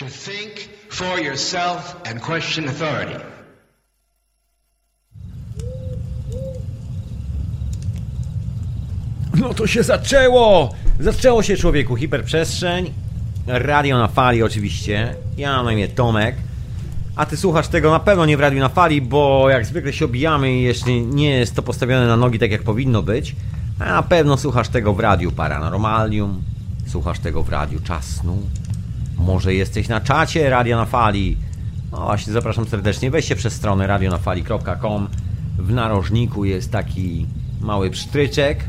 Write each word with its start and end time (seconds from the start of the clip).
to 0.00 0.06
think 0.06 0.68
for 0.88 1.20
yourself 1.20 1.96
and 2.04 2.22
question 2.22 2.68
authority. 2.68 3.20
No 9.34 9.54
to 9.54 9.66
się 9.66 9.82
zaczęło! 9.82 10.74
Zaczęło 11.00 11.42
się 11.42 11.56
człowieku, 11.56 11.96
hiperprzestrzeń, 11.96 12.92
radio 13.46 13.98
na 13.98 14.08
fali 14.08 14.42
oczywiście, 14.42 15.14
ja 15.36 15.56
mam 15.56 15.64
na 15.64 15.72
imię 15.72 15.88
Tomek, 15.88 16.36
a 17.16 17.26
ty 17.26 17.36
słuchasz 17.36 17.68
tego 17.68 17.90
na 17.90 18.00
pewno 18.00 18.26
nie 18.26 18.36
w 18.36 18.40
radiu 18.40 18.58
na 18.58 18.68
fali, 18.68 19.02
bo 19.02 19.50
jak 19.50 19.66
zwykle 19.66 19.92
się 19.92 20.04
obijamy 20.04 20.52
i 20.52 20.62
jeszcze 20.62 20.92
nie 20.92 21.30
jest 21.30 21.54
to 21.54 21.62
postawione 21.62 22.06
na 22.06 22.16
nogi 22.16 22.38
tak 22.38 22.50
jak 22.50 22.62
powinno 22.62 23.02
być, 23.02 23.36
a 23.78 23.84
na 23.84 24.02
pewno 24.02 24.36
słuchasz 24.36 24.68
tego 24.68 24.94
w 24.94 25.00
radiu 25.00 25.32
Paranormalium, 25.32 26.42
słuchasz 26.86 27.18
tego 27.18 27.42
w 27.42 27.48
radiu 27.48 27.80
Czasnu, 27.80 28.42
może 29.20 29.54
jesteś 29.54 29.88
na 29.88 30.00
czacie 30.00 30.50
Radia 30.50 30.76
na 30.76 30.86
Fali. 30.86 31.36
No 31.92 32.00
właśnie, 32.00 32.32
zapraszam 32.32 32.66
serdecznie. 32.66 33.10
Weźcie 33.10 33.36
przez 33.36 33.52
stronę 33.52 33.86
radionafali.com. 33.86 35.08
W 35.58 35.72
narożniku 35.72 36.44
jest 36.44 36.72
taki 36.72 37.26
mały 37.60 37.90
psztryczek. 37.90 38.64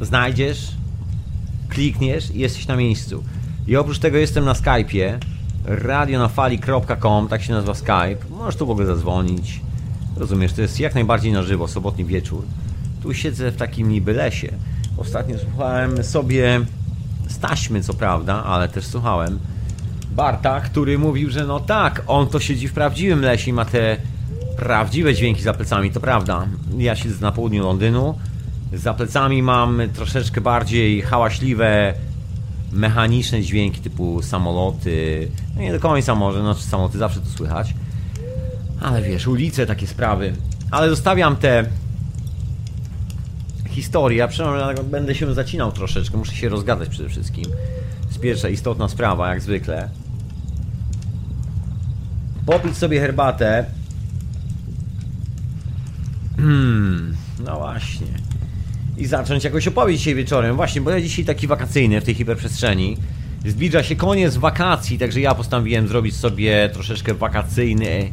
Znajdziesz, 0.00 0.68
klikniesz 1.68 2.30
i 2.30 2.38
jesteś 2.38 2.66
na 2.66 2.76
miejscu. 2.76 3.24
I 3.66 3.76
oprócz 3.76 3.98
tego 3.98 4.18
jestem 4.18 4.44
na 4.44 4.52
Skype'ie 4.52 5.18
radionafali.com, 5.64 7.28
tak 7.28 7.42
się 7.42 7.52
nazywa 7.52 7.74
Skype. 7.74 8.16
Możesz 8.30 8.56
tu 8.56 8.66
w 8.66 8.70
ogóle 8.70 8.86
zadzwonić. 8.86 9.60
Rozumiesz, 10.16 10.52
to 10.52 10.62
jest 10.62 10.80
jak 10.80 10.94
najbardziej 10.94 11.32
na 11.32 11.42
żywo, 11.42 11.68
sobotni 11.68 12.04
wieczór. 12.04 12.44
Tu 13.02 13.14
siedzę 13.14 13.50
w 13.50 13.56
takim 13.56 13.88
niby 13.88 14.12
lesie. 14.12 14.52
Ostatnio 14.96 15.38
słuchałem 15.38 16.04
sobie 16.04 16.60
z 17.30 17.38
taśmy, 17.38 17.82
co 17.82 17.94
prawda, 17.94 18.44
ale 18.44 18.68
też 18.68 18.86
słuchałem 18.86 19.38
Barta, 20.10 20.60
który 20.60 20.98
mówił, 20.98 21.30
że 21.30 21.46
no 21.46 21.60
tak, 21.60 22.02
on 22.06 22.26
to 22.26 22.40
siedzi 22.40 22.68
w 22.68 22.72
prawdziwym 22.72 23.20
lesie 23.20 23.50
i 23.50 23.52
ma 23.52 23.64
te 23.64 23.96
prawdziwe 24.56 25.14
dźwięki 25.14 25.42
za 25.42 25.54
plecami, 25.54 25.90
to 25.90 26.00
prawda. 26.00 26.46
Ja 26.78 26.96
siedzę 26.96 27.20
na 27.20 27.32
południu 27.32 27.62
Londynu, 27.64 28.18
za 28.72 28.94
plecami 28.94 29.42
mam 29.42 29.82
troszeczkę 29.94 30.40
bardziej 30.40 31.02
hałaśliwe, 31.02 31.94
mechaniczne 32.72 33.42
dźwięki 33.42 33.80
typu 33.80 34.22
samoloty, 34.22 35.28
no 35.56 35.62
nie 35.62 35.72
do 35.72 35.80
końca 35.80 36.14
może, 36.14 36.42
no 36.42 36.54
samoloty 36.54 36.98
zawsze 36.98 37.20
to 37.20 37.28
słychać, 37.28 37.74
ale 38.80 39.02
wiesz, 39.02 39.26
ulice, 39.26 39.66
takie 39.66 39.86
sprawy. 39.86 40.32
Ale 40.70 40.90
zostawiam 40.90 41.36
te 41.36 41.64
historia, 43.70 44.28
przynajmniej 44.28 44.84
będę 44.84 45.14
się 45.14 45.34
zacinał 45.34 45.72
troszeczkę, 45.72 46.18
muszę 46.18 46.34
się 46.34 46.48
rozgadać 46.48 46.88
przede 46.88 47.08
wszystkim. 47.08 47.44
To 47.44 48.08
jest 48.08 48.20
pierwsza 48.20 48.48
istotna 48.48 48.88
sprawa, 48.88 49.28
jak 49.28 49.40
zwykle. 49.40 49.88
Popić 52.46 52.76
sobie 52.76 53.00
herbatę. 53.00 53.64
Hmm, 56.36 57.16
no 57.44 57.56
właśnie. 57.56 58.06
I 58.98 59.06
zacząć 59.06 59.44
jakoś 59.44 59.68
opowiedź 59.68 59.98
dzisiaj 59.98 60.14
wieczorem. 60.14 60.56
Właśnie, 60.56 60.80
bo 60.80 60.90
ja 60.90 61.00
dzisiaj 61.00 61.24
taki 61.24 61.46
wakacyjny 61.46 62.00
w 62.00 62.04
tej 62.04 62.14
hiperprzestrzeni. 62.14 62.96
Zbliża 63.46 63.82
się 63.82 63.96
koniec 63.96 64.36
wakacji, 64.36 64.98
także 64.98 65.20
ja 65.20 65.34
postanowiłem 65.34 65.88
zrobić 65.88 66.16
sobie 66.16 66.70
troszeczkę 66.72 67.14
wakacyjny 67.14 68.10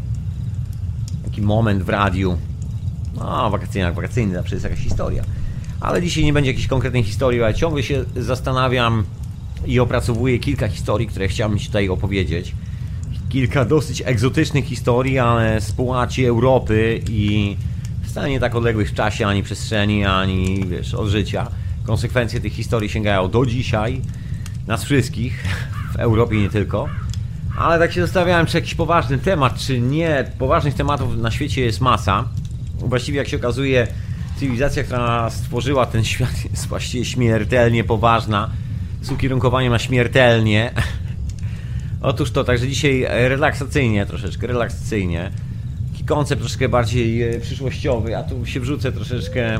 taki 1.25 1.41
moment 1.41 1.83
w 1.83 1.89
radiu. 1.89 2.37
No, 3.15 3.49
wakacyjny 3.49 3.85
jak 3.85 3.95
wakacyjny, 3.95 4.33
zawsze 4.33 4.55
jest 4.55 4.63
jakaś 4.63 4.79
historia. 4.79 5.23
Ale 5.79 6.01
dzisiaj 6.01 6.23
nie 6.23 6.33
będzie 6.33 6.51
jakiejś 6.51 6.67
konkretnej 6.67 7.03
historii, 7.03 7.43
ale 7.43 7.53
ciągle 7.53 7.83
się 7.83 8.05
zastanawiam 8.15 9.03
i 9.65 9.79
opracowuję 9.79 10.39
kilka 10.39 10.67
historii, 10.67 11.07
które 11.07 11.27
chciałbym 11.27 11.59
Ci 11.59 11.67
tutaj 11.67 11.89
opowiedzieć. 11.89 12.55
Kilka 13.29 13.65
dosyć 13.65 14.03
egzotycznych 14.05 14.65
historii, 14.65 15.19
ale 15.19 15.61
z 15.61 15.71
półaci 15.71 16.25
Europy 16.25 17.01
i 17.09 17.55
wcale 18.03 18.29
nie 18.29 18.39
tak 18.39 18.55
odległych 18.55 18.89
w 18.89 18.93
czasie, 18.93 19.27
ani 19.27 19.43
przestrzeni, 19.43 20.05
ani 20.05 20.65
wiesz, 20.67 20.93
od 20.93 21.07
życia. 21.07 21.47
Konsekwencje 21.83 22.39
tych 22.39 22.53
historii 22.53 22.89
sięgają 22.89 23.29
do 23.31 23.45
dzisiaj, 23.45 24.01
nas 24.67 24.83
wszystkich, 24.83 25.43
w 25.93 25.95
Europie 25.95 26.37
nie 26.37 26.49
tylko. 26.49 26.89
Ale 27.57 27.79
tak 27.79 27.93
się 27.93 28.01
zastanawiałem, 28.01 28.45
czy 28.45 28.57
jakiś 28.57 28.75
poważny 28.75 29.17
temat, 29.17 29.59
czy 29.59 29.81
nie. 29.81 30.31
Poważnych 30.39 30.73
tematów 30.73 31.17
na 31.17 31.31
świecie 31.31 31.61
jest 31.61 31.81
masa. 31.81 32.27
Właściwie, 32.79 33.17
jak 33.17 33.27
się 33.27 33.37
okazuje, 33.37 33.87
cywilizacja, 34.37 34.83
która 34.83 35.29
stworzyła 35.29 35.85
ten 35.85 36.03
świat 36.03 36.43
jest 36.51 36.67
właściwie 36.67 37.05
śmiertelnie 37.05 37.83
poważna 37.83 38.49
z 39.01 39.11
ukierunkowaniem 39.11 39.71
na 39.71 39.79
śmiertelnie. 39.79 40.71
Otóż 42.01 42.31
to, 42.31 42.43
także 42.43 42.67
dzisiaj 42.67 43.05
relaksacyjnie 43.09 44.05
troszeczkę, 44.05 44.47
relaksacyjnie. 44.47 45.31
Taki 45.91 46.03
koncept 46.03 46.41
troszkę 46.41 46.69
bardziej 46.69 47.23
e, 47.23 47.39
przyszłościowy, 47.39 48.17
a 48.17 48.23
tu 48.23 48.45
się 48.45 48.59
wrzucę 48.59 48.91
troszeczkę, 48.91 49.59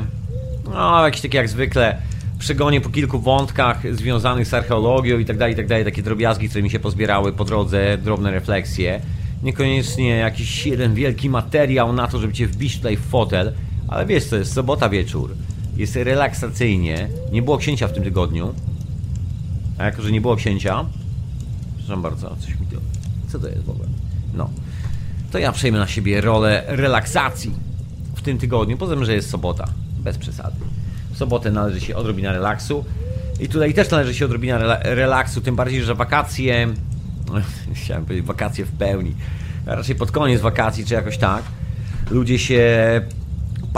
no 0.64 1.04
jakiś 1.04 1.20
taki 1.20 1.36
jak 1.36 1.48
zwykle, 1.48 1.96
przegonię 2.38 2.80
po 2.80 2.88
kilku 2.88 3.18
wątkach 3.18 3.96
związanych 3.96 4.46
z 4.46 4.54
archeologią 4.54 5.18
i 5.18 5.24
tak 5.24 5.38
dalej, 5.38 5.54
i 5.54 5.56
tak 5.56 5.66
dalej, 5.66 5.84
takie 5.84 6.02
drobiazgi, 6.02 6.48
które 6.48 6.62
mi 6.62 6.70
się 6.70 6.80
pozbierały 6.80 7.32
po 7.32 7.44
drodze, 7.44 7.98
drobne 7.98 8.30
refleksje. 8.30 9.00
Niekoniecznie 9.42 10.08
jakiś 10.08 10.66
jeden 10.66 10.94
wielki 10.94 11.30
materiał 11.30 11.92
na 11.92 12.08
to, 12.08 12.18
żeby 12.18 12.32
cię 12.32 12.46
wbić 12.46 12.76
tutaj 12.76 12.96
w 12.96 13.00
fotel, 13.00 13.52
ale 13.88 14.06
wiesz 14.06 14.24
co, 14.24 14.36
jest? 14.36 14.52
Sobota 14.52 14.88
wieczór, 14.88 15.34
jest 15.76 15.96
relaksacyjnie, 15.96 17.08
nie 17.32 17.42
było 17.42 17.58
księcia 17.58 17.88
w 17.88 17.92
tym 17.92 18.04
tygodniu, 18.04 18.54
a 19.78 19.84
jako, 19.84 20.02
że 20.02 20.12
nie 20.12 20.20
było 20.20 20.36
księcia, 20.36 20.84
przepraszam 21.76 22.02
bardzo, 22.02 22.36
coś 22.40 22.60
mi 22.60 22.66
to... 22.66 22.76
Co 23.28 23.38
to 23.38 23.48
jest 23.48 23.64
w 23.64 23.70
ogóle? 23.70 23.88
No. 24.34 24.50
To 25.32 25.38
ja 25.38 25.52
przejmę 25.52 25.78
na 25.78 25.86
siebie 25.86 26.20
rolę 26.20 26.64
relaksacji 26.66 27.52
w 28.16 28.22
tym 28.22 28.38
tygodniu, 28.38 28.76
poza 28.76 28.94
tym, 28.94 29.04
że 29.04 29.14
jest 29.14 29.30
sobota, 29.30 29.68
bez 29.98 30.18
przesady. 30.18 30.56
W 31.10 31.16
sobotę 31.16 31.50
należy 31.50 31.80
się 31.80 31.96
odrobina 31.96 32.32
relaksu. 32.32 32.84
I 33.40 33.48
tutaj 33.48 33.74
też 33.74 33.90
należy 33.90 34.14
się 34.14 34.24
odrobina 34.24 34.58
rela 34.58 34.78
relaksu, 34.82 35.40
tym 35.40 35.56
bardziej, 35.56 35.82
że 35.82 35.94
wakacje... 35.94 36.68
Chciałem 37.74 38.04
powiedzieć 38.04 38.26
wakacje 38.26 38.64
w 38.64 38.72
pełni, 38.72 39.14
a 39.66 39.74
raczej 39.74 39.96
pod 39.96 40.10
koniec 40.10 40.40
wakacji, 40.40 40.84
czy 40.84 40.94
jakoś 40.94 41.18
tak, 41.18 41.42
ludzie 42.10 42.38
się 42.38 42.66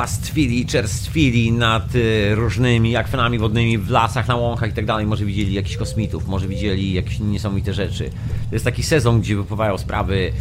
pastwili, 0.01 0.67
czerstwili 0.67 1.53
nad 1.53 1.95
y, 1.95 2.35
różnymi 2.35 2.97
akwenami 2.97 3.39
wodnymi 3.39 3.79
w 3.79 3.91
lasach, 3.91 4.29
na 4.29 4.37
łąkach 4.37 4.71
i 4.71 4.73
tak 4.73 4.87
dalej. 4.87 5.07
Może 5.07 5.25
widzieli 5.25 5.53
jakichś 5.53 5.77
kosmitów, 5.77 6.29
może 6.29 6.49
widzieli 6.49 6.93
jakieś 6.93 7.19
niesamowite 7.19 7.75
rzeczy. 7.75 8.11
To 8.49 8.55
jest 8.55 8.65
taki 8.65 8.83
sezon, 8.83 9.21
gdzie 9.21 9.37
wypływają 9.37 9.79
sprawy 9.79 10.33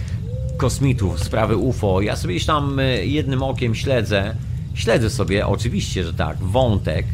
kosmitów, 0.58 1.24
sprawy 1.24 1.58
UFO. 1.58 2.02
Ja 2.02 2.16
sobie 2.16 2.34
gdzieś 2.34 2.46
tam 2.46 2.80
y, 2.80 3.06
jednym 3.06 3.44
okiem 3.44 3.76
śledzę, 3.76 4.36
śledzę 4.74 5.10
sobie, 5.10 5.48
oczywiście, 5.48 6.04
że 6.04 6.14
tak, 6.14 6.38
wątek 6.38 7.06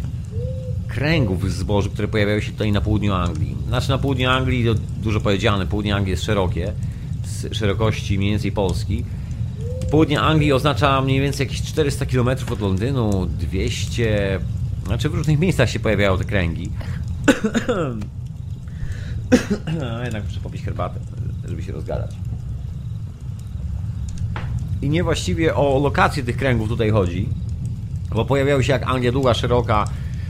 kręgów 0.87 1.51
zbożu, 1.51 1.89
które 1.89 2.07
pojawiają 2.07 2.39
się 2.39 2.51
tutaj 2.51 2.71
na 2.71 2.81
południu 2.81 3.13
Anglii. 3.13 3.55
Znaczy 3.67 3.89
na 3.89 3.97
południu 3.97 4.29
Anglii, 4.29 4.65
dużo 5.03 5.19
powiedziane, 5.19 5.67
południe 5.67 5.95
Anglii 5.95 6.11
jest 6.11 6.23
szerokie, 6.23 6.73
z 7.23 7.55
szerokości 7.55 8.17
mniej 8.17 8.31
więcej 8.31 8.51
Polski 8.51 9.05
Południe 9.91 10.21
Anglii 10.21 10.53
oznacza 10.53 11.01
mniej 11.01 11.21
więcej 11.21 11.47
jakieś 11.47 11.61
400 11.61 12.05
km 12.05 12.29
od 12.51 12.61
Londynu, 12.61 13.25
200... 13.25 14.39
Znaczy 14.85 15.09
w 15.09 15.13
różnych 15.13 15.39
miejscach 15.39 15.69
się 15.69 15.79
pojawiają 15.79 16.17
te 16.17 16.23
kręgi. 16.23 16.71
jednak 20.03 20.23
muszę 20.23 20.39
popić 20.39 20.61
herbatę, 20.61 20.99
żeby 21.47 21.63
się 21.63 21.71
rozgadać. 21.71 22.11
I 24.81 24.89
nie 24.89 25.03
właściwie 25.03 25.55
o 25.55 25.79
lokację 25.79 26.23
tych 26.23 26.37
kręgów 26.37 26.69
tutaj 26.69 26.89
chodzi, 26.89 27.29
bo 28.15 28.25
pojawiały 28.25 28.63
się 28.63 28.73
jak 28.73 28.83
Anglia 28.83 29.11
długa, 29.11 29.33
szeroka, 29.33 29.85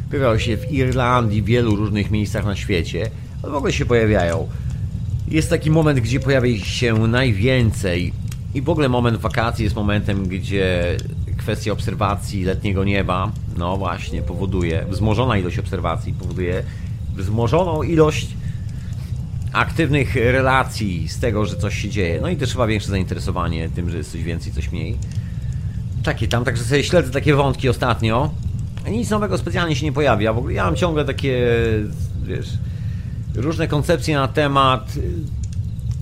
pojawiały 0.09 0.39
się 0.39 0.57
w 0.57 0.71
Irlandii, 0.71 1.41
w 1.41 1.45
wielu 1.45 1.75
różnych 1.75 2.11
miejscach 2.11 2.45
na 2.45 2.55
świecie, 2.55 3.09
ale 3.43 3.51
w 3.51 3.55
ogóle 3.55 3.73
się 3.73 3.85
pojawiają. 3.85 4.47
Jest 5.27 5.49
taki 5.49 5.71
moment, 5.71 5.99
gdzie 5.99 6.19
pojawia 6.19 6.57
się 6.65 7.07
najwięcej 7.07 8.13
i 8.55 8.61
w 8.61 8.69
ogóle 8.69 8.89
moment 8.89 9.17
wakacji 9.17 9.63
jest 9.63 9.75
momentem, 9.75 10.27
gdzie 10.27 10.97
kwestia 11.37 11.71
obserwacji 11.71 12.43
letniego 12.43 12.83
nieba, 12.83 13.31
no 13.57 13.77
właśnie, 13.77 14.21
powoduje, 14.21 14.85
wzmożona 14.89 15.37
ilość 15.37 15.59
obserwacji 15.59 16.13
powoduje 16.13 16.63
wzmożoną 17.15 17.83
ilość 17.83 18.27
aktywnych 19.53 20.15
relacji 20.15 21.07
z 21.09 21.19
tego, 21.19 21.45
że 21.45 21.55
coś 21.55 21.81
się 21.81 21.89
dzieje. 21.89 22.19
No 22.21 22.29
i 22.29 22.37
też 22.37 22.51
chyba 22.51 22.67
większe 22.67 22.89
zainteresowanie 22.89 23.69
tym, 23.69 23.89
że 23.89 23.97
jest 23.97 24.11
coś 24.11 24.23
więcej, 24.23 24.53
coś 24.53 24.71
mniej. 24.71 24.97
Takie 26.03 26.27
tam, 26.27 26.45
także 26.45 26.63
sobie 26.63 26.83
śledzę 26.83 27.11
takie 27.11 27.35
wątki 27.35 27.69
ostatnio. 27.69 28.31
Nic 28.89 29.09
nowego 29.09 29.37
specjalnie 29.37 29.75
się 29.75 29.85
nie 29.85 29.91
pojawia. 29.91 30.33
W 30.33 30.37
ogóle 30.37 30.53
ja 30.53 30.65
mam 30.65 30.75
ciągle 30.75 31.05
takie, 31.05 31.47
wiesz, 32.23 32.49
różne 33.35 33.67
koncepcje 33.67 34.15
na 34.15 34.27
temat 34.27 34.93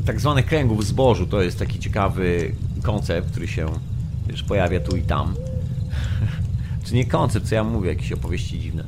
tak 0.06 0.20
zwanych 0.20 0.46
kręgów 0.46 0.86
zbożu. 0.86 1.28
To 1.28 1.42
jest 1.42 1.60
taki 1.60 1.80
ciekawy 1.80 2.56
koncept, 2.84 3.32
który 3.32 3.48
się 3.48 3.68
wiesz, 4.28 4.44
pojawia 4.44 4.80
tu 4.80 4.98
i 4.98 5.02
tam. 5.02 5.36
Czy 6.86 6.96
nie 6.96 7.06
koncept, 7.06 7.48
co 7.48 7.56
ja 7.56 7.64
mówię, 7.64 7.90
jakieś 7.90 8.12
opowieści 8.12 8.60
dziwne. 8.60 8.84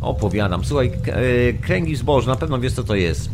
Opowiadam. 0.00 0.64
Słuchaj, 0.64 0.92
e, 1.06 1.52
kręgi 1.52 1.96
zbożu, 1.96 2.28
na 2.28 2.36
pewno 2.36 2.58
wiesz 2.58 2.72
co 2.72 2.84
to 2.84 2.94
jest. 2.94 3.30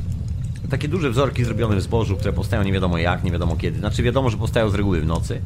takie 0.70 0.88
duże 0.88 1.10
wzorki 1.10 1.44
zrobione 1.44 1.76
w 1.76 1.82
zbożu, 1.82 2.16
które 2.16 2.32
powstają 2.32 2.62
nie 2.62 2.72
wiadomo 2.72 2.98
jak, 2.98 3.24
nie 3.24 3.30
wiadomo 3.30 3.56
kiedy. 3.56 3.78
Znaczy 3.78 4.02
wiadomo, 4.02 4.30
że 4.30 4.36
powstają 4.36 4.70
z 4.70 4.74
reguły 4.74 5.00
w 5.00 5.06
nocy. 5.06 5.40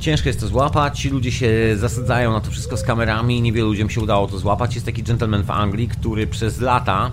Ciężko 0.00 0.28
jest 0.28 0.40
to 0.40 0.46
złapać, 0.46 1.00
ci 1.00 1.10
ludzie 1.10 1.32
się 1.32 1.50
zasadzają 1.76 2.32
na 2.32 2.40
to 2.40 2.50
wszystko 2.50 2.76
z 2.76 2.82
kamerami, 2.82 3.42
niewielu 3.42 3.66
ludziom 3.66 3.90
się 3.90 4.00
udało 4.00 4.26
to 4.26 4.38
złapać. 4.38 4.74
Jest 4.74 4.86
taki 4.86 5.02
gentleman 5.02 5.42
w 5.42 5.50
Anglii, 5.50 5.88
który 5.88 6.26
przez 6.26 6.60
lata 6.60 7.10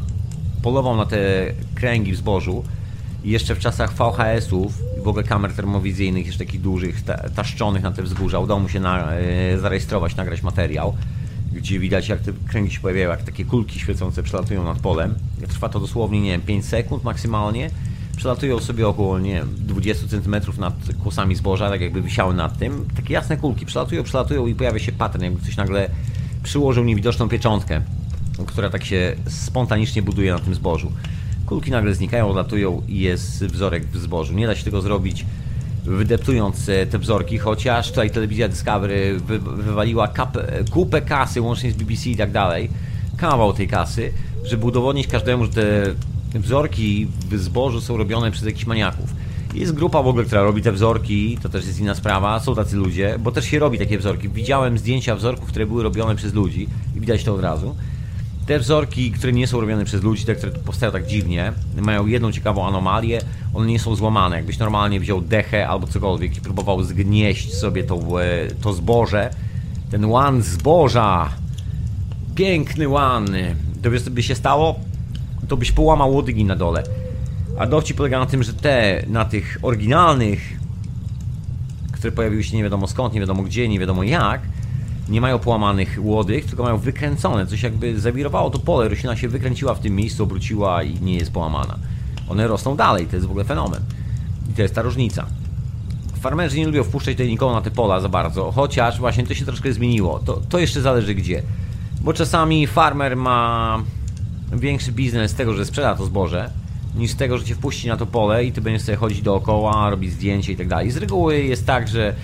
polował 0.61 0.97
na 0.97 1.05
te 1.05 1.17
kręgi 1.75 2.11
w 2.11 2.17
zbożu 2.17 2.63
i 3.25 3.29
jeszcze 3.29 3.55
w 3.55 3.59
czasach 3.59 3.93
VHS-ów 3.93 4.73
i 4.97 5.01
w 5.01 5.07
ogóle 5.07 5.23
kamer 5.23 5.53
termowizyjnych, 5.53 6.25
jeszcze 6.25 6.45
takich 6.45 6.61
dużych, 6.61 7.03
taszczonych 7.35 7.83
na 7.83 7.91
te 7.91 8.03
wzgórza, 8.03 8.39
udało 8.39 8.59
mu 8.59 8.69
się 8.69 8.79
na, 8.79 9.13
e, 9.13 9.57
zarejestrować, 9.57 10.15
nagrać 10.15 10.43
materiał, 10.43 10.95
gdzie 11.53 11.79
widać 11.79 12.09
jak 12.09 12.19
te 12.19 12.31
kręgi 12.47 12.71
się 12.71 12.79
pojawiają, 12.79 13.09
jak 13.09 13.23
takie 13.23 13.45
kulki 13.45 13.79
świecące 13.79 14.23
przelatują 14.23 14.63
nad 14.63 14.79
polem. 14.79 15.15
Trwa 15.49 15.69
to 15.69 15.79
dosłownie, 15.79 16.21
nie 16.21 16.31
wiem, 16.31 16.41
5 16.41 16.65
sekund 16.65 17.03
maksymalnie. 17.03 17.69
Przelatują 18.17 18.59
sobie 18.59 18.87
około, 18.87 19.19
nie 19.19 19.33
wiem, 19.33 19.55
20 19.57 20.07
cm 20.07 20.35
nad 20.57 20.73
kłosami 21.03 21.35
zboża, 21.35 21.69
tak 21.69 21.81
jakby 21.81 22.01
wisiały 22.01 22.33
nad 22.33 22.57
tym. 22.57 22.85
Takie 22.95 23.13
jasne 23.13 23.37
kulki 23.37 23.65
przelatują, 23.65 24.03
przelatują 24.03 24.47
i 24.47 24.55
pojawia 24.55 24.79
się 24.79 24.91
pattern, 24.91 25.23
jakby 25.23 25.41
ktoś 25.41 25.57
nagle 25.57 25.89
przyłożył 26.43 26.83
niewidoczną 26.83 27.29
pieczątkę, 27.29 27.81
która 28.45 28.69
tak 28.69 28.85
się 28.85 29.15
spontanicznie 29.27 30.01
buduje 30.01 30.31
na 30.31 30.39
tym 30.39 30.55
zbożu. 30.55 30.91
Kulki 31.45 31.71
nagle 31.71 31.93
znikają, 31.93 32.29
odlatują 32.29 32.81
i 32.87 32.99
jest 32.99 33.45
wzorek 33.45 33.85
w 33.85 33.97
zbożu. 33.97 34.33
Nie 34.33 34.47
da 34.47 34.55
się 34.55 34.63
tego 34.63 34.81
zrobić 34.81 35.25
wydeptując 35.85 36.69
e, 36.69 36.85
te 36.85 36.99
wzorki, 36.99 37.37
chociaż 37.37 37.89
tutaj 37.89 38.11
telewizja 38.11 38.47
Discovery 38.47 39.19
wy, 39.19 39.39
wywaliła 39.39 40.07
kap, 40.07 40.37
kupę 40.71 41.01
kasy, 41.01 41.41
łącznie 41.41 41.71
z 41.71 41.75
BBC 41.75 42.09
i 42.09 42.15
tak 42.15 42.31
dalej, 42.31 42.69
kawał 43.17 43.53
tej 43.53 43.67
kasy, 43.67 44.13
żeby 44.43 44.65
udowodnić 44.65 45.07
każdemu, 45.07 45.45
że 45.45 45.51
te 45.51 45.95
wzorki 46.39 47.07
w 47.29 47.37
zbożu 47.37 47.81
są 47.81 47.97
robione 47.97 48.31
przez 48.31 48.45
jakichś 48.45 48.65
maniaków. 48.65 49.13
Jest 49.53 49.73
grupa 49.73 50.03
w 50.03 50.07
ogóle, 50.07 50.25
która 50.25 50.43
robi 50.43 50.61
te 50.61 50.71
wzorki, 50.71 51.37
to 51.41 51.49
też 51.49 51.65
jest 51.65 51.79
inna 51.79 51.95
sprawa, 51.95 52.39
są 52.39 52.55
tacy 52.55 52.75
ludzie, 52.75 53.15
bo 53.19 53.31
też 53.31 53.45
się 53.45 53.59
robi 53.59 53.77
takie 53.79 53.97
wzorki. 53.97 54.29
Widziałem 54.29 54.77
zdjęcia 54.77 55.15
wzorków, 55.15 55.49
które 55.49 55.65
były 55.65 55.83
robione 55.83 56.15
przez 56.15 56.33
ludzi 56.33 56.67
i 56.95 56.99
widać 56.99 57.23
to 57.23 57.35
od 57.35 57.41
razu. 57.41 57.75
Te 58.45 58.59
wzorki, 58.59 59.11
które 59.11 59.33
nie 59.33 59.47
są 59.47 59.61
robione 59.61 59.85
przez 59.85 60.03
ludzi, 60.03 60.25
te, 60.25 60.35
które 60.35 60.51
powstają 60.51 60.91
tak 60.91 61.07
dziwnie, 61.07 61.53
mają 61.81 62.05
jedną 62.05 62.31
ciekawą 62.31 62.67
anomalię. 62.67 63.21
One 63.53 63.67
nie 63.67 63.79
są 63.79 63.95
złamane. 63.95 64.35
Jakbyś 64.35 64.57
normalnie 64.57 64.99
wziął 64.99 65.21
dechę 65.21 65.67
albo 65.67 65.87
cokolwiek 65.87 66.37
i 66.37 66.41
próbował 66.41 66.83
zgnieść 66.83 67.53
sobie 67.53 67.83
to, 67.83 68.23
e, 68.23 68.47
to 68.61 68.73
zboże, 68.73 69.29
ten 69.91 70.05
łan 70.05 70.41
zboża, 70.41 71.29
piękny 72.35 72.87
łan, 72.87 73.27
to 73.83 74.11
by 74.11 74.23
się 74.23 74.35
stało? 74.35 74.79
To 75.47 75.57
byś 75.57 75.71
połamał 75.71 76.13
łodygi 76.13 76.45
na 76.45 76.55
dole. 76.55 76.83
A 77.57 77.67
dowcip 77.67 77.97
polega 77.97 78.19
na 78.19 78.25
tym, 78.25 78.43
że 78.43 78.53
te, 78.53 79.03
na 79.07 79.25
tych 79.25 79.59
oryginalnych, 79.61 80.59
które 81.91 82.11
pojawiły 82.11 82.43
się 82.43 82.57
nie 82.57 82.63
wiadomo 82.63 82.87
skąd, 82.87 83.13
nie 83.13 83.19
wiadomo 83.19 83.43
gdzie, 83.43 83.67
nie 83.67 83.79
wiadomo 83.79 84.03
jak, 84.03 84.41
nie 85.09 85.21
mają 85.21 85.39
połamanych 85.39 85.97
łodych, 86.01 86.45
tylko 86.45 86.63
mają 86.63 86.77
wykręcone. 86.77 87.47
Coś 87.47 87.63
jakby 87.63 87.99
zawirowało 87.99 88.49
to 88.49 88.59
pole, 88.59 88.89
roślina 88.89 89.15
się 89.15 89.29
wykręciła 89.29 89.73
w 89.73 89.79
tym 89.79 89.95
miejscu, 89.95 90.23
obróciła 90.23 90.83
i 90.83 91.01
nie 91.01 91.15
jest 91.15 91.31
połamana. 91.31 91.77
One 92.29 92.47
rosną 92.47 92.75
dalej, 92.75 93.07
to 93.07 93.15
jest 93.15 93.27
w 93.27 93.29
ogóle 93.29 93.45
fenomen. 93.45 93.81
I 94.51 94.53
to 94.53 94.61
jest 94.61 94.75
ta 94.75 94.81
różnica. 94.81 95.25
Farmerzy 96.21 96.57
nie 96.57 96.65
lubią 96.65 96.83
wpuszczać 96.83 97.13
tutaj 97.13 97.27
nikogo 97.27 97.53
na 97.53 97.61
te 97.61 97.71
pola 97.71 97.99
za 97.99 98.09
bardzo, 98.09 98.51
chociaż 98.51 98.99
właśnie 98.99 99.27
to 99.27 99.33
się 99.33 99.45
troszkę 99.45 99.73
zmieniło. 99.73 100.19
To, 100.19 100.41
to 100.49 100.59
jeszcze 100.59 100.81
zależy 100.81 101.15
gdzie. 101.15 101.43
Bo 102.01 102.13
czasami 102.13 102.67
farmer 102.67 103.17
ma 103.17 103.79
większy 104.53 104.91
biznes 104.91 105.31
z 105.31 105.33
tego, 105.33 105.53
że 105.53 105.65
sprzeda 105.65 105.95
to 105.95 106.05
zboże, 106.05 106.49
niż 106.95 107.11
z 107.11 107.15
tego, 107.15 107.37
że 107.37 107.43
cię 107.43 107.55
wpuści 107.55 107.87
na 107.87 107.97
to 107.97 108.05
pole 108.05 108.45
i 108.45 108.51
ty 108.51 108.61
będziesz 108.61 108.81
sobie 108.81 108.95
chodzić 108.95 109.21
dookoła, 109.21 109.89
robić 109.89 110.11
zdjęcie 110.11 110.53
i 110.53 110.55
tak 110.55 110.67
dalej. 110.67 110.91
Z 110.91 110.97
reguły 110.97 111.43
jest 111.43 111.65
tak, 111.65 111.87
że 111.87 112.15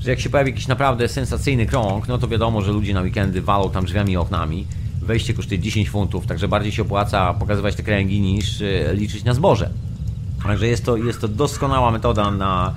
że 0.00 0.10
jak 0.10 0.20
się 0.20 0.30
pojawi 0.30 0.50
jakiś 0.50 0.68
naprawdę 0.68 1.08
sensacyjny 1.08 1.66
krąg, 1.66 2.08
no 2.08 2.18
to 2.18 2.28
wiadomo, 2.28 2.62
że 2.62 2.72
ludzie 2.72 2.94
na 2.94 3.00
weekendy 3.00 3.42
walą 3.42 3.70
tam 3.70 3.84
drzwiami 3.84 4.12
i 4.12 4.16
oknami. 4.16 4.66
Wejście 5.02 5.34
kosztuje 5.34 5.60
10 5.60 5.90
funtów, 5.90 6.26
także 6.26 6.48
bardziej 6.48 6.72
się 6.72 6.82
opłaca 6.82 7.34
pokazywać 7.34 7.74
te 7.74 7.82
kręgi 7.82 8.20
niż 8.20 8.62
e, 8.62 8.94
liczyć 8.94 9.24
na 9.24 9.34
zboże. 9.34 9.70
Także 10.42 10.66
jest 10.66 10.84
to, 10.84 10.96
jest 10.96 11.20
to 11.20 11.28
doskonała 11.28 11.90
metoda 11.90 12.30
na 12.30 12.74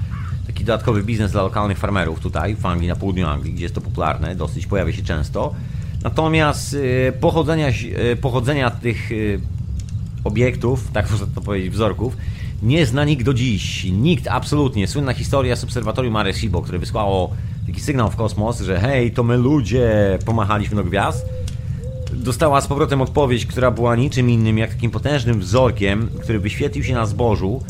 taki 0.48 0.64
dodatkowy 0.64 1.04
biznes 1.04 1.32
dla 1.32 1.42
lokalnych 1.42 1.78
farmerów 1.78 2.20
tutaj 2.20 2.56
w 2.56 2.66
Anglii, 2.66 2.90
na 2.90 2.96
południu 2.96 3.28
Anglii, 3.28 3.54
gdzie 3.54 3.64
jest 3.64 3.76
to 3.76 3.82
popularne, 3.82 4.36
dosyć 4.36 4.68
pojawia 4.68 4.94
się 4.94 5.04
często. 5.04 5.54
Natomiast 6.04 6.76
e, 7.08 7.12
pochodzenia, 7.12 7.68
e, 7.68 8.16
pochodzenia 8.16 8.70
tych 8.72 9.10
obiektów, 10.24 10.92
tak 10.94 11.12
można 11.12 11.28
to 11.36 11.42
powiedzieć, 11.42 11.74
wzorków, 11.74 12.18
nie 12.64 12.86
zna 12.86 13.06
nikt 13.06 13.26
do 13.26 13.34
dziś. 13.34 13.84
Nikt 13.84 14.28
absolutnie. 14.28 14.88
Słynna 14.88 15.14
historia 15.14 15.56
z 15.56 15.64
obserwatorium 15.64 16.16
Arecibo, 16.16 16.62
które 16.62 16.80
wysłało 16.80 17.32
taki 17.68 17.82
sygnał 17.82 18.12
w 18.12 18.16
kosmos, 18.16 18.62
że 18.62 18.80
hej, 18.80 19.12
to 19.12 19.24
my 19.24 19.38
ludzie 19.38 20.20
pomachaliśmy 20.26 20.76
do 20.76 20.84
gwiazd. 20.84 21.26
Dostała 22.14 22.62
z 22.62 22.68
powrotem 22.68 23.02
odpowiedź, 23.02 23.46
która 23.46 23.72
była 23.72 23.96
niczym 23.96 24.30
innym 24.30 24.58
jak 24.58 24.74
takim 24.74 24.92
potężnym 24.92 25.40
wzorkiem, 25.40 26.10
który 26.22 26.40
wyświetlił 26.40 26.84
się 26.84 26.94
na 26.94 27.06
zbożu 27.06 27.62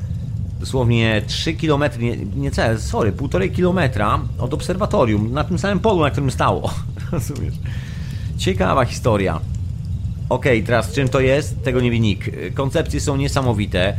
dosłownie 0.60 1.22
3 1.28 1.54
km, 1.54 1.84
nie, 2.00 2.18
nie 2.36 2.52
całe, 2.52 2.80
sorry, 2.80 3.12
1,5 3.12 3.56
km 3.56 3.92
od 4.38 4.54
obserwatorium, 4.54 5.34
na 5.34 5.44
tym 5.44 5.60
samym 5.60 5.80
polu, 5.80 6.02
na 6.02 6.12
którym 6.12 6.32
stało. 6.32 6.74
Rozumiesz? 7.12 7.54
Ciekawa 8.38 8.86
historia. 8.86 9.40
Okej, 10.30 10.58
okay, 10.58 10.66
teraz 10.66 10.92
czym 10.92 11.10
to 11.10 11.20
jest? 11.20 11.64
Tego 11.64 11.82
nie 11.82 11.92
wie 11.92 12.00
nikt. 12.00 12.30
Koncepcje 12.54 13.02
są 13.02 13.18
niesamowite 13.18 13.98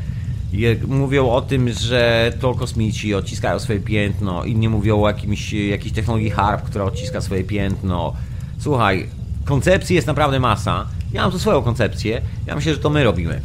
mówią 0.88 1.30
o 1.30 1.40
tym, 1.40 1.72
że 1.72 2.32
to 2.40 2.54
kosmici 2.54 3.14
odciskają 3.14 3.58
swoje 3.58 3.80
piętno, 3.80 4.44
inni 4.44 4.68
mówią 4.68 5.02
o 5.02 5.08
jakimś, 5.08 5.52
jakiejś 5.52 5.92
technologii 5.92 6.30
HARP, 6.30 6.62
która 6.62 6.84
odciska 6.84 7.20
swoje 7.20 7.44
piętno. 7.44 8.14
Słuchaj, 8.58 9.08
koncepcji 9.44 9.96
jest 9.96 10.06
naprawdę 10.06 10.40
masa. 10.40 10.86
Ja 11.12 11.22
mam 11.22 11.30
tu 11.30 11.38
swoją 11.38 11.62
koncepcję. 11.62 12.22
Ja 12.46 12.54
myślę, 12.54 12.74
że 12.74 12.80
to 12.80 12.90
my 12.90 13.04
robimy. 13.04 13.40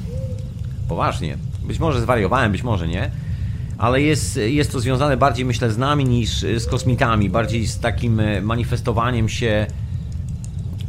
Poważnie. 0.88 1.38
Być 1.64 1.80
może 1.80 2.02
zwariowałem, 2.02 2.52
być 2.52 2.64
może 2.64 2.88
nie. 2.88 3.12
Ale 3.78 4.02
jest, 4.02 4.40
jest 4.46 4.72
to 4.72 4.80
związane 4.80 5.18
bardziej, 5.18 5.46
myślę, 5.46 5.72
z 5.72 5.78
nami 5.78 6.06
niż 6.06 6.30
z 6.40 6.66
kosmitami. 6.66 7.30
Bardziej 7.30 7.68
z 7.68 7.80
takim 7.80 8.22
manifestowaniem 8.42 9.30
się 9.30 9.68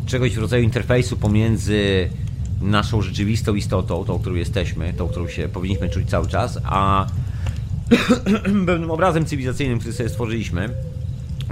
czegoś 0.06 0.34
w 0.34 0.38
rodzaju 0.38 0.62
interfejsu 0.62 1.16
pomiędzy 1.16 2.10
naszą 2.60 3.02
rzeczywistą 3.02 3.54
istotą, 3.54 4.04
tą, 4.04 4.18
którą 4.18 4.34
jesteśmy, 4.34 4.92
tą, 4.92 5.08
którą 5.08 5.28
się 5.28 5.48
powinniśmy 5.48 5.88
czuć 5.88 6.10
cały 6.10 6.28
czas, 6.28 6.58
a 6.64 7.06
pewnym 8.66 8.90
obrazem 8.90 9.26
cywilizacyjnym, 9.26 9.78
który 9.78 9.94
sobie 9.94 10.08
stworzyliśmy 10.08 10.68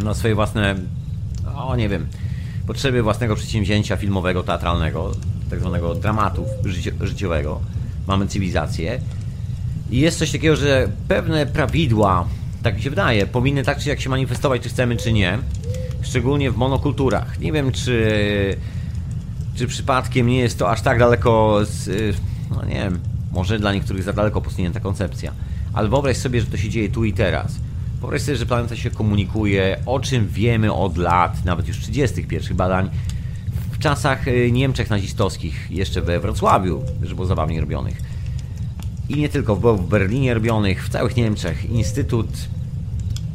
na 0.03 0.15
swoje 0.15 0.35
własne, 0.35 0.77
o 1.55 1.77
nie 1.77 1.89
wiem, 1.89 2.07
potrzeby 2.67 3.03
własnego 3.03 3.37
przedsięwzięcia 3.37 3.97
filmowego, 3.97 4.43
teatralnego, 4.43 5.13
tak 5.51 5.61
zwanego 5.61 5.95
dramatu 5.95 6.45
życi 6.65 6.91
życiowego. 7.01 7.61
Mamy 8.07 8.27
cywilizację. 8.27 9.01
I 9.91 9.99
jest 9.99 10.19
coś 10.19 10.33
takiego, 10.33 10.57
że 10.57 10.89
pewne 11.09 11.47
prawidła, 11.47 12.29
tak 12.63 12.77
mi 12.77 12.83
się 12.83 12.91
wydaje, 12.91 13.27
powinny 13.27 13.65
tak 13.65 13.79
czy 13.79 13.89
jak 13.89 14.01
się 14.01 14.11
manifestować, 14.11 14.63
czy 14.63 14.69
chcemy, 14.69 14.97
czy 14.97 15.13
nie. 15.13 15.39
Szczególnie 16.03 16.51
w 16.51 16.57
monokulturach. 16.57 17.41
Nie 17.41 17.53
wiem, 17.53 17.73
czy 17.73 18.57
czy 19.59 19.67
przypadkiem 19.67 20.27
nie 20.27 20.39
jest 20.39 20.59
to 20.59 20.71
aż 20.71 20.83
tak 20.83 20.99
daleko 20.99 21.61
z, 21.65 21.89
y, 21.89 22.15
no 22.51 22.65
nie 22.65 22.75
wiem, 22.75 22.99
może 23.33 23.59
dla 23.59 23.73
niektórych 23.73 24.03
za 24.03 24.13
daleko 24.13 24.41
posunięta 24.41 24.81
koncepcja, 24.81 25.33
ale 25.73 25.89
wyobraź 25.89 26.17
sobie, 26.17 26.41
że 26.41 26.47
to 26.47 26.57
się 26.57 26.69
dzieje 26.71 26.89
tu 26.89 27.05
i 27.05 27.13
teraz. 27.13 27.55
Wyobraź 28.01 28.23
sobie, 28.23 28.37
że 28.37 28.47
planeta 28.47 28.77
się 28.77 28.91
komunikuje, 28.91 29.77
o 29.87 30.01
czym 30.01 30.29
wiemy 30.29 30.73
od 30.73 30.97
lat, 30.97 31.45
nawet 31.45 31.69
już 31.69 31.79
30. 31.79 32.25
pierwszych 32.25 32.57
badań, 32.57 32.91
w 33.73 33.79
czasach 33.79 34.29
y, 34.29 34.53
Niemczech 34.53 34.91
nazistowskich, 34.91 35.67
jeszcze 35.71 36.03
we 36.03 36.21
Wrocławiu, 36.21 36.83
że 37.03 37.15
było 37.15 37.27
zabawnie 37.27 37.61
robionych. 37.61 38.03
I 39.09 39.17
nie 39.17 39.29
tylko, 39.29 39.57
było 39.57 39.77
w 39.77 39.89
Berlinie 39.89 40.35
robionych, 40.35 40.87
w 40.87 40.89
całych 40.89 41.17
Niemczech. 41.17 41.71
Instytut 41.71 42.29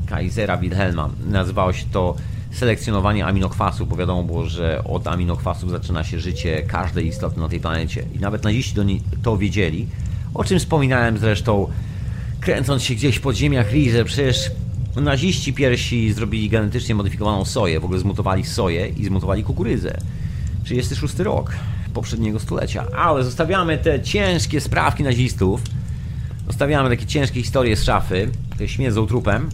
Kaisera 0.06 0.58
Wilhelma, 0.58 1.10
nazywało 1.30 1.74
się 1.74 1.86
to 1.92 2.15
selekcjonowanie 2.53 3.25
aminokwasów, 3.25 3.89
bo 3.89 3.95
wiadomo 3.95 4.24
było, 4.24 4.45
że 4.45 4.83
od 4.83 5.07
aminokwasów 5.07 5.72
zaczyna 5.72 6.03
się 6.03 6.19
życie 6.19 6.63
każdej 6.67 7.07
istoty 7.07 7.39
na 7.39 7.50
tej 7.50 7.60
planecie. 7.60 8.05
I 8.15 8.19
nawet 8.19 8.43
naziści 8.43 8.75
to 9.24 9.38
wiedzieli, 9.38 9.88
o 10.33 10.43
czym 10.43 10.60
wspominałem 10.60 11.17
zresztą, 11.17 11.67
kręcąc 12.39 12.83
się 12.83 12.95
gdzieś 12.95 13.15
w 13.15 13.22
podziemiach 13.22 13.72
Rii, 13.72 13.91
że 13.91 14.05
przecież 14.05 14.51
naziści 14.95 15.53
pierwsi 15.53 16.13
zrobili 16.13 16.50
genetycznie 16.50 16.95
modyfikowaną 16.95 17.45
soję, 17.45 17.79
w 17.79 17.86
ogóle 17.86 18.00
zmutowali 18.00 18.45
soję 18.45 18.88
i 18.88 19.05
zmutowali 19.05 19.43
kukurydzę. 19.43 19.98
36 20.63 21.19
rok 21.19 21.51
poprzedniego 21.93 22.39
stulecia. 22.39 22.86
Ale 22.98 23.24
zostawiamy 23.24 23.77
te 23.77 24.01
ciężkie 24.01 24.62
sprawki 24.62 25.03
nazistów, 25.03 25.62
zostawiamy 26.48 26.89
takie 26.89 27.05
ciężkie 27.05 27.41
historie 27.41 27.75
z 27.75 27.83
szafy, 27.83 28.29
które 28.50 28.69
śmierdzą 28.69 29.07
trupem. 29.07 29.50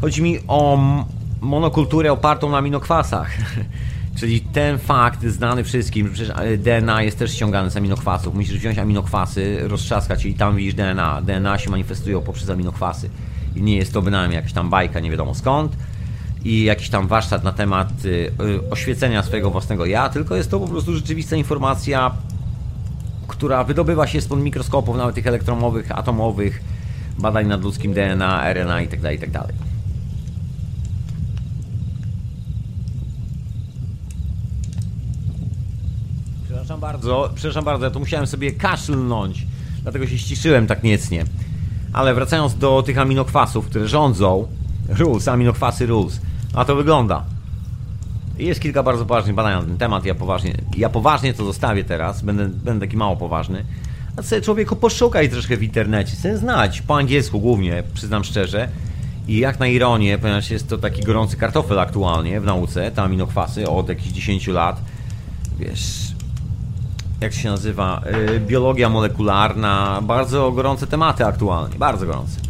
Chodzi 0.00 0.22
mi 0.22 0.38
o 0.48 0.78
monokulturę 1.40 2.12
opartą 2.12 2.50
na 2.50 2.58
aminokwasach. 2.58 3.30
Czyli 4.20 4.40
ten 4.40 4.78
fakt 4.78 5.26
znany 5.26 5.64
wszystkim, 5.64 6.06
że 6.06 6.12
przecież 6.12 6.36
e, 6.38 6.56
DNA 6.56 7.02
jest 7.02 7.18
też 7.18 7.32
ściągane 7.32 7.70
z 7.70 7.76
aminokwasów. 7.76 8.34
Musisz 8.34 8.58
wziąć 8.58 8.78
aminokwasy, 8.78 9.68
roztrzaskać 9.68 10.24
i 10.24 10.34
tam 10.34 10.56
widzisz 10.56 10.74
DNA. 10.74 11.22
DNA 11.22 11.58
się 11.58 11.70
manifestują 11.70 12.22
poprzez 12.22 12.50
aminokwasy. 12.50 13.10
I 13.56 13.62
nie 13.62 13.76
jest 13.76 13.92
to 13.92 14.02
bynajmniej 14.02 14.36
jakaś 14.36 14.52
tam 14.52 14.70
bajka, 14.70 15.00
nie 15.00 15.10
wiadomo 15.10 15.34
skąd. 15.34 15.76
I 16.44 16.64
jakiś 16.64 16.88
tam 16.88 17.06
warsztat 17.06 17.44
na 17.44 17.52
temat 17.52 18.04
y, 18.04 18.08
y, 18.08 18.70
oświecenia 18.70 19.22
swojego 19.22 19.50
własnego 19.50 19.86
ja, 19.86 20.08
tylko 20.08 20.36
jest 20.36 20.50
to 20.50 20.60
po 20.60 20.68
prostu 20.68 20.94
rzeczywista 20.94 21.36
informacja, 21.36 22.10
która 23.28 23.64
wydobywa 23.64 24.06
się 24.06 24.20
spod 24.20 24.40
mikroskopów, 24.40 24.96
nawet 24.96 25.14
tych 25.14 25.26
elektromowych, 25.26 25.98
atomowych, 25.98 26.60
badań 27.18 27.46
nad 27.46 27.62
ludzkim 27.62 27.94
DNA, 27.94 28.52
RNA 28.52 28.82
itd. 28.82 29.12
itd. 29.14 29.46
Przepraszam 36.66 36.80
bardzo, 36.80 37.30
przepraszam 37.34 37.64
bardzo, 37.64 37.84
ja 37.84 37.90
to 37.90 37.98
musiałem 37.98 38.26
sobie 38.26 38.52
kaszlnąć, 38.52 39.46
dlatego 39.82 40.06
się 40.06 40.18
ściszyłem 40.18 40.66
tak 40.66 40.82
niecnie. 40.82 41.24
Ale 41.92 42.14
wracając 42.14 42.54
do 42.54 42.82
tych 42.82 42.98
aminokwasów, 42.98 43.66
które 43.66 43.88
rządzą, 43.88 44.46
rules, 44.88 45.28
aminokwasy 45.28 45.86
rules, 45.86 46.20
a 46.54 46.64
to 46.64 46.76
wygląda. 46.76 47.24
Jest 48.38 48.60
kilka 48.60 48.82
bardzo 48.82 49.06
poważnych 49.06 49.34
badań 49.34 49.54
na 49.54 49.62
ten 49.62 49.78
temat, 49.78 50.04
ja 50.04 50.14
poważnie, 50.14 50.54
ja 50.76 50.88
poważnie 50.88 51.34
to 51.34 51.44
zostawię 51.44 51.84
teraz, 51.84 52.22
będę, 52.22 52.48
będę 52.48 52.86
taki 52.86 52.96
mało 52.96 53.16
poważny. 53.16 53.64
A 54.16 54.22
sobie 54.22 54.42
człowieku 54.42 54.76
poszukaj 54.76 55.30
troszkę 55.30 55.56
w 55.56 55.62
internecie, 55.62 56.16
chcę 56.16 56.38
znać, 56.38 56.82
po 56.82 56.96
angielsku 56.96 57.40
głównie, 57.40 57.82
przyznam 57.94 58.24
szczerze. 58.24 58.68
I 59.28 59.38
jak 59.38 59.60
na 59.60 59.66
ironię, 59.66 60.18
ponieważ 60.18 60.50
jest 60.50 60.68
to 60.68 60.78
taki 60.78 61.02
gorący 61.02 61.36
kartofel 61.36 61.78
aktualnie 61.78 62.40
w 62.40 62.44
nauce, 62.44 62.90
te 62.90 63.02
aminokwasy 63.02 63.68
od 63.68 63.88
jakichś 63.88 64.08
10 64.08 64.46
lat, 64.46 64.80
wiesz, 65.58 66.15
jak 67.20 67.32
się 67.32 67.48
nazywa, 67.48 68.02
yy, 68.30 68.40
biologia 68.40 68.88
molekularna, 68.88 70.00
bardzo 70.02 70.52
gorące 70.52 70.86
tematy 70.86 71.26
aktualnie, 71.26 71.78
bardzo 71.78 72.06
gorące. 72.06 72.40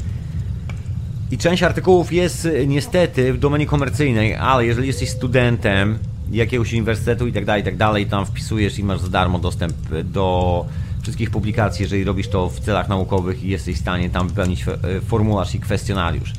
I 1.30 1.38
część 1.38 1.62
artykułów 1.62 2.12
jest 2.12 2.44
y, 2.44 2.66
niestety 2.66 3.32
w 3.32 3.38
domenie 3.38 3.66
komercyjnej, 3.66 4.34
ale 4.34 4.66
jeżeli 4.66 4.86
jesteś 4.86 5.10
studentem 5.10 5.98
jakiegoś 6.30 6.72
uniwersytetu 6.72 7.26
i 7.26 7.32
tak 7.32 7.44
dalej, 7.44 7.62
i 7.62 7.64
tak 7.64 7.76
dalej, 7.76 8.06
tam 8.06 8.26
wpisujesz 8.26 8.78
i 8.78 8.84
masz 8.84 9.00
za 9.00 9.08
darmo 9.08 9.38
dostęp 9.38 9.74
do 10.04 10.66
wszystkich 11.02 11.30
publikacji, 11.30 11.82
jeżeli 11.82 12.04
robisz 12.04 12.28
to 12.28 12.48
w 12.48 12.60
celach 12.60 12.88
naukowych 12.88 13.44
i 13.44 13.48
jesteś 13.48 13.76
w 13.76 13.80
stanie 13.80 14.10
tam 14.10 14.28
wypełnić 14.28 14.64
y, 14.68 15.00
formularz 15.00 15.54
i 15.54 15.60
kwestionariusz. 15.60 16.32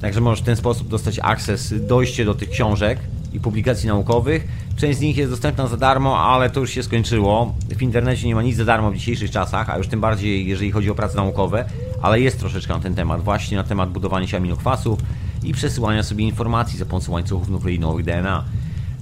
Także 0.00 0.20
możesz 0.20 0.42
w 0.42 0.46
ten 0.46 0.56
sposób 0.56 0.88
dostać 0.88 1.20
akces, 1.22 1.86
dojście 1.86 2.24
do 2.24 2.34
tych 2.34 2.50
książek 2.50 2.98
i 3.32 3.40
publikacji 3.40 3.88
naukowych. 3.88 4.48
Część 4.76 4.98
z 4.98 5.00
nich 5.00 5.16
jest 5.16 5.30
dostępna 5.30 5.66
za 5.66 5.76
darmo, 5.76 6.18
ale 6.18 6.50
to 6.50 6.60
już 6.60 6.70
się 6.70 6.82
skończyło. 6.82 7.54
W 7.78 7.82
internecie 7.82 8.26
nie 8.26 8.34
ma 8.34 8.42
nic 8.42 8.56
za 8.56 8.64
darmo 8.64 8.90
w 8.90 8.94
dzisiejszych 8.94 9.30
czasach, 9.30 9.70
a 9.70 9.78
już 9.78 9.88
tym 9.88 10.00
bardziej 10.00 10.46
jeżeli 10.46 10.70
chodzi 10.70 10.90
o 10.90 10.94
prace 10.94 11.16
naukowe, 11.16 11.64
ale 12.02 12.20
jest 12.20 12.38
troszeczkę 12.38 12.74
na 12.74 12.80
ten 12.80 12.94
temat, 12.94 13.22
właśnie 13.22 13.56
na 13.56 13.64
temat 13.64 13.90
budowania 13.90 14.26
się 14.26 14.36
aminokwasów 14.36 14.98
i 15.44 15.52
przesyłania 15.52 16.02
sobie 16.02 16.24
informacji 16.24 16.78
za 16.78 16.86
pomocą 16.86 17.12
łańcuchów 17.12 17.48
nukleinowych 17.48 18.04
DNA. 18.04 18.44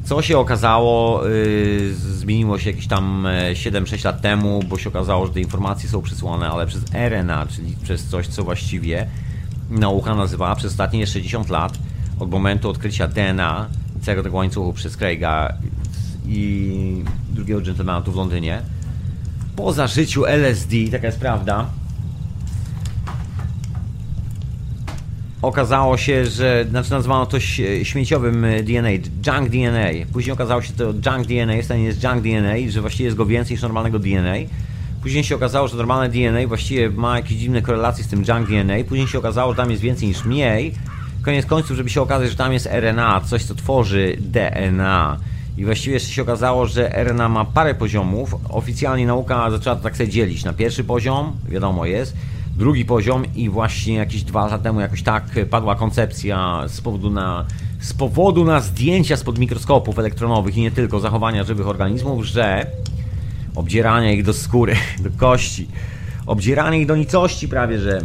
Co 0.04 0.22
się 0.22 0.38
okazało, 0.38 1.24
yy, 1.26 1.94
zmieniło 1.94 2.58
się 2.58 2.70
jakieś 2.70 2.86
tam 2.86 3.26
7-6 3.52 3.94
e, 3.94 4.08
lat 4.08 4.20
temu, 4.20 4.60
bo 4.68 4.78
się 4.78 4.88
okazało, 4.88 5.26
że 5.26 5.32
te 5.32 5.40
informacje 5.40 5.88
są 5.88 6.02
przesyłane, 6.02 6.48
ale 6.50 6.66
przez 6.66 6.82
RNA, 6.92 7.46
czyli 7.46 7.76
przez 7.82 8.04
coś, 8.04 8.26
co 8.26 8.44
właściwie 8.44 9.06
nauka 9.70 10.14
nazywała 10.14 10.56
przez 10.56 10.70
ostatnie 10.70 11.06
60 11.06 11.48
lat, 11.48 11.78
od 12.20 12.30
momentu 12.30 12.70
odkrycia 12.70 13.08
DNA, 13.08 13.66
całego 14.04 14.22
tego 14.22 14.36
łańcuchu 14.36 14.72
przez 14.72 14.96
Craiga 14.96 15.52
i 16.26 17.04
drugiego 17.30 17.60
gentlemana 17.60 18.02
tu 18.02 18.12
w 18.12 18.16
Londynie. 18.16 18.62
Poza 19.56 19.86
życiu 19.86 20.24
LSD, 20.26 20.76
taka 20.90 21.06
jest 21.06 21.20
prawda, 21.20 21.66
okazało 25.44 25.96
się, 25.96 26.26
że, 26.26 26.66
znaczy 26.70 26.90
nazwano 26.90 27.26
to 27.26 27.40
śmieciowym 27.82 28.44
e, 28.44 28.62
DNA, 28.62 28.90
junk 28.90 29.50
DNA. 29.50 30.06
Później 30.12 30.32
okazało 30.32 30.62
się 30.62 30.72
to 30.72 30.84
junk 30.84 31.26
DNA, 31.26 31.62
stanie 31.62 31.84
jest 31.84 32.04
junk 32.04 32.22
DNA, 32.22 32.70
że 32.70 32.80
właściwie 32.80 33.04
jest 33.04 33.16
go 33.16 33.26
więcej 33.26 33.54
niż 33.54 33.62
normalnego 33.62 33.98
DNA. 33.98 34.34
Później 35.02 35.24
się 35.24 35.34
okazało, 35.34 35.68
że 35.68 35.76
normalne 35.76 36.08
DNA 36.08 36.46
właściwie 36.48 36.90
ma 36.90 37.16
jakieś 37.16 37.38
dziwne 37.38 37.62
korelacje 37.62 38.04
z 38.04 38.08
tym 38.08 38.24
junk 38.28 38.48
DNA. 38.48 38.74
Później 38.88 39.08
się 39.08 39.18
okazało, 39.18 39.52
że 39.52 39.56
tam 39.56 39.70
jest 39.70 39.82
więcej 39.82 40.08
niż 40.08 40.24
mniej. 40.24 40.74
Koniec 41.24 41.46
końców, 41.46 41.76
żeby 41.76 41.90
się 41.90 42.02
okazać, 42.02 42.30
że 42.30 42.36
tam 42.36 42.52
jest 42.52 42.66
RNA, 42.66 43.20
coś 43.20 43.44
co 43.44 43.54
tworzy 43.54 44.16
DNA. 44.20 45.16
I 45.58 45.64
właściwie 45.64 45.94
jeszcze 45.94 46.10
się 46.10 46.22
okazało, 46.22 46.66
że 46.66 47.04
RNA 47.04 47.28
ma 47.28 47.44
parę 47.44 47.74
poziomów. 47.74 48.34
Oficjalnie 48.48 49.06
nauka 49.06 49.50
zaczęła 49.50 49.76
to 49.76 49.82
tak 49.82 49.96
sobie 49.96 50.08
dzielić 50.08 50.44
na 50.44 50.52
pierwszy 50.52 50.84
poziom, 50.84 51.32
wiadomo 51.48 51.86
jest, 51.86 52.16
drugi 52.56 52.84
poziom 52.84 53.24
i 53.34 53.48
właśnie 53.48 53.94
jakieś 53.94 54.22
dwa 54.22 54.44
lata 54.44 54.58
temu 54.58 54.80
jakoś 54.80 55.02
tak 55.02 55.24
padła 55.50 55.74
koncepcja 55.74 56.64
z 56.68 56.80
powodu 56.80 57.10
na, 57.10 57.44
z 57.80 57.94
powodu 57.94 58.44
na 58.44 58.60
zdjęcia 58.60 59.16
spod 59.16 59.38
mikroskopów 59.38 59.98
elektronowych 59.98 60.56
i 60.56 60.60
nie 60.60 60.70
tylko 60.70 61.00
zachowania 61.00 61.44
żywych 61.44 61.68
organizmów, 61.68 62.24
że 62.24 62.66
obdzierania 63.54 64.12
ich 64.12 64.24
do 64.24 64.32
skóry, 64.32 64.76
do 65.04 65.10
kości, 65.10 65.68
obdzieranie 66.26 66.80
ich 66.80 66.86
do 66.86 66.96
nicości 66.96 67.48
prawie, 67.48 67.78
że 67.78 68.00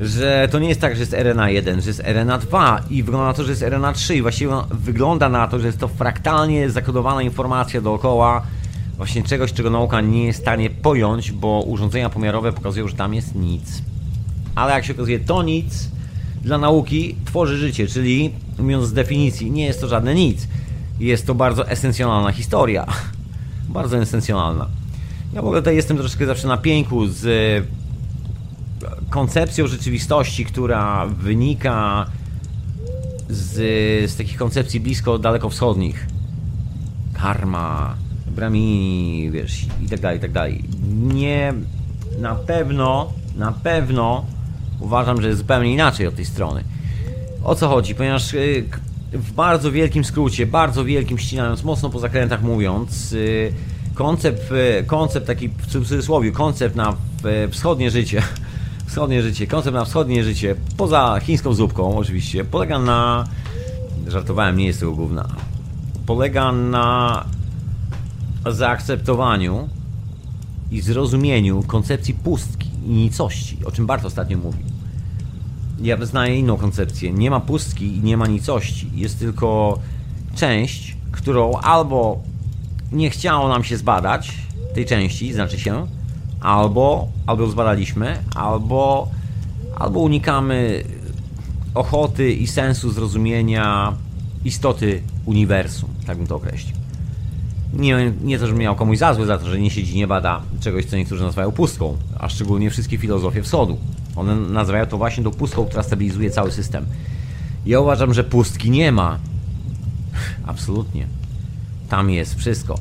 że 0.00 0.48
to 0.50 0.58
nie 0.58 0.68
jest 0.68 0.80
tak, 0.80 0.94
że 0.94 1.00
jest 1.00 1.12
RNA 1.14 1.50
1, 1.50 1.80
że 1.80 1.90
jest 1.90 2.02
RNA 2.04 2.38
2 2.38 2.80
i 2.90 3.02
wygląda 3.02 3.26
na 3.26 3.34
to, 3.34 3.44
że 3.44 3.50
jest 3.50 3.62
RNA 3.62 3.92
3 3.92 4.16
i 4.16 4.22
właściwie 4.22 4.52
wygląda 4.70 5.28
na 5.28 5.48
to, 5.48 5.58
że 5.58 5.66
jest 5.66 5.78
to 5.78 5.88
fraktalnie 5.88 6.70
zakodowana 6.70 7.22
informacja 7.22 7.80
dookoła 7.80 8.42
właśnie 8.96 9.22
czegoś, 9.22 9.52
czego 9.52 9.70
nauka 9.70 10.00
nie 10.00 10.24
jest 10.26 10.38
w 10.38 10.42
stanie 10.42 10.70
pojąć, 10.70 11.32
bo 11.32 11.62
urządzenia 11.66 12.10
pomiarowe 12.10 12.52
pokazują, 12.52 12.88
że 12.88 12.96
tam 12.96 13.14
jest 13.14 13.34
nic. 13.34 13.82
Ale 14.54 14.72
jak 14.72 14.84
się 14.84 14.92
okazuje, 14.92 15.20
to 15.20 15.42
nic 15.42 15.88
dla 16.42 16.58
nauki 16.58 17.16
tworzy 17.24 17.56
życie, 17.56 17.86
czyli 17.86 18.32
mówiąc 18.58 18.86
z 18.86 18.92
definicji, 18.92 19.50
nie 19.50 19.64
jest 19.64 19.80
to 19.80 19.88
żadne 19.88 20.14
nic. 20.14 20.48
Jest 21.00 21.26
to 21.26 21.34
bardzo 21.34 21.68
esencjonalna 21.68 22.32
historia. 22.32 22.86
bardzo 23.68 23.98
esencjonalna. 23.98 24.66
Ja 25.32 25.42
w 25.42 25.44
ogóle 25.44 25.60
tutaj 25.60 25.76
jestem 25.76 25.96
troszkę 25.96 26.26
zawsze 26.26 26.48
na 26.48 26.56
pięku 26.56 27.06
z 27.06 27.24
koncepcją 29.10 29.66
rzeczywistości, 29.66 30.44
która 30.44 31.06
wynika 31.06 32.06
z, 33.28 33.54
z 34.10 34.16
takich 34.16 34.36
koncepcji 34.36 34.80
blisko 34.80 35.18
dalekowschodnich. 35.18 36.06
Karma, 37.14 37.94
Brahmini, 38.26 39.30
wiesz, 39.30 39.66
i 39.84 39.88
tak 39.88 40.00
dalej, 40.00 40.18
i 40.18 40.20
tak 40.20 40.32
dalej. 40.32 40.64
Nie, 40.92 41.54
na 42.18 42.34
pewno, 42.34 43.12
na 43.36 43.52
pewno 43.52 44.24
uważam, 44.80 45.22
że 45.22 45.28
jest 45.28 45.40
zupełnie 45.40 45.72
inaczej 45.72 46.06
od 46.06 46.14
tej 46.16 46.24
strony. 46.24 46.64
O 47.44 47.54
co 47.54 47.68
chodzi? 47.68 47.94
Ponieważ 47.94 48.34
y, 48.34 48.64
w 49.12 49.32
bardzo 49.32 49.72
wielkim 49.72 50.04
skrócie, 50.04 50.46
bardzo 50.46 50.84
wielkim 50.84 51.18
ścinając, 51.18 51.64
mocno 51.64 51.90
po 51.90 51.98
zakrętach 51.98 52.42
mówiąc, 52.42 53.12
y, 53.12 53.52
koncept, 53.94 54.52
y, 54.52 54.84
koncept 54.84 55.26
taki 55.26 55.48
w 55.48 55.66
cudzysłowie, 55.66 56.32
koncept 56.32 56.76
na 56.76 56.96
wschodnie 57.50 57.90
życie, 57.90 58.22
wschodnie 58.86 59.22
życie, 59.22 59.46
koncept 59.46 59.74
na 59.74 59.84
wschodnie 59.84 60.24
życie, 60.24 60.54
poza 60.76 61.20
chińską 61.20 61.54
zupką 61.54 61.98
oczywiście, 61.98 62.44
polega 62.44 62.78
na, 62.78 63.24
żartowałem, 64.06 64.56
nie 64.56 64.66
jest 64.66 64.80
tego 64.80 64.92
główna, 64.92 65.28
polega 66.06 66.52
na 66.52 67.24
zaakceptowaniu 68.46 69.68
i 70.70 70.80
zrozumieniu 70.80 71.62
koncepcji 71.62 72.14
pustki 72.14 72.68
i 72.86 72.88
nicości, 72.88 73.58
o 73.64 73.72
czym 73.72 73.86
Bart 73.86 74.04
ostatnio 74.04 74.38
mówił. 74.38 74.66
Ja 75.82 75.96
wyznaję 75.96 76.38
inną 76.38 76.56
koncepcję. 76.56 77.12
Nie 77.12 77.30
ma 77.30 77.40
pustki 77.40 77.96
i 77.96 78.00
nie 78.00 78.16
ma 78.16 78.26
nicości. 78.26 78.90
Jest 78.94 79.18
tylko 79.18 79.78
część, 80.34 80.96
którą 81.12 81.52
albo 81.52 82.22
nie 82.92 83.10
chciało 83.10 83.48
nam 83.48 83.64
się 83.64 83.76
zbadać, 83.76 84.32
tej 84.74 84.86
części, 84.86 85.32
znaczy 85.32 85.60
się, 85.60 85.86
albo, 86.46 87.08
albo 87.26 87.46
zbadaliśmy, 87.46 88.18
albo, 88.34 89.08
albo 89.76 90.00
unikamy 90.00 90.84
ochoty 91.74 92.32
i 92.32 92.46
sensu 92.46 92.90
zrozumienia 92.92 93.92
istoty 94.44 95.02
uniwersum, 95.24 95.88
tak 96.06 96.18
bym 96.18 96.26
to 96.26 96.36
określił. 96.36 96.76
Nie, 97.72 98.12
nie 98.22 98.38
to, 98.38 98.46
żebym 98.46 98.62
miał 98.62 98.76
komuś 98.76 98.98
za 98.98 99.14
zły 99.14 99.26
za 99.26 99.38
to, 99.38 99.46
że 99.46 99.58
nie 99.58 99.70
siedzi, 99.70 99.96
nie 99.96 100.06
bada 100.06 100.42
czegoś, 100.60 100.84
co 100.84 100.96
niektórzy 100.96 101.22
nazywają 101.22 101.52
pustką, 101.52 101.96
a 102.18 102.28
szczególnie 102.28 102.70
wszystkie 102.70 102.98
filozofie 102.98 103.42
wschodu. 103.42 103.78
One 104.16 104.36
nazywają 104.36 104.86
to 104.86 104.98
właśnie 104.98 105.24
tą 105.24 105.30
pustką, 105.30 105.64
która 105.64 105.82
stabilizuje 105.82 106.30
cały 106.30 106.52
system. 106.52 106.86
Ja 107.66 107.80
uważam, 107.80 108.14
że 108.14 108.24
pustki 108.24 108.70
nie 108.70 108.92
ma. 108.92 109.18
Absolutnie. 110.46 111.06
Tam 111.88 112.10
jest 112.10 112.34
wszystko. 112.34 112.78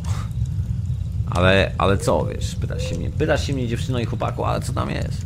Ale, 1.35 1.71
ale 1.77 1.97
co, 1.97 2.25
wiesz, 2.25 2.55
pytasz 2.55 2.89
się 2.89 2.95
mnie, 2.97 3.09
pytasz 3.09 3.47
się 3.47 3.53
mnie 3.53 3.67
dziewczyno 3.67 3.99
i 3.99 4.05
chłopaku, 4.05 4.43
ale 4.43 4.61
co 4.61 4.73
tam 4.73 4.89
jest? 4.89 5.25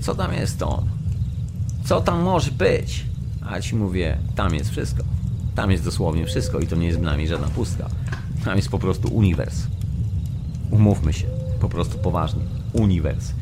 Co 0.00 0.14
tam 0.14 0.32
jest 0.32 0.58
to? 0.58 0.82
Co 1.84 2.00
tam 2.00 2.22
może 2.22 2.50
być? 2.50 3.04
A 3.46 3.60
ci 3.60 3.76
mówię, 3.76 4.18
tam 4.34 4.54
jest 4.54 4.70
wszystko. 4.70 5.04
Tam 5.54 5.70
jest 5.70 5.84
dosłownie 5.84 6.26
wszystko 6.26 6.58
i 6.58 6.66
to 6.66 6.76
nie 6.76 6.86
jest 6.86 7.00
dla 7.00 7.16
mnie 7.16 7.28
żadna 7.28 7.48
pustka. 7.48 7.88
Tam 8.44 8.56
jest 8.56 8.68
po 8.68 8.78
prostu 8.78 9.08
uniwers. 9.08 9.66
Umówmy 10.70 11.12
się, 11.12 11.26
po 11.60 11.68
prostu 11.68 11.98
poważnie. 11.98 12.42
Uniwers. 12.72 13.32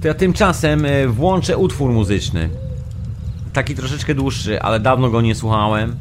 To 0.00 0.08
ja 0.08 0.14
tymczasem 0.14 0.84
e, 0.84 1.08
włączę 1.08 1.56
utwór 1.56 1.92
muzyczny. 1.92 2.48
Taki 3.52 3.74
troszeczkę 3.74 4.14
dłuższy, 4.14 4.62
ale 4.62 4.80
dawno 4.80 5.10
go 5.10 5.20
nie 5.20 5.34
słuchałem. 5.34 5.96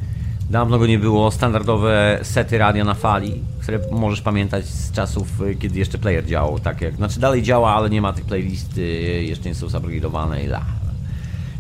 Dawno 0.49 0.79
go 0.79 0.87
nie 0.87 0.99
było. 0.99 1.31
Standardowe 1.31 2.19
sety 2.23 2.57
radia 2.57 2.83
na 2.83 2.93
fali, 2.93 3.41
które 3.59 3.79
możesz 3.91 4.21
pamiętać 4.21 4.65
z 4.65 4.91
czasów, 4.91 5.41
e, 5.41 5.55
kiedy 5.55 5.79
jeszcze 5.79 5.97
player 5.97 6.25
działał. 6.25 6.59
Tak 6.59 6.81
jak, 6.81 6.95
znaczy 6.95 7.19
dalej 7.19 7.43
działa, 7.43 7.75
ale 7.75 7.89
nie 7.89 8.01
ma 8.01 8.13
tych 8.13 8.25
playlisty, 8.25 8.81
jeszcze 9.21 9.49
nie 9.49 9.55
są 9.55 9.69
zabrugidowane 9.69 10.43
i 10.43 10.45
la. 10.45 10.65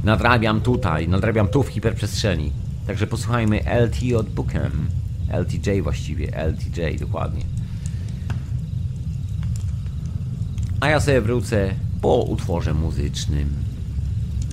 Nadrabiam 0.03 0.61
tutaj, 0.61 1.07
nadrabiam 1.07 1.47
tu 1.47 1.63
w 1.63 1.67
hiperprzestrzeni. 1.67 2.51
Także 2.87 3.07
posłuchajmy 3.07 3.59
LT 3.59 4.15
od 4.17 4.29
Bookem. 4.29 4.87
LTJ 5.29 5.81
właściwie, 5.81 6.37
LTJ 6.37 6.99
dokładnie. 6.99 7.41
A 10.79 10.89
ja 10.89 10.99
sobie 10.99 11.21
wrócę 11.21 11.75
po 12.01 12.15
utworze 12.15 12.73
muzycznym. 12.73 13.53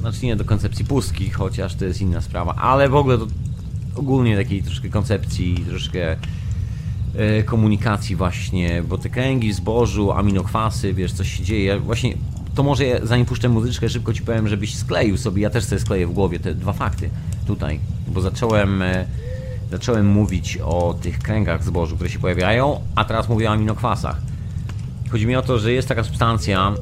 Znaczy 0.00 0.26
nie 0.26 0.36
do 0.36 0.44
koncepcji 0.44 0.84
pustki, 0.84 1.30
chociaż 1.30 1.74
to 1.74 1.84
jest 1.84 2.00
inna 2.00 2.20
sprawa, 2.20 2.54
ale 2.54 2.88
w 2.88 2.94
ogóle 2.94 3.18
do 3.18 3.26
ogólnie 3.96 4.36
takiej 4.36 4.62
troszkę 4.62 4.88
koncepcji, 4.88 5.64
troszkę 5.68 6.16
e, 7.16 7.42
komunikacji 7.42 8.16
właśnie, 8.16 8.82
bo 8.82 8.98
te 8.98 9.10
kręgi 9.10 9.52
w 9.52 9.56
zbożu, 9.56 10.12
aminokwasy, 10.12 10.94
wiesz, 10.94 11.12
coś 11.12 11.36
się 11.36 11.44
dzieje. 11.44 11.80
Właśnie 11.80 12.14
to 12.54 12.62
może 12.62 13.00
zanim 13.02 13.26
puszczę 13.26 13.48
muzyczkę, 13.48 13.88
szybko 13.88 14.14
ci 14.14 14.22
powiem, 14.22 14.48
żebyś 14.48 14.76
skleił 14.76 15.16
sobie, 15.16 15.42
ja 15.42 15.50
też 15.50 15.64
sobie 15.64 15.80
skleję 15.80 16.06
w 16.06 16.12
głowie 16.12 16.40
te 16.40 16.54
dwa 16.54 16.72
fakty 16.72 17.10
tutaj, 17.46 17.80
bo 18.08 18.20
zacząłem, 18.20 18.82
e, 18.82 19.06
zacząłem 19.70 20.06
mówić 20.06 20.58
o 20.64 20.94
tych 21.02 21.18
kręgach 21.18 21.64
zbożu, 21.64 21.94
które 21.94 22.10
się 22.10 22.18
pojawiają, 22.18 22.80
a 22.94 23.04
teraz 23.04 23.28
mówię 23.28 23.50
o 23.50 23.52
aminokwasach. 23.52 24.16
Chodzi 25.10 25.26
mi 25.26 25.36
o 25.36 25.42
to, 25.42 25.58
że 25.58 25.72
jest 25.72 25.88
taka 25.88 26.04
substancja, 26.04 26.74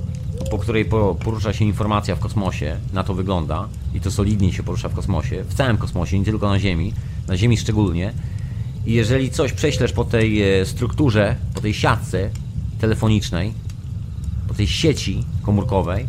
po 0.50 0.58
której 0.58 0.84
po- 0.84 1.14
porusza 1.14 1.52
się 1.52 1.64
informacja 1.64 2.16
w 2.16 2.18
kosmosie, 2.18 2.76
na 2.92 3.04
to 3.04 3.14
wygląda, 3.14 3.68
i 3.94 4.00
to 4.00 4.10
solidnie 4.10 4.52
się 4.52 4.62
porusza 4.62 4.88
w 4.88 4.94
kosmosie, 4.94 5.44
w 5.44 5.54
całym 5.54 5.76
kosmosie, 5.76 6.18
nie 6.18 6.24
tylko 6.24 6.48
na 6.48 6.58
Ziemi, 6.58 6.92
na 7.28 7.36
Ziemi 7.36 7.56
szczególnie. 7.56 8.12
I 8.86 8.92
jeżeli 8.92 9.30
coś 9.30 9.52
prześlesz 9.52 9.92
po 9.92 10.04
tej 10.04 10.60
e, 10.60 10.66
strukturze, 10.66 11.36
po 11.54 11.60
tej 11.60 11.74
siatce 11.74 12.30
telefonicznej, 12.80 13.52
po 14.48 14.54
tej 14.54 14.66
sieci 14.66 15.24
komórkowej, 15.42 16.06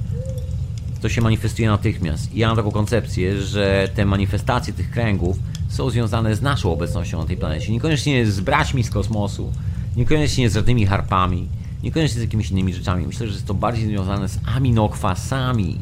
to 1.01 1.09
się 1.09 1.21
manifestuje 1.21 1.67
natychmiast. 1.67 2.33
I 2.33 2.39
ja 2.39 2.47
mam 2.47 2.57
taką 2.57 2.71
koncepcję, 2.71 3.41
że 3.41 3.89
te 3.95 4.05
manifestacje 4.05 4.73
tych 4.73 4.91
kręgów 4.91 5.37
są 5.69 5.89
związane 5.89 6.35
z 6.35 6.41
naszą 6.41 6.73
obecnością 6.73 7.19
na 7.19 7.25
tej 7.25 7.37
planecie. 7.37 7.71
Niekoniecznie 7.71 8.25
z 8.25 8.39
braćmi 8.39 8.83
z 8.83 8.89
kosmosu, 8.89 9.53
niekoniecznie 9.95 10.49
z 10.49 10.53
żadnymi 10.53 10.85
harpami, 10.85 11.47
niekoniecznie 11.83 12.19
z 12.19 12.21
jakimiś 12.21 12.51
innymi 12.51 12.73
rzeczami. 12.73 13.07
Myślę, 13.07 13.27
że 13.27 13.33
jest 13.33 13.45
to 13.45 13.53
bardziej 13.53 13.87
związane 13.87 14.29
z 14.29 14.39
aminokwasami 14.55 15.79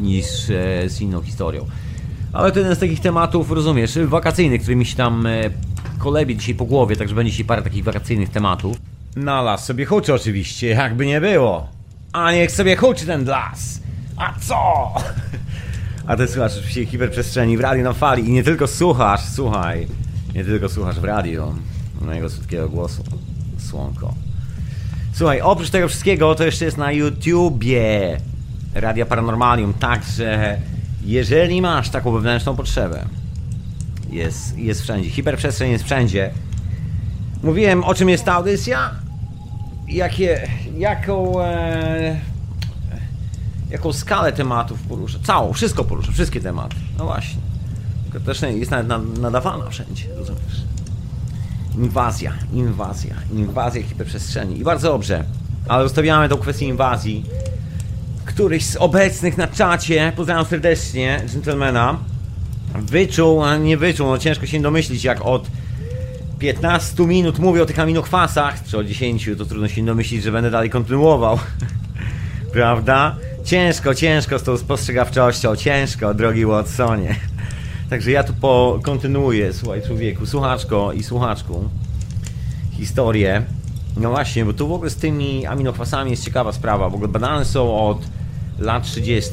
niż 0.00 0.26
z 0.86 1.00
inną 1.00 1.22
historią. 1.22 1.66
Ale 2.32 2.52
to 2.52 2.58
jeden 2.58 2.76
z 2.76 2.78
takich 2.78 3.00
tematów, 3.00 3.50
rozumiesz, 3.50 3.98
wakacyjnych, 3.98 4.60
który 4.60 4.76
mi 4.76 4.86
się 4.86 4.96
tam 4.96 5.26
e, 5.26 5.50
kolebie 5.98 6.36
dzisiaj 6.36 6.54
po 6.54 6.64
głowie, 6.64 6.96
także 6.96 7.14
będzie 7.14 7.30
dzisiaj 7.30 7.46
parę 7.46 7.62
takich 7.62 7.84
wakacyjnych 7.84 8.28
tematów. 8.28 8.76
Na 9.16 9.42
las 9.42 9.64
sobie 9.64 9.84
huczy 9.84 10.14
oczywiście, 10.14 10.66
jakby 10.66 11.06
nie 11.06 11.20
było. 11.20 11.68
A 12.12 12.32
niech 12.32 12.52
sobie 12.52 12.76
huczy 12.76 13.06
ten 13.06 13.24
las. 13.24 13.80
A 14.16 14.34
co? 14.40 14.94
A 16.06 16.16
ty 16.16 16.28
słuchasz 16.28 16.52
oczywiście 16.56 16.86
hiperprzestrzeni 16.86 17.56
w 17.56 17.60
radiu 17.60 17.84
na 17.84 17.92
fali 17.92 18.28
i 18.28 18.32
nie 18.32 18.42
tylko 18.42 18.66
słuchasz, 18.66 19.20
słuchaj, 19.34 19.86
nie 20.34 20.44
tylko 20.44 20.68
słuchasz 20.68 21.00
w 21.00 21.04
radio 21.04 21.54
mojego 22.00 22.28
słodkiego 22.28 22.68
głosu, 22.68 23.04
słonko. 23.58 24.14
Słuchaj, 25.12 25.40
oprócz 25.40 25.70
tego 25.70 25.88
wszystkiego 25.88 26.34
to 26.34 26.44
jeszcze 26.44 26.64
jest 26.64 26.76
na 26.76 26.92
YouTubie 26.92 28.18
Radia 28.74 29.06
Paranormalium, 29.06 29.74
także 29.74 30.58
jeżeli 31.04 31.62
masz 31.62 31.90
taką 31.90 32.12
wewnętrzną 32.12 32.56
potrzebę, 32.56 33.04
jest, 34.10 34.58
jest 34.58 34.82
wszędzie, 34.82 35.10
hiperprzestrzeń 35.10 35.70
jest 35.70 35.84
wszędzie. 35.84 36.30
Mówiłem 37.42 37.84
o 37.84 37.94
czym 37.94 38.08
jest 38.08 38.24
ta 38.24 38.32
audycja? 38.34 38.90
Jakie, 39.88 40.48
jaką, 40.78 41.42
e, 41.44 42.20
jaką 43.70 43.92
skalę 43.92 44.32
tematów 44.32 44.82
porusza? 44.82 45.18
Całą, 45.22 45.52
wszystko 45.52 45.84
porusza, 45.84 46.12
wszystkie 46.12 46.40
tematy. 46.40 46.76
No 46.98 47.04
właśnie. 47.04 47.40
Tylko 48.04 48.26
też 48.26 48.42
jest 48.42 48.70
nawet 48.70 48.88
nad- 48.88 49.18
nadawana 49.18 49.70
wszędzie, 49.70 50.04
rozumiesz? 50.16 50.62
Inwazja, 51.76 52.32
inwazja, 52.52 53.14
inwazja 53.32 53.82
hiperprzestrzeni. 53.82 54.58
I 54.58 54.64
bardzo 54.64 54.88
dobrze, 54.88 55.24
ale 55.68 55.82
zostawiamy 55.84 56.28
tą 56.28 56.36
kwestię 56.36 56.66
inwazji. 56.66 57.24
Któryś 58.28 58.64
z 58.64 58.76
obecnych 58.76 59.38
na 59.38 59.46
czacie, 59.46 60.12
pozdrawiam 60.16 60.44
serdecznie, 60.44 61.22
gentlemana, 61.32 61.98
wyczuł, 62.74 63.42
a 63.42 63.56
nie 63.56 63.76
wyczuł, 63.76 64.06
no 64.06 64.18
ciężko 64.18 64.46
się 64.46 64.60
domyślić, 64.60 65.04
jak 65.04 65.26
od 65.26 65.50
15 66.38 67.06
minut 67.06 67.38
mówię 67.38 67.62
o 67.62 67.66
tych 67.66 67.78
aminokwasach, 67.78 68.64
czy 68.64 68.78
o 68.78 68.84
10, 68.84 69.30
to 69.38 69.44
trudno 69.44 69.68
się 69.68 69.84
domyślić, 69.84 70.22
że 70.22 70.32
będę 70.32 70.50
dalej 70.50 70.70
kontynuował. 70.70 71.38
Prawda? 72.52 73.16
Ciężko, 73.44 73.94
ciężko 73.94 74.38
z 74.38 74.42
tą 74.42 74.58
spostrzegawczością, 74.58 75.56
ciężko, 75.56 76.14
drogi 76.14 76.46
Watsonie. 76.46 77.16
Także 77.90 78.10
ja 78.10 78.24
tu 78.24 78.32
kontynuuję, 78.82 79.52
słuchaj 79.52 79.82
człowieku, 79.82 80.26
słuchaczko 80.26 80.92
i 80.92 81.02
słuchaczku, 81.02 81.68
historię. 82.76 83.42
No 83.96 84.10
właśnie, 84.10 84.44
bo 84.44 84.52
tu 84.52 84.68
w 84.68 84.72
ogóle 84.72 84.90
z 84.90 84.96
tymi 84.96 85.46
aminokwasami 85.46 86.10
jest 86.10 86.24
ciekawa 86.24 86.52
sprawa. 86.52 86.90
W 86.90 86.94
ogóle 86.94 87.08
badane 87.08 87.44
są 87.44 87.88
od 87.88 88.17
lat 88.58 88.84
30., 88.84 89.30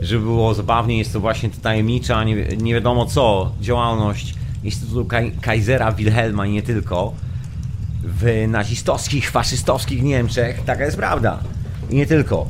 żeby 0.00 0.24
było 0.24 0.54
zabawnie, 0.54 0.98
jest 0.98 1.12
to 1.12 1.20
właśnie 1.20 1.50
ta 1.50 1.56
tajemnicza, 1.60 2.24
nie, 2.24 2.34
nie 2.56 2.74
wiadomo 2.74 3.06
co, 3.06 3.52
działalność 3.60 4.34
Instytutu 4.64 5.08
Kaisera 5.40 5.92
Wilhelma 5.92 6.46
i 6.46 6.50
nie 6.50 6.62
tylko 6.62 7.12
w 8.04 8.44
nazistowskich, 8.48 9.30
faszystowskich 9.30 10.02
Niemczech. 10.02 10.64
Taka 10.64 10.84
jest 10.84 10.96
prawda. 10.96 11.38
I 11.90 11.96
nie 11.96 12.06
tylko. 12.06 12.46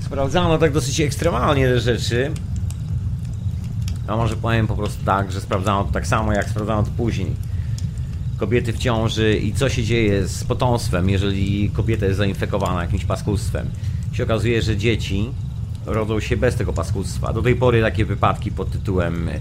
Sprawdzano 0.00 0.58
tak 0.58 0.72
dosyć 0.72 1.00
ekstremalnie 1.00 1.68
te 1.68 1.80
rzeczy. 1.80 2.30
A 4.06 4.16
może 4.16 4.36
powiem 4.36 4.66
po 4.66 4.76
prostu 4.76 5.04
tak, 5.04 5.32
że 5.32 5.40
sprawdzano 5.40 5.84
to 5.84 5.92
tak 5.92 6.06
samo, 6.06 6.32
jak 6.32 6.48
sprawdzano 6.48 6.82
to 6.82 6.90
później. 6.96 7.32
Kobiety 8.36 8.72
w 8.72 8.78
ciąży 8.78 9.36
i 9.36 9.52
co 9.52 9.68
się 9.68 9.84
dzieje 9.84 10.28
z 10.28 10.44
potomstwem, 10.44 11.10
jeżeli 11.10 11.70
kobieta 11.70 12.06
jest 12.06 12.18
zainfekowana 12.18 12.82
jakimś 12.82 13.04
paskudstwem. 13.04 13.70
Się 14.12 14.24
okazuje, 14.24 14.62
że 14.62 14.76
dzieci 14.76 15.30
rodzą 15.86 16.20
się 16.20 16.36
bez 16.36 16.56
tego 16.56 16.72
paskudstwa. 16.72 17.32
Do 17.32 17.42
tej 17.42 17.56
pory 17.56 17.82
takie 17.82 18.04
wypadki 18.04 18.52
pod 18.52 18.70
tytułem 18.70 19.28
y, 19.28 19.40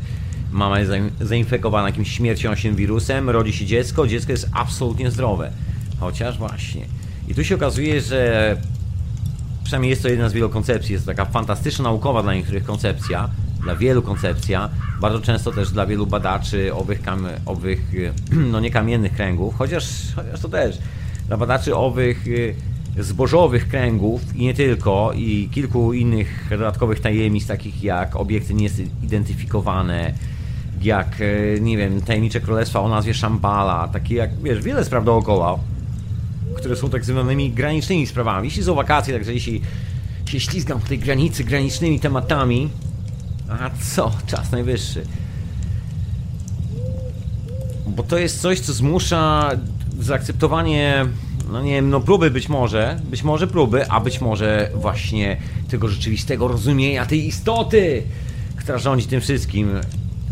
mama 0.51 0.79
jest 0.79 0.91
zain- 0.91 1.09
zainfekowana 1.21 1.87
jakimś 1.87 2.11
śmiercionośnym 2.11 2.75
wirusem, 2.75 3.29
rodzi 3.29 3.53
się 3.53 3.65
dziecko, 3.65 4.07
dziecko 4.07 4.31
jest 4.31 4.49
absolutnie 4.53 5.11
zdrowe. 5.11 5.51
Chociaż 5.99 6.37
właśnie. 6.37 6.85
I 7.27 7.35
tu 7.35 7.43
się 7.43 7.55
okazuje, 7.55 8.01
że 8.01 8.57
przynajmniej 9.63 9.89
jest 9.89 10.01
to 10.01 10.09
jedna 10.09 10.29
z 10.29 10.33
wielu 10.33 10.49
koncepcji, 10.49 10.93
jest 10.93 11.05
to 11.05 11.11
taka 11.11 11.25
fantastyczna 11.25 11.83
naukowa 11.83 12.23
dla 12.23 12.33
niektórych 12.33 12.63
koncepcja, 12.63 13.29
dla 13.63 13.75
wielu 13.75 14.01
koncepcja, 14.01 14.69
bardzo 15.01 15.19
często 15.19 15.51
też 15.51 15.71
dla 15.71 15.85
wielu 15.85 16.07
badaczy 16.07 16.73
owych, 16.73 17.01
kam, 17.01 17.27
owych 17.45 17.79
e, 18.33 18.35
no 18.51 18.59
nie 18.59 18.71
kamiennych 18.71 19.13
kręgów, 19.13 19.55
chociaż, 19.55 19.85
chociaż 20.15 20.39
to 20.39 20.49
też, 20.49 20.77
dla 21.27 21.37
badaczy 21.37 21.75
owych 21.75 22.25
e, 22.27 22.74
zbożowych 22.99 23.67
kręgów 23.67 24.35
i 24.35 24.43
nie 24.43 24.53
tylko, 24.53 25.11
i 25.15 25.49
kilku 25.51 25.93
innych 25.93 26.47
dodatkowych 26.49 26.99
tajemnic, 26.99 27.47
takich 27.47 27.83
jak 27.83 28.15
obiekty 28.15 28.53
niezidentyfikowane, 28.53 30.13
jak, 30.81 31.07
e, 31.21 31.59
nie 31.59 31.77
wiem, 31.77 32.01
tajemnicze 32.01 32.41
królestwa 32.41 32.79
o 32.81 32.89
nazwie 32.89 33.13
Shambhala, 33.13 33.87
takie 33.87 34.15
jak, 34.15 34.41
wiesz, 34.41 34.61
wiele 34.61 34.85
spraw 34.85 35.05
dookoła, 35.05 35.59
które 36.55 36.75
są 36.75 36.89
tak 36.89 37.05
zwanymi 37.05 37.51
granicznymi 37.51 38.07
sprawami. 38.07 38.47
Jeśli 38.47 38.63
są 38.63 38.75
wakacje, 38.75 39.13
także 39.13 39.33
jeśli 39.33 39.61
się 40.25 40.39
ślizgam 40.39 40.79
po 40.79 40.87
tej 40.87 40.99
granicy 40.99 41.43
granicznymi 41.43 41.99
tematami, 41.99 42.69
a 43.49 43.69
co? 43.69 44.11
Czas 44.27 44.51
najwyższy. 44.51 45.05
Bo 47.87 48.03
to 48.03 48.17
jest 48.17 48.41
coś, 48.41 48.59
co 48.59 48.73
zmusza 48.73 49.51
zaakceptowanie, 49.99 51.05
no 51.51 51.63
nie 51.63 51.71
wiem, 51.71 51.89
no 51.89 51.99
próby 51.99 52.31
być 52.31 52.49
może, 52.49 52.99
być 53.03 53.23
może 53.23 53.47
próby, 53.47 53.89
a 53.89 53.99
być 53.99 54.21
może 54.21 54.69
właśnie 54.75 55.37
tego 55.69 55.87
rzeczywistego 55.87 56.47
rozumienia 56.47 57.05
tej 57.05 57.27
istoty, 57.27 58.03
która 58.55 58.77
rządzi 58.77 59.07
tym 59.07 59.21
wszystkim. 59.21 59.71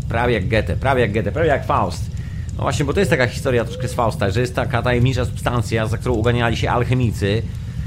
Prawie 0.08 0.34
jak 0.34 0.48
Goethe, 0.48 0.76
prawie 0.76 1.02
jak 1.02 1.12
Goethe, 1.12 1.32
prawie 1.32 1.48
jak 1.48 1.66
Faust. 1.66 2.10
No 2.56 2.62
właśnie, 2.62 2.84
bo 2.84 2.92
to 2.92 3.00
jest 3.00 3.10
taka 3.10 3.26
historia 3.26 3.64
troszkę 3.64 3.88
z 3.88 3.94
Fausta, 3.94 4.30
że 4.30 4.40
jest 4.40 4.54
taka 4.54 4.82
tajemnicza 4.82 5.24
substancja, 5.24 5.86
za 5.86 5.98
którą 5.98 6.14
uganiali 6.14 6.56
się 6.56 6.70
alchemicy. 6.70 7.42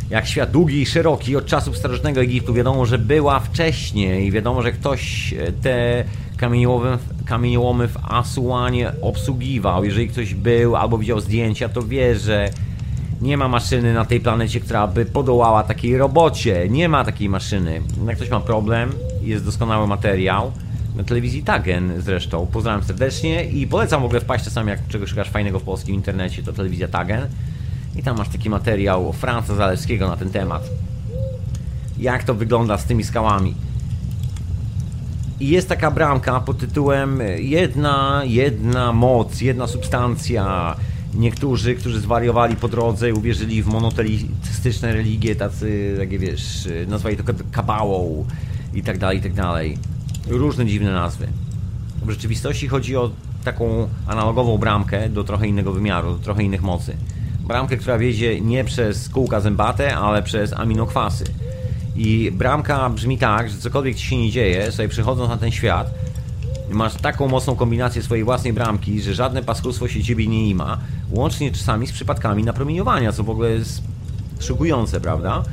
Jak 0.10 0.28
świat 0.28 0.52
długi 0.52 0.82
i 0.82 0.86
szeroki 0.86 1.36
od 1.36 1.46
czasów 1.46 1.78
starożytnego 1.78 2.22
Egiptu, 2.22 2.54
wiadomo, 2.54 2.86
że 2.86 2.98
była 2.98 3.40
wcześniej. 3.40 4.32
Wiadomo, 4.32 4.62
że 4.62 4.72
ktoś 4.72 5.34
te 5.62 6.04
Kamieniołomy, 6.38 6.98
kamieniołomy 7.26 7.88
w 7.88 7.98
Asuanie 8.04 8.92
obsługiwał. 9.02 9.84
Jeżeli 9.84 10.08
ktoś 10.08 10.34
był 10.34 10.76
albo 10.76 10.98
widział 10.98 11.20
zdjęcia, 11.20 11.70
to 11.70 11.82
wie, 11.82 12.16
że 12.16 12.50
nie 13.22 13.38
ma 13.38 13.48
maszyny 13.48 13.94
na 13.94 14.06
tej 14.06 14.20
planecie, 14.20 14.60
która 14.60 14.88
by 14.88 15.06
podołała 15.06 15.64
takiej 15.64 15.98
robocie. 15.98 16.70
Nie 16.70 16.90
ma 16.90 17.06
takiej 17.06 17.30
maszyny. 17.30 17.82
Jak 18.08 18.16
ktoś 18.16 18.30
ma 18.30 18.40
problem, 18.40 18.92
jest 19.22 19.46
doskonały 19.46 19.88
materiał. 19.88 20.52
Na 20.96 21.04
telewizji 21.04 21.44
Tagen 21.44 22.02
zresztą. 22.02 22.48
Pozdrawiam 22.48 22.84
serdecznie 22.84 23.44
i 23.46 23.68
polecam 23.68 24.02
w 24.02 24.06
ogóle 24.06 24.22
wpaść 24.22 24.46
czasami, 24.46 24.70
jak 24.70 24.88
czegoś 24.88 25.10
szukasz 25.10 25.30
fajnego 25.30 25.60
w 25.60 25.64
polskim 25.64 25.96
internecie, 25.96 26.44
to 26.44 26.54
telewizja 26.54 26.88
Tagen. 26.88 27.28
I 27.96 28.04
tam 28.04 28.18
masz 28.18 28.30
taki 28.30 28.50
materiał 28.50 29.14
Franca 29.14 29.56
Zalewskiego 29.56 30.08
na 30.08 30.18
ten 30.18 30.30
temat. 30.30 30.70
Jak 31.98 32.24
to 32.24 32.34
wygląda 32.34 32.78
z 32.78 32.86
tymi 32.86 33.04
skałami. 33.04 33.56
I 35.40 35.50
jest 35.50 35.70
taka 35.70 35.92
bramka 35.92 36.40
pod 36.40 36.58
tytułem 36.58 37.22
jedna, 37.38 38.22
jedna 38.26 38.94
moc, 38.94 39.42
jedna 39.42 39.68
substancja. 39.68 40.76
Niektórzy, 41.18 41.76
którzy 41.76 42.00
zwariowali 42.00 42.56
po 42.56 42.68
drodze 42.68 43.10
i 43.10 43.14
uwierzyli 43.14 43.64
w 43.64 43.68
monoteistyczne 43.68 44.94
religie, 44.94 45.36
tacy, 45.36 45.96
takie 46.00 46.20
wiesz, 46.20 46.68
nazwali 46.88 47.18
to 47.18 47.24
kabałą 47.52 48.26
i 48.74 48.84
tak 48.84 48.98
dalej, 48.98 49.18
i 49.18 49.22
tak 49.22 49.34
dalej. 49.34 49.78
Różne 50.28 50.66
dziwne 50.66 50.92
nazwy. 50.92 51.28
W 52.06 52.10
rzeczywistości 52.10 52.68
chodzi 52.68 52.96
o 52.96 53.12
taką 53.44 53.88
analogową 54.08 54.58
bramkę 54.58 55.10
do 55.10 55.24
trochę 55.24 55.48
innego 55.48 55.72
wymiaru, 55.74 56.12
do 56.12 56.20
trochę 56.20 56.44
innych 56.44 56.62
mocy. 56.62 56.96
Bramkę, 57.48 57.78
która 57.78 57.98
wiedzie 57.98 58.42
nie 58.42 58.64
przez 58.64 59.10
kółka 59.10 59.40
zębate, 59.40 59.98
ale 59.98 60.24
przez 60.24 60.54
aminokwasy. 60.54 61.24
I 61.96 62.32
bramka 62.32 62.90
brzmi 62.90 63.18
tak, 63.18 63.50
że 63.50 63.58
cokolwiek 63.58 63.96
ci 63.96 64.06
się 64.06 64.18
nie 64.18 64.32
dzieje, 64.32 64.72
sobie 64.72 64.90
przychodząc 64.90 65.30
na 65.30 65.38
ten 65.38 65.52
świat, 65.52 65.94
masz 66.72 66.94
taką 66.94 67.28
mocną 67.28 67.56
kombinację 67.56 68.02
swojej 68.02 68.24
własnej 68.24 68.54
bramki, 68.54 69.02
że 69.02 69.14
żadne 69.14 69.44
paskustwo 69.44 69.88
się 69.88 70.04
ciebie 70.04 70.28
nie 70.28 70.50
ima, 70.50 70.78
łącznie 71.12 71.52
czasami 71.52 71.88
z 71.88 71.92
przypadkami 71.92 72.44
napromieniowania, 72.44 73.12
co 73.12 73.24
w 73.24 73.30
ogóle 73.30 73.50
jest 73.50 73.82
szokujące, 74.40 75.02
prawda? 75.02 75.44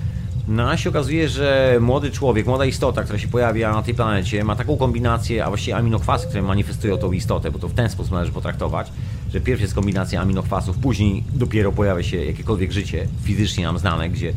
No 0.49 0.71
a 0.71 0.77
się 0.77 0.91
okazuje, 0.91 1.29
że 1.29 1.79
młody 1.81 2.11
człowiek, 2.11 2.47
młoda 2.47 2.65
istota, 2.65 3.03
która 3.03 3.19
się 3.19 3.29
pojawia 3.29 3.73
na 3.73 3.83
tej 3.83 3.95
planecie, 3.95 4.45
ma 4.45 4.57
taką 4.57 4.77
kombinację, 4.77 5.45
a 5.45 5.49
właściwie 5.49 5.77
aminokwasy, 5.77 6.27
które 6.27 6.43
manifestują 6.43 6.97
tą 6.97 7.13
istotę, 7.13 7.51
bo 7.51 7.59
to 7.59 7.69
w 7.69 7.75
ten 7.75 7.91
sposób 7.91 8.13
należy 8.13 8.33
potraktować, 8.33 8.93
że 9.33 9.41
pierw 9.41 9.61
jest 9.61 9.75
kombinacja 9.75 10.21
aminokwasów, 10.21 10.79
później 10.79 11.25
dopiero 11.33 11.73
pojawia 11.73 12.03
się 12.03 12.25
jakiekolwiek 12.25 12.73
życie 12.73 13.07
fizycznie 13.23 13.65
nam 13.65 13.79
znane, 13.79 14.09
gdzie 14.09 14.33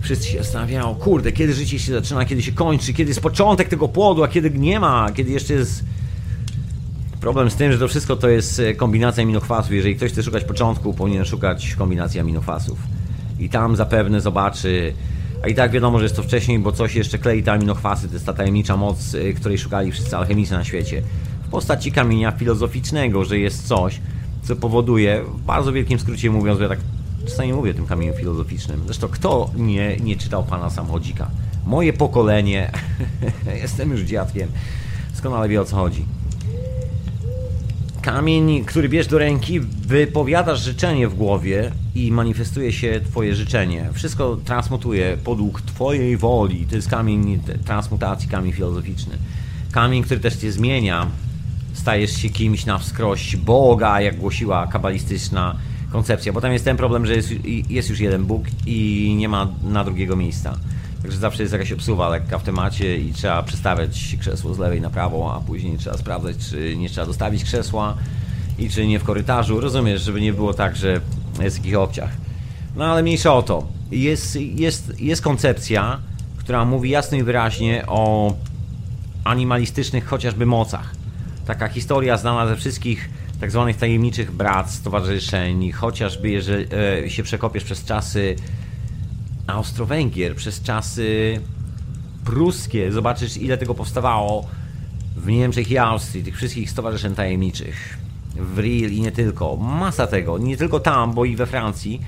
wszyscy 0.00 0.28
się 0.28 0.38
zastanawiają, 0.38 0.94
kurde, 0.94 1.32
kiedy 1.32 1.54
życie 1.54 1.78
się 1.78 1.92
zaczyna, 1.92 2.24
kiedy 2.24 2.42
się 2.42 2.52
kończy, 2.52 2.92
kiedy 2.92 3.10
jest 3.10 3.20
początek 3.20 3.68
tego 3.68 3.88
płodu, 3.88 4.22
a 4.22 4.28
kiedy 4.28 4.50
nie 4.50 4.80
ma, 4.80 5.12
kiedy 5.14 5.30
jeszcze 5.30 5.54
jest... 5.54 5.84
Problem 7.20 7.50
z 7.50 7.56
tym, 7.56 7.72
że 7.72 7.78
to 7.78 7.88
wszystko 7.88 8.16
to 8.16 8.28
jest 8.28 8.60
e, 8.60 8.74
kombinacja 8.74 9.22
aminokwasów. 9.22 9.72
Jeżeli 9.72 9.96
ktoś 9.96 10.12
chce 10.12 10.22
szukać 10.22 10.44
początku, 10.44 10.94
powinien 10.94 11.24
szukać 11.24 11.74
kombinacji 11.74 12.20
aminokwasów. 12.20 12.78
I 13.38 13.48
tam 13.48 13.76
zapewne 13.76 14.20
zobaczy 14.20 14.94
a 15.42 15.48
i 15.48 15.54
tak 15.54 15.70
wiadomo, 15.70 15.98
że 15.98 16.04
jest 16.04 16.16
to 16.16 16.22
wcześniej, 16.22 16.58
bo 16.58 16.72
coś 16.72 16.94
jeszcze 16.94 17.18
klei 17.18 17.42
te 17.42 17.52
aminokwasy. 17.52 18.08
To 18.08 18.14
jest 18.14 18.26
ta 18.26 18.32
tajemnicza 18.32 18.76
moc, 18.76 19.14
y, 19.14 19.34
której 19.34 19.58
szukali 19.58 19.92
wszyscy 19.92 20.16
alchemicy 20.16 20.52
na 20.52 20.64
świecie. 20.64 21.02
W 21.42 21.50
postaci 21.50 21.92
kamienia 21.92 22.32
filozoficznego, 22.32 23.24
że 23.24 23.38
jest 23.38 23.68
coś, 23.68 24.00
co 24.42 24.56
powoduje, 24.56 25.24
w 25.34 25.40
bardzo 25.40 25.72
wielkim 25.72 25.98
skrócie 25.98 26.30
mówiąc, 26.30 26.60
ja 26.60 26.68
tak 26.68 26.78
czasami 27.26 27.52
mówię 27.52 27.70
o 27.70 27.74
tym 27.74 27.86
kamieniu 27.86 28.14
filozoficznym. 28.14 28.82
Zresztą 28.84 29.08
kto 29.08 29.50
nie, 29.56 29.96
nie 29.96 30.16
czytał 30.16 30.44
pana 30.44 30.70
samochodzika? 30.70 31.30
Moje 31.66 31.92
pokolenie, 31.92 32.70
jestem 33.62 33.90
już 33.90 34.00
dziadkiem, 34.00 34.48
doskonale 35.10 35.48
wie 35.48 35.60
o 35.60 35.64
co 35.64 35.76
chodzi. 35.76 36.04
Kamień, 38.02 38.64
który 38.64 38.88
bierz 38.88 39.06
do 39.06 39.18
ręki, 39.18 39.60
wypowiadasz 39.60 40.62
życzenie 40.62 41.08
w 41.08 41.14
głowie 41.14 41.72
i 41.94 42.12
manifestuje 42.12 42.72
się 42.72 43.00
Twoje 43.04 43.34
życzenie. 43.34 43.88
Wszystko 43.92 44.38
transmutuje 44.44 45.16
podług 45.24 45.60
Twojej 45.60 46.16
woli. 46.16 46.66
To 46.66 46.76
jest 46.76 46.88
kamień 46.88 47.40
transmutacji, 47.64 48.28
kamień 48.28 48.52
filozoficzny. 48.52 49.18
Kamień, 49.72 50.02
który 50.02 50.20
też 50.20 50.36
Cię 50.36 50.52
zmienia. 50.52 51.06
Stajesz 51.72 52.16
się 52.16 52.28
kimś 52.28 52.66
na 52.66 52.78
wskroś 52.78 53.36
Boga, 53.36 54.00
jak 54.00 54.16
głosiła 54.16 54.66
kabalistyczna 54.66 55.56
koncepcja. 55.92 56.32
Bo 56.32 56.40
tam 56.40 56.52
jest 56.52 56.64
ten 56.64 56.76
problem, 56.76 57.06
że 57.06 57.14
jest, 57.14 57.28
jest 57.70 57.90
już 57.90 58.00
jeden 58.00 58.24
Bóg 58.24 58.44
i 58.66 59.14
nie 59.18 59.28
ma 59.28 59.48
na 59.62 59.84
drugiego 59.84 60.16
miejsca. 60.16 60.54
Także 61.02 61.18
zawsze 61.18 61.42
jest 61.42 61.52
jakaś 61.52 61.72
obsuwa 61.72 62.08
lekka 62.08 62.38
w 62.38 62.42
temacie 62.42 62.98
i 62.98 63.12
trzeba 63.12 63.42
przestawiać 63.42 64.16
krzesło 64.20 64.54
z 64.54 64.58
lewej 64.58 64.80
na 64.80 64.90
prawo, 64.90 65.34
a 65.34 65.40
później 65.40 65.78
trzeba 65.78 65.96
sprawdzać, 65.96 66.36
czy 66.50 66.76
nie 66.76 66.88
trzeba 66.88 67.06
dostawić 67.06 67.44
krzesła 67.44 67.94
i 68.58 68.70
czy 68.70 68.86
nie 68.86 68.98
w 68.98 69.04
korytarzu. 69.04 69.60
Rozumiesz, 69.60 70.02
żeby 70.02 70.20
nie 70.20 70.32
było 70.32 70.54
tak, 70.54 70.76
że 70.76 71.00
jest 71.40 71.56
jakiś 71.56 71.74
obciach. 71.74 72.10
No 72.76 72.84
ale 72.84 73.02
mniejsza 73.02 73.34
o 73.34 73.42
to. 73.42 73.66
Jest, 73.90 74.36
jest, 74.36 75.00
jest 75.00 75.22
koncepcja, 75.22 75.98
która 76.36 76.64
mówi 76.64 76.90
jasno 76.90 77.18
i 77.18 77.22
wyraźnie 77.22 77.84
o 77.86 78.34
animalistycznych 79.24 80.06
chociażby 80.06 80.46
mocach. 80.46 80.94
Taka 81.46 81.68
historia 81.68 82.16
znana 82.16 82.46
ze 82.46 82.56
wszystkich 82.56 83.10
tak 83.40 83.50
zwanych 83.50 83.76
tajemniczych 83.76 84.32
brat, 84.32 84.70
stowarzyszeń, 84.70 85.72
chociażby 85.72 86.30
jeżeli 86.30 86.66
e, 87.04 87.10
się 87.10 87.22
przekopiesz 87.22 87.64
przez 87.64 87.84
czasy 87.84 88.36
Austro-Węgier, 89.46 90.36
przez 90.36 90.62
czasy 90.62 91.40
pruskie, 92.24 92.92
zobaczysz 92.92 93.36
ile 93.36 93.58
tego 93.58 93.74
powstawało 93.74 94.46
w 95.16 95.26
Niemczech 95.26 95.70
i 95.70 95.78
Austrii, 95.78 96.24
tych 96.24 96.36
wszystkich 96.36 96.70
stowarzyszeń 96.70 97.14
tajemniczych, 97.14 97.98
w 98.36 98.58
Ril 98.58 98.92
i 98.92 99.00
nie 99.00 99.12
tylko. 99.12 99.56
Masa 99.56 100.06
tego, 100.06 100.38
nie 100.38 100.56
tylko 100.56 100.80
tam, 100.80 101.14
bo 101.14 101.24
i 101.24 101.36
we 101.36 101.46
Francji. 101.46 102.00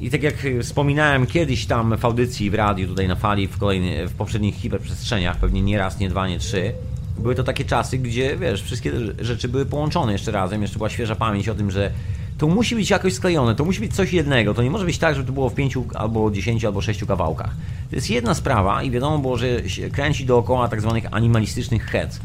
I 0.00 0.10
tak 0.10 0.22
jak 0.22 0.34
wspominałem 0.62 1.26
kiedyś 1.26 1.66
tam 1.66 1.96
w 1.96 2.04
audycji 2.04 2.50
w 2.50 2.54
radiu, 2.54 2.88
tutaj 2.88 3.08
na 3.08 3.14
fali, 3.14 3.48
w, 3.48 3.58
kolejny, 3.58 4.08
w 4.08 4.14
poprzednich 4.14 4.54
hiperprzestrzeniach, 4.54 5.36
pewnie 5.36 5.62
nie 5.62 5.78
raz, 5.78 5.98
nie 5.98 6.08
dwa, 6.08 6.28
nie 6.28 6.38
trzy, 6.38 6.72
były 7.18 7.34
to 7.34 7.44
takie 7.44 7.64
czasy, 7.64 7.98
gdzie 7.98 8.36
wiesz, 8.36 8.62
wszystkie 8.62 8.92
rzeczy 9.18 9.48
były 9.48 9.66
połączone 9.66 10.12
jeszcze 10.12 10.32
razem, 10.32 10.62
jeszcze 10.62 10.76
była 10.76 10.90
świeża 10.90 11.14
pamięć 11.14 11.48
o 11.48 11.54
tym, 11.54 11.70
że 11.70 11.90
to 12.38 12.46
musi 12.46 12.74
być 12.74 12.90
jakoś 12.90 13.14
sklejone, 13.14 13.54
to 13.54 13.64
musi 13.64 13.80
być 13.80 13.94
coś 13.94 14.12
jednego. 14.12 14.54
To 14.54 14.62
nie 14.62 14.70
może 14.70 14.84
być 14.84 14.98
tak, 14.98 15.14
żeby 15.14 15.26
to 15.26 15.32
było 15.32 15.50
w 15.50 15.54
pięciu 15.54 15.84
albo 15.94 16.30
dziesięciu 16.30 16.66
albo 16.66 16.80
sześciu 16.80 17.06
kawałkach. 17.06 17.50
To 17.90 17.96
jest 17.96 18.10
jedna 18.10 18.34
sprawa 18.34 18.82
i 18.82 18.90
wiadomo 18.90 19.18
było, 19.18 19.36
że 19.36 19.68
się 19.68 19.90
kręci 19.90 20.26
dookoła 20.26 20.68
tak 20.68 20.80
zwanych 20.80 21.04
animalistycznych 21.10 21.86
heads. 21.86 22.20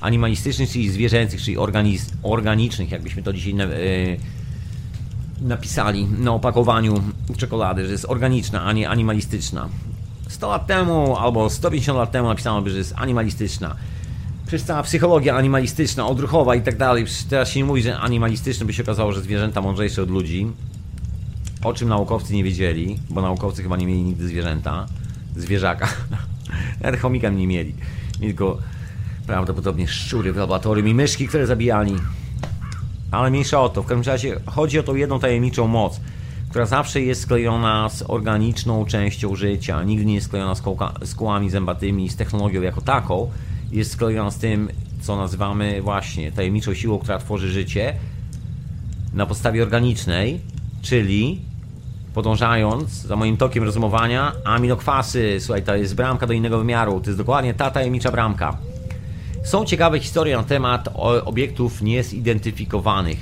Animalistycznych, 0.00 0.70
czyli 0.70 0.90
zwierzęcych, 0.90 1.42
czyli 1.42 1.58
organiz, 1.58 2.10
organicznych, 2.22 2.90
jakbyśmy 2.90 3.22
to 3.22 3.32
dzisiaj 3.32 3.54
yy, 3.54 4.16
napisali 5.40 6.06
na 6.06 6.32
opakowaniu 6.32 7.02
czekolady, 7.36 7.86
że 7.86 7.92
jest 7.92 8.04
organiczna, 8.08 8.64
a 8.64 8.72
nie 8.72 8.88
animalistyczna. 8.88 9.68
100 10.28 10.48
lat 10.48 10.66
temu 10.66 11.16
albo 11.16 11.50
150 11.50 11.98
lat 11.98 12.10
temu 12.10 12.28
napisano 12.28 12.62
by, 12.62 12.70
że 12.70 12.78
jest 12.78 12.94
animalistyczna. 12.96 13.76
Przecież 14.52 14.66
cała 14.66 14.82
psychologia 14.82 15.36
animalistyczna, 15.36 16.06
odruchowa 16.06 16.54
i 16.54 16.62
tak 16.62 16.76
dalej. 16.76 17.04
Teraz 17.30 17.50
się 17.50 17.60
nie 17.60 17.64
mówi, 17.64 17.82
że 17.82 17.98
animalistyczny 17.98 18.66
by 18.66 18.72
się 18.72 18.82
okazało, 18.82 19.12
że 19.12 19.20
zwierzęta 19.20 19.60
mądrzejsze 19.60 20.02
od 20.02 20.10
ludzi. 20.10 20.46
O 21.64 21.72
czym 21.72 21.88
naukowcy 21.88 22.34
nie 22.34 22.44
wiedzieli, 22.44 22.98
bo 23.10 23.22
naukowcy 23.22 23.62
chyba 23.62 23.76
nie 23.76 23.86
mieli 23.86 24.02
nigdy 24.02 24.28
zwierzęta. 24.28 24.86
Zwierzaka. 25.36 25.88
Nawet 26.82 27.00
chomika 27.00 27.28
nie 27.28 27.46
mieli. 27.46 27.74
tylko 28.20 28.58
prawdopodobnie 29.26 29.88
szczury 29.88 30.32
w 30.32 30.36
laboratorium 30.36 30.88
i 30.88 30.94
myszki, 30.94 31.28
które 31.28 31.46
zabijali. 31.46 31.94
Ale 33.10 33.30
mniejsza 33.30 33.60
o 33.60 33.68
to. 33.68 33.82
W 33.82 33.86
każdym 33.86 34.12
razie 34.12 34.40
chodzi 34.46 34.78
o 34.78 34.82
tą 34.82 34.94
jedną 34.94 35.20
tajemniczą 35.20 35.68
moc, 35.68 36.00
która 36.50 36.66
zawsze 36.66 37.00
jest 37.00 37.20
sklejona 37.20 37.88
z 37.88 38.04
organiczną 38.08 38.84
częścią 38.84 39.36
życia. 39.36 39.82
Nigdy 39.82 40.04
nie 40.04 40.14
jest 40.14 40.26
sklejona 40.26 40.54
z, 40.54 40.62
kołka, 40.62 40.92
z 41.02 41.14
kołami 41.14 41.50
zębatymi, 41.50 42.08
z 42.08 42.16
technologią 42.16 42.62
jako 42.62 42.80
taką. 42.80 43.30
Jest 43.72 43.92
sklejona 43.92 44.30
z 44.30 44.38
tym, 44.38 44.68
co 45.00 45.16
nazywamy 45.16 45.82
właśnie 45.82 46.32
tajemniczą 46.32 46.74
siłą, 46.74 46.98
która 46.98 47.18
tworzy 47.18 47.52
życie 47.52 47.94
na 49.14 49.26
podstawie 49.26 49.62
organicznej, 49.62 50.40
czyli 50.82 51.40
podążając 52.14 52.90
za 52.90 53.16
moim 53.16 53.36
tokiem 53.36 53.64
rozumowania, 53.64 54.32
aminokwasy, 54.44 55.36
słuchaj, 55.40 55.62
to 55.62 55.76
jest 55.76 55.94
bramka 55.94 56.26
do 56.26 56.32
innego 56.32 56.58
wymiaru, 56.58 57.00
to 57.00 57.06
jest 57.06 57.18
dokładnie 57.18 57.54
ta 57.54 57.70
tajemnicza 57.70 58.10
bramka. 58.10 58.56
Są 59.44 59.64
ciekawe 59.64 60.00
historie 60.00 60.36
na 60.36 60.42
temat 60.42 60.88
obiektów 61.24 61.82
niezidentyfikowanych. 61.82 63.18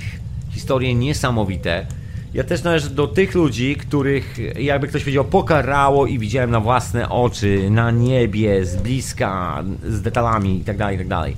Historie 0.51 0.95
niesamowite. 0.95 1.85
Ja 2.33 2.43
też 2.43 2.63
należę 2.63 2.89
do 2.89 3.07
tych 3.07 3.35
ludzi, 3.35 3.75
których, 3.75 4.37
jakby 4.59 4.87
ktoś 4.87 5.01
powiedział, 5.01 5.25
pokarało 5.25 6.07
i 6.07 6.19
widziałem 6.19 6.51
na 6.51 6.59
własne 6.59 7.09
oczy, 7.09 7.69
na 7.69 7.91
niebie, 7.91 8.65
z 8.65 8.75
bliska, 8.75 9.63
z 9.83 10.01
detalami 10.01 10.57
itd., 10.57 10.77
tak 10.77 10.91
itd. 10.91 11.09
Tak 11.09 11.31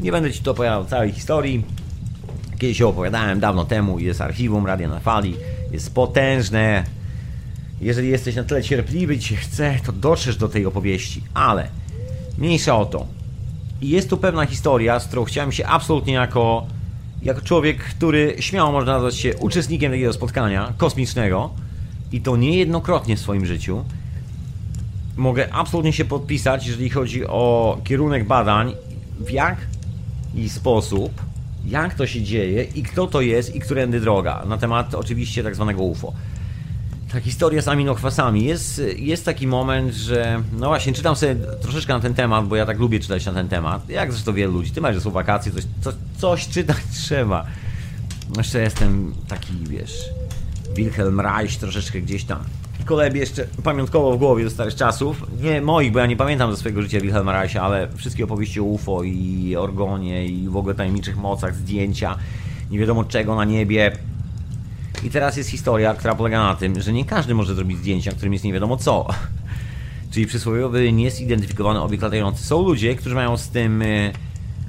Nie 0.00 0.12
będę 0.12 0.32
Ci 0.32 0.42
tu 0.42 0.50
opowiadał 0.50 0.84
całej 0.84 1.12
historii. 1.12 1.64
Kiedyś 2.58 2.78
się 2.78 2.86
opowiadałem 2.86 3.40
dawno 3.40 3.64
temu, 3.64 3.98
jest 3.98 4.20
archiwum 4.20 4.66
Radia 4.66 4.88
na 4.88 5.00
Fali, 5.00 5.36
jest 5.72 5.94
potężne. 5.94 6.84
Jeżeli 7.80 8.08
jesteś 8.08 8.36
na 8.36 8.44
tyle 8.44 8.62
cierpliwy, 8.62 9.18
Ci 9.18 9.36
chce, 9.36 9.74
to 9.86 9.92
dotrzesz 9.92 10.36
do 10.36 10.48
tej 10.48 10.66
opowieści, 10.66 11.22
ale 11.34 11.68
mniejsza 12.38 12.78
o 12.78 12.86
to. 12.86 13.06
Jest 13.82 14.10
tu 14.10 14.16
pewna 14.16 14.46
historia, 14.46 15.00
z 15.00 15.06
którą 15.06 15.24
chciałem 15.24 15.52
się 15.52 15.66
absolutnie 15.66 16.12
jako, 16.12 16.66
jako 17.22 17.40
człowiek, 17.40 17.78
który 17.78 18.36
śmiało 18.40 18.72
można 18.72 18.92
nazwać 18.92 19.16
się 19.16 19.36
uczestnikiem 19.36 19.92
takiego 19.92 20.12
spotkania 20.12 20.72
kosmicznego 20.76 21.50
i 22.12 22.20
to 22.20 22.36
niejednokrotnie 22.36 23.16
w 23.16 23.20
swoim 23.20 23.46
życiu. 23.46 23.84
Mogę 25.16 25.52
absolutnie 25.52 25.92
się 25.92 26.04
podpisać, 26.04 26.66
jeżeli 26.66 26.90
chodzi 26.90 27.26
o 27.26 27.78
kierunek 27.84 28.26
badań, 28.26 28.74
w 29.20 29.30
jak 29.30 29.56
i 30.34 30.48
sposób, 30.48 31.12
jak 31.66 31.94
to 31.94 32.06
się 32.06 32.22
dzieje 32.22 32.62
i 32.62 32.82
kto 32.82 33.06
to 33.06 33.20
jest 33.20 33.54
i 33.54 33.60
którędy 33.60 34.00
droga. 34.00 34.44
Na 34.48 34.58
temat 34.58 34.94
oczywiście 34.94 35.42
tak 35.42 35.54
zwanego 35.54 35.82
UFO. 35.82 36.12
Ta 37.12 37.20
historia 37.20 37.62
z 37.62 37.68
aminokwasami. 37.68 38.44
Jest, 38.44 38.82
jest 38.96 39.24
taki 39.24 39.46
moment, 39.46 39.94
że. 39.94 40.42
No 40.52 40.66
właśnie, 40.66 40.92
czytam 40.92 41.16
sobie 41.16 41.36
troszeczkę 41.62 41.92
na 41.92 42.00
ten 42.00 42.14
temat, 42.14 42.48
bo 42.48 42.56
ja 42.56 42.66
tak 42.66 42.78
lubię 42.78 43.00
czytać 43.00 43.26
na 43.26 43.32
ten 43.32 43.48
temat. 43.48 43.88
Jak 43.88 44.12
zresztą 44.12 44.32
wielu 44.32 44.52
ludzi. 44.52 44.70
Ty 44.70 44.80
masz, 44.80 44.94
że 44.94 45.00
są 45.00 45.10
wakacje, 45.10 45.52
coś, 45.52 45.64
coś, 45.80 45.94
coś 46.18 46.48
czytać 46.48 46.76
trzeba. 47.02 47.46
Jeszcze 48.36 48.60
jestem 48.60 49.14
taki, 49.28 49.52
wiesz. 49.68 50.04
Wilhelm 50.74 51.20
Reich 51.20 51.56
troszeczkę 51.56 52.00
gdzieś 52.00 52.24
tam. 52.24 52.38
Kolebie 52.84 53.20
jeszcze 53.20 53.46
pamiątkowo 53.64 54.12
w 54.12 54.18
głowie 54.18 54.44
do 54.44 54.50
starych 54.50 54.74
czasów. 54.74 55.26
Nie 55.42 55.60
moich, 55.60 55.92
bo 55.92 55.98
ja 55.98 56.06
nie 56.06 56.16
pamiętam 56.16 56.50
ze 56.50 56.56
swojego 56.56 56.82
życia 56.82 57.00
Wilhelma 57.00 57.40
Reicha, 57.40 57.62
ale 57.62 57.88
wszystkie 57.96 58.24
opowieści 58.24 58.60
o 58.60 58.64
UFO 58.64 59.02
i 59.02 59.56
Orgonie 59.56 60.26
i 60.26 60.48
w 60.48 60.56
ogóle 60.56 60.74
tajemniczych 60.74 61.16
mocach, 61.16 61.54
zdjęcia, 61.56 62.18
nie 62.70 62.78
wiadomo 62.78 63.04
czego 63.04 63.34
na 63.34 63.44
niebie. 63.44 63.92
I 65.04 65.10
teraz 65.10 65.36
jest 65.36 65.50
historia, 65.50 65.94
która 65.94 66.14
polega 66.14 66.42
na 66.42 66.56
tym, 66.56 66.80
że 66.80 66.92
nie 66.92 67.04
każdy 67.04 67.34
może 67.34 67.54
zrobić 67.54 67.78
zdjęcia, 67.78 68.12
którym 68.12 68.32
jest 68.32 68.44
nie 68.44 68.52
wiadomo 68.52 68.76
co. 68.76 69.06
Czyli 70.10 70.26
przysłowiowy 70.26 70.92
niezidentyfikowany 70.92 71.80
obiekt 71.80 72.02
latający. 72.02 72.44
Są 72.44 72.62
ludzie, 72.62 72.94
którzy 72.94 73.14
mają 73.14 73.36
z 73.36 73.48
tym 73.48 73.82
y, 73.82 74.12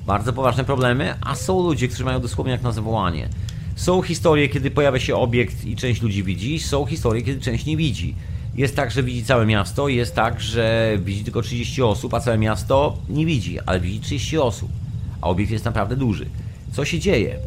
bardzo 0.05 0.33
poważne 0.33 0.63
problemy, 0.63 1.13
a 1.21 1.35
są 1.35 1.63
ludzie, 1.63 1.87
którzy 1.87 2.05
mają 2.05 2.19
dosłownie 2.19 2.51
jak 2.51 2.61
na 2.61 2.71
zawołanie. 2.71 3.29
Są 3.75 4.01
historie, 4.01 4.49
kiedy 4.49 4.71
pojawia 4.71 4.99
się 4.99 5.15
obiekt 5.15 5.65
i 5.65 5.75
część 5.75 6.01
ludzi 6.01 6.23
widzi, 6.23 6.59
są 6.59 6.85
historie, 6.85 7.21
kiedy 7.21 7.41
część 7.41 7.65
nie 7.65 7.77
widzi. 7.77 8.15
Jest 8.55 8.75
tak, 8.75 8.91
że 8.91 9.03
widzi 9.03 9.23
całe 9.23 9.45
miasto, 9.45 9.87
jest 9.87 10.15
tak, 10.15 10.41
że 10.41 10.97
widzi 11.03 11.23
tylko 11.23 11.41
30 11.41 11.81
osób, 11.81 12.13
a 12.13 12.19
całe 12.19 12.37
miasto 12.37 12.97
nie 13.09 13.25
widzi, 13.25 13.59
ale 13.59 13.79
widzi 13.79 13.99
30 13.99 14.37
osób. 14.37 14.69
A 15.21 15.27
obiekt 15.27 15.51
jest 15.51 15.65
naprawdę 15.65 15.95
duży. 15.95 16.25
Co 16.71 16.85
się 16.85 16.99
dzieje? 16.99 17.39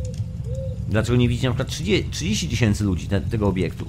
Dlaczego 0.93 1.17
nie 1.17 1.29
widzi 1.29 1.45
na 1.45 1.51
przykład 1.51 1.69
30 2.11 2.49
tysięcy 2.49 2.85
ludzi 2.85 3.07
te, 3.07 3.21
tego 3.21 3.49
obiektu? 3.49 3.87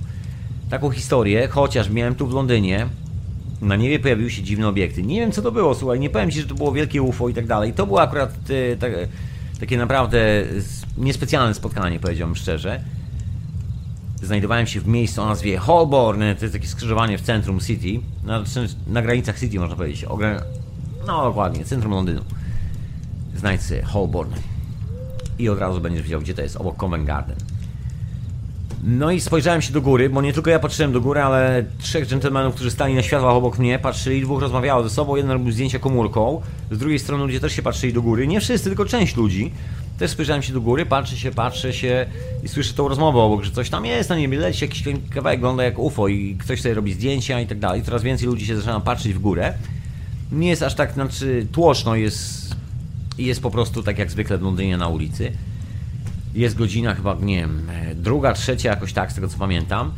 Taką 0.69 0.89
historię, 0.89 1.47
chociaż 1.47 1.89
miałem 1.89 2.15
tu 2.15 2.27
w 2.27 2.33
Londynie, 2.33 2.87
na 3.61 3.75
niebie 3.75 3.99
pojawiły 3.99 4.31
się 4.31 4.43
dziwne 4.43 4.67
obiekty. 4.67 5.03
Nie 5.03 5.19
wiem 5.19 5.31
co 5.31 5.41
to 5.41 5.51
było, 5.51 5.75
słuchaj, 5.75 5.99
nie 5.99 6.09
powiem 6.09 6.31
Ci, 6.31 6.41
że 6.41 6.47
to 6.47 6.55
było 6.55 6.71
wielkie 6.71 7.01
UFO 7.01 7.29
i 7.29 7.33
tak 7.33 7.47
dalej. 7.47 7.73
To 7.73 7.85
było 7.87 8.01
akurat 8.01 8.33
e, 8.49 8.77
tak, 8.77 8.91
takie 9.59 9.77
naprawdę 9.77 10.43
niespecjalne 10.97 11.53
spotkanie, 11.53 11.99
powiedziałbym 11.99 12.35
szczerze. 12.35 12.83
Znajdowałem 14.21 14.67
się 14.67 14.81
w 14.81 14.87
miejscu 14.87 15.21
o 15.21 15.25
nazwie 15.25 15.57
Holborn, 15.57 16.21
to 16.21 16.45
jest 16.45 16.53
takie 16.53 16.67
skrzyżowanie 16.67 17.17
w 17.17 17.21
centrum 17.21 17.59
City, 17.59 17.99
na, 18.23 18.43
na 18.87 19.01
granicach 19.01 19.39
City 19.39 19.59
można 19.59 19.75
powiedzieć, 19.75 20.05
no 21.07 21.23
dokładnie, 21.23 21.65
centrum 21.65 21.93
Londynu. 21.93 22.21
Znajdź 23.35 23.61
sobie 23.61 23.81
Holborn 23.81 24.33
i 25.39 25.49
od 25.49 25.59
razu 25.59 25.81
będziesz 25.81 26.03
wiedział, 26.03 26.21
gdzie 26.21 26.33
to 26.33 26.41
jest, 26.41 26.57
obok 26.57 26.75
Covent 26.75 27.05
Garden. 27.05 27.35
No 28.83 29.11
i 29.11 29.21
spojrzałem 29.21 29.61
się 29.61 29.73
do 29.73 29.81
góry, 29.81 30.09
bo 30.09 30.21
nie 30.21 30.33
tylko 30.33 30.49
ja 30.49 30.59
patrzyłem 30.59 30.91
do 30.91 31.01
góry, 31.01 31.21
ale 31.21 31.65
trzech 31.79 32.07
dżentelmenów, 32.07 32.55
którzy 32.55 32.71
stali 32.71 32.93
na 32.93 33.01
światłach 33.01 33.35
obok 33.35 33.59
mnie, 33.59 33.79
patrzyli, 33.79 34.21
dwóch 34.21 34.41
rozmawiało 34.41 34.83
ze 34.83 34.89
sobą, 34.89 35.15
jeden 35.15 35.31
robił 35.31 35.51
zdjęcia 35.51 35.79
komórką, 35.79 36.41
z 36.71 36.77
drugiej 36.77 36.99
strony 36.99 37.23
ludzie 37.23 37.39
też 37.39 37.53
się 37.53 37.61
patrzyli 37.61 37.93
do 37.93 38.01
góry, 38.01 38.27
nie 38.27 38.41
wszyscy, 38.41 38.69
tylko 38.69 38.85
część 38.85 39.15
ludzi. 39.15 39.51
Też 39.99 40.11
spojrzałem 40.11 40.43
się 40.43 40.53
do 40.53 40.61
góry, 40.61 40.85
patrzę 40.85 41.17
się, 41.17 41.31
patrzę 41.31 41.73
się 41.73 42.05
i 42.43 42.47
słyszę 42.47 42.73
tą 42.73 42.87
rozmowę 42.87 43.19
obok, 43.19 43.43
że 43.43 43.51
coś 43.51 43.69
tam 43.69 43.85
jest 43.85 44.09
na 44.09 44.17
niebie, 44.17 44.37
leci 44.37 44.65
jakiś 44.65 44.83
kawałek, 45.09 45.39
wygląda 45.39 45.63
jak 45.63 45.79
UFO 45.79 46.07
i 46.07 46.37
ktoś 46.39 46.61
sobie 46.61 46.75
robi 46.75 46.93
zdjęcia 46.93 47.41
i 47.41 47.47
tak 47.47 47.59
dalej. 47.59 47.83
Coraz 47.83 48.03
więcej 48.03 48.27
ludzi 48.27 48.45
się 48.45 48.55
zaczyna 48.55 48.79
patrzeć 48.79 49.13
w 49.13 49.19
górę. 49.19 49.53
Nie 50.31 50.49
jest 50.49 50.63
aż 50.63 50.75
tak, 50.75 50.93
znaczy 50.93 51.47
tłoczno 51.51 51.95
jest, 51.95 52.55
jest 53.17 53.41
po 53.41 53.51
prostu 53.51 53.83
tak 53.83 53.99
jak 53.99 54.11
zwykle 54.11 54.37
w 54.37 54.41
Londynie 54.41 54.77
na 54.77 54.87
ulicy. 54.87 55.31
Jest 56.35 56.55
godzina 56.55 56.95
chyba, 56.95 57.17
nie 57.21 57.39
wiem, 57.39 57.67
druga, 57.95 58.33
trzecia, 58.33 58.69
jakoś 58.69 58.93
tak, 58.93 59.11
z 59.11 59.15
tego 59.15 59.27
co 59.27 59.37
pamiętam. 59.37 59.91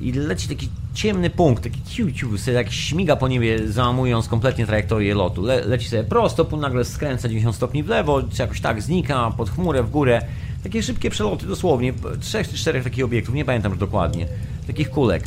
I 0.00 0.12
leci 0.12 0.48
taki 0.48 0.68
ciemny 0.94 1.30
punkt, 1.30 1.62
taki 1.62 1.82
ciu, 1.82 2.12
ciu, 2.12 2.38
sobie 2.38 2.56
jak 2.56 2.72
śmiga 2.72 3.16
po 3.16 3.28
niebie, 3.28 3.68
załamując 3.68 4.28
kompletnie 4.28 4.66
trajektorię 4.66 5.14
lotu. 5.14 5.42
Le, 5.42 5.64
leci 5.64 5.88
sobie 5.88 6.04
prosto, 6.04 6.44
pół 6.44 6.60
nagle 6.60 6.84
skręca 6.84 7.28
90 7.28 7.56
stopni 7.56 7.82
w 7.82 7.88
lewo, 7.88 8.22
czy 8.22 8.42
jakoś 8.42 8.60
tak 8.60 8.82
znika, 8.82 9.30
pod 9.36 9.50
chmurę, 9.50 9.82
w 9.82 9.90
górę. 9.90 10.22
Takie 10.62 10.82
szybkie 10.82 11.10
przeloty, 11.10 11.46
dosłownie, 11.46 11.92
trzech 12.20 12.48
czy 12.48 12.56
czterech 12.56 12.84
takich 12.84 13.04
obiektów, 13.04 13.34
nie 13.34 13.44
pamiętam 13.44 13.72
już 13.72 13.78
dokładnie. 13.78 14.26
Takich 14.66 14.90
kulek, 14.90 15.24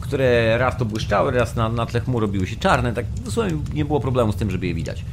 które 0.00 0.58
raz 0.58 0.76
to 0.78 0.84
błyszczały, 0.84 1.32
raz 1.32 1.56
na, 1.56 1.68
na 1.68 1.86
tle 1.86 2.00
chmur 2.00 2.22
robiły 2.22 2.46
się 2.46 2.56
czarne, 2.56 2.92
tak 2.92 3.06
dosłownie 3.24 3.58
nie 3.74 3.84
było 3.84 4.00
problemu 4.00 4.32
z 4.32 4.36
tym, 4.36 4.50
żeby 4.50 4.66
je 4.66 4.74
widać 4.74 5.04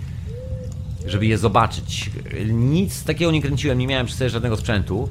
żeby 1.05 1.25
je 1.25 1.37
zobaczyć. 1.37 2.11
Nic 2.51 3.03
takiego 3.03 3.31
nie 3.31 3.41
kręciłem, 3.41 3.77
nie 3.77 3.87
miałem 3.87 4.07
przy 4.07 4.15
sobie 4.15 4.29
żadnego 4.29 4.57
sprzętu, 4.57 5.09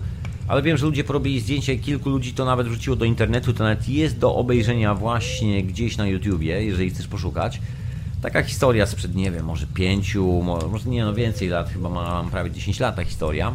ale 0.48 0.62
wiem, 0.62 0.76
że 0.76 0.86
ludzie 0.86 1.04
porobili 1.04 1.40
zdjęcia 1.40 1.72
i 1.72 1.78
kilku 1.78 2.10
ludzi 2.10 2.34
to 2.34 2.44
nawet 2.44 2.68
wrzuciło 2.68 2.96
do 2.96 3.04
internetu, 3.04 3.52
to 3.52 3.64
nawet 3.64 3.88
jest 3.88 4.18
do 4.18 4.34
obejrzenia 4.34 4.94
właśnie 4.94 5.62
gdzieś 5.62 5.96
na 5.96 6.06
YouTubie, 6.06 6.64
jeżeli 6.64 6.90
chcesz 6.90 7.08
poszukać. 7.08 7.60
Taka 8.22 8.42
historia 8.42 8.86
sprzed, 8.86 9.14
nie 9.14 9.30
wiem, 9.30 9.46
może 9.46 9.66
pięciu, 9.66 10.42
może 10.70 10.90
nie 10.90 11.04
no 11.04 11.14
więcej 11.14 11.48
lat, 11.48 11.70
chyba 11.72 11.88
mam 11.88 12.30
prawie 12.30 12.50
10 12.50 12.80
lat 12.80 12.96
ta 12.96 13.04
historia. 13.04 13.54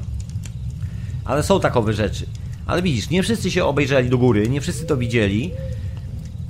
Ale 1.26 1.43
są 1.43 1.60
takowe 1.60 1.93
rzeczy. 1.93 2.26
Ale 2.65 2.82
widzisz, 2.82 3.10
nie 3.10 3.24
wszyscy 3.24 3.52
się 3.52 3.65
obejrzeli 3.65 4.10
do 4.10 4.17
góry, 4.17 4.50
nie 4.50 4.62
wszyscy 4.62 4.86
to 4.86 4.98
widzieli, 4.98 5.52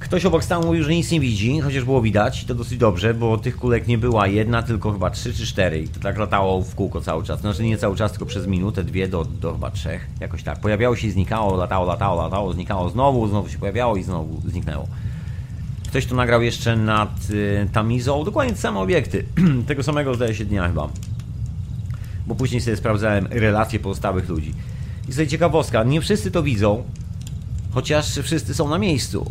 Ktoś 0.06 0.26
obok 0.26 0.44
stał 0.44 0.66
mówił, 0.66 0.84
że 0.84 0.92
nic 0.92 1.12
nie 1.12 1.20
widzi, 1.20 1.60
chociaż 1.60 1.84
było 1.84 2.02
widać 2.02 2.44
i 2.44 2.46
to 2.46 2.56
dosyć 2.56 2.78
dobrze, 2.78 3.14
bo 3.14 3.38
tych 3.38 3.58
kulek 3.58 3.88
nie 3.88 3.98
była 3.98 4.28
jedna, 4.28 4.64
tylko 4.64 4.92
chyba 4.92 5.10
trzy 5.10 5.34
czy 5.34 5.46
cztery 5.46 5.82
i 5.82 5.88
to 5.88 6.00
tak 6.00 6.18
latało 6.18 6.62
w 6.62 6.76
kółko 6.76 7.02
cały 7.02 7.24
czas. 7.24 7.40
Znaczy 7.40 7.64
nie 7.64 7.78
cały 7.78 7.96
czas, 7.96 8.12
tylko 8.12 8.26
przez 8.26 8.48
minutę, 8.48 8.84
dwie 8.84 9.08
do, 9.08 9.26
do 9.26 9.54
chyba 9.54 9.72
trzech, 9.72 10.08
jakoś 10.20 10.44
tak. 10.44 10.60
Pojawiało 10.60 10.96
się 10.96 11.08
i 11.08 11.12
znikało, 11.12 11.56
latało, 11.56 11.86
latało, 11.86 12.22
latało, 12.24 12.54
znikało 12.54 12.90
znowu, 12.90 13.28
znowu 13.28 13.50
się 13.50 13.58
pojawiało 13.58 13.96
i 13.96 14.04
znowu 14.04 14.42
zniknęło. 14.50 14.88
Ktoś 15.88 16.06
to 16.06 16.16
nagrał 16.16 16.42
jeszcze 16.42 16.76
nad 16.76 17.30
y, 17.30 17.70
Tamizą, 17.74 18.24
dokładnie 18.24 18.54
te 18.54 18.60
same 18.60 18.80
obiekty, 18.80 19.26
tego 19.68 19.84
samego 19.84 20.16
zdaje 20.16 20.36
się 20.36 20.46
dnia 20.46 20.68
chyba. 20.68 20.90
Bo 22.28 22.36
później 22.36 22.62
sobie 22.62 22.78
sprawdzałem 22.78 23.28
relacje 23.32 23.80
pozostałych 23.80 24.30
ludzi. 24.30 24.54
I 25.10 25.14
sobie 25.14 25.28
ciekawostka, 25.28 25.84
nie 25.84 26.02
wszyscy 26.02 26.32
to 26.32 26.44
widzą, 26.44 26.84
chociaż 27.74 28.20
wszyscy 28.20 28.54
są 28.54 28.70
na 28.70 28.78
miejscu. 28.78 29.26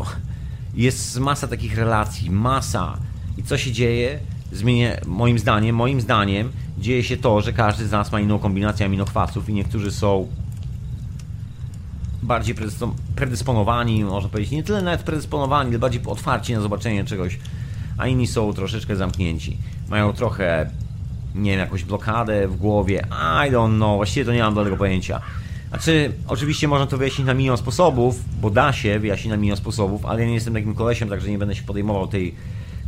Jest 0.76 1.18
masa 1.18 1.48
takich 1.48 1.76
relacji, 1.76 2.30
masa. 2.30 2.98
I 3.38 3.42
co 3.42 3.58
się 3.58 3.72
dzieje? 3.72 4.18
Zmienię, 4.52 5.00
moim 5.06 5.38
zdaniem, 5.38 5.76
moim 5.76 6.00
zdaniem 6.00 6.52
dzieje 6.78 7.02
się 7.04 7.16
to, 7.16 7.40
że 7.40 7.52
każdy 7.52 7.86
z 7.86 7.90
nas 7.90 8.12
ma 8.12 8.20
inną 8.20 8.38
kombinację 8.38 8.86
aminokwasów 8.86 9.48
i 9.48 9.54
niektórzy 9.54 9.92
są 9.92 10.28
bardziej 12.22 12.54
predysponowani, 13.16 14.04
można 14.04 14.28
powiedzieć, 14.28 14.52
nie 14.52 14.62
tyle 14.62 14.82
nawet 14.82 15.02
predysponowani, 15.02 15.70
ale 15.70 15.78
bardziej 15.78 16.02
otwarci 16.06 16.54
na 16.54 16.60
zobaczenie 16.60 17.04
czegoś, 17.04 17.38
a 17.98 18.06
inni 18.06 18.26
są 18.26 18.52
troszeczkę 18.52 18.96
zamknięci. 18.96 19.56
Mają 19.88 20.12
trochę, 20.12 20.70
nie 21.34 21.50
wiem, 21.50 21.60
jakąś 21.60 21.84
blokadę 21.84 22.48
w 22.48 22.56
głowie. 22.56 23.06
I 23.48 23.52
don't 23.52 23.76
know, 23.76 23.96
właściwie 23.96 24.26
to 24.26 24.32
nie 24.32 24.42
mam 24.42 24.54
do 24.54 24.64
tego 24.64 24.76
pojęcia. 24.76 25.20
Znaczy, 25.74 26.12
oczywiście 26.28 26.68
można 26.68 26.86
to 26.86 26.98
wyjaśnić 26.98 27.26
na 27.26 27.34
milion 27.34 27.56
sposobów, 27.56 28.24
bo 28.40 28.50
da 28.50 28.72
się 28.72 28.98
wyjaśnić 28.98 29.30
na 29.30 29.36
milion 29.36 29.56
sposobów, 29.56 30.06
ale 30.06 30.20
ja 30.20 30.26
nie 30.26 30.34
jestem 30.34 30.54
takim 30.54 30.74
kolesiem, 30.74 31.08
także 31.08 31.30
nie 31.30 31.38
będę 31.38 31.54
się 31.54 31.62
podejmował 31.62 32.06
tej 32.06 32.34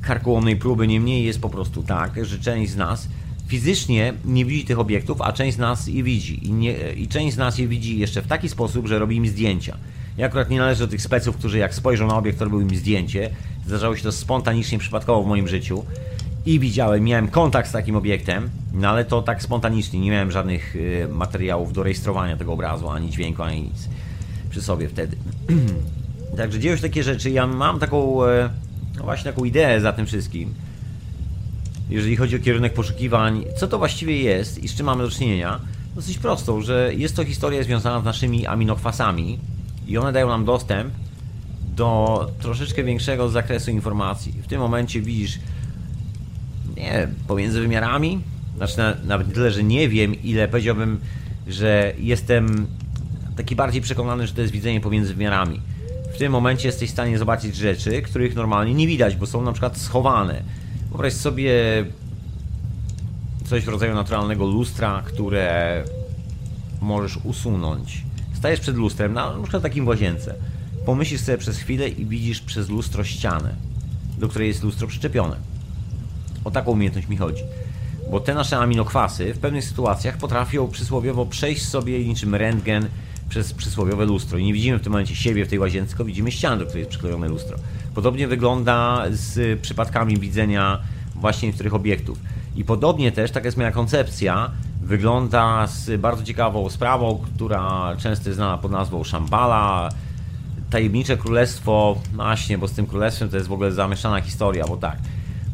karkołomnej 0.02 0.56
próby. 0.56 0.86
Niemniej 0.86 1.24
jest 1.24 1.40
po 1.40 1.48
prostu 1.48 1.82
tak, 1.82 2.26
że 2.26 2.38
część 2.38 2.72
z 2.72 2.76
nas 2.76 3.08
fizycznie 3.48 4.14
nie 4.24 4.44
widzi 4.44 4.64
tych 4.64 4.78
obiektów, 4.78 5.20
a 5.20 5.32
część 5.32 5.56
z 5.56 5.58
nas 5.58 5.86
je 5.86 6.02
widzi. 6.02 6.46
I, 6.46 6.52
nie, 6.52 6.92
I 6.92 7.08
część 7.08 7.34
z 7.34 7.38
nas 7.38 7.58
je 7.58 7.68
widzi 7.68 7.98
jeszcze 7.98 8.22
w 8.22 8.26
taki 8.26 8.48
sposób, 8.48 8.86
że 8.86 8.98
robi 8.98 9.16
im 9.16 9.26
zdjęcia. 9.26 9.76
Ja 10.18 10.26
akurat 10.26 10.50
nie 10.50 10.58
należę 10.58 10.84
do 10.84 10.90
tych 10.90 11.02
speców, 11.02 11.36
którzy 11.36 11.58
jak 11.58 11.74
spojrzą 11.74 12.06
na 12.06 12.16
obiekt, 12.16 12.38
to 12.38 12.44
robią 12.44 12.60
im 12.60 12.76
zdjęcie. 12.76 13.30
Zdarzało 13.66 13.96
się 13.96 14.02
to 14.02 14.12
spontanicznie, 14.12 14.78
przypadkowo 14.78 15.22
w 15.22 15.26
moim 15.26 15.48
życiu 15.48 15.84
i 16.46 16.60
widziałem, 16.60 17.04
miałem 17.04 17.28
kontakt 17.28 17.68
z 17.68 17.72
takim 17.72 17.96
obiektem, 17.96 18.50
no 18.74 18.88
ale 18.88 19.04
to 19.04 19.22
tak 19.22 19.42
spontanicznie, 19.42 20.00
nie 20.00 20.10
miałem 20.10 20.30
żadnych 20.30 20.76
y, 20.76 21.08
materiałów 21.12 21.72
do 21.72 21.82
rejestrowania 21.82 22.36
tego 22.36 22.52
obrazu, 22.52 22.88
ani 22.88 23.10
dźwięku, 23.10 23.42
ani 23.42 23.62
nic 23.62 23.88
przy 24.50 24.62
sobie 24.62 24.88
wtedy. 24.88 25.16
Także 26.36 26.60
dzieją 26.60 26.76
się 26.76 26.82
takie 26.82 27.02
rzeczy, 27.02 27.30
ja 27.30 27.46
mam 27.46 27.78
taką, 27.78 28.24
e, 28.24 28.50
no 28.96 29.04
właśnie 29.04 29.32
taką 29.32 29.44
ideę 29.44 29.80
za 29.80 29.92
tym 29.92 30.06
wszystkim, 30.06 30.54
jeżeli 31.90 32.16
chodzi 32.16 32.36
o 32.36 32.38
kierunek 32.38 32.74
poszukiwań, 32.74 33.44
co 33.56 33.68
to 33.68 33.78
właściwie 33.78 34.16
jest 34.16 34.58
i 34.58 34.68
z 34.68 34.74
czym 34.74 34.86
mamy 34.86 35.02
do 35.02 35.10
czynienia, 35.10 35.60
dosyć 35.94 36.18
prostą, 36.18 36.60
że 36.60 36.94
jest 36.94 37.16
to 37.16 37.24
historia 37.24 37.62
związana 37.62 38.00
z 38.00 38.04
naszymi 38.04 38.46
aminokwasami 38.46 39.38
i 39.86 39.98
one 39.98 40.12
dają 40.12 40.28
nam 40.28 40.44
dostęp 40.44 40.94
do 41.76 42.30
troszeczkę 42.40 42.84
większego 42.84 43.28
zakresu 43.28 43.70
informacji. 43.70 44.32
W 44.42 44.46
tym 44.46 44.60
momencie 44.60 45.00
widzisz 45.00 45.38
nie, 46.76 47.08
pomiędzy 47.26 47.60
wymiarami 47.60 48.20
Znaczy 48.56 48.78
na, 48.78 48.94
nawet 49.04 49.34
tyle, 49.34 49.50
że 49.50 49.62
nie 49.62 49.88
wiem, 49.88 50.22
ile 50.22 50.48
powiedziałbym, 50.48 51.00
że 51.48 51.92
jestem 51.98 52.66
taki 53.36 53.56
bardziej 53.56 53.82
przekonany, 53.82 54.26
że 54.26 54.32
to 54.32 54.40
jest 54.40 54.52
widzenie 54.52 54.80
pomiędzy 54.80 55.14
wymiarami. 55.14 55.60
W 56.14 56.18
tym 56.18 56.32
momencie 56.32 56.68
jesteś 56.68 56.88
w 56.88 56.92
stanie 56.92 57.18
zobaczyć 57.18 57.56
rzeczy, 57.56 58.02
których 58.02 58.34
normalnie 58.34 58.74
nie 58.74 58.86
widać, 58.86 59.16
bo 59.16 59.26
są 59.26 59.42
na 59.42 59.52
przykład 59.52 59.78
schowane. 59.78 60.42
Wyobraź 60.88 61.12
sobie 61.12 61.54
coś 63.44 63.64
w 63.64 63.68
rodzaju 63.68 63.94
naturalnego 63.94 64.46
lustra, 64.46 65.02
które 65.06 65.82
możesz 66.80 67.16
usunąć. 67.24 68.04
Stajesz 68.34 68.60
przed 68.60 68.76
lustrem, 68.76 69.12
na 69.12 69.34
przykład 69.42 69.62
takim 69.62 69.86
łazience. 69.86 70.34
Pomyślisz 70.86 71.20
sobie 71.20 71.38
przez 71.38 71.58
chwilę 71.58 71.88
i 71.88 72.06
widzisz 72.06 72.40
przez 72.40 72.68
lustro 72.68 73.04
ścianę, 73.04 73.54
do 74.18 74.28
której 74.28 74.48
jest 74.48 74.62
lustro 74.62 74.86
przyczepione. 74.86 75.55
O 76.46 76.50
taką 76.50 76.70
umiejętność 76.70 77.08
mi 77.08 77.16
chodzi. 77.16 77.42
Bo 78.10 78.20
te 78.20 78.34
nasze 78.34 78.58
aminokwasy 78.58 79.34
w 79.34 79.38
pewnych 79.38 79.64
sytuacjach 79.64 80.16
potrafią 80.16 80.68
przysłowiowo 80.68 81.26
przejść 81.26 81.68
sobie 81.68 82.04
niczym 82.04 82.34
rentgen 82.34 82.88
przez 83.28 83.52
przysłowiowe 83.52 84.04
lustro. 84.04 84.38
I 84.38 84.44
nie 84.44 84.52
widzimy 84.52 84.78
w 84.78 84.82
tym 84.82 84.92
momencie 84.92 85.16
siebie 85.16 85.44
w 85.44 85.48
tej 85.48 85.58
łazience, 85.58 85.88
tylko 85.88 86.04
widzimy 86.04 86.32
ścianę, 86.32 86.58
do 86.58 86.64
której 86.64 86.80
jest 86.80 86.90
przyklejone 86.90 87.28
lustro. 87.28 87.56
Podobnie 87.94 88.28
wygląda 88.28 89.04
z 89.10 89.60
przypadkami 89.60 90.18
widzenia 90.18 90.78
właśnie 91.14 91.48
niektórych 91.48 91.74
obiektów. 91.74 92.18
I 92.56 92.64
podobnie 92.64 93.12
też, 93.12 93.30
taka 93.30 93.46
jest 93.46 93.56
moja 93.56 93.72
koncepcja, 93.72 94.50
wygląda 94.82 95.66
z 95.66 96.00
bardzo 96.00 96.22
ciekawą 96.22 96.70
sprawą, 96.70 97.24
która 97.34 97.96
często 97.98 98.28
jest 98.28 98.36
znana 98.36 98.58
pod 98.58 98.72
nazwą 98.72 99.04
Shambhala, 99.04 99.88
tajemnicze 100.70 101.16
królestwo, 101.16 101.98
no 102.12 102.24
właśnie, 102.24 102.58
bo 102.58 102.68
z 102.68 102.72
tym 102.72 102.86
królestwem 102.86 103.28
to 103.28 103.36
jest 103.36 103.48
w 103.48 103.52
ogóle 103.52 103.72
zamieszana 103.72 104.20
historia, 104.20 104.64
bo 104.66 104.76
tak, 104.76 104.96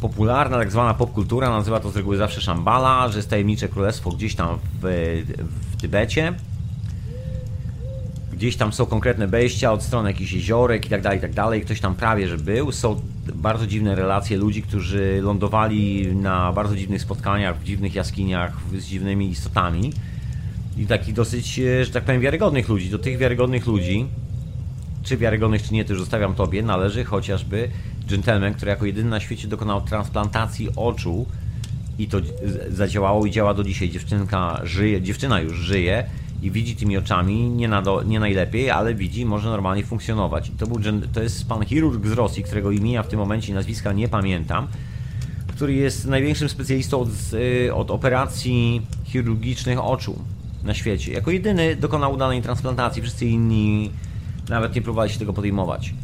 popularna 0.03 0.59
tak 0.59 0.71
zwana 0.71 0.95
popkultura 0.95 1.51
nazywa 1.51 1.81
to 1.81 1.91
z 1.91 1.97
reguły 1.97 2.17
zawsze 2.17 2.41
Shambhala, 2.41 3.09
że 3.09 3.19
jest 3.19 3.31
tajemnicze 3.31 3.69
królestwo 3.69 4.11
gdzieś 4.11 4.35
tam 4.35 4.59
w, 4.83 5.23
w 5.73 5.81
Tybecie, 5.81 6.35
gdzieś 8.33 8.57
tam 8.57 8.73
są 8.73 8.87
konkretne 8.87 9.27
wejścia 9.27 9.73
od 9.73 9.83
strony 9.83 10.11
jakichś 10.11 10.33
jeziorek 10.33 10.87
i 10.87 10.88
tak 10.88 11.03
dalej, 11.03 11.19
i 11.19 11.21
tak 11.23 11.33
dalej. 11.33 11.62
Ktoś 11.62 11.81
tam 11.81 11.95
prawie, 11.95 12.29
że 12.29 12.38
był. 12.38 12.73
Są 12.73 13.01
bardzo 13.35 13.67
dziwne 13.67 13.95
relacje 13.95 14.37
ludzi, 14.37 14.62
którzy 14.62 15.21
lądowali 15.23 16.07
na 16.17 16.53
bardzo 16.53 16.77
dziwnych 16.77 17.03
spotkaniach, 17.03 17.59
w 17.59 17.65
dziwnych 17.65 17.95
jaskiniach 17.95 18.53
z 18.79 18.85
dziwnymi 18.85 19.31
istotami. 19.31 19.93
I 20.77 20.87
takich 20.87 21.15
dosyć, 21.15 21.59
e, 21.59 21.85
że 21.85 21.91
tak 21.91 22.05
powiem, 22.05 22.21
wiarygodnych 22.21 22.69
ludzi. 22.69 22.91
Do 22.91 22.99
tych 22.99 23.19
wiarygodnych 23.19 23.67
ludzi, 23.67 24.07
czy 25.03 25.17
wiarygodnych, 25.17 25.62
czy 25.62 25.75
nie, 25.75 25.85
to 25.85 25.93
już 25.93 26.01
zostawiam 26.01 26.35
tobie, 26.35 26.62
należy 26.62 27.05
chociażby 27.05 27.69
gentleman, 28.07 28.55
który 28.55 28.71
jako 28.71 28.87
jedyny 28.87 29.11
na 29.11 29.21
świecie 29.21 29.49
dokonał 29.49 29.81
transplantacji 29.81 30.69
oczu 30.77 31.27
i 31.99 32.09
to 32.09 32.19
zadziałało 32.71 33.27
i 33.27 33.31
działa 33.31 33.55
do 33.55 33.65
dzisiaj. 33.65 33.91
Dziewczynka 33.91 34.61
żyje, 34.65 35.03
dziewczyna 35.03 35.41
już 35.41 35.57
żyje 35.57 36.05
i 36.43 36.51
widzi 36.51 36.77
tymi 36.77 36.97
oczami, 36.97 37.51
nie, 37.51 37.69
na 37.69 37.83
do, 37.83 38.03
nie 38.03 38.21
najlepiej, 38.21 38.71
ale 38.71 38.95
widzi, 38.95 39.27
może 39.27 39.49
normalnie 39.49 39.85
funkcjonować. 39.85 40.53
to, 40.59 40.67
był, 40.67 40.79
to 41.12 41.23
jest 41.23 41.49
pan 41.49 41.65
chirurg 41.65 42.07
z 42.07 42.12
Rosji, 42.12 42.43
którego 42.43 42.71
imienia 42.71 43.03
w 43.03 43.09
tym 43.09 43.19
momencie 43.19 43.53
i 43.53 43.55
nazwiska 43.55 43.93
nie 43.93 44.09
pamiętam, 44.09 44.69
który 45.47 45.73
jest 45.73 46.07
największym 46.07 46.49
specjalistą 46.49 47.01
od, 47.01 47.09
y, 47.35 47.75
od 47.75 47.91
operacji 47.91 48.83
chirurgicznych 49.05 49.85
oczu 49.85 50.19
na 50.65 50.75
świecie. 50.75 51.12
Jako 51.12 51.31
jedyny 51.31 51.77
dokonał 51.77 52.12
udanej 52.12 52.43
transplantacji, 52.43 53.03
wszyscy 53.03 53.27
inni 53.27 53.91
nawet 54.49 54.75
nie 54.75 54.83
próbowali 54.83 55.11
się 55.11 55.19
tego 55.19 55.33
podejmować. 55.33 55.95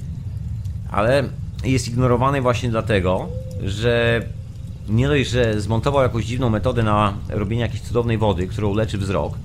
Ale 0.91 1.29
jest 1.64 1.88
ignorowany 1.88 2.40
właśnie 2.42 2.71
dlatego, 2.71 3.29
że 3.64 4.23
nie 4.88 5.09
dość, 5.09 5.31
że 5.31 5.61
zmontował 5.61 6.03
jakąś 6.03 6.25
dziwną 6.25 6.51
metodę 6.51 6.83
na 6.83 7.14
robienie 7.29 7.62
jakiejś 7.62 7.83
cudownej 7.83 8.18
wody, 8.18 8.47
którą 8.47 8.75
leczy 8.75 8.99
wzrok, 8.99 9.38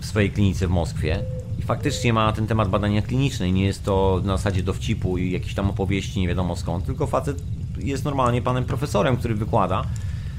w 0.00 0.06
swojej 0.06 0.30
klinice 0.30 0.66
w 0.66 0.70
Moskwie 0.70 1.22
i 1.58 1.62
faktycznie 1.62 2.12
ma 2.12 2.32
ten 2.32 2.46
temat 2.46 2.68
badania 2.68 3.02
kliniczne. 3.02 3.52
Nie 3.52 3.64
jest 3.64 3.84
to 3.84 4.20
na 4.24 4.36
zasadzie 4.36 4.62
dowcipu 4.62 5.18
i 5.18 5.30
jakiejś 5.30 5.54
tam 5.54 5.70
opowieści 5.70 6.20
nie 6.20 6.28
wiadomo 6.28 6.56
skąd, 6.56 6.84
tylko 6.84 7.06
facet 7.06 7.42
jest 7.78 8.04
normalnie 8.04 8.42
panem 8.42 8.64
profesorem, 8.64 9.16
który 9.16 9.34
wykłada. 9.34 9.84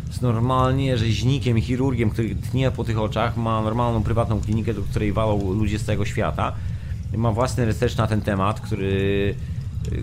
Jest 0.07 0.21
normalnie 0.21 0.97
rzeźnikiem 0.97 1.61
chirurgiem, 1.61 2.09
który 2.09 2.35
tnie 2.35 2.71
po 2.71 2.83
tych 2.83 2.99
oczach, 2.99 3.37
ma 3.37 3.61
normalną 3.61 4.03
prywatną 4.03 4.41
klinikę, 4.41 4.73
do 4.73 4.81
której 4.81 5.13
walą 5.13 5.53
ludzie 5.53 5.79
z 5.79 5.85
całego 5.85 6.05
świata. 6.05 6.53
Ma 7.17 7.31
własny 7.31 7.65
research 7.65 7.97
na 7.97 8.07
ten 8.07 8.21
temat, 8.21 8.61
który 8.61 9.35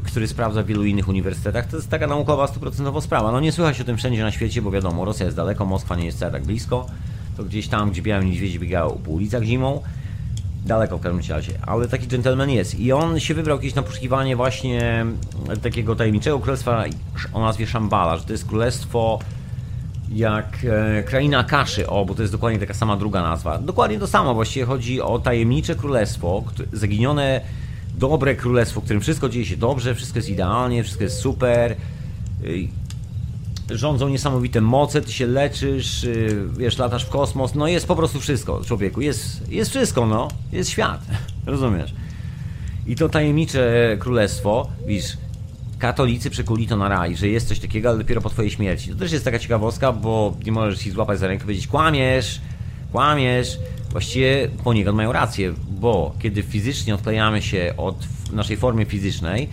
który 0.04 0.28
sprawdza 0.28 0.62
w 0.62 0.66
wielu 0.66 0.84
innych 0.84 1.08
uniwersytetach. 1.08 1.66
To 1.66 1.76
jest 1.76 1.90
taka 1.90 2.06
naukowa, 2.06 2.46
stuprocentowa 2.46 3.00
sprawa. 3.00 3.32
No 3.32 3.40
nie 3.40 3.52
słychać 3.52 3.80
o 3.80 3.84
tym 3.84 3.96
wszędzie 3.96 4.22
na 4.22 4.30
świecie, 4.30 4.62
bo 4.62 4.70
wiadomo, 4.70 5.04
Rosja 5.04 5.24
jest 5.24 5.36
daleko, 5.36 5.66
Moskwa 5.66 5.96
nie 5.96 6.04
jest 6.04 6.16
wcale 6.16 6.32
tak 6.32 6.44
blisko 6.44 6.86
to 7.36 7.44
gdzieś 7.44 7.68
tam, 7.68 7.90
gdzie 7.90 8.02
białe 8.02 8.24
niedźwiedzie 8.24 8.58
biegają 8.58 8.98
po 9.04 9.10
ulicach 9.10 9.42
zimą. 9.42 9.82
Daleko 10.66 10.98
w 10.98 11.00
każdym 11.00 11.36
razie, 11.36 11.52
ale 11.66 11.88
taki 11.88 12.06
gentleman 12.06 12.50
jest. 12.50 12.80
I 12.80 12.92
on 12.92 13.20
się 13.20 13.34
wybrał 13.34 13.58
kiedyś 13.58 13.74
na 13.74 13.82
poszukiwanie 13.82 14.36
właśnie 14.36 15.06
takiego 15.62 15.96
tajemniczego 15.96 16.38
królestwa 16.38 16.84
o 17.32 17.40
nazwie 17.40 17.66
Shambhala, 17.66 18.16
że 18.16 18.24
to 18.24 18.32
jest 18.32 18.46
królestwo 18.46 19.18
jak 20.12 20.58
e, 20.64 21.02
kraina 21.02 21.44
kaszy, 21.44 21.88
o, 21.88 22.04
bo 22.04 22.14
to 22.14 22.22
jest 22.22 22.34
dokładnie 22.34 22.58
taka 22.58 22.74
sama 22.74 22.96
druga 22.96 23.22
nazwa. 23.22 23.58
Dokładnie 23.58 23.98
to 23.98 24.06
samo, 24.06 24.34
właściwie 24.34 24.66
chodzi 24.66 25.00
o 25.00 25.18
tajemnicze 25.18 25.74
królestwo, 25.74 26.44
zaginione 26.72 27.40
dobre 27.98 28.36
królestwo, 28.36 28.80
w 28.80 28.84
którym 28.84 29.02
wszystko 29.02 29.28
dzieje 29.28 29.46
się 29.46 29.56
dobrze, 29.56 29.94
wszystko 29.94 30.18
jest 30.18 30.28
idealnie, 30.28 30.82
wszystko 30.82 31.04
jest 31.04 31.18
super. 31.18 31.76
Rządzą 33.70 34.08
niesamowite 34.08 34.60
moce, 34.60 35.02
ty 35.02 35.12
się 35.12 35.26
leczysz, 35.26 36.04
y, 36.04 36.48
wiesz, 36.58 36.78
latasz 36.78 37.04
w 37.04 37.08
kosmos, 37.08 37.54
no 37.54 37.68
jest 37.68 37.86
po 37.86 37.96
prostu 37.96 38.20
wszystko, 38.20 38.64
człowieku, 38.64 39.00
jest, 39.00 39.48
jest 39.48 39.70
wszystko, 39.70 40.06
no, 40.06 40.28
jest 40.52 40.70
świat, 40.70 41.00
rozumiesz? 41.46 41.94
I 42.86 42.96
to 42.96 43.08
tajemnicze 43.08 43.96
królestwo, 44.00 44.68
widzisz, 44.86 45.16
katolicy 45.78 46.30
przekuli 46.30 46.66
to 46.66 46.76
na 46.76 46.88
raj, 46.88 47.16
że 47.16 47.28
jest 47.28 47.48
coś 47.48 47.58
takiego, 47.58 47.88
ale 47.88 47.98
dopiero 47.98 48.20
po 48.20 48.30
twojej 48.30 48.50
śmierci. 48.50 48.90
To 48.90 48.96
też 48.96 49.12
jest 49.12 49.24
taka 49.24 49.38
ciekawostka, 49.38 49.92
bo 49.92 50.36
nie 50.44 50.52
możesz 50.52 50.80
się 50.80 50.90
złapać 50.90 51.18
za 51.18 51.26
rękę 51.26 51.42
i 51.42 51.46
powiedzieć, 51.46 51.66
kłamiesz, 51.66 52.40
kłamiesz. 52.92 53.58
Właściwie 53.90 54.48
poniekąd 54.64 54.96
mają 54.96 55.12
rację, 55.12 55.54
bo 55.80 56.14
kiedy 56.18 56.42
fizycznie 56.42 56.94
odklejamy 56.94 57.42
się 57.42 57.74
od 57.76 58.08
naszej 58.32 58.56
formy 58.56 58.84
fizycznej, 58.84 59.48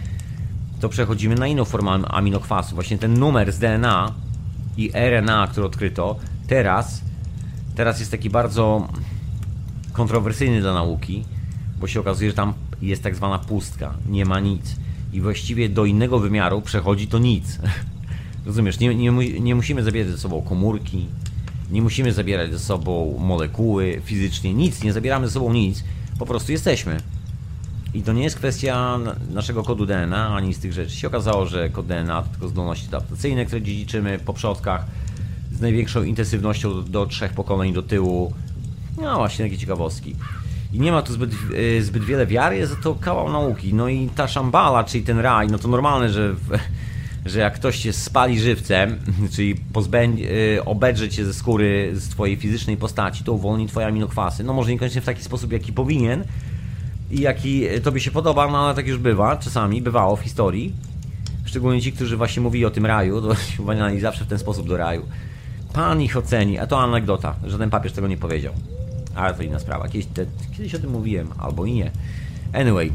to 0.80 0.90
przechodzimy 0.90 1.36
na 1.36 1.48
inną 1.48 1.66
formę 1.66 1.92
aminokwasu. 1.92 2.76
Właśnie 2.76 2.98
ten 2.98 3.20
numer 3.20 3.52
z 3.52 3.60
DNA 3.60 4.14
i 4.78 4.92
RNA, 4.94 5.48
który 5.48 5.66
odkryto, 5.66 6.16
teraz, 6.48 7.02
teraz 7.76 8.00
jest 8.00 8.12
taki 8.12 8.30
bardzo 8.30 8.88
kontrowersyjny 9.94 10.62
dla 10.62 10.74
nauki, 10.74 11.24
bo 11.80 11.88
się 11.88 12.00
okazuje, 12.00 12.30
że 12.30 12.36
tam 12.36 12.54
jest 12.82 13.04
tak 13.04 13.16
zwana 13.16 13.40
pustka, 13.40 13.94
nie 14.10 14.26
ma 14.26 14.40
nic. 14.40 14.76
I 15.14 15.22
właściwie 15.22 15.70
do 15.70 15.86
innego 15.86 16.20
wymiaru 16.20 16.62
przechodzi 16.62 17.08
to 17.08 17.20
nic. 17.20 17.60
Rozumiesz, 18.46 18.80
nie, 18.80 18.96
nie, 18.96 19.12
nie 19.40 19.56
musimy 19.56 19.84
zabierać 19.84 20.12
ze 20.12 20.18
sobą 20.18 20.42
komórki, 20.42 21.06
nie 21.72 21.82
musimy 21.82 22.14
zabierać 22.14 22.52
ze 22.52 22.60
sobą 22.60 23.18
molekuły 23.20 24.02
fizycznie, 24.06 24.54
nic, 24.54 24.84
nie 24.84 24.94
zabieramy 24.94 25.28
ze 25.28 25.34
sobą 25.34 25.54
nic, 25.54 25.84
po 26.20 26.26
prostu 26.26 26.52
jesteśmy. 26.52 26.98
I 27.94 28.02
to 28.02 28.14
nie 28.14 28.24
jest 28.24 28.36
kwestia 28.36 29.00
naszego 29.30 29.64
kodu 29.64 29.86
DNA, 29.86 30.36
ani 30.36 30.54
z 30.54 30.60
tych 30.60 30.74
rzeczy. 30.74 30.96
Się 30.96 31.08
okazało, 31.08 31.46
że 31.46 31.70
kod 31.70 31.88
DNA 31.88 32.22
to 32.22 32.30
tylko 32.30 32.48
zdolności 32.48 32.88
adaptacyjne, 32.88 33.46
które 33.46 33.62
dziedziczymy 33.62 34.20
po 34.20 34.34
przodkach 34.34 34.86
z 35.52 35.62
największą 35.62 36.04
intensywnością 36.04 36.74
do, 36.74 36.82
do 36.82 37.06
trzech 37.06 37.34
pokoleń 37.34 37.74
do 37.74 37.84
tyłu. 37.84 38.34
No 39.02 39.16
właśnie, 39.16 39.46
takie 39.46 39.58
ciekawostki. 39.58 40.16
I 40.74 40.80
nie 40.80 40.92
ma 40.92 41.02
tu 41.02 41.14
zbyt, 41.14 41.32
y, 41.54 41.84
zbyt 41.84 42.04
wiele 42.04 42.26
wiary, 42.26 42.58
jest 42.58 42.76
to 42.84 42.96
kawał 42.96 43.32
nauki. 43.32 43.74
No 43.74 43.88
i 43.88 44.10
ta 44.16 44.28
szambala, 44.28 44.84
czyli 44.84 45.04
ten 45.04 45.20
raj, 45.20 45.48
no 45.48 45.58
to 45.58 45.68
normalne, 45.68 46.10
że, 46.10 46.36
że 47.30 47.40
jak 47.40 47.54
ktoś 47.54 47.76
się 47.76 47.94
spali 47.94 48.40
żywcem, 48.40 49.00
czyli 49.36 49.56
pozbędzie, 49.56 50.32
y, 50.58 50.66
obedrze 50.66 51.10
cię 51.10 51.26
ze 51.26 51.34
skóry, 51.34 51.92
z 51.94 52.10
twojej 52.10 52.36
fizycznej 52.36 52.78
postaci, 52.78 53.24
to 53.24 53.34
uwolni 53.34 53.68
twoje 53.68 53.88
aminokwasy. 53.88 54.44
No 54.44 54.54
może 54.54 54.72
niekoniecznie 54.72 55.02
w 55.02 55.06
taki 55.06 55.24
sposób, 55.24 55.52
jaki 55.52 55.74
powinien, 55.74 56.24
i 57.12 57.22
jaki 57.22 57.64
tobie 57.84 58.00
się 58.02 58.12
podoba, 58.12 58.48
no 58.52 58.66
ale 58.66 58.76
tak 58.76 58.88
już 58.88 58.98
bywa, 58.98 59.38
czasami, 59.38 59.82
bywało 59.82 60.16
w 60.16 60.22
historii. 60.22 60.74
Szczególnie 61.46 61.82
ci, 61.82 61.92
którzy 61.92 62.18
właśnie 62.18 62.42
mówili 62.42 62.66
o 62.66 62.70
tym 62.70 62.86
raju, 62.86 63.22
to 63.22 63.36
uwalniali 63.64 64.00
zawsze 64.00 64.26
w 64.26 64.28
ten 64.28 64.40
sposób 64.40 64.68
do 64.68 64.78
raju. 64.78 65.06
Pan 65.74 66.02
ich 66.02 66.18
oceni, 66.18 66.60
a 66.60 66.68
to 66.68 66.80
anegdota, 66.80 67.36
żaden 67.44 67.70
papież 67.70 67.92
tego 67.94 68.08
nie 68.08 68.18
powiedział. 68.18 68.54
Ale 69.16 69.34
to 69.34 69.44
inna 69.44 69.60
sprawa, 69.60 69.88
kiedyś, 69.88 70.06
te, 70.06 70.26
kiedyś 70.58 70.76
o 70.76 70.80
tym 70.80 70.92
mówiłem, 70.92 71.28
albo 71.38 71.66
i 71.66 71.74
nie. 71.74 71.92
Anyway, 72.54 72.92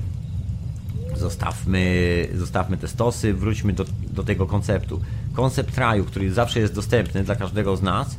zostawmy, 1.17 2.29
zostawmy 2.35 2.77
te 2.77 2.89
stosy, 2.89 3.35
wróćmy 3.35 3.73
do, 3.73 3.85
do 4.13 4.23
tego 4.23 4.47
konceptu. 4.47 5.01
Koncept 5.33 5.79
raju, 5.79 6.05
który 6.05 6.33
zawsze 6.33 6.61
jest 6.61 6.75
dostępny 6.75 7.25
dla 7.25 7.37
każdego 7.37 7.77
z 7.77 7.83
nas 7.83 8.17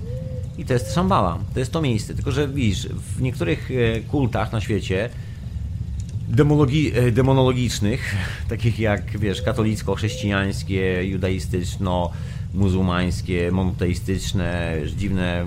i 0.58 0.66
to 0.66 0.74
jest 0.74 0.94
Szambala, 0.94 1.38
to 1.54 1.60
jest 1.60 1.72
to 1.72 1.82
miejsce. 1.82 2.14
Tylko, 2.14 2.32
że 2.32 2.48
widzisz, 2.48 2.88
w 2.88 3.22
niektórych 3.22 3.72
e, 3.72 4.00
kultach 4.02 4.52
na 4.52 4.62
świecie 4.62 5.10
demologi 6.28 6.92
e, 6.96 7.12
demonologicznych, 7.12 8.16
takich 8.50 8.80
jak, 8.80 9.20
wiesz, 9.20 9.42
katolicko-chrześcijańskie, 9.42 11.04
judaistyczno, 11.04 12.12
muzułmańskie, 12.54 13.52
monoteistyczne, 13.52 14.78
dziwne 14.98 15.46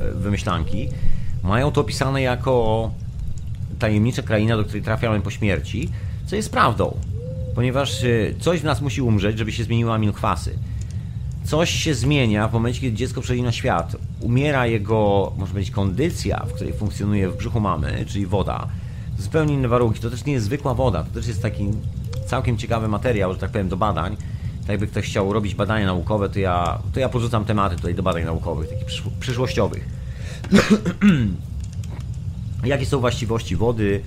e, 0.00 0.12
wymyślanki, 0.12 0.88
mają 1.42 1.72
to 1.72 1.80
opisane 1.80 2.22
jako 2.22 2.90
tajemnicza 3.78 4.22
kraina, 4.22 4.56
do 4.56 4.64
której 4.64 4.82
trafiamy 4.82 5.20
po 5.20 5.30
śmierci, 5.30 5.88
co 6.26 6.36
jest 6.36 6.52
prawdą, 6.52 6.96
ponieważ 7.54 8.04
e, 8.04 8.08
coś 8.40 8.60
w 8.60 8.64
nas 8.64 8.80
musi 8.80 9.02
umrzeć, 9.02 9.38
żeby 9.38 9.52
się 9.52 9.64
zmieniły 9.64 9.92
aminokwasy. 9.92 10.58
Coś 11.44 11.70
się 11.70 11.94
zmienia 11.94 12.48
w 12.48 12.52
momencie, 12.52 12.80
kiedy 12.80 12.96
dziecko 12.96 13.20
przychodzi 13.20 13.42
na 13.42 13.52
świat. 13.52 13.96
Umiera 14.20 14.66
jego, 14.66 15.32
może 15.36 15.54
być 15.54 15.70
kondycja, 15.70 16.44
w 16.48 16.52
której 16.52 16.72
funkcjonuje 16.72 17.28
w 17.28 17.36
brzuchu 17.36 17.60
mamy, 17.60 18.04
czyli 18.08 18.26
woda. 18.26 18.68
Zupełnie 19.18 19.54
inne 19.54 19.68
warunki. 19.68 20.00
To 20.00 20.10
też 20.10 20.24
nie 20.24 20.32
jest 20.32 20.44
zwykła 20.44 20.74
woda, 20.74 21.04
to 21.04 21.10
też 21.10 21.26
jest 21.26 21.42
taki 21.42 21.70
całkiem 22.26 22.58
ciekawy 22.58 22.88
materiał, 22.88 23.32
że 23.32 23.38
tak 23.38 23.50
powiem, 23.50 23.68
do 23.68 23.76
badań. 23.76 24.16
Tak 24.60 24.68
jakby 24.68 24.86
ktoś 24.86 25.04
chciał 25.04 25.32
robić 25.32 25.54
badania 25.54 25.86
naukowe, 25.86 26.28
to 26.28 26.38
ja, 26.38 26.78
to 26.92 27.00
ja 27.00 27.08
porzucam 27.08 27.44
tematy 27.44 27.76
tutaj 27.76 27.94
do 27.94 28.02
badań 28.02 28.24
naukowych, 28.24 28.68
takich 28.68 28.86
przyszłościowych. 29.20 29.88
Jakie 32.64 32.86
są 32.86 33.00
właściwości 33.00 33.56
wody, 33.56 34.00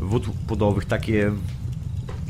wód 0.00 0.26
płodowych, 0.46 0.84
takie 0.84 1.32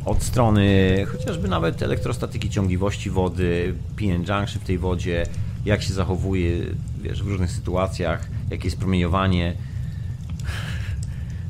od 0.05 0.23
strony 0.23 0.97
chociażby 1.13 1.49
nawet 1.49 1.83
elektrostatyki 1.83 2.51
ciągliwości 2.51 3.11
wody, 3.11 3.75
PN 3.97 4.19
junction 4.19 4.61
w 4.61 4.65
tej 4.65 4.79
wodzie, 4.79 5.27
jak 5.65 5.83
się 5.83 5.93
zachowuje 5.93 6.67
wiesz, 7.03 7.23
w 7.23 7.27
różnych 7.27 7.51
sytuacjach, 7.51 8.29
jakie 8.51 8.65
jest 8.65 8.79
promieniowanie. 8.79 9.55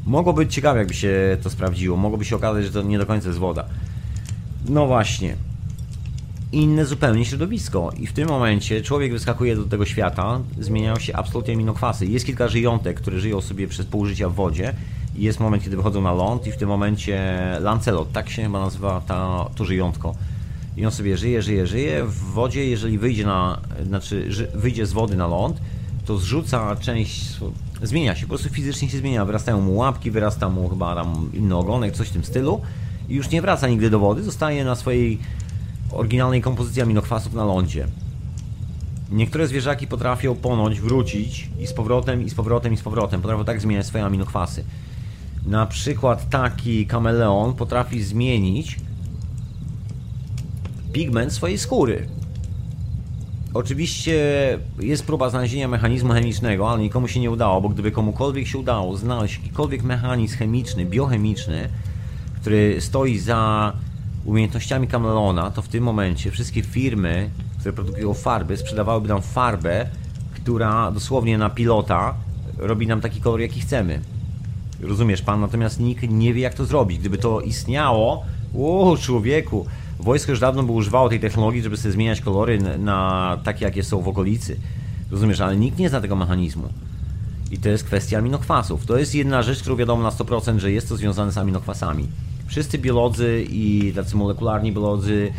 Mogło 0.06 0.32
być 0.32 0.54
ciekawe, 0.54 0.78
jakby 0.78 0.94
się 0.94 1.36
to 1.42 1.50
sprawdziło. 1.50 1.96
Mogłoby 1.96 2.24
się 2.24 2.36
okazać, 2.36 2.64
że 2.64 2.70
to 2.70 2.82
nie 2.82 2.98
do 2.98 3.06
końca 3.06 3.28
jest 3.28 3.38
woda. 3.38 3.64
No 4.68 4.86
właśnie. 4.86 5.36
Inne 6.52 6.86
zupełnie 6.86 7.24
środowisko. 7.24 7.92
I 7.96 8.06
w 8.06 8.12
tym 8.12 8.28
momencie 8.28 8.82
człowiek 8.82 9.12
wyskakuje 9.12 9.56
do 9.56 9.64
tego 9.64 9.84
świata, 9.84 10.40
zmieniają 10.60 10.98
się 10.98 11.16
absolutnie 11.16 11.54
aminokwasy. 11.54 12.06
Jest 12.06 12.26
kilka 12.26 12.48
żyjątek, 12.48 12.96
które 12.96 13.20
żyją 13.20 13.40
sobie 13.40 13.68
przez 13.68 13.86
pół 13.86 14.06
życia 14.06 14.28
w 14.28 14.34
wodzie 14.34 14.74
jest 15.16 15.40
moment, 15.40 15.64
kiedy 15.64 15.76
wychodzą 15.76 16.02
na 16.02 16.12
ląd 16.12 16.46
i 16.46 16.52
w 16.52 16.56
tym 16.56 16.68
momencie 16.68 17.40
Lancelot, 17.60 18.12
tak 18.12 18.30
się 18.30 18.42
chyba 18.42 18.60
nazywa 18.60 19.00
ta, 19.06 19.46
to 19.54 19.64
żyjątko. 19.64 20.14
I 20.76 20.86
on 20.86 20.92
sobie 20.92 21.16
żyje, 21.16 21.42
żyje, 21.42 21.66
żyje. 21.66 22.04
W 22.04 22.14
wodzie, 22.14 22.66
jeżeli 22.66 22.98
wyjdzie 22.98 23.26
na, 23.26 23.60
znaczy 23.86 24.28
wyjdzie 24.54 24.86
z 24.86 24.92
wody 24.92 25.16
na 25.16 25.26
ląd, 25.26 25.60
to 26.04 26.18
zrzuca 26.18 26.76
część, 26.76 27.36
zmienia 27.82 28.16
się, 28.16 28.22
po 28.22 28.28
prostu 28.28 28.48
fizycznie 28.48 28.88
się 28.88 28.98
zmienia. 28.98 29.24
Wyrastają 29.24 29.60
mu 29.60 29.76
łapki, 29.76 30.10
wyrasta 30.10 30.48
mu 30.48 30.68
chyba 30.68 30.94
tam 30.94 31.30
inny 31.34 31.56
ogonek, 31.56 31.94
coś 31.94 32.08
w 32.08 32.12
tym 32.12 32.24
stylu. 32.24 32.60
I 33.08 33.14
już 33.14 33.30
nie 33.30 33.42
wraca 33.42 33.68
nigdy 33.68 33.90
do 33.90 33.98
wody, 33.98 34.22
zostaje 34.22 34.64
na 34.64 34.74
swojej 34.74 35.18
oryginalnej 35.92 36.42
kompozycji 36.42 36.82
aminokwasów 36.82 37.34
na 37.34 37.44
lądzie. 37.44 37.86
Niektóre 39.10 39.46
zwierzaki 39.46 39.86
potrafią 39.86 40.34
ponoć 40.34 40.80
wrócić 40.80 41.50
i 41.60 41.66
z 41.66 41.72
powrotem, 41.72 42.22
i 42.22 42.30
z 42.30 42.34
powrotem, 42.34 42.72
i 42.72 42.76
z 42.76 42.82
powrotem. 42.82 43.20
Potrafią 43.20 43.44
tak 43.44 43.60
zmieniać 43.60 43.86
swoje 43.86 44.04
aminokwasy. 44.04 44.64
Na 45.46 45.66
przykład 45.66 46.30
taki 46.30 46.86
kameleon 46.86 47.54
potrafi 47.54 48.02
zmienić 48.02 48.78
pigment 50.92 51.32
swojej 51.32 51.58
skóry. 51.58 52.08
Oczywiście 53.54 54.14
jest 54.80 55.06
próba 55.06 55.30
znalezienia 55.30 55.68
mechanizmu 55.68 56.12
chemicznego, 56.12 56.70
ale 56.70 56.82
nikomu 56.82 57.08
się 57.08 57.20
nie 57.20 57.30
udało, 57.30 57.60
bo 57.60 57.68
gdyby 57.68 57.90
komukolwiek 57.90 58.46
się 58.46 58.58
udało 58.58 58.96
znaleźć 58.96 59.36
jakikolwiek 59.36 59.82
mechanizm 59.82 60.36
chemiczny, 60.38 60.86
biochemiczny, 60.86 61.68
który 62.40 62.80
stoi 62.80 63.18
za 63.18 63.72
umiejętnościami 64.24 64.88
kameleona, 64.88 65.50
to 65.50 65.62
w 65.62 65.68
tym 65.68 65.84
momencie 65.84 66.30
wszystkie 66.30 66.62
firmy, 66.62 67.30
które 67.58 67.72
produkują 67.72 68.14
farby, 68.14 68.56
sprzedawałyby 68.56 69.08
nam 69.08 69.22
farbę, 69.22 69.86
która 70.34 70.90
dosłownie 70.90 71.38
na 71.38 71.50
pilota 71.50 72.14
robi 72.58 72.86
nam 72.86 73.00
taki 73.00 73.20
kolor, 73.20 73.40
jaki 73.40 73.60
chcemy. 73.60 74.00
Rozumiesz 74.80 75.22
pan? 75.22 75.40
Natomiast 75.40 75.80
nikt 75.80 76.10
nie 76.10 76.34
wie, 76.34 76.42
jak 76.42 76.54
to 76.54 76.64
zrobić. 76.64 76.98
Gdyby 76.98 77.18
to 77.18 77.40
istniało, 77.40 78.24
o 78.58 78.96
człowieku, 79.00 79.66
wojsko 80.00 80.32
już 80.32 80.40
dawno 80.40 80.62
by 80.62 80.72
używało 80.72 81.08
tej 81.08 81.20
technologii, 81.20 81.62
żeby 81.62 81.76
sobie 81.76 81.92
zmieniać 81.92 82.20
kolory 82.20 82.58
na 82.78 83.38
takie, 83.44 83.64
jakie 83.64 83.82
są 83.82 84.00
w 84.00 84.08
okolicy. 84.08 84.56
Rozumiesz? 85.10 85.40
Ale 85.40 85.56
nikt 85.56 85.78
nie 85.78 85.88
zna 85.88 86.00
tego 86.00 86.16
mechanizmu. 86.16 86.68
I 87.50 87.58
to 87.58 87.68
jest 87.68 87.84
kwestia 87.84 88.18
aminokwasów. 88.18 88.86
To 88.86 88.98
jest 88.98 89.14
jedna 89.14 89.42
rzecz, 89.42 89.60
którą 89.60 89.76
wiadomo 89.76 90.02
na 90.02 90.10
100%, 90.10 90.58
że 90.58 90.72
jest 90.72 90.88
to 90.88 90.96
związane 90.96 91.32
z 91.32 91.38
aminokwasami. 91.38 92.08
Wszyscy 92.46 92.78
biolodzy 92.78 93.46
i 93.50 93.92
tacy 93.94 94.16
molekularni 94.16 94.72
biolodzy 94.72 95.32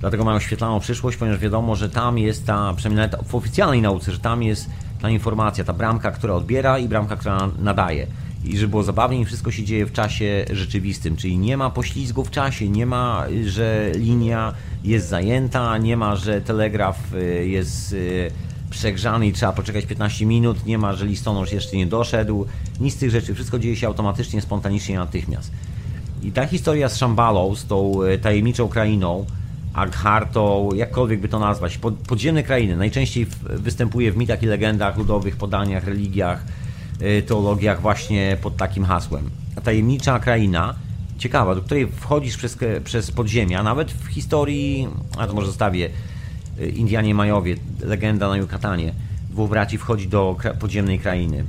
dlatego 0.00 0.24
mają 0.24 0.38
świetlaną 0.38 0.80
przyszłość, 0.80 1.16
ponieważ 1.16 1.40
wiadomo, 1.40 1.76
że 1.76 1.90
tam 1.90 2.18
jest 2.18 2.46
ta, 2.46 2.74
przynajmniej 2.74 3.08
w 3.26 3.34
oficjalnej 3.34 3.82
nauce, 3.82 4.12
że 4.12 4.18
tam 4.18 4.42
jest 4.42 4.70
ta 5.00 5.10
informacja, 5.10 5.64
ta 5.64 5.72
bramka, 5.72 6.10
która 6.10 6.34
odbiera 6.34 6.78
i 6.78 6.88
bramka, 6.88 7.16
która 7.16 7.48
nadaje 7.58 8.06
i 8.44 8.58
żeby 8.58 8.70
było 8.70 8.82
zabawniej, 8.82 9.24
wszystko 9.24 9.50
się 9.50 9.64
dzieje 9.64 9.86
w 9.86 9.92
czasie 9.92 10.44
rzeczywistym, 10.50 11.16
czyli 11.16 11.38
nie 11.38 11.56
ma 11.56 11.70
poślizgu 11.70 12.24
w 12.24 12.30
czasie, 12.30 12.68
nie 12.68 12.86
ma, 12.86 13.26
że 13.46 13.92
linia 13.94 14.54
jest 14.84 15.08
zajęta, 15.08 15.78
nie 15.78 15.96
ma, 15.96 16.16
że 16.16 16.40
telegraf 16.40 17.14
y, 17.14 17.48
jest 17.48 17.92
y, 17.92 18.30
przegrzany 18.70 19.26
i 19.26 19.32
trzeba 19.32 19.52
poczekać 19.52 19.86
15 19.86 20.26
minut, 20.26 20.66
nie 20.66 20.78
ma, 20.78 20.92
że 20.92 21.06
listonosz 21.06 21.52
jeszcze 21.52 21.76
nie 21.76 21.86
doszedł, 21.86 22.46
nic 22.80 22.94
z 22.94 22.96
tych 22.96 23.10
rzeczy, 23.10 23.34
wszystko 23.34 23.58
dzieje 23.58 23.76
się 23.76 23.86
automatycznie, 23.86 24.40
spontanicznie, 24.40 24.98
natychmiast. 24.98 25.52
I 26.22 26.32
ta 26.32 26.46
historia 26.46 26.88
z 26.88 26.96
Szambalą, 26.96 27.54
z 27.54 27.66
tą 27.66 28.02
y, 28.02 28.18
tajemniczą 28.18 28.68
krainą, 28.68 29.26
Aghartą, 29.74 30.68
jakkolwiek 30.74 31.20
by 31.20 31.28
to 31.28 31.38
nazwać, 31.38 31.78
podziemne 32.08 32.42
krainy, 32.42 32.76
najczęściej 32.76 33.26
występuje 33.42 34.12
w 34.12 34.16
mitach 34.16 34.42
i 34.42 34.46
legendach, 34.46 34.98
ludowych 34.98 35.36
podaniach, 35.36 35.84
religiach, 35.84 36.44
teologiach 37.26 37.80
właśnie 37.80 38.36
pod 38.42 38.56
takim 38.56 38.84
hasłem. 38.84 39.30
Tajemnicza 39.64 40.18
kraina, 40.18 40.74
ciekawa, 41.18 41.54
do 41.54 41.62
której 41.62 41.86
wchodzisz 41.86 42.36
przez, 42.36 42.58
przez 42.84 43.10
podziemia, 43.10 43.62
nawet 43.62 43.92
w 43.92 44.06
historii, 44.06 44.88
a 45.18 45.26
to 45.26 45.34
może 45.34 45.46
zostawię, 45.46 45.90
y, 46.60 46.68
Indianie 46.68 47.14
Majowie, 47.14 47.56
legenda 47.80 48.28
na 48.28 48.36
Yucatanie, 48.36 48.92
dwóch 49.30 49.50
braci 49.50 49.78
wchodzi 49.78 50.08
do 50.08 50.36
podziemnej 50.58 50.98
krainy 50.98 51.44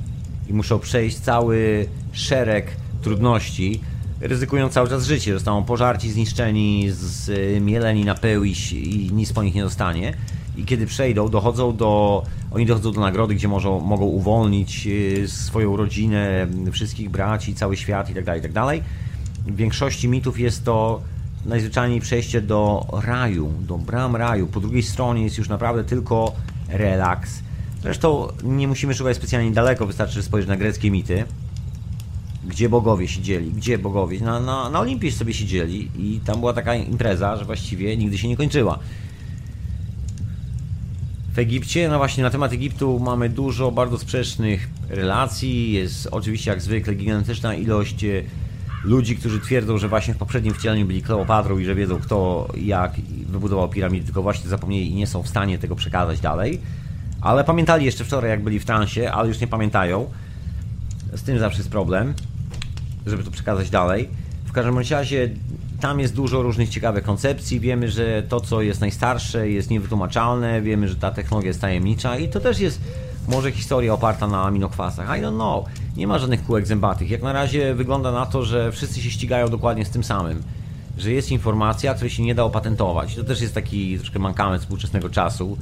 i 0.48 0.52
muszą 0.52 0.78
przejść 0.78 1.18
cały 1.18 1.86
szereg 2.12 2.66
trudności, 3.02 3.80
ryzykując 4.20 4.72
cały 4.72 4.88
czas 4.88 5.06
życie. 5.06 5.34
Zostaną 5.34 5.64
pożarci, 5.64 6.12
zniszczeni, 6.12 6.90
zmieleni 6.90 8.04
na 8.04 8.14
pył 8.14 8.44
i, 8.44 8.54
i 8.72 9.12
nic 9.12 9.32
po 9.32 9.42
nich 9.42 9.54
nie 9.54 9.62
zostanie 9.62 10.14
i 10.56 10.64
kiedy 10.64 10.86
przejdą, 10.86 11.28
dochodzą 11.28 11.76
do, 11.76 12.22
oni 12.50 12.66
dochodzą 12.66 12.92
do 12.92 13.00
nagrody, 13.00 13.34
gdzie 13.34 13.48
może, 13.48 13.68
mogą 13.68 14.04
uwolnić 14.04 14.88
e, 15.22 15.28
swoją 15.28 15.76
rodzinę, 15.76 16.46
wszystkich 16.72 17.10
braci, 17.10 17.54
cały 17.54 17.76
świat 17.76 18.08
itd., 18.08 18.26
tak 18.26 18.36
itd. 18.36 18.54
Tak 18.54 18.80
w 19.46 19.56
większości 19.56 20.08
mitów 20.08 20.38
jest 20.38 20.64
to 20.64 21.02
najzwyczajniej 21.46 22.00
przejście 22.00 22.40
do 22.40 22.86
raju, 23.06 23.52
do 23.60 23.78
bram 23.78 24.16
raju. 24.16 24.46
Po 24.46 24.60
drugiej 24.60 24.82
stronie 24.82 25.24
jest 25.24 25.38
już 25.38 25.48
naprawdę 25.48 25.84
tylko 25.84 26.32
relaks. 26.68 27.42
Zresztą 27.82 28.28
nie 28.42 28.68
musimy 28.68 28.94
szukać 28.94 29.16
specjalnie 29.16 29.50
daleko, 29.50 29.86
wystarczy 29.86 30.22
spojrzeć 30.22 30.48
na 30.48 30.56
greckie 30.56 30.90
mity, 30.90 31.24
gdzie 32.44 32.68
bogowie 32.68 33.08
siedzieli, 33.08 33.52
gdzie 33.52 33.78
bogowie. 33.78 34.20
Na, 34.20 34.40
na, 34.40 34.70
na 34.70 34.80
Olimpii 34.80 35.12
sobie 35.12 35.34
siedzieli 35.34 35.90
i 35.98 36.20
tam 36.24 36.38
była 36.40 36.52
taka 36.52 36.74
impreza, 36.74 37.36
że 37.36 37.44
właściwie 37.44 37.96
nigdy 37.96 38.18
się 38.18 38.28
nie 38.28 38.36
kończyła 38.36 38.78
w 41.32 41.38
Egipcie. 41.38 41.88
No 41.88 41.98
właśnie 41.98 42.22
na 42.22 42.30
temat 42.30 42.52
Egiptu 42.52 42.98
mamy 42.98 43.28
dużo 43.28 43.70
bardzo 43.70 43.98
sprzecznych 43.98 44.68
relacji. 44.88 45.72
Jest 45.72 46.08
oczywiście 46.10 46.50
jak 46.50 46.62
zwykle 46.62 46.94
gigantyczna 46.94 47.54
ilość 47.54 48.04
e, 48.04 48.22
ludzi, 48.84 49.16
którzy 49.16 49.40
twierdzą, 49.40 49.78
że 49.78 49.88
właśnie 49.88 50.14
w 50.14 50.16
poprzednim 50.16 50.54
wcieleniu 50.54 50.86
byli 50.86 51.02
Kleopatrą 51.02 51.58
i 51.58 51.64
że 51.64 51.74
wiedzą 51.74 51.98
kto 51.98 52.48
jak 52.56 52.92
wybudował 53.26 53.68
piramidy, 53.68 54.04
tylko 54.04 54.22
właśnie 54.22 54.50
zapomnieli 54.50 54.90
i 54.90 54.94
nie 54.94 55.06
są 55.06 55.22
w 55.22 55.28
stanie 55.28 55.58
tego 55.58 55.76
przekazać 55.76 56.20
dalej. 56.20 56.60
Ale 57.20 57.44
pamiętali 57.44 57.84
jeszcze 57.84 58.04
wczoraj 58.04 58.30
jak 58.30 58.42
byli 58.42 58.60
w 58.60 58.64
transie, 58.64 59.10
ale 59.10 59.28
już 59.28 59.40
nie 59.40 59.46
pamiętają. 59.46 60.10
Z 61.14 61.22
tym 61.22 61.38
zawsze 61.38 61.58
jest 61.58 61.70
problem, 61.70 62.14
żeby 63.06 63.24
to 63.24 63.30
przekazać 63.30 63.70
dalej. 63.70 64.08
W 64.44 64.52
każdym 64.52 64.78
razie 64.78 65.30
tam 65.82 66.00
jest 66.00 66.14
dużo 66.14 66.42
różnych 66.42 66.68
ciekawych 66.68 67.04
koncepcji. 67.04 67.60
Wiemy, 67.60 67.90
że 67.90 68.22
to, 68.22 68.40
co 68.40 68.62
jest 68.62 68.80
najstarsze, 68.80 69.50
jest 69.50 69.70
niewytłumaczalne. 69.70 70.62
Wiemy, 70.62 70.88
że 70.88 70.96
ta 70.96 71.10
technologia 71.10 71.48
jest 71.48 71.60
tajemnicza 71.60 72.18
i 72.18 72.28
to 72.28 72.40
też 72.40 72.60
jest 72.60 72.80
może 73.28 73.52
historia 73.52 73.94
oparta 73.94 74.26
na 74.26 74.44
aminokwasach. 74.44 75.18
I 75.18 75.22
don't 75.22 75.34
know. 75.34 75.64
Nie 75.96 76.06
ma 76.06 76.18
żadnych 76.18 76.44
kółek 76.44 76.66
zębatych. 76.66 77.10
Jak 77.10 77.22
na 77.22 77.32
razie 77.32 77.74
wygląda 77.74 78.12
na 78.12 78.26
to, 78.26 78.44
że 78.44 78.72
wszyscy 78.72 79.00
się 79.00 79.10
ścigają 79.10 79.48
dokładnie 79.48 79.84
z 79.84 79.90
tym 79.90 80.04
samym. 80.04 80.42
Że 80.98 81.12
jest 81.12 81.30
informacja, 81.30 81.94
której 81.94 82.10
się 82.10 82.22
nie 82.22 82.34
da 82.34 82.44
opatentować. 82.44 83.14
To 83.14 83.24
też 83.24 83.40
jest 83.40 83.54
taki 83.54 83.98
troszkę 83.98 84.18
mankament 84.18 84.62
współczesnego 84.62 85.10
czasu 85.10 85.58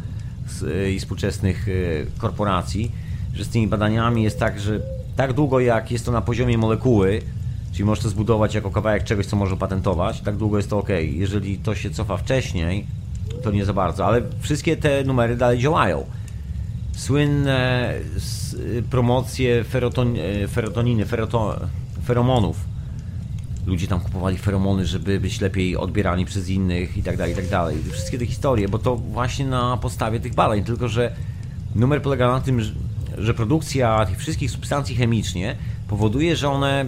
i 0.94 1.00
współczesnych 1.00 1.68
e, 1.68 1.72
korporacji, 2.20 2.92
że 3.34 3.44
z 3.44 3.48
tymi 3.48 3.68
badaniami 3.68 4.22
jest 4.22 4.38
tak, 4.38 4.60
że 4.60 4.80
tak 5.16 5.32
długo 5.32 5.60
jak 5.60 5.90
jest 5.90 6.06
to 6.06 6.12
na 6.12 6.20
poziomie 6.20 6.58
molekuły, 6.58 7.22
Czyli 7.72 7.84
możesz 7.84 8.04
to 8.04 8.10
zbudować 8.10 8.54
jako 8.54 8.70
kawałek 8.70 9.04
czegoś, 9.04 9.26
co 9.26 9.36
może 9.36 9.56
patentować, 9.56 10.20
tak 10.20 10.36
długo 10.36 10.56
jest 10.56 10.70
to 10.70 10.78
ok. 10.78 10.88
Jeżeli 11.02 11.58
to 11.58 11.74
się 11.74 11.90
cofa 11.90 12.16
wcześniej, 12.16 12.86
to 13.42 13.50
nie 13.50 13.64
za 13.64 13.72
bardzo, 13.72 14.06
ale 14.06 14.22
wszystkie 14.40 14.76
te 14.76 15.04
numery 15.04 15.36
dalej 15.36 15.58
działają. 15.58 16.06
Słynne 16.96 17.94
s- 18.16 18.56
promocje 18.90 19.64
feroton, 19.64 20.14
e, 20.44 20.48
ferotoniny, 20.48 21.06
feroto, 21.06 21.60
feromonów. 22.04 22.56
Ludzie 23.66 23.86
tam 23.86 24.00
kupowali 24.00 24.38
feromony, 24.38 24.86
żeby 24.86 25.20
być 25.20 25.40
lepiej 25.40 25.76
odbierani 25.76 26.24
przez 26.24 26.48
innych 26.48 26.96
i 26.96 27.02
tak 27.02 27.16
dalej, 27.16 27.32
i 27.32 27.36
tak 27.36 27.48
dalej. 27.48 27.76
Wszystkie 27.92 28.18
te 28.18 28.26
historie, 28.26 28.68
bo 28.68 28.78
to 28.78 28.96
właśnie 28.96 29.46
na 29.46 29.76
podstawie 29.76 30.20
tych 30.20 30.34
badań, 30.34 30.64
tylko 30.64 30.88
że 30.88 31.12
numer 31.74 32.02
polega 32.02 32.32
na 32.32 32.40
tym, 32.40 32.60
że 33.18 33.34
produkcja 33.34 34.06
tych 34.06 34.18
wszystkich 34.18 34.50
substancji 34.50 34.96
chemicznie 34.96 35.56
powoduje, 35.88 36.36
że 36.36 36.48
one 36.48 36.84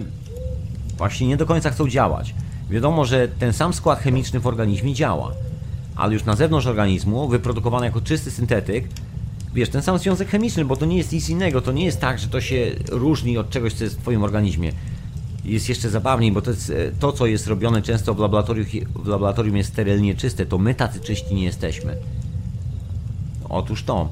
właśnie 0.97 1.27
nie 1.27 1.37
do 1.37 1.45
końca 1.45 1.69
chcą 1.69 1.89
działać. 1.89 2.35
Wiadomo, 2.69 3.05
że 3.05 3.27
ten 3.27 3.53
sam 3.53 3.73
skład 3.73 3.99
chemiczny 3.99 4.39
w 4.39 4.47
organizmie 4.47 4.93
działa, 4.93 5.31
ale 5.95 6.13
już 6.13 6.25
na 6.25 6.35
zewnątrz 6.35 6.67
organizmu, 6.67 7.27
wyprodukowany 7.27 7.85
jako 7.85 8.01
czysty 8.01 8.31
syntetyk, 8.31 8.87
wiesz, 9.53 9.69
ten 9.69 9.81
sam 9.81 9.97
związek 9.97 10.29
chemiczny, 10.29 10.65
bo 10.65 10.75
to 10.75 10.85
nie 10.85 10.97
jest 10.97 11.11
nic 11.11 11.29
innego, 11.29 11.61
to 11.61 11.71
nie 11.71 11.85
jest 11.85 11.99
tak, 11.99 12.19
że 12.19 12.27
to 12.27 12.41
się 12.41 12.71
różni 12.89 13.37
od 13.37 13.49
czegoś, 13.49 13.73
co 13.73 13.83
jest 13.83 13.97
w 13.97 14.01
Twoim 14.01 14.23
organizmie. 14.23 14.71
Jest 15.45 15.69
jeszcze 15.69 15.89
zabawniej, 15.89 16.31
bo 16.31 16.41
to, 16.41 16.51
jest, 16.51 16.69
e, 16.69 16.91
to 16.99 17.11
co 17.11 17.25
jest 17.25 17.47
robione 17.47 17.81
często 17.81 18.13
w 18.13 18.19
laboratorium, 18.19 18.67
w 18.95 19.07
laboratorium 19.07 19.57
jest 19.57 19.69
sterylnie 19.69 20.15
czyste, 20.15 20.45
to 20.45 20.57
my 20.57 20.75
tacy 20.75 20.99
czyści 20.99 21.35
nie 21.35 21.43
jesteśmy. 21.43 21.97
Otóż 23.49 23.83
to. 23.83 24.09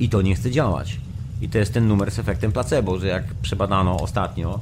I 0.00 0.08
to 0.08 0.22
nie 0.22 0.34
chce 0.34 0.50
działać. 0.50 1.00
I 1.40 1.48
to 1.48 1.58
jest 1.58 1.72
ten 1.72 1.88
numer 1.88 2.10
z 2.10 2.18
efektem 2.18 2.52
placebo, 2.52 2.98
że 2.98 3.06
jak 3.06 3.34
przebadano 3.34 4.00
ostatnio 4.00 4.60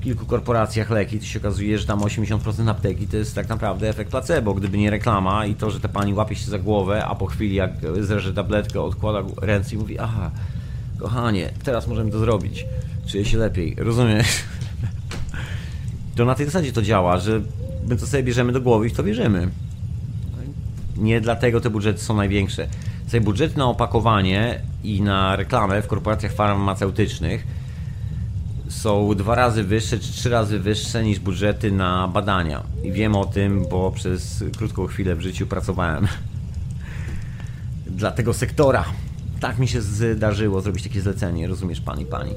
kilku 0.00 0.26
korporacjach 0.26 0.90
leki, 0.90 1.18
to 1.18 1.24
się 1.24 1.38
okazuje, 1.38 1.78
że 1.78 1.86
tam 1.86 2.00
80% 2.00 2.70
apteki 2.70 3.06
to 3.06 3.16
jest 3.16 3.34
tak 3.34 3.48
naprawdę 3.48 3.88
efekt 3.88 4.10
placebo. 4.10 4.54
Gdyby 4.54 4.78
nie 4.78 4.90
reklama 4.90 5.46
i 5.46 5.54
to, 5.54 5.70
że 5.70 5.80
ta 5.80 5.88
pani 5.88 6.14
łapie 6.14 6.34
się 6.34 6.50
za 6.50 6.58
głowę, 6.58 7.04
a 7.04 7.14
po 7.14 7.26
chwili 7.26 7.54
jak 7.54 7.70
zreże 8.00 8.34
tabletkę, 8.34 8.80
odkłada 8.80 9.22
ręce 9.42 9.74
i 9.74 9.78
mówi, 9.78 9.98
aha, 9.98 10.30
kochanie, 10.98 11.50
teraz 11.64 11.86
możemy 11.86 12.10
to 12.10 12.18
zrobić. 12.18 12.66
Czuję 13.06 13.24
się 13.24 13.38
lepiej. 13.38 13.76
Rozumiesz? 13.78 14.26
To 16.16 16.24
na 16.24 16.34
tej 16.34 16.46
zasadzie 16.46 16.72
to 16.72 16.82
działa, 16.82 17.18
że 17.18 17.40
my 17.88 17.96
to 17.96 18.06
sobie 18.06 18.22
bierzemy 18.22 18.52
do 18.52 18.60
głowy 18.60 18.86
i 18.86 18.90
w 18.90 18.92
to 18.92 19.04
wierzymy. 19.04 19.48
Nie 20.96 21.20
dlatego 21.20 21.60
te 21.60 21.70
budżety 21.70 22.00
są 22.00 22.16
największe. 22.16 22.68
Sobie 23.06 23.20
budżety 23.20 23.58
na 23.58 23.66
opakowanie 23.66 24.60
i 24.84 25.02
na 25.02 25.36
reklamę 25.36 25.82
w 25.82 25.86
korporacjach 25.86 26.32
farmaceutycznych 26.32 27.46
są 28.70 29.14
dwa 29.14 29.34
razy 29.34 29.64
wyższe 29.64 29.98
czy 29.98 30.12
trzy 30.12 30.30
razy 30.30 30.58
wyższe 30.58 31.04
niż 31.04 31.18
budżety 31.18 31.72
na 31.72 32.08
badania. 32.08 32.62
I 32.82 32.92
wiem 32.92 33.16
o 33.16 33.24
tym, 33.24 33.66
bo 33.70 33.90
przez 33.90 34.44
krótką 34.58 34.86
chwilę 34.86 35.16
w 35.16 35.20
życiu 35.20 35.46
pracowałem 35.46 36.08
dla 37.86 38.10
tego 38.10 38.34
sektora. 38.34 38.84
Tak 39.40 39.58
mi 39.58 39.68
się 39.68 39.82
zdarzyło 39.82 40.60
zrobić 40.60 40.82
takie 40.82 41.00
zlecenie, 41.00 41.48
rozumiesz 41.48 41.80
pani, 41.80 42.06
pani. 42.06 42.32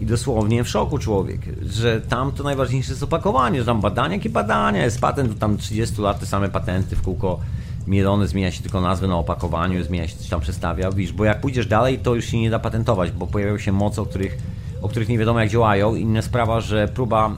I 0.00 0.06
dosłownie 0.06 0.64
w 0.64 0.68
szoku 0.68 0.98
człowiek, 0.98 1.40
że 1.70 2.00
tam 2.00 2.32
to 2.32 2.44
najważniejsze 2.44 2.90
jest 2.90 3.02
opakowanie, 3.02 3.60
że 3.60 3.66
tam 3.66 3.80
badania, 3.80 4.16
jakie 4.16 4.30
badania, 4.30 4.84
jest 4.84 5.00
patent, 5.00 5.32
to 5.32 5.38
tam 5.38 5.56
30 5.56 6.02
lat 6.02 6.20
te 6.20 6.26
same 6.26 6.48
patenty 6.48 6.96
w 6.96 7.02
kółko 7.02 7.40
mielone, 7.86 8.28
zmienia 8.28 8.50
się 8.50 8.62
tylko 8.62 8.80
nazwę 8.80 9.08
na 9.08 9.16
opakowaniu, 9.16 9.84
zmienia 9.84 10.08
się 10.08 10.16
coś 10.16 10.28
tam 10.28 10.40
przestawia, 10.40 10.90
widzisz, 10.90 11.12
bo 11.12 11.24
jak 11.24 11.40
pójdziesz 11.40 11.66
dalej, 11.66 11.98
to 11.98 12.14
już 12.14 12.24
się 12.24 12.40
nie 12.40 12.50
da 12.50 12.58
patentować, 12.58 13.10
bo 13.10 13.26
pojawiają 13.26 13.58
się 13.58 13.72
moce, 13.72 14.02
o 14.02 14.06
których, 14.06 14.38
o 14.82 14.88
których 14.88 15.08
nie 15.08 15.18
wiadomo 15.18 15.40
jak 15.40 15.48
działają. 15.48 15.94
Inna 15.94 16.22
sprawa, 16.22 16.60
że 16.60 16.88
próba 16.88 17.36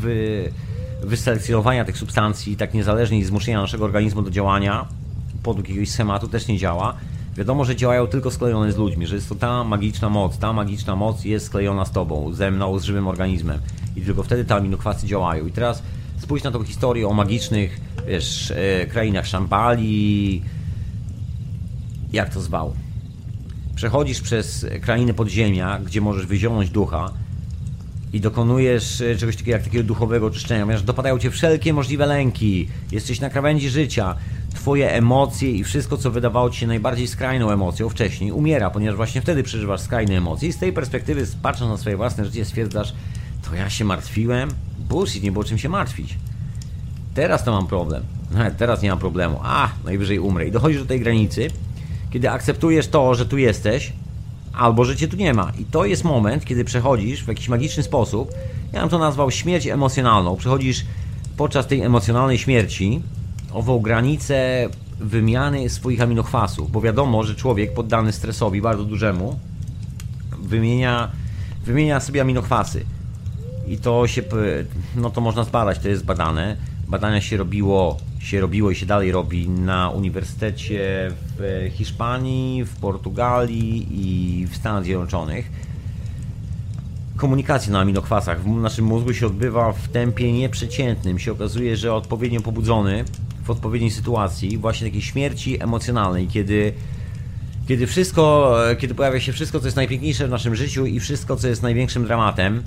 wy, 0.00 0.52
wyselekcjonowania 1.02 1.84
tych 1.84 1.98
substancji 1.98 2.56
tak 2.56 2.74
niezależnie 2.74 3.18
i 3.18 3.24
zmuszenia 3.24 3.60
naszego 3.60 3.84
organizmu 3.84 4.22
do 4.22 4.30
działania 4.30 4.88
podług 5.42 5.68
jakiegoś 5.68 5.90
schematu 5.90 6.28
też 6.28 6.48
nie 6.48 6.58
działa. 6.58 6.94
Wiadomo, 7.36 7.64
że 7.64 7.76
działają 7.76 8.06
tylko 8.06 8.30
sklejone 8.30 8.72
z 8.72 8.76
ludźmi, 8.76 9.06
że 9.06 9.14
jest 9.14 9.28
to 9.28 9.34
ta 9.34 9.64
magiczna 9.64 10.08
moc, 10.08 10.38
ta 10.38 10.52
magiczna 10.52 10.96
moc 10.96 11.24
jest 11.24 11.46
sklejona 11.46 11.84
z 11.84 11.90
tobą, 11.90 12.32
ze 12.32 12.50
mną, 12.50 12.78
z 12.78 12.84
żywym 12.84 13.08
organizmem 13.08 13.60
i 13.96 14.00
tylko 14.02 14.22
wtedy 14.22 14.44
te 14.44 14.54
aminokwasy 14.54 15.06
działają. 15.06 15.46
I 15.46 15.52
teraz 15.52 15.82
spójrz 16.18 16.42
na 16.42 16.50
tą 16.50 16.64
historię 16.64 17.08
o 17.08 17.12
magicznych, 17.12 17.80
wiesz, 18.08 18.50
e, 18.50 18.86
krainach 18.86 19.26
Szambali, 19.26 20.42
jak 22.12 22.34
to 22.34 22.40
zwał. 22.40 22.74
Przechodzisz 23.76 24.20
przez 24.20 24.66
krainy 24.80 25.14
podziemia, 25.14 25.78
gdzie 25.78 26.00
możesz 26.00 26.26
wyzionąć 26.26 26.70
ducha 26.70 27.12
i 28.12 28.20
dokonujesz 28.20 29.00
e, 29.00 29.16
czegoś 29.16 29.36
takiego 29.36 29.56
jak 29.56 29.64
takiego 29.64 29.84
duchowego 29.84 30.26
oczyszczenia, 30.26 30.64
ponieważ 30.64 30.82
dopadają 30.82 31.18
cię 31.18 31.30
wszelkie 31.30 31.72
możliwe 31.72 32.06
lęki, 32.06 32.68
jesteś 32.92 33.20
na 33.20 33.30
krawędzi 33.30 33.70
życia, 33.70 34.14
twoje 34.54 34.92
emocje 34.92 35.50
i 35.50 35.64
wszystko, 35.64 35.96
co 35.96 36.10
wydawało 36.10 36.50
ci 36.50 36.60
się 36.60 36.66
najbardziej 36.66 37.08
skrajną 37.08 37.50
emocją 37.50 37.88
wcześniej, 37.88 38.32
umiera, 38.32 38.70
ponieważ 38.70 38.96
właśnie 38.96 39.20
wtedy 39.20 39.42
przeżywasz 39.42 39.80
skrajne 39.80 40.16
emocje 40.16 40.48
i 40.48 40.52
z 40.52 40.58
tej 40.58 40.72
perspektywy, 40.72 41.26
patrząc 41.42 41.70
na 41.70 41.76
swoje 41.76 41.96
własne 41.96 42.24
życie, 42.24 42.44
stwierdzasz, 42.44 42.94
to 43.50 43.54
ja 43.54 43.70
się 43.70 43.84
martwiłem? 43.84 44.50
Bullshit, 44.78 45.22
nie 45.22 45.32
było 45.32 45.44
czym 45.44 45.58
się 45.58 45.68
martwić. 45.68 46.16
Teraz 47.14 47.44
to 47.44 47.52
mam 47.52 47.66
problem. 47.66 48.02
Teraz 48.58 48.82
nie 48.82 48.90
mam 48.90 48.98
problemu. 48.98 49.40
A, 49.42 49.68
najwyżej 49.84 50.18
umrę. 50.18 50.46
I 50.46 50.52
dochodzisz 50.52 50.80
do 50.80 50.86
tej 50.86 51.00
granicy, 51.00 51.48
kiedy 52.10 52.30
akceptujesz 52.30 52.88
to, 52.88 53.14
że 53.14 53.26
tu 53.26 53.38
jesteś, 53.38 53.92
albo 54.52 54.84
że 54.84 54.96
cię 54.96 55.08
tu 55.08 55.16
nie 55.16 55.34
ma. 55.34 55.52
I 55.58 55.64
to 55.64 55.84
jest 55.84 56.04
moment, 56.04 56.44
kiedy 56.44 56.64
przechodzisz 56.64 57.24
w 57.24 57.28
jakiś 57.28 57.48
magiczny 57.48 57.82
sposób, 57.82 58.32
ja 58.72 58.80
bym 58.80 58.88
to 58.88 58.98
nazwał 58.98 59.30
śmierć 59.30 59.66
emocjonalną. 59.66 60.36
Przechodzisz 60.36 60.84
podczas 61.36 61.66
tej 61.66 61.80
emocjonalnej 61.80 62.38
śmierci 62.38 63.02
ową 63.52 63.78
granicę 63.78 64.68
wymiany 65.00 65.68
swoich 65.68 66.00
aminokwasów, 66.00 66.70
bo 66.70 66.80
wiadomo, 66.80 67.22
że 67.22 67.34
człowiek 67.34 67.74
poddany 67.74 68.12
stresowi 68.12 68.60
bardzo 68.60 68.84
dużemu 68.84 69.38
wymienia, 70.42 71.10
wymienia 71.64 72.00
sobie 72.00 72.20
aminokwasy. 72.20 72.84
I 73.66 73.78
to 73.78 74.06
się, 74.06 74.22
no 74.96 75.10
to 75.10 75.20
można 75.20 75.44
zbadać, 75.44 75.78
to 75.78 75.88
jest 75.88 76.04
badane. 76.04 76.56
Badania 76.88 77.20
się 77.20 77.36
robiło, 77.36 77.96
się 78.18 78.40
robiło 78.40 78.70
i 78.70 78.74
się 78.74 78.86
dalej 78.86 79.12
robi 79.12 79.48
na 79.48 79.90
uniwersytecie 79.90 81.10
w 81.40 81.70
Hiszpanii, 81.72 82.64
w 82.64 82.76
Portugalii 82.76 83.86
i 83.90 84.46
w 84.46 84.56
Stanach 84.56 84.84
Zjednoczonych. 84.84 85.50
Komunikacja 87.16 87.72
na 87.72 87.80
aminokwasach 87.80 88.42
w 88.42 88.46
naszym 88.46 88.84
mózgu 88.84 89.14
się 89.14 89.26
odbywa 89.26 89.72
w 89.72 89.88
tempie 89.88 90.32
nieprzeciętnym. 90.32 91.18
Się 91.18 91.32
okazuje, 91.32 91.76
że 91.76 91.94
odpowiednio 91.94 92.40
pobudzony 92.40 93.04
w 93.44 93.50
odpowiedniej 93.50 93.90
sytuacji, 93.90 94.58
właśnie 94.58 94.86
takiej 94.86 95.02
śmierci 95.02 95.62
emocjonalnej, 95.62 96.28
kiedy 96.28 96.72
kiedy 97.68 97.86
wszystko, 97.86 98.56
kiedy 98.78 98.94
pojawia 98.94 99.20
się 99.20 99.32
wszystko, 99.32 99.60
co 99.60 99.66
jest 99.66 99.76
najpiękniejsze 99.76 100.26
w 100.26 100.30
naszym 100.30 100.56
życiu 100.56 100.86
i 100.86 101.00
wszystko, 101.00 101.36
co 101.36 101.48
jest 101.48 101.62
największym 101.62 102.04
dramatem, 102.04 102.62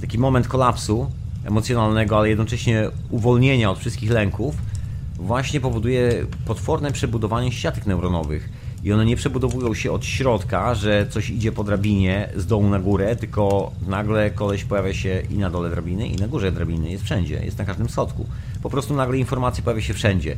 taki 0.00 0.18
moment 0.18 0.48
kolapsu 0.48 1.10
emocjonalnego, 1.44 2.18
ale 2.18 2.28
jednocześnie 2.28 2.88
uwolnienia 3.10 3.70
od 3.70 3.78
wszystkich 3.78 4.10
lęków, 4.10 4.54
właśnie 5.22 5.60
powoduje 5.60 6.26
potworne 6.46 6.92
przebudowanie 6.92 7.52
siatek 7.52 7.86
neuronowych. 7.86 8.48
I 8.84 8.92
one 8.92 9.04
nie 9.04 9.16
przebudowują 9.16 9.74
się 9.74 9.92
od 9.92 10.04
środka, 10.04 10.74
że 10.74 11.06
coś 11.10 11.30
idzie 11.30 11.52
po 11.52 11.64
drabinie 11.64 12.28
z 12.36 12.46
dołu 12.46 12.68
na 12.68 12.78
górę, 12.78 13.16
tylko 13.16 13.72
nagle 13.86 14.30
koleś 14.30 14.64
pojawia 14.64 14.94
się 14.94 15.22
i 15.30 15.38
na 15.38 15.50
dole 15.50 15.70
drabiny, 15.70 16.06
i 16.08 16.16
na 16.16 16.28
górze 16.28 16.52
drabiny. 16.52 16.90
Jest 16.90 17.04
wszędzie, 17.04 17.44
jest 17.44 17.58
na 17.58 17.64
każdym 17.64 17.88
schodku. 17.88 18.26
Po 18.62 18.70
prostu 18.70 18.94
nagle 18.94 19.18
informacja 19.18 19.64
pojawia 19.64 19.82
się 19.82 19.94
wszędzie. 19.94 20.36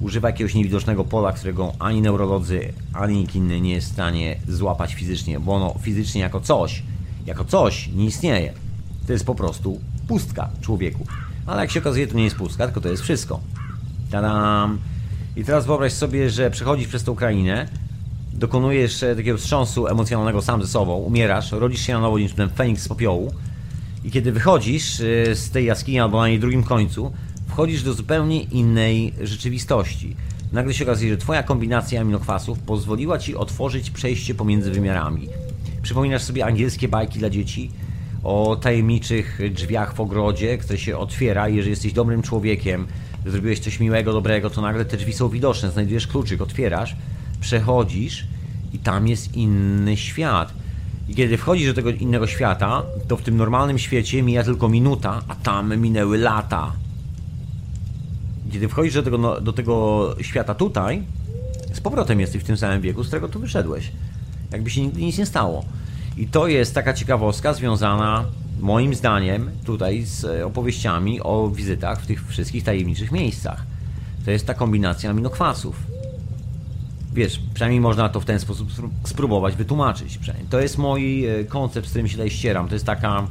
Używa 0.00 0.28
jakiegoś 0.28 0.54
niewidocznego 0.54 1.04
pola, 1.04 1.32
którego 1.32 1.72
ani 1.78 2.02
neurolodzy, 2.02 2.72
ani 2.92 3.18
nikt 3.18 3.34
inny 3.34 3.60
nie 3.60 3.72
jest 3.72 3.88
w 3.88 3.92
stanie 3.92 4.36
złapać 4.48 4.94
fizycznie, 4.94 5.40
bo 5.40 5.54
ono 5.54 5.74
fizycznie 5.80 6.20
jako 6.20 6.40
coś, 6.40 6.82
jako 7.26 7.44
coś 7.44 7.88
nie 7.88 8.04
istnieje. 8.04 8.52
To 9.06 9.12
jest 9.12 9.26
po 9.26 9.34
prostu 9.34 9.80
pustka 10.08 10.48
człowieku. 10.60 11.06
Ale 11.46 11.60
jak 11.60 11.70
się 11.70 11.80
okazuje, 11.80 12.06
to 12.06 12.16
nie 12.16 12.24
jest 12.24 12.36
pustka, 12.36 12.64
tylko 12.64 12.80
to 12.80 12.88
jest 12.88 13.02
wszystko. 13.02 13.40
Tadam! 14.10 14.78
I 15.36 15.44
teraz 15.44 15.66
wyobraź 15.66 15.92
sobie, 15.92 16.30
że 16.30 16.50
przechodzisz 16.50 16.88
przez 16.88 17.04
tą 17.04 17.14
krainę, 17.14 17.68
dokonujesz 18.32 19.02
e, 19.02 19.16
takiego 19.16 19.38
wstrząsu 19.38 19.86
emocjonalnego 19.86 20.42
sam 20.42 20.62
ze 20.62 20.68
sobą, 20.68 20.96
umierasz, 20.96 21.52
rodzisz 21.52 21.80
się 21.80 21.92
na 21.92 22.00
nowo 22.00 22.16
ten 22.36 22.48
Feniks 22.48 22.82
z 22.82 22.88
popiołu 22.88 23.32
i 24.04 24.10
kiedy 24.10 24.32
wychodzisz 24.32 25.00
e, 25.00 25.34
z 25.34 25.50
tej 25.50 25.64
jaskini 25.64 26.00
albo 26.00 26.20
na 26.20 26.28
jej 26.28 26.40
drugim 26.40 26.62
końcu, 26.62 27.12
wchodzisz 27.48 27.82
do 27.82 27.94
zupełnie 27.94 28.42
innej 28.42 29.14
rzeczywistości. 29.22 30.16
Nagle 30.52 30.74
się 30.74 30.84
okazuje, 30.84 31.10
że 31.10 31.16
twoja 31.16 31.42
kombinacja 31.42 32.00
aminokwasów 32.00 32.58
pozwoliła 32.58 33.18
ci 33.18 33.36
otworzyć 33.36 33.90
przejście 33.90 34.34
pomiędzy 34.34 34.70
wymiarami. 34.70 35.28
Przypominasz 35.82 36.22
sobie 36.22 36.46
angielskie 36.46 36.88
bajki 36.88 37.18
dla 37.18 37.30
dzieci 37.30 37.70
o 38.24 38.56
tajemniczych 38.56 39.40
drzwiach 39.50 39.94
w 39.94 40.00
ogrodzie, 40.00 40.58
które 40.58 40.78
się 40.78 40.98
otwiera 40.98 41.48
jeżeli 41.48 41.70
jesteś 41.70 41.92
dobrym 41.92 42.22
człowiekiem, 42.22 42.86
zrobiłeś 43.26 43.60
coś 43.60 43.80
miłego, 43.80 44.12
dobrego, 44.12 44.50
to 44.50 44.60
nagle 44.60 44.84
te 44.84 44.96
drzwi 44.96 45.12
są 45.12 45.28
widoczne, 45.28 45.70
znajdujesz 45.70 46.06
kluczyk, 46.06 46.40
otwierasz, 46.40 46.96
przechodzisz 47.40 48.26
i 48.72 48.78
tam 48.78 49.08
jest 49.08 49.34
inny 49.34 49.96
świat. 49.96 50.52
I 51.08 51.14
kiedy 51.14 51.36
wchodzisz 51.36 51.66
do 51.66 51.74
tego 51.74 51.90
innego 51.90 52.26
świata, 52.26 52.82
to 53.08 53.16
w 53.16 53.22
tym 53.22 53.36
normalnym 53.36 53.78
świecie 53.78 54.22
mija 54.22 54.42
tylko 54.42 54.68
minuta, 54.68 55.22
a 55.28 55.34
tam 55.34 55.76
minęły 55.76 56.18
lata. 56.18 56.72
Kiedy 58.52 58.68
wchodzisz 58.68 58.94
do 58.94 59.02
tego, 59.02 59.18
no, 59.18 59.40
do 59.40 59.52
tego 59.52 60.14
świata 60.20 60.54
tutaj, 60.54 61.02
z 61.72 61.80
powrotem 61.80 62.20
jesteś 62.20 62.42
w 62.42 62.46
tym 62.46 62.56
samym 62.56 62.80
wieku, 62.80 63.04
z 63.04 63.06
którego 63.06 63.28
tu 63.28 63.40
wyszedłeś. 63.40 63.92
Jakby 64.52 64.70
się 64.70 64.80
nigdy 64.80 65.00
nic 65.00 65.18
nie 65.18 65.26
stało. 65.26 65.64
I 66.16 66.26
to 66.26 66.46
jest 66.46 66.74
taka 66.74 66.92
ciekawostka 66.92 67.54
związana, 67.54 68.24
moim 68.60 68.94
zdaniem, 68.94 69.50
tutaj 69.64 70.02
z 70.02 70.24
e, 70.24 70.46
opowieściami 70.46 71.20
o 71.20 71.50
wizytach 71.50 72.02
w 72.02 72.06
tych 72.06 72.28
wszystkich 72.28 72.64
tajemniczych 72.64 73.12
miejscach. 73.12 73.66
To 74.24 74.30
jest 74.30 74.46
ta 74.46 74.54
kombinacja 74.54 75.10
aminokwasów. 75.10 75.76
Wiesz, 77.12 77.40
przynajmniej 77.54 77.80
można 77.80 78.08
to 78.08 78.20
w 78.20 78.24
ten 78.24 78.40
sposób 78.40 78.68
spróbować 79.04 79.56
wytłumaczyć. 79.56 80.18
To 80.50 80.60
jest 80.60 80.78
mój 80.78 81.26
e, 81.26 81.44
koncept, 81.44 81.86
z 81.86 81.90
którym 81.90 82.08
się 82.08 82.14
tutaj 82.14 82.30
ścieram. 82.30 82.68
To 82.68 82.74
jest 82.74 82.86
taka 82.86 83.26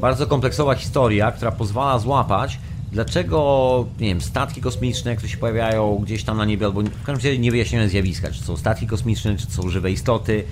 bardzo 0.00 0.26
kompleksowa 0.26 0.74
historia, 0.74 1.32
która 1.32 1.52
pozwala 1.52 1.98
złapać, 1.98 2.58
dlaczego, 2.92 3.86
nie 4.00 4.08
wiem, 4.08 4.20
statki 4.20 4.60
kosmiczne, 4.60 5.16
które 5.16 5.28
się 5.28 5.36
pojawiają 5.36 5.96
gdzieś 5.96 6.24
tam 6.24 6.36
na 6.36 6.44
niebie, 6.44 6.66
albo 6.66 6.82
w 6.82 7.04
każdym 7.04 7.14
razie 7.14 7.38
niewyjaśnione 7.38 7.88
zjawiska, 7.88 8.30
czy 8.30 8.44
są 8.44 8.56
statki 8.56 8.86
kosmiczne, 8.86 9.36
czy 9.36 9.46
są 9.46 9.68
żywe 9.68 9.90
istoty, 9.90 10.44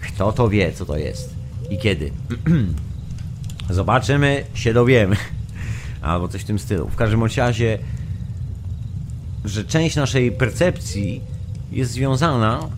kto 0.00 0.32
to 0.32 0.48
wie, 0.48 0.72
co 0.72 0.86
to 0.86 0.96
jest 0.96 1.43
i 1.70 1.78
kiedy. 1.78 2.10
Zobaczymy, 3.70 4.44
się 4.54 4.74
dowiemy. 4.74 5.16
Albo 6.02 6.28
coś 6.28 6.42
w 6.42 6.44
tym 6.44 6.58
stylu. 6.58 6.88
W 6.88 6.96
każdym 6.96 7.24
razie, 7.36 7.78
że 9.44 9.64
część 9.64 9.96
naszej 9.96 10.32
percepcji 10.32 11.20
jest 11.72 11.92
związana 11.92 12.68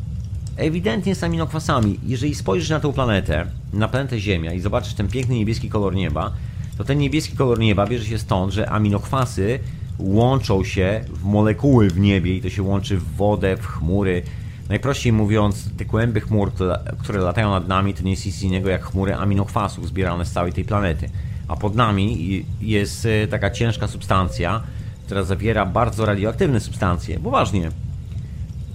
ewidentnie 0.56 1.14
z 1.14 1.24
aminokwasami. 1.24 2.00
Jeżeli 2.06 2.34
spojrzysz 2.34 2.70
na 2.70 2.80
tę 2.80 2.92
planetę, 2.92 3.46
na 3.72 3.88
planetę 3.88 4.20
Ziemia 4.20 4.52
i 4.52 4.60
zobaczysz 4.60 4.94
ten 4.94 5.08
piękny 5.08 5.34
niebieski 5.34 5.68
kolor 5.68 5.94
nieba, 5.94 6.32
to 6.78 6.84
ten 6.84 6.98
niebieski 6.98 7.36
kolor 7.36 7.58
nieba 7.58 7.86
bierze 7.86 8.04
się 8.04 8.18
stąd, 8.18 8.52
że 8.52 8.70
aminokwasy 8.70 9.58
łączą 9.98 10.64
się 10.64 11.04
w 11.08 11.24
molekuły 11.24 11.90
w 11.90 11.98
niebie 11.98 12.36
i 12.36 12.42
to 12.42 12.50
się 12.50 12.62
łączy 12.62 12.96
w 12.96 13.16
wodę, 13.16 13.56
w 13.56 13.66
chmury. 13.66 14.22
Najprościej 14.68 15.12
mówiąc, 15.12 15.70
te 15.76 15.84
kłęby 15.84 16.20
chmur, 16.20 16.52
które 16.98 17.18
latają 17.18 17.50
nad 17.50 17.68
nami, 17.68 17.94
to 17.94 18.02
nie 18.02 18.10
jest 18.10 18.26
nic 18.26 18.42
innego 18.42 18.68
jak 18.68 18.84
chmury 18.84 19.14
aminokwasów 19.14 19.88
zbierane 19.88 20.26
z 20.26 20.32
całej 20.32 20.52
tej 20.52 20.64
planety. 20.64 21.10
A 21.48 21.56
pod 21.56 21.74
nami 21.74 22.44
jest 22.60 23.06
e, 23.06 23.26
taka 23.26 23.50
ciężka 23.50 23.88
substancja, 23.88 24.62
która 25.06 25.22
zawiera 25.22 25.66
bardzo 25.66 26.06
radioaktywne 26.06 26.60
substancje. 26.60 27.20
Poważnie. 27.20 27.70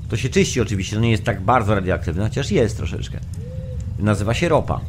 To 0.09 0.17
się 0.17 0.29
czyści 0.29 0.61
oczywiście, 0.61 0.95
to 0.95 1.01
nie 1.01 1.11
jest 1.11 1.23
tak 1.23 1.41
bardzo 1.41 1.75
radioaktywne, 1.75 2.23
chociaż 2.23 2.51
jest 2.51 2.77
troszeczkę. 2.77 3.19
Nazywa 3.99 4.33
się 4.33 4.49
ropa. 4.49 4.81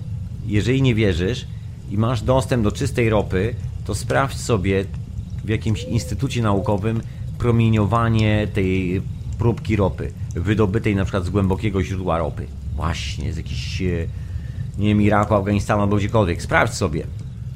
Jeżeli 0.46 0.82
nie 0.82 0.94
wierzysz 0.94 1.46
i 1.90 1.98
masz 1.98 2.22
dostęp 2.22 2.64
do 2.64 2.72
czystej 2.72 3.10
ropy, 3.10 3.54
to 3.84 3.94
sprawdź 3.94 4.36
sobie 4.36 4.84
w 5.44 5.48
jakimś 5.48 5.84
instytucie 5.84 6.42
naukowym 6.42 7.00
promieniowanie 7.38 8.48
tej 8.54 9.02
próbki 9.38 9.76
ropy, 9.76 10.12
wydobytej 10.34 10.96
na 10.96 11.04
przykład 11.04 11.24
z 11.24 11.30
głębokiego 11.30 11.82
źródła 11.82 12.18
ropy. 12.18 12.46
Właśnie, 12.76 13.32
z 13.32 13.36
jakichś, 13.36 13.82
e, 13.82 14.06
nie 14.78 14.88
wiem, 14.88 15.02
Iraku, 15.02 15.34
Afganistanu 15.34 15.82
albo 15.82 15.96
gdziekolwiek. 15.96 16.42
Sprawdź 16.42 16.74
sobie. 16.74 17.06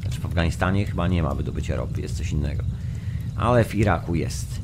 Znaczy 0.02 0.20
w 0.20 0.26
Afganistanie 0.26 0.86
chyba 0.86 1.08
nie 1.08 1.22
ma 1.22 1.34
wydobycia 1.34 1.76
ropy, 1.76 2.00
jest 2.00 2.16
coś 2.16 2.32
innego. 2.32 2.62
Ale 3.36 3.64
w 3.64 3.74
Iraku 3.74 4.14
jest. 4.14 4.60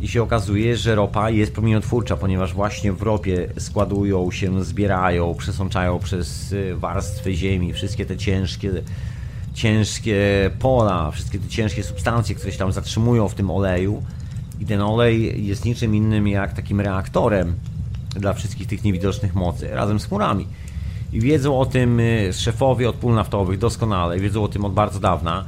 I 0.00 0.08
się 0.08 0.22
okazuje, 0.22 0.76
że 0.76 0.94
ropa 0.94 1.30
jest 1.30 1.52
promieniotwórcza, 1.52 2.16
ponieważ 2.16 2.54
właśnie 2.54 2.92
w 2.92 3.02
ropie 3.02 3.48
składują 3.58 4.30
się, 4.30 4.64
zbierają, 4.64 5.34
przesączają 5.34 5.98
przez 5.98 6.52
e, 6.52 6.74
warstwy 6.74 7.34
ziemi 7.34 7.72
wszystkie 7.72 8.06
te 8.06 8.16
ciężkie 8.16 8.70
ciężkie 9.54 10.50
pola, 10.58 11.10
wszystkie 11.10 11.38
te 11.38 11.48
ciężkie 11.48 11.82
substancje, 11.82 12.34
które 12.34 12.52
się 12.52 12.58
tam 12.58 12.72
zatrzymują 12.72 13.28
w 13.28 13.34
tym 13.34 13.50
oleju 13.50 14.02
i 14.60 14.66
ten 14.66 14.80
olej 14.80 15.46
jest 15.46 15.64
niczym 15.64 15.94
innym 15.94 16.28
jak 16.28 16.52
takim 16.52 16.80
reaktorem 16.80 17.54
dla 18.14 18.32
wszystkich 18.32 18.66
tych 18.66 18.84
niewidocznych 18.84 19.34
mocy, 19.34 19.68
razem 19.70 20.00
z 20.00 20.04
chmurami. 20.04 20.46
I 21.12 21.20
wiedzą 21.20 21.60
o 21.60 21.66
tym 21.66 22.00
y, 22.00 22.32
szefowie 22.32 22.88
od 22.88 22.96
pól 22.96 23.14
naftowych 23.14 23.58
doskonale, 23.58 24.18
wiedzą 24.18 24.44
o 24.44 24.48
tym 24.48 24.64
od 24.64 24.72
bardzo 24.72 25.00
dawna. 25.00 25.44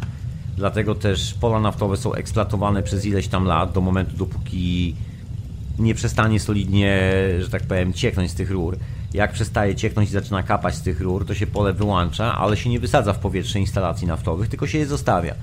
Dlatego 0.56 0.94
też 0.94 1.34
pola 1.34 1.60
naftowe 1.60 1.96
są 1.96 2.14
eksploatowane 2.14 2.82
przez 2.82 3.06
ileś 3.06 3.28
tam 3.28 3.44
lat, 3.44 3.72
do 3.72 3.80
momentu 3.80 4.16
dopóki 4.16 4.94
nie 5.78 5.94
przestanie 5.94 6.40
solidnie, 6.40 7.12
że 7.40 7.48
tak 7.48 7.62
powiem, 7.62 7.92
cieknąć 7.92 8.30
z 8.30 8.34
tych 8.34 8.50
rur. 8.50 8.76
Jak 9.14 9.32
przestaje 9.32 9.74
cieknąć 9.74 10.08
i 10.08 10.12
zaczyna 10.12 10.42
kapać 10.42 10.74
z 10.74 10.82
tych 10.82 11.00
rur, 11.00 11.26
to 11.26 11.34
się 11.34 11.46
pole 11.46 11.72
wyłącza, 11.72 12.38
ale 12.38 12.56
się 12.56 12.70
nie 12.70 12.80
wysadza 12.80 13.12
w 13.12 13.18
powietrze 13.18 13.60
instalacji 13.60 14.06
naftowych, 14.06 14.48
tylko 14.48 14.66
się 14.66 14.78
je 14.78 14.86
zostawia. 14.86 15.34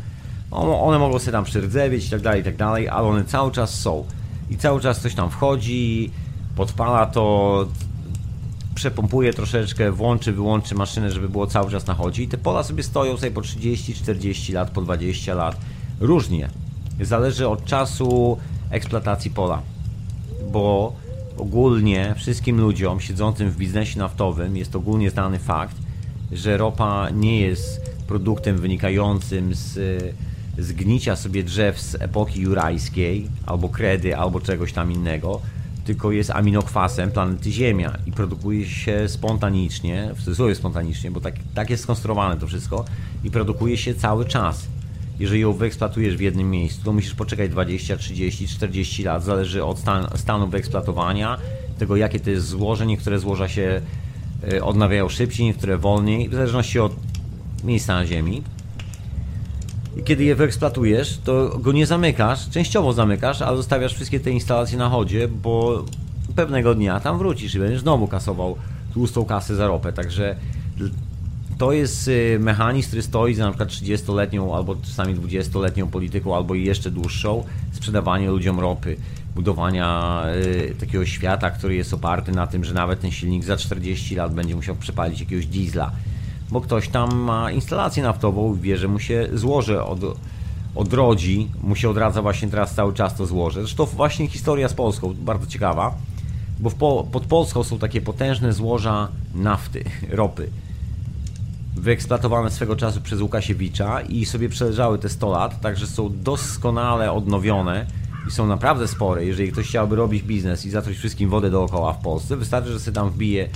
One 0.52 1.00
mogą 1.00 1.20
sobie 1.20 1.32
tam 1.32 1.44
przyrdzewieć 1.44 2.08
i 2.08 2.10
tak 2.10 2.22
dalej, 2.22 2.42
i 2.42 2.44
tak 2.44 2.56
dalej, 2.56 2.90
ale 2.90 3.08
one 3.08 3.26
cały 3.26 3.52
czas 3.52 3.80
są. 3.80 4.06
I 4.50 4.58
cały 4.58 4.82
czas 4.82 5.02
coś 5.02 5.16
tam 5.16 5.30
wchodzi, 5.30 6.12
podpala 6.56 7.06
to, 7.06 7.68
przepompuje 8.78 9.34
troszeczkę, 9.34 9.92
włączy, 9.92 10.32
wyłączy 10.32 10.76
maszynę, 10.76 11.12
żeby 11.12 11.30
było 11.30 11.48
cały 11.48 11.72
czas 11.72 11.88
na 11.88 11.94
chodzie. 11.94 12.24
I 12.24 12.28
te 12.28 12.38
pola 12.38 12.64
sobie 12.64 12.84
stoją 12.84 13.18
sobie 13.18 13.32
po 13.32 13.42
30, 13.42 13.94
40 13.94 14.54
lat, 14.54 14.72
po 14.72 14.82
20 14.82 15.36
lat. 15.36 15.58
Różnie. 16.00 16.50
Zależy 17.02 17.48
od 17.48 17.66
czasu 17.66 18.38
eksploatacji 18.70 19.32
pola. 19.32 19.62
Bo 20.52 20.94
ogólnie 21.38 22.14
wszystkim 22.18 22.62
ludziom 22.62 23.00
siedzącym 23.00 23.50
w 23.50 23.58
biznesie 23.58 24.00
naftowym 24.00 24.58
jest 24.58 24.76
ogólnie 24.76 25.10
znany 25.10 25.40
fakt, 25.40 25.76
że 26.32 26.58
ropa 26.58 27.10
nie 27.10 27.42
jest 27.42 27.82
produktem 28.08 28.58
wynikającym 28.58 29.56
z 29.56 29.78
zgnicia 30.58 31.16
sobie 31.16 31.44
drzew 31.44 31.82
z 31.82 31.96
epoki 31.96 32.42
jurajskiej, 32.42 33.28
albo 33.46 33.70
kredy, 33.70 34.18
albo 34.18 34.40
czegoś 34.40 34.74
tam 34.74 34.92
innego, 34.92 35.42
tylko 35.86 36.12
jest 36.12 36.32
aminokwasem 36.32 37.12
planety 37.12 37.52
Ziemia 37.52 37.98
i 38.06 38.12
produkuje 38.12 38.66
się 38.66 39.10
spontanicznie, 39.10 40.10
w 40.16 40.24
cudzysłowie 40.24 40.56
spontanicznie, 40.56 41.12
bo 41.12 41.22
tak, 41.22 41.36
tak 41.54 41.70
jest 41.70 41.84
skonstruowane 41.84 42.40
to 42.40 42.48
wszystko 42.48 42.86
i 43.24 43.32
produkuje 43.32 43.78
się 43.78 43.96
cały 43.96 44.26
czas. 44.26 44.68
Jeżeli 45.20 45.42
ją 45.42 45.54
wyeksploatujesz 45.54 46.18
w 46.18 46.22
jednym 46.22 46.52
miejscu, 46.52 46.84
to 46.84 46.94
musisz 46.94 47.14
poczekać 47.14 47.52
20, 47.52 47.98
30, 47.98 48.48
40 48.48 49.04
lat, 49.04 49.24
zależy 49.24 49.64
od 49.64 49.80
stan, 49.80 50.08
stanu 50.16 50.48
wyeksploatowania, 50.48 51.38
tego 51.80 51.96
jakie 51.96 52.20
to 52.20 52.30
jest 52.30 52.48
złoże, 52.48 52.86
niektóre 52.86 53.20
złoża 53.20 53.48
się 53.48 53.82
e, 54.54 54.64
odnawiają 54.64 55.10
szybciej, 55.10 55.46
niektóre 55.46 55.78
wolniej, 55.78 56.30
w 56.30 56.34
zależności 56.34 56.80
od 56.80 56.96
miejsca 57.64 57.94
na 57.94 58.06
Ziemi. 58.06 58.44
I 59.98 60.04
kiedy 60.04 60.24
je 60.24 60.36
wyeksploatujesz, 60.36 61.18
to 61.18 61.60
go 61.60 61.72
nie 61.72 61.86
zamykasz, 61.86 62.50
częściowo 62.50 62.94
zamykasz, 62.94 63.42
ale 63.42 63.58
zostawiasz 63.58 63.94
wszystkie 63.94 64.20
te 64.20 64.32
instalacje 64.32 64.78
na 64.78 64.90
chodzie, 64.90 65.28
bo 65.28 65.86
pewnego 66.36 66.76
dnia 66.76 67.00
tam 67.00 67.18
wrócisz 67.18 67.56
i 67.56 67.60
będziesz 67.60 67.82
znowu 67.82 68.08
kasował 68.08 68.56
tłustą 68.94 69.26
kasę 69.26 69.56
za 69.56 69.68
ropę. 69.68 69.94
Także 69.94 70.36
to 71.58 71.72
jest 71.72 72.08
y, 72.08 72.38
mechanizm, 72.40 72.88
który 72.88 73.02
stoi 73.02 73.34
za 73.34 73.44
na 73.44 73.52
przykład 73.52 73.70
30-letnią 73.70 74.56
albo 74.56 74.76
czasami 74.76 75.16
20-letnią 75.16 75.88
polityką, 75.88 76.36
albo 76.36 76.56
jeszcze 76.56 76.92
dłuższą, 76.92 77.44
sprzedawanie 77.72 78.30
ludziom 78.30 78.60
ropy, 78.60 78.98
budowania 79.36 80.24
y, 80.72 80.76
takiego 80.80 81.06
świata, 81.06 81.50
który 81.50 81.76
jest 81.76 81.94
oparty 81.94 82.32
na 82.32 82.48
tym, 82.48 82.64
że 82.64 82.74
nawet 82.74 83.00
ten 83.00 83.12
silnik 83.12 83.44
za 83.44 83.58
40 83.58 84.16
lat 84.16 84.34
będzie 84.34 84.56
musiał 84.56 84.76
przepalić 84.76 85.20
jakiegoś 85.20 85.46
diesla 85.46 85.92
bo 86.52 86.62
ktoś 86.62 86.90
tam 86.90 87.16
ma 87.16 87.52
instalację 87.52 88.04
naftową 88.04 88.56
i 88.56 88.60
wie, 88.60 88.78
że 88.78 88.88
mu 88.88 89.00
się 89.00 89.28
złoże 89.34 89.86
od, 89.86 90.00
odrodzi, 90.76 91.50
mu 91.64 91.76
się 91.76 91.90
odradza 91.90 92.22
właśnie 92.22 92.48
teraz 92.48 92.76
cały 92.76 92.94
czas 92.94 93.16
to 93.16 93.26
złoże. 93.26 93.62
Zresztą 93.62 93.86
właśnie 93.86 94.28
historia 94.28 94.70
z 94.70 94.74
Polską, 94.74 95.14
bardzo 95.14 95.48
ciekawa, 95.48 95.96
bo 96.60 96.72
po, 96.72 97.08
pod 97.12 97.26
Polską 97.26 97.64
są 97.64 97.80
takie 97.80 98.02
potężne 98.02 98.54
złoża 98.54 99.08
nafty, 99.36 99.84
ropy, 100.10 100.50
wyeksploatowane 101.76 102.52
swego 102.52 102.76
czasu 102.76 103.02
przez 103.02 103.22
Łukasiewicza 103.22 104.02
i 104.02 104.26
sobie 104.26 104.50
przeleżały 104.50 105.00
te 105.00 105.10
100 105.10 105.32
lat, 105.32 105.62
także 105.62 105.88
są 105.88 106.10
doskonale 106.24 107.12
odnowione 107.12 107.86
i 108.28 108.32
są 108.32 108.48
naprawdę 108.48 108.88
spore. 108.88 109.26
Jeżeli 109.26 109.52
ktoś 109.52 109.68
chciałby 109.68 109.96
robić 109.96 110.24
biznes 110.24 110.66
i 110.66 110.70
zatruć 110.70 110.98
wszystkim 110.98 111.30
wodę 111.30 111.50
dookoła 111.50 111.94
w 111.94 112.02
Polsce, 112.02 112.38
wystarczy, 112.38 112.72
że 112.72 112.80
sobie 112.80 112.96
tam 112.96 113.10
wbije 113.10 113.50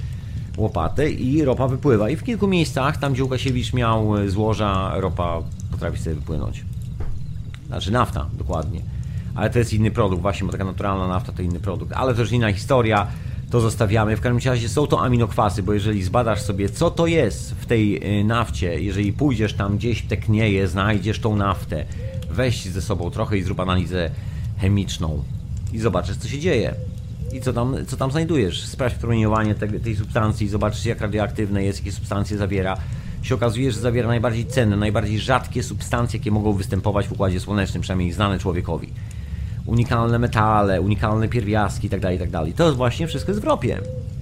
łopatę 0.58 1.12
i 1.12 1.43
ropa 1.43 1.68
wypływa. 1.68 2.10
I 2.10 2.16
w 2.16 2.24
kilku 2.24 2.47
miejscach, 2.47 2.97
tam 2.97 3.14
gdzie 3.14 3.24
Łukasiewicz 3.24 3.74
miał 3.74 4.18
e, 4.18 4.30
złoża, 4.30 4.91
ropa 4.95 5.41
potrafi 5.72 5.99
sobie 5.99 6.16
wypłynąć. 6.16 6.66
Znaczy 7.68 7.91
nafta, 7.91 8.26
dokładnie. 8.34 8.82
Ale 9.36 9.49
to 9.49 9.60
jest 9.60 9.74
inny 9.74 9.91
produkt, 9.91 10.22
właśnie, 10.22 10.45
bo 10.45 10.52
taka 10.52 10.66
naturalna 10.66 11.08
nafta 11.08 11.32
to 11.32 11.41
inny 11.41 11.60
produkt. 11.60 11.93
Ale 11.93 12.14
to 12.14 12.22
już 12.22 12.32
inna 12.32 12.54
historia, 12.54 13.08
to 13.49 13.62
zostawiamy. 13.62 14.18
W 14.18 14.22
każdym 14.22 14.52
razie 14.52 14.70
są 14.70 14.88
to 14.88 15.02
aminokwasy, 15.02 15.64
bo 15.64 15.74
jeżeli 15.74 16.04
zbadasz 16.04 16.41
sobie, 16.41 16.70
co 16.70 16.91
to 16.91 17.08
jest 17.08 17.56
w 17.56 17.66
tej 17.66 18.20
e, 18.20 18.24
nafcie, 18.24 18.82
jeżeli 18.82 19.14
pójdziesz 19.14 19.54
tam 19.54 19.78
gdzieś, 19.78 20.02
te 20.02 20.18
knieje, 20.18 20.68
znajdziesz 20.68 21.20
tą 21.20 21.36
naftę, 21.36 21.86
weź 22.32 22.66
ze 22.66 22.82
sobą 22.82 23.12
trochę 23.12 23.38
i 23.38 23.43
zrób 23.43 23.60
analizę 23.60 24.12
chemiczną 24.58 25.24
i 25.74 25.80
zobaczysz, 25.80 26.18
co 26.18 26.28
się 26.28 26.39
dzieje 26.39 26.76
i 27.34 27.42
co 27.42 27.54
tam, 27.54 27.76
co 27.88 27.98
tam 27.98 28.12
znajdujesz. 28.12 28.66
Sprawdź 28.66 28.96
promieniowanie 28.96 29.56
tej, 29.56 29.80
tej 29.80 29.96
substancji, 29.96 30.50
zobaczysz 30.50 30.86
jak 30.86 31.02
radioaktywne 31.02 31.64
jest, 31.64 31.80
jakie 31.80 31.92
substancje 31.92 32.38
zawiera. 32.38 32.78
się 33.22 33.36
okazuje, 33.36 33.72
że 33.72 33.80
zawiera 33.80 34.08
najbardziej 34.08 34.46
cenne, 34.46 34.78
najbardziej 34.78 35.20
rzadkie 35.20 35.64
substancje, 35.64 36.20
jakie 36.20 36.32
mogą 36.32 36.54
występować 36.54 37.08
w 37.08 37.12
Układzie 37.12 37.40
Słonecznym, 37.40 37.82
przynajmniej 37.82 38.12
znane 38.12 38.40
człowiekowi. 38.40 38.90
Unikalne 39.66 40.20
metale, 40.20 40.82
unikalne 40.82 41.28
pierwiastki 41.28 41.88
itd., 41.88 42.14
itd. 42.14 42.46
To 42.56 42.66
jest 42.66 42.78
właśnie 42.78 43.08
wszystko 43.08 43.32
jest 43.32 43.42
w 43.42 43.44
ropie, 43.44 43.80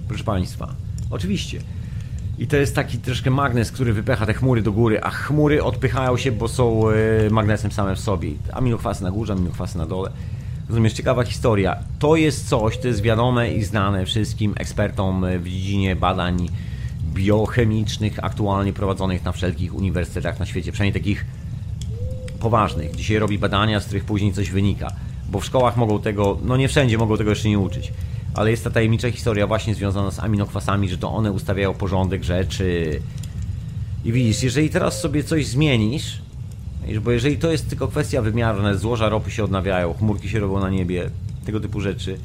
proszę 0.08 0.24
Państwa. 0.24 0.74
Oczywiście. 1.10 1.60
I 2.38 2.46
to 2.46 2.56
jest 2.56 2.74
taki 2.74 2.98
troszkę 2.98 3.30
magnes, 3.30 3.72
który 3.72 3.92
wypycha 3.92 4.26
te 4.26 4.34
chmury 4.34 4.62
do 4.62 4.72
góry, 4.72 5.00
a 5.02 5.10
chmury 5.10 5.64
odpychają 5.64 6.16
się, 6.16 6.32
bo 6.32 6.48
są 6.48 6.88
e, 6.88 7.30
magnesem 7.30 7.72
same 7.72 7.96
w 7.96 8.00
sobie. 8.00 8.30
Aminokwasy 8.52 9.02
na 9.02 9.10
górze, 9.10 9.32
aminokwasy 9.32 9.78
na 9.78 9.86
dole. 9.86 10.10
Rozumiesz, 10.70 10.92
ciekawa 10.92 11.24
historia. 11.24 11.76
To 11.98 12.16
jest 12.16 12.48
coś, 12.48 12.78
to 12.78 12.88
jest 12.88 13.02
wiadome 13.02 13.52
i 13.52 13.64
znane 13.64 14.06
wszystkim 14.06 14.54
ekspertom 14.56 15.26
w 15.38 15.48
dziedzinie 15.48 15.96
badań 15.96 16.48
biochemicznych, 17.14 18.24
aktualnie 18.24 18.72
prowadzonych 18.72 19.24
na 19.24 19.32
wszelkich 19.32 19.74
uniwersytetach 19.74 20.38
na 20.38 20.46
świecie, 20.46 20.72
przynajmniej 20.72 21.02
takich 21.02 21.24
poważnych, 22.40 22.92
gdzie 22.92 23.04
się 23.04 23.18
robi 23.18 23.38
badania, 23.38 23.80
z 23.80 23.84
których 23.84 24.04
później 24.04 24.32
coś 24.32 24.50
wynika. 24.50 24.92
Bo 25.30 25.40
w 25.40 25.44
szkołach 25.44 25.76
mogą 25.76 26.00
tego, 26.00 26.38
no 26.44 26.56
nie 26.56 26.68
wszędzie 26.68 26.98
mogą 26.98 27.16
tego 27.16 27.30
jeszcze 27.30 27.48
nie 27.48 27.58
uczyć. 27.58 27.92
Ale 28.34 28.50
jest 28.50 28.64
ta 28.64 28.70
tajemnicza 28.70 29.10
historia 29.10 29.46
właśnie 29.46 29.74
związana 29.74 30.10
z 30.10 30.18
aminokwasami, 30.18 30.88
że 30.88 30.98
to 30.98 31.12
one 31.12 31.32
ustawiają 31.32 31.74
porządek 31.74 32.24
rzeczy. 32.24 33.00
I 34.04 34.12
widzisz, 34.12 34.42
jeżeli 34.42 34.70
teraz 34.70 35.00
sobie 35.00 35.24
coś 35.24 35.46
zmienisz, 35.46 36.22
bo 36.98 37.10
jeżeli 37.10 37.38
to 37.38 37.50
jest 37.52 37.68
tylko 37.68 37.88
kwestia 37.88 38.22
wymiarna, 38.22 38.74
złoża 38.74 39.08
ropy 39.08 39.30
się 39.30 39.44
odnawiają, 39.44 39.94
chmurki 39.94 40.28
się 40.28 40.40
robią 40.40 40.60
na 40.60 40.70
niebie, 40.70 41.10
tego 41.44 41.60
typu 41.60 41.80
rzeczy, 41.80 42.18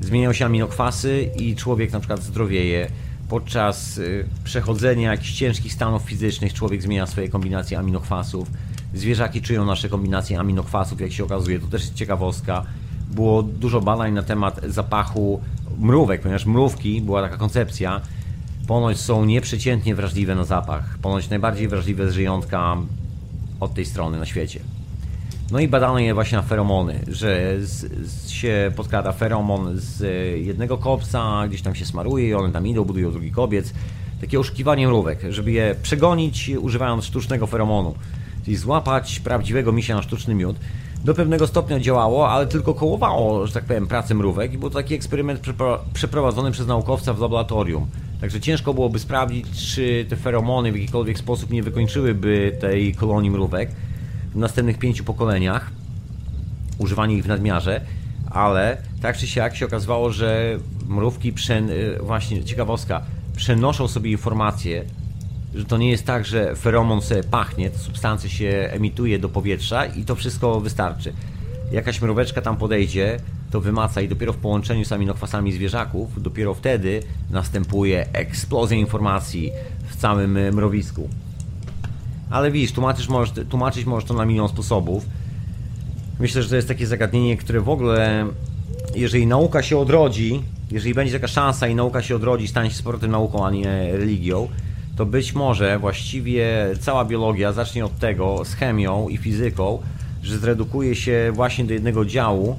zmieniają 0.00 0.32
się 0.32 0.46
aminokwasy 0.46 1.30
i 1.36 1.56
człowiek 1.56 1.92
na 1.92 2.00
przykład 2.00 2.22
zdrowieje. 2.22 2.90
Podczas 3.28 3.98
y, 3.98 4.28
przechodzenia 4.44 5.10
jakichś 5.10 5.32
ciężkich 5.32 5.72
stanów 5.72 6.02
fizycznych 6.02 6.54
człowiek 6.54 6.82
zmienia 6.82 7.06
swoje 7.06 7.28
kombinacje 7.28 7.78
aminokwasów. 7.78 8.50
Zwierzaki 8.94 9.42
czują 9.42 9.64
nasze 9.64 9.88
kombinacje 9.88 10.40
aminokwasów, 10.40 11.00
jak 11.00 11.12
się 11.12 11.24
okazuje. 11.24 11.58
To 11.58 11.66
też 11.66 11.82
jest 11.82 11.94
ciekawostka. 11.94 12.64
Było 13.10 13.42
dużo 13.42 13.80
badań 13.80 14.12
na 14.12 14.22
temat 14.22 14.60
zapachu 14.68 15.40
mrówek, 15.78 16.20
ponieważ 16.20 16.46
mrówki, 16.46 17.00
była 17.00 17.22
taka 17.22 17.36
koncepcja, 17.36 18.00
ponoć 18.66 19.00
są 19.00 19.24
nieprzeciętnie 19.24 19.94
wrażliwe 19.94 20.34
na 20.34 20.44
zapach. 20.44 20.98
Ponoć 21.02 21.30
najbardziej 21.30 21.68
wrażliwe 21.68 22.12
żyjątka 22.12 22.76
od 23.60 23.74
tej 23.74 23.86
strony 23.86 24.18
na 24.18 24.26
świecie. 24.26 24.60
No 25.50 25.58
i 25.60 25.68
badano 25.68 25.98
je 25.98 26.14
właśnie 26.14 26.36
na 26.36 26.42
feromony, 26.42 27.00
że 27.08 27.56
z, 27.60 28.08
z 28.08 28.30
się 28.30 28.72
podkrada 28.76 29.12
feromon 29.12 29.70
z 29.74 30.00
jednego 30.46 30.78
kopca, 30.78 31.48
gdzieś 31.48 31.62
tam 31.62 31.74
się 31.74 31.86
smaruje 31.86 32.28
i 32.28 32.34
one 32.34 32.52
tam 32.52 32.66
idą, 32.66 32.84
budują 32.84 33.10
drugi 33.10 33.32
kobiec. 33.32 33.72
Takie 34.20 34.40
oszukiwanie 34.40 34.86
mrówek, 34.86 35.18
żeby 35.30 35.52
je 35.52 35.74
przegonić 35.82 36.50
używając 36.60 37.04
sztucznego 37.04 37.46
feromonu. 37.46 37.94
Czyli 38.44 38.56
złapać 38.56 39.20
prawdziwego 39.20 39.72
misia 39.72 39.94
na 39.94 40.02
sztuczny 40.02 40.34
miód. 40.34 40.56
Do 41.04 41.14
pewnego 41.14 41.46
stopnia 41.46 41.80
działało, 41.80 42.30
ale 42.30 42.46
tylko 42.46 42.74
kołowało, 42.74 43.46
że 43.46 43.52
tak 43.52 43.64
powiem, 43.64 43.86
pracę 43.86 44.14
mrówek 44.14 44.52
i 44.52 44.58
był 44.58 44.70
taki 44.70 44.94
eksperyment 44.94 45.40
przeprowadzony 45.92 46.50
przez 46.50 46.66
naukowca 46.66 47.14
w 47.14 47.20
laboratorium. 47.20 47.86
Także 48.24 48.40
ciężko 48.40 48.74
byłoby 48.74 48.98
sprawdzić, 48.98 49.74
czy 49.74 50.06
te 50.08 50.16
feromony 50.16 50.72
w 50.72 50.76
jakikolwiek 50.76 51.18
sposób 51.18 51.50
nie 51.50 51.62
wykończyłyby 51.62 52.56
tej 52.60 52.94
kolonii 52.94 53.30
mrówek 53.30 53.70
w 54.34 54.36
następnych 54.36 54.78
pięciu 54.78 55.04
pokoleniach, 55.04 55.70
używanie 56.78 57.16
ich 57.16 57.24
w 57.24 57.28
nadmiarze, 57.28 57.80
ale 58.30 58.76
tak 59.02 59.16
czy 59.16 59.26
siak 59.26 59.56
się 59.56 59.66
okazywało, 59.66 60.12
że 60.12 60.58
mrówki, 60.88 61.32
przen... 61.32 61.70
Y, 61.70 61.98
właśnie 62.02 62.44
ciekawostka, 62.44 63.02
przenoszą 63.36 63.88
sobie 63.88 64.10
informacje, 64.10 64.84
że 65.54 65.64
to 65.64 65.78
nie 65.78 65.90
jest 65.90 66.06
tak, 66.06 66.26
że 66.26 66.56
feromon 66.56 67.02
sobie 67.02 67.24
pachnie, 67.24 67.70
substancja 67.70 68.30
się 68.30 68.68
emituje 68.72 69.18
do 69.18 69.28
powietrza 69.28 69.86
i 69.86 70.04
to 70.04 70.14
wszystko 70.14 70.60
wystarczy. 70.60 71.12
Jakaś 71.72 72.02
mróweczka 72.02 72.42
tam 72.42 72.56
podejdzie, 72.56 73.20
to 73.54 73.60
wymaca 73.60 74.00
i 74.00 74.08
dopiero 74.08 74.32
w 74.32 74.36
połączeniu 74.36 74.84
z 74.84 74.92
aminokwasami 74.92 75.52
zwierzaków, 75.52 76.22
dopiero 76.22 76.54
wtedy 76.54 77.02
następuje 77.30 78.06
eksplozja 78.12 78.76
informacji 78.76 79.52
w 79.88 79.96
całym 79.96 80.36
e, 80.36 80.52
mrowisku. 80.52 81.08
Ale 82.30 82.50
widzisz, 82.50 82.72
tłumaczyć 82.72 83.08
możesz, 83.08 83.34
tłumaczyć 83.48 83.84
możesz 83.84 84.08
to 84.08 84.14
na 84.14 84.24
milion 84.24 84.48
sposobów. 84.48 85.06
Myślę, 86.20 86.42
że 86.42 86.48
to 86.48 86.56
jest 86.56 86.68
takie 86.68 86.86
zagadnienie, 86.86 87.36
które 87.36 87.60
w 87.60 87.68
ogóle, 87.68 88.26
jeżeli 88.94 89.26
nauka 89.26 89.62
się 89.62 89.78
odrodzi, 89.78 90.42
jeżeli 90.70 90.94
będzie 90.94 91.12
taka 91.12 91.28
szansa 91.28 91.68
i 91.68 91.74
nauka 91.74 92.02
się 92.02 92.16
odrodzi, 92.16 92.48
stanie 92.48 92.70
się 92.70 92.76
z 92.76 92.82
powrotem 92.82 93.10
nauką, 93.10 93.46
a 93.46 93.50
nie 93.50 93.92
religią, 93.92 94.48
to 94.96 95.06
być 95.06 95.32
może 95.32 95.78
właściwie 95.78 96.46
cała 96.80 97.04
biologia 97.04 97.52
zacznie 97.52 97.84
od 97.84 97.98
tego 97.98 98.44
z 98.44 98.54
chemią 98.54 99.08
i 99.08 99.16
fizyką, 99.16 99.78
że 100.22 100.38
zredukuje 100.38 100.94
się 100.94 101.32
właśnie 101.34 101.64
do 101.64 101.72
jednego 101.72 102.04
działu, 102.04 102.56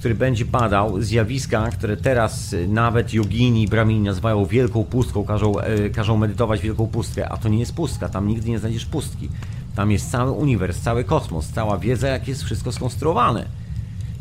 który 0.00 0.14
będzie 0.14 0.44
badał 0.44 1.02
zjawiska, 1.02 1.70
które 1.70 1.96
teraz 1.96 2.54
nawet 2.68 3.14
jogini, 3.14 3.68
bramini 3.68 4.00
nazywają 4.00 4.44
wielką 4.44 4.84
pustką, 4.84 5.24
każą, 5.24 5.58
e, 5.58 5.90
każą 5.90 6.16
medytować 6.16 6.60
wielką 6.60 6.86
pustkę, 6.86 7.28
a 7.28 7.36
to 7.36 7.48
nie 7.48 7.58
jest 7.58 7.74
pustka, 7.74 8.08
tam 8.08 8.28
nigdy 8.28 8.50
nie 8.50 8.58
znajdziesz 8.58 8.86
pustki. 8.86 9.28
Tam 9.76 9.90
jest 9.90 10.10
cały 10.10 10.30
uniwers, 10.30 10.80
cały 10.80 11.04
kosmos, 11.04 11.48
cała 11.48 11.78
wiedza, 11.78 12.08
jak 12.08 12.28
jest 12.28 12.42
wszystko 12.42 12.72
skonstruowane. 12.72 13.46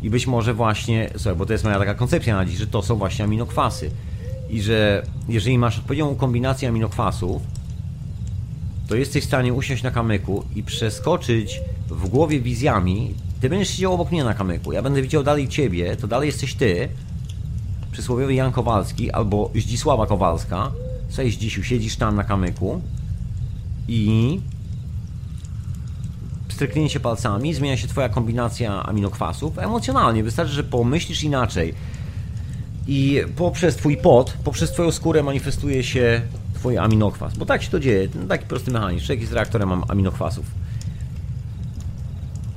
I 0.03 0.09
być 0.09 0.27
może 0.27 0.53
właśnie, 0.53 1.09
słuchaj, 1.15 1.36
bo 1.36 1.45
to 1.45 1.53
jest 1.53 1.63
moja 1.63 1.80
taka 1.80 1.93
koncepcja 1.93 2.36
na 2.36 2.45
dziś, 2.45 2.57
że 2.57 2.67
to 2.67 2.82
są 2.82 2.95
właśnie 2.95 3.25
aminokwasy. 3.25 3.91
I 4.49 4.61
że 4.61 5.03
jeżeli 5.30 5.57
masz 5.57 5.80
odpowiednią 5.80 6.15
kombinację 6.15 6.69
aminokwasów, 6.69 7.41
to 8.88 8.95
jesteś 8.95 9.23
w 9.23 9.27
stanie 9.27 9.53
usiąść 9.53 9.84
na 9.84 9.91
kamyku 9.91 10.43
i 10.55 10.63
przeskoczyć 10.63 11.61
w 11.89 12.07
głowie 12.07 12.39
wizjami 12.39 13.13
ty 13.41 13.49
będziesz 13.49 13.69
siedział 13.69 13.93
obok 13.93 14.11
mnie 14.11 14.23
na 14.23 14.33
kamyku, 14.33 14.71
ja 14.71 14.81
będę 14.81 15.01
widział 15.01 15.23
dalej 15.23 15.47
ciebie, 15.47 15.95
to 15.95 16.07
dalej 16.07 16.27
jesteś 16.27 16.55
ty, 16.55 16.89
przysłowiowy 17.91 18.33
Jan 18.33 18.51
Kowalski 18.51 19.11
albo 19.11 19.51
Zdzisława 19.55 20.07
Kowalska. 20.07 20.71
Cześć 21.15 21.37
Zdzisiu, 21.37 21.63
siedzisz 21.63 21.95
tam 21.95 22.15
na 22.15 22.23
kamyku 22.23 22.81
i 23.87 24.39
stryknięcie 26.49 26.99
palcami, 26.99 27.53
zmienia 27.53 27.77
się 27.77 27.87
twoja 27.87 28.09
kombinacja 28.09 28.83
aminokwasów 28.83 29.59
emocjonalnie. 29.59 30.23
Wystarczy, 30.23 30.53
że 30.53 30.63
pomyślisz 30.63 31.23
inaczej. 31.23 31.73
I 32.87 33.21
poprzez 33.35 33.75
twój 33.75 33.97
pot, 33.97 34.33
poprzez 34.43 34.71
twoją 34.71 34.91
skórę 34.91 35.23
manifestuje 35.23 35.83
się 35.83 36.21
twój 36.53 36.77
aminokwas. 36.77 37.37
Bo 37.37 37.45
tak 37.45 37.63
się 37.63 37.69
to 37.69 37.79
dzieje. 37.79 38.07
Taki 38.29 38.45
prosty 38.45 38.71
mechanizm. 38.71 39.05
Człowiek 39.05 39.21
jest 39.21 39.33
reaktorem 39.33 39.83
aminokwasów 39.87 40.45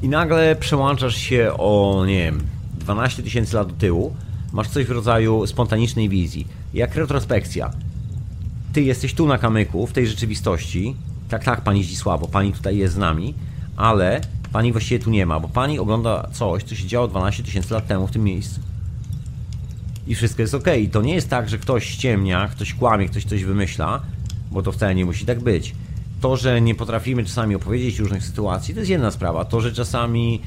i 0.02 0.08
nagle 0.08 0.56
przełączasz 0.56 1.16
się 1.16 1.52
o, 1.58 2.04
nie 2.06 2.18
wiem, 2.18 2.40
12 2.78 3.22
tysięcy 3.22 3.56
lat 3.56 3.68
do 3.68 3.74
tyłu, 3.74 4.16
masz 4.52 4.68
coś 4.68 4.86
w 4.86 4.90
rodzaju 4.90 5.46
spontanicznej 5.46 6.08
wizji. 6.08 6.46
Jak 6.74 6.94
retrospekcja. 6.94 7.70
Ty 8.72 8.82
jesteś 8.82 9.14
tu 9.14 9.26
na 9.26 9.38
kamyku, 9.38 9.86
w 9.86 9.92
tej 9.92 10.06
rzeczywistości. 10.06 10.96
Tak, 11.28 11.44
tak, 11.44 11.60
pani 11.60 11.84
Zdzisławo, 11.84 12.28
pani 12.28 12.52
tutaj 12.52 12.76
jest 12.76 12.94
z 12.94 12.96
nami, 12.96 13.34
ale 13.76 14.20
pani 14.52 14.72
właściwie 14.72 15.04
tu 15.04 15.10
nie 15.10 15.26
ma, 15.26 15.40
bo 15.40 15.48
pani 15.48 15.78
ogląda 15.78 16.28
coś, 16.32 16.62
co 16.62 16.74
się 16.74 16.86
działo 16.86 17.08
12 17.08 17.42
tysięcy 17.42 17.74
lat 17.74 17.86
temu 17.86 18.06
w 18.06 18.10
tym 18.10 18.24
miejscu. 18.24 18.60
I 20.06 20.14
wszystko 20.14 20.42
jest 20.42 20.54
ok. 20.54 20.66
I 20.80 20.88
to 20.88 21.02
nie 21.02 21.14
jest 21.14 21.30
tak, 21.30 21.48
że 21.48 21.58
ktoś 21.58 21.84
ściemnia, 21.84 22.48
ktoś 22.48 22.74
kłamie, 22.74 23.08
ktoś 23.08 23.24
coś 23.24 23.44
wymyśla, 23.44 24.00
bo 24.50 24.62
to 24.62 24.72
wcale 24.72 24.94
nie 24.94 25.04
musi 25.04 25.26
tak 25.26 25.40
być 25.40 25.74
to, 26.22 26.36
że 26.36 26.60
nie 26.60 26.74
potrafimy 26.74 27.24
czasami 27.24 27.54
opowiedzieć 27.54 27.98
różnych 27.98 28.24
sytuacji, 28.24 28.74
to 28.74 28.80
jest 28.80 28.90
jedna 28.90 29.10
sprawa. 29.10 29.44
To, 29.44 29.60
że 29.60 29.72
czasami, 29.72 30.40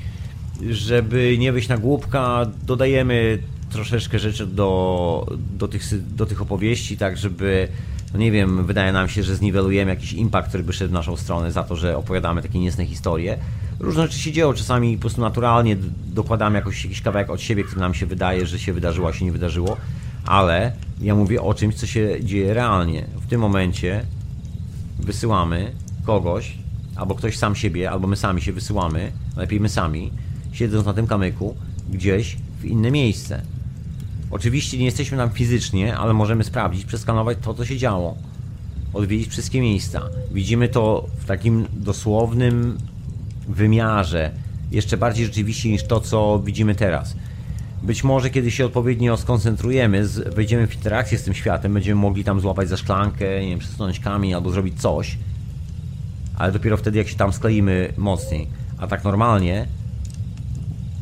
żeby 0.70 1.36
nie 1.38 1.52
wyjść 1.52 1.68
na 1.68 1.78
głupka, 1.78 2.46
dodajemy 2.64 3.40
troszeczkę 3.70 4.20
rzeczy 4.20 4.48
do, 4.48 5.28
do, 5.58 5.68
tych, 5.68 6.16
do 6.16 6.26
tych 6.26 6.42
opowieści, 6.42 6.98
tak 6.98 7.18
żeby, 7.18 7.68
no 8.14 8.20
nie 8.20 8.32
wiem, 8.32 8.66
wydaje 8.66 8.94
nam 8.94 9.10
się, 9.10 9.24
że 9.24 9.36
zniwelujemy 9.36 9.92
jakiś 9.92 10.14
impact, 10.14 10.50
który 10.50 10.64
by 10.64 10.74
szedł 10.74 10.90
w 10.90 10.94
naszą 10.94 11.18
stronę 11.18 11.52
za 11.52 11.64
to, 11.64 11.76
że 11.76 11.98
opowiadamy 11.98 12.42
takie 12.42 12.60
niecne 12.60 12.86
historie. 12.86 13.38
Różne 13.80 14.04
rzeczy 14.04 14.20
się 14.20 14.32
dzieją, 14.32 14.54
czasami 14.54 14.96
po 14.96 15.02
prostu 15.02 15.22
naturalnie 15.22 15.78
dokładamy 16.06 16.56
jakoś 16.58 16.84
jakiś 16.84 17.02
kawałek 17.02 17.30
od 17.30 17.42
siebie, 17.42 17.64
który 17.64 17.82
nam 17.82 17.94
się 17.94 18.06
wydaje, 18.06 18.46
że 18.46 18.60
się 18.60 18.74
wydarzyło, 18.74 19.10
a 19.10 19.14
się 19.14 19.26
nie 19.26 19.32
wydarzyło, 19.32 19.78
ale 20.26 20.72
ja 21.02 21.16
mówię 21.16 21.42
o 21.42 21.54
czymś, 21.54 21.76
co 21.76 21.88
się 21.88 22.18
dzieje 22.24 22.54
realnie. 22.54 23.06
W 23.22 23.28
tym 23.28 23.42
momencie 23.42 24.06
wysyłamy 25.06 25.72
kogoś, 26.06 26.58
albo 26.96 27.16
ktoś 27.16 27.38
sam 27.38 27.56
siebie, 27.56 27.92
albo 27.92 28.08
my 28.08 28.16
sami 28.16 28.42
się 28.42 28.54
wysyłamy, 28.54 29.12
lepiej 29.38 29.60
my 29.60 29.70
sami, 29.70 30.12
siedząc 30.52 30.86
na 30.86 30.94
tym 30.94 31.08
kamyku, 31.08 31.56
gdzieś 31.90 32.38
w 32.60 32.66
inne 32.66 32.92
miejsce. 32.92 33.42
Oczywiście 34.32 34.78
nie 34.78 34.86
jesteśmy 34.86 35.18
tam 35.18 35.30
fizycznie, 35.30 35.98
ale 35.98 36.14
możemy 36.14 36.44
sprawdzić, 36.44 36.86
przeskanować 36.86 37.38
to, 37.42 37.54
co 37.54 37.66
się 37.66 37.78
działo. 37.78 38.18
Odwiedzić 38.94 39.30
wszystkie 39.30 39.62
miejsca. 39.62 40.02
Widzimy 40.32 40.70
to 40.70 41.06
w 41.20 41.26
takim 41.26 41.66
dosłownym 41.74 42.78
wymiarze, 43.48 44.32
jeszcze 44.72 44.98
bardziej 44.98 45.26
rzeczywiście 45.26 45.70
niż 45.70 45.84
to, 45.84 46.00
co 46.00 46.42
widzimy 46.46 46.76
teraz. 46.76 47.16
Być 47.86 48.04
może 48.04 48.30
kiedy 48.30 48.52
się 48.52 48.66
odpowiednio 48.66 49.18
skoncentrujemy, 49.18 50.08
wejdziemy 50.36 50.68
w 50.68 50.76
interakcję 50.76 51.18
z 51.18 51.24
tym 51.24 51.34
światem, 51.34 51.74
będziemy 51.74 52.02
mogli 52.02 52.24
tam 52.24 52.40
złapać 52.40 52.70
za 52.70 52.78
szklankę, 52.78 53.42
nie 53.42 53.50
wiem, 53.50 53.60
przesunąć 53.60 54.00
kamień 54.00 54.34
albo 54.34 54.52
zrobić 54.52 54.82
coś, 54.82 55.18
ale 56.38 56.52
dopiero 56.52 56.78
wtedy, 56.78 56.98
jak 56.98 57.08
się 57.08 57.16
tam 57.16 57.34
skleimy 57.34 57.94
mocniej. 57.98 58.48
A 58.78 58.88
tak 58.88 59.04
normalnie, 59.04 59.68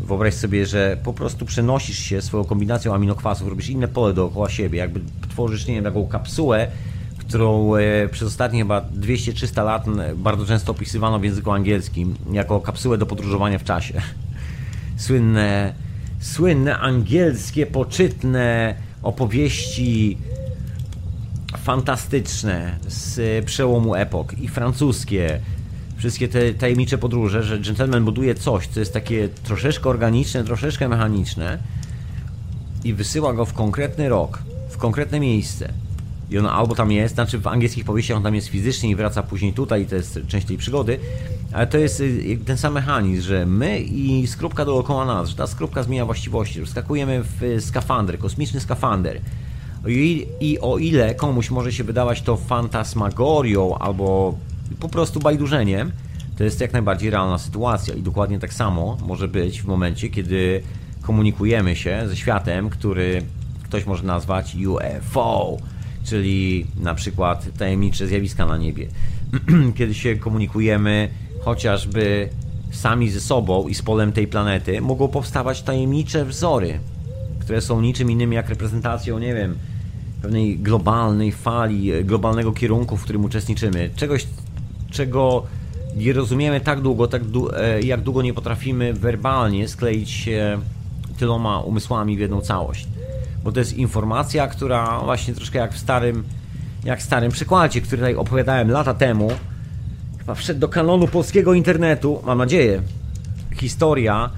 wyobraź 0.01 0.33
sobie, 0.33 0.65
że 0.65 0.97
po 1.03 1.13
prostu 1.13 1.45
przenosisz 1.45 1.99
się 1.99 2.21
swoją 2.21 2.43
kombinacją 2.43 2.95
aminokwasów, 2.95 3.47
robisz 3.47 3.69
inne 3.69 3.87
pole 3.87 4.13
dookoła 4.13 4.49
siebie, 4.49 4.79
jakby 4.79 4.99
tworzysz, 5.29 5.67
nie 5.67 5.75
wiem, 5.75 5.83
taką 5.83 6.07
kapsułę, 6.07 6.67
którą 7.17 7.75
e, 7.75 8.09
przez 8.09 8.27
ostatnie 8.27 8.59
chyba 8.59 8.81
200-300 8.81 9.65
lat 9.65 9.85
bardzo 10.15 10.45
często 10.45 10.71
opisywano 10.71 11.19
w 11.19 11.23
języku 11.23 11.51
angielskim 11.51 12.15
jako 12.31 12.61
kapsułę 12.61 12.97
do 12.97 13.05
podróżowania 13.05 13.59
w 13.59 13.63
czasie. 13.63 14.01
Słynne, 14.97 15.73
słynne 16.23 16.79
angielskie, 16.79 17.65
poczytne 17.65 18.75
opowieści 19.03 20.17
fantastyczne 21.57 22.75
z 22.87 23.45
przełomu 23.45 23.95
epok 23.95 24.39
i 24.39 24.47
francuskie, 24.47 25.39
wszystkie 25.97 26.27
te 26.27 26.53
tajemnicze 26.53 26.97
podróże, 26.97 27.43
że 27.43 27.59
gentleman 27.59 28.05
buduje 28.05 28.35
coś, 28.35 28.67
co 28.67 28.79
jest 28.79 28.93
takie 28.93 29.29
troszeczkę 29.29 29.89
organiczne, 29.89 30.43
troszeczkę 30.43 30.89
mechaniczne 30.89 31.57
i 32.83 32.93
wysyła 32.93 33.33
go 33.33 33.45
w 33.45 33.53
konkretny 33.53 34.09
rok, 34.09 34.43
w 34.69 34.77
konkretne 34.77 35.19
miejsce. 35.19 35.73
I 36.29 36.37
on 36.37 36.45
albo 36.45 36.75
tam 36.75 36.91
jest, 36.91 37.13
znaczy 37.13 37.39
w 37.39 37.47
angielskich 37.47 37.85
powieściach 37.85 38.17
on 38.17 38.23
tam 38.23 38.35
jest 38.35 38.47
fizycznie 38.47 38.89
i 38.89 38.95
wraca 38.95 39.23
później 39.23 39.53
tutaj, 39.53 39.81
i 39.81 39.85
to 39.85 39.95
jest 39.95 40.19
część 40.27 40.47
tej 40.47 40.57
przygody, 40.57 40.99
ale 41.53 41.67
to 41.67 41.77
jest 41.77 41.99
y, 41.99 42.39
ten 42.45 42.57
sam 42.57 42.73
mechanizm, 42.73 43.21
że 43.21 43.45
my 43.45 43.79
i 43.79 44.27
skrupka 44.27 44.65
dookoła 44.65 45.05
nas, 45.05 45.29
że 45.29 45.35
ta 45.35 45.47
skrupka 45.47 45.83
zmienia 45.83 46.05
właściwości, 46.05 46.59
że 46.59 46.65
wskakujemy 46.65 47.23
w 47.23 47.57
skafander, 47.59 48.19
kosmiczny 48.19 48.59
skafander. 48.59 49.21
I 49.87 50.59
o 50.61 50.77
ile 50.77 51.15
komuś 51.15 51.49
może 51.49 51.71
się 51.71 51.83
wydawać 51.83 52.21
to 52.21 52.37
fantasmagorią 52.37 53.77
albo 53.77 54.37
po 54.79 54.89
prostu 54.89 55.19
bajdurzeniem, 55.19 55.91
to 56.37 56.43
jest 56.43 56.61
jak 56.61 56.73
najbardziej 56.73 57.09
realna 57.09 57.37
sytuacja 57.37 57.93
i 57.93 58.01
dokładnie 58.01 58.39
tak 58.39 58.53
samo 58.53 58.97
może 59.05 59.27
być 59.27 59.61
w 59.61 59.65
momencie, 59.65 60.09
kiedy 60.09 60.63
komunikujemy 61.01 61.75
się 61.75 62.03
ze 62.07 62.15
światem, 62.17 62.69
który 62.69 63.21
ktoś 63.63 63.85
może 63.85 64.03
nazwać 64.03 64.55
UFO, 64.55 65.57
czyli 66.03 66.67
na 66.79 66.95
przykład 66.95 67.47
tajemnicze 67.57 68.07
zjawiska 68.07 68.45
na 68.45 68.57
niebie. 68.57 68.87
kiedy 69.77 69.93
się 69.93 70.15
komunikujemy 70.15 71.09
chociażby 71.45 72.29
sami 72.71 73.09
ze 73.09 73.21
sobą 73.21 73.67
i 73.67 73.75
z 73.75 73.81
polem 73.81 74.11
tej 74.11 74.27
planety, 74.27 74.81
mogą 74.81 75.07
powstawać 75.07 75.61
tajemnicze 75.61 76.25
wzory, 76.25 76.79
które 77.39 77.61
są 77.61 77.81
niczym 77.81 78.11
innym 78.11 78.33
jak 78.33 78.49
reprezentacją, 78.49 79.19
nie 79.19 79.33
wiem, 79.33 79.55
pewnej 80.21 80.59
globalnej 80.59 81.31
fali, 81.31 81.91
globalnego 82.03 82.51
kierunku, 82.51 82.97
w 82.97 83.03
którym 83.03 83.25
uczestniczymy. 83.25 83.89
Czegoś, 83.95 84.27
czego 84.91 85.43
nie 85.95 86.13
rozumiemy 86.13 86.61
tak 86.61 86.81
długo, 86.81 87.07
tak 87.07 87.21
e, 87.57 87.81
jak 87.81 88.01
długo 88.01 88.21
nie 88.21 88.33
potrafimy 88.33 88.93
werbalnie 88.93 89.67
skleić 89.67 90.09
się 90.09 90.57
tyloma 91.17 91.59
umysłami 91.59 92.17
w 92.17 92.19
jedną 92.19 92.41
całość. 92.41 92.87
Bo 93.43 93.51
to 93.51 93.59
jest 93.59 93.73
informacja, 93.73 94.47
która 94.47 94.99
właśnie 94.99 95.33
troszkę 95.33 95.59
jak 95.59 95.73
w 95.73 95.77
starym, 95.77 96.23
jak 96.83 96.99
w 96.99 97.03
starym 97.03 97.31
przykładzie, 97.31 97.81
który 97.81 97.97
tutaj 97.97 98.15
opowiadałem 98.15 98.71
lata 98.71 98.93
temu, 98.93 99.31
chyba 100.23 100.35
wszedł 100.35 100.59
do 100.59 100.67
kanonu 100.67 101.07
polskiego 101.07 101.53
internetu, 101.53 102.21
mam 102.25 102.37
nadzieję. 102.37 102.81
Historia 103.55 104.29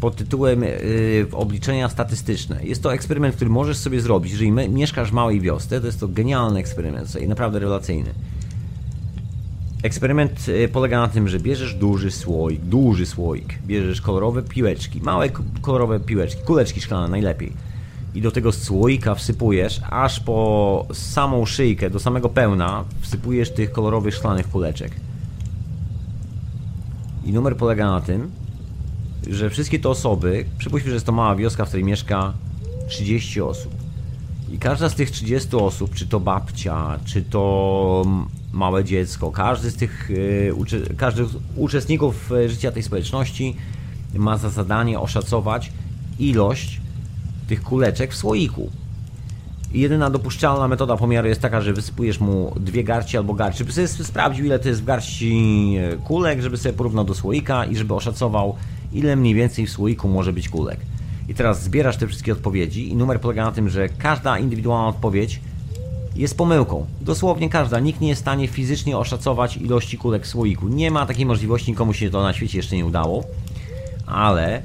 pod 0.00 0.16
tytułem 0.16 0.62
yy, 0.62 1.26
obliczenia 1.32 1.88
statystyczne. 1.88 2.64
Jest 2.64 2.82
to 2.82 2.94
eksperyment, 2.94 3.36
który 3.36 3.50
możesz 3.50 3.76
sobie 3.76 4.00
zrobić. 4.00 4.32
Jeżeli 4.32 4.52
mieszkasz 4.52 5.10
w 5.10 5.12
małej 5.12 5.40
wiosce, 5.40 5.80
to 5.80 5.86
jest 5.86 6.00
to 6.00 6.08
genialny 6.08 6.60
eksperyment 6.60 7.22
i 7.22 7.28
naprawdę 7.28 7.58
rewelacyjny. 7.58 8.10
Eksperyment 9.82 10.48
y, 10.48 10.68
polega 10.68 11.00
na 11.00 11.08
tym, 11.08 11.28
że 11.28 11.38
bierzesz 11.38 11.74
duży 11.74 12.10
słoik, 12.10 12.60
duży 12.60 13.06
słoik, 13.06 13.58
bierzesz 13.66 14.00
kolorowe 14.00 14.42
piłeczki, 14.42 15.00
małe 15.00 15.28
kolorowe 15.60 16.00
piłeczki, 16.00 16.42
kuleczki 16.42 16.80
szklane 16.80 17.08
najlepiej. 17.08 17.52
I 18.14 18.22
do 18.22 18.30
tego 18.30 18.52
słoika 18.52 19.14
wsypujesz 19.14 19.80
aż 19.90 20.20
po 20.20 20.86
samą 20.92 21.46
szyjkę, 21.46 21.90
do 21.90 22.00
samego 22.00 22.28
pełna, 22.28 22.84
wsypujesz 23.00 23.50
tych 23.50 23.72
kolorowych 23.72 24.14
szklanych 24.14 24.48
kuleczek. 24.48 24.92
I 27.24 27.32
numer 27.32 27.56
polega 27.56 27.90
na 27.90 28.00
tym, 28.00 28.30
że 29.30 29.50
wszystkie 29.50 29.78
te 29.78 29.88
osoby, 29.88 30.44
przypuśćmy, 30.58 30.90
że 30.90 30.94
jest 30.94 31.06
to 31.06 31.12
mała 31.12 31.36
wioska, 31.36 31.64
w 31.64 31.68
której 31.68 31.84
mieszka 31.84 32.32
30 32.88 33.40
osób. 33.40 33.74
I 34.52 34.58
każda 34.58 34.88
z 34.88 34.94
tych 34.94 35.10
30 35.10 35.56
osób, 35.56 35.94
czy 35.94 36.06
to 36.06 36.20
babcia, 36.20 36.98
czy 37.04 37.22
to 37.22 38.04
małe 38.52 38.84
dziecko, 38.84 39.30
każdy 39.32 39.70
z 39.70 39.76
tych 39.76 40.10
e, 40.90 40.94
każdy 40.96 41.26
z 41.26 41.36
uczestników 41.56 42.32
e, 42.32 42.48
życia 42.48 42.72
tej 42.72 42.82
społeczności 42.82 43.56
ma 44.14 44.36
za 44.36 44.50
zadanie 44.50 45.00
oszacować 45.00 45.72
ilość 46.18 46.80
tych 47.48 47.62
kuleczek 47.62 48.12
w 48.12 48.16
słoiku. 48.16 48.70
Jedyna 49.72 50.10
dopuszczalna 50.10 50.68
metoda 50.68 50.96
pomiaru 50.96 51.28
jest 51.28 51.40
taka, 51.40 51.60
że 51.60 51.72
wysypujesz 51.72 52.20
mu 52.20 52.52
dwie 52.60 52.84
garści 52.84 53.16
albo 53.16 53.34
garści, 53.34 53.58
żeby 53.58 53.72
sobie 53.72 54.04
sprawdził 54.04 54.44
ile 54.44 54.58
to 54.58 54.68
jest 54.68 54.80
w 54.80 54.84
garści 54.84 55.74
e, 55.80 55.96
kulek, 55.96 56.42
żeby 56.42 56.56
sobie 56.56 56.72
porównał 56.72 57.04
do 57.04 57.14
słoika 57.14 57.64
i 57.64 57.76
żeby 57.76 57.94
oszacował 57.94 58.56
ile 58.92 59.16
mniej 59.16 59.34
więcej 59.34 59.66
w 59.66 59.70
słoiku 59.70 60.08
może 60.08 60.32
być 60.32 60.48
kulek. 60.48 60.80
I 61.28 61.34
teraz 61.34 61.62
zbierasz 61.62 61.96
te 61.96 62.06
wszystkie 62.06 62.32
odpowiedzi 62.32 62.88
i 62.88 62.96
numer 62.96 63.20
polega 63.20 63.44
na 63.44 63.52
tym, 63.52 63.68
że 63.68 63.88
każda 63.88 64.38
indywidualna 64.38 64.88
odpowiedź 64.88 65.40
jest 66.16 66.36
pomyłką. 66.36 66.86
Dosłownie 67.00 67.50
każda. 67.50 67.80
Nikt 67.80 68.00
nie 68.00 68.08
jest 68.08 68.20
w 68.20 68.24
stanie 68.24 68.48
fizycznie 68.48 68.98
oszacować 68.98 69.56
ilości 69.56 69.98
kulek 69.98 70.24
w 70.24 70.26
słoiku. 70.26 70.68
Nie 70.68 70.90
ma 70.90 71.06
takiej 71.06 71.26
możliwości, 71.26 71.70
nikomu 71.70 71.92
się 71.92 72.10
to 72.10 72.22
na 72.22 72.32
świecie 72.32 72.58
jeszcze 72.58 72.76
nie 72.76 72.86
udało. 72.86 73.24
Ale 74.06 74.62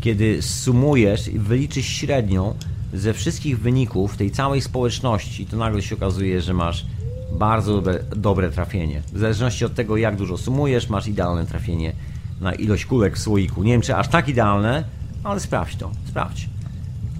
kiedy 0.00 0.42
sumujesz 0.42 1.28
i 1.28 1.38
wyliczysz 1.38 1.86
średnią 1.86 2.54
ze 2.92 3.14
wszystkich 3.14 3.60
wyników 3.60 4.16
tej 4.16 4.30
całej 4.30 4.60
społeczności, 4.60 5.46
to 5.46 5.56
nagle 5.56 5.82
się 5.82 5.94
okazuje, 5.94 6.40
że 6.40 6.54
masz 6.54 6.86
bardzo 7.32 7.74
dobre, 7.74 7.98
dobre 8.16 8.50
trafienie. 8.50 9.02
W 9.12 9.18
zależności 9.18 9.64
od 9.64 9.74
tego, 9.74 9.96
jak 9.96 10.16
dużo 10.16 10.38
sumujesz, 10.38 10.88
masz 10.88 11.06
idealne 11.06 11.46
trafienie 11.46 11.92
na 12.40 12.52
ilość 12.52 12.84
kulek 12.84 13.16
w 13.16 13.18
słoiku. 13.18 13.62
Nie 13.62 13.72
wiem, 13.72 13.80
czy 13.80 13.96
aż 13.96 14.08
tak 14.08 14.28
idealne, 14.28 14.84
ale 15.24 15.40
sprawdź 15.40 15.76
to, 15.76 15.90
sprawdź. 16.08 16.48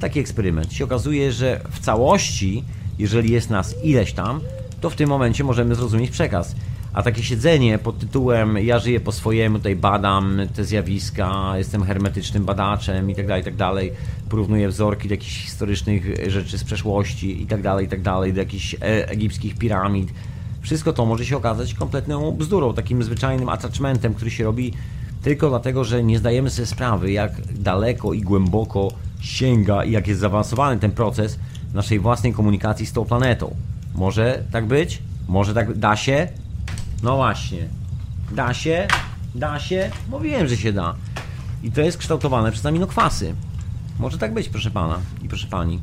Taki 0.00 0.20
eksperyment. 0.20 0.72
Się 0.72 0.84
okazuje, 0.84 1.32
że 1.32 1.60
w 1.70 1.80
całości, 1.80 2.64
jeżeli 2.98 3.30
jest 3.30 3.50
nas 3.50 3.74
ileś 3.84 4.12
tam, 4.12 4.40
to 4.80 4.90
w 4.90 4.94
tym 4.94 5.08
momencie 5.08 5.44
możemy 5.44 5.74
zrozumieć 5.74 6.10
przekaz. 6.10 6.54
A 6.98 7.02
takie 7.02 7.22
siedzenie 7.22 7.78
pod 7.78 7.98
tytułem 7.98 8.58
ja 8.58 8.78
żyję 8.78 9.00
po 9.00 9.12
swojemu, 9.12 9.58
tutaj 9.58 9.76
badam 9.76 10.40
te 10.54 10.64
zjawiska, 10.64 11.52
jestem 11.58 11.84
hermetycznym 11.84 12.44
badaczem 12.44 13.10
i 13.10 13.14
tak 13.14 13.26
dalej, 13.26 13.42
i 13.42 13.44
tak 13.44 13.56
dalej, 13.56 13.92
porównuję 14.28 14.68
wzorki 14.68 15.08
do 15.08 15.14
jakichś 15.14 15.44
historycznych 15.44 16.30
rzeczy 16.30 16.58
z 16.58 16.64
przeszłości 16.64 17.42
i 17.42 17.46
tak 17.46 17.62
dalej, 17.62 17.86
i 17.86 17.88
tak 17.88 18.02
dalej, 18.02 18.32
do 18.32 18.40
jakichś 18.40 18.74
e 18.74 19.08
egipskich 19.08 19.58
piramid. 19.58 20.08
Wszystko 20.60 20.92
to 20.92 21.06
może 21.06 21.24
się 21.24 21.36
okazać 21.36 21.74
kompletną 21.74 22.32
bzdurą, 22.32 22.74
takim 22.74 23.02
zwyczajnym 23.02 23.48
attachmentem, 23.48 24.14
który 24.14 24.30
się 24.30 24.44
robi 24.44 24.72
tylko 25.22 25.48
dlatego, 25.48 25.84
że 25.84 26.04
nie 26.04 26.18
zdajemy 26.18 26.50
sobie 26.50 26.66
sprawy, 26.66 27.12
jak 27.12 27.32
daleko 27.52 28.12
i 28.12 28.20
głęboko 28.20 28.88
sięga 29.20 29.84
i 29.84 29.90
jak 29.90 30.08
jest 30.08 30.20
zaawansowany 30.20 30.80
ten 30.80 30.90
proces 30.90 31.38
naszej 31.74 31.98
własnej 31.98 32.32
komunikacji 32.32 32.86
z 32.86 32.92
tą 32.92 33.04
planetą. 33.04 33.56
Może 33.94 34.42
tak 34.52 34.66
być? 34.66 35.02
Może 35.28 35.54
tak 35.54 35.78
da 35.78 35.96
się? 35.96 36.28
No 37.02 37.16
właśnie. 37.16 37.68
Da 38.32 38.54
się? 38.54 38.88
Da 39.34 39.58
się? 39.58 39.90
Mówiłem, 40.10 40.48
że 40.48 40.56
się 40.56 40.72
da. 40.72 40.94
I 41.62 41.72
to 41.72 41.80
jest 41.80 41.98
kształtowane 41.98 42.52
przez 42.52 42.66
aminokwasy. 42.66 43.34
Może 43.98 44.18
tak 44.18 44.34
być, 44.34 44.48
proszę 44.48 44.70
pana 44.70 44.98
i 45.22 45.28
proszę 45.28 45.46
pani. 45.46 45.80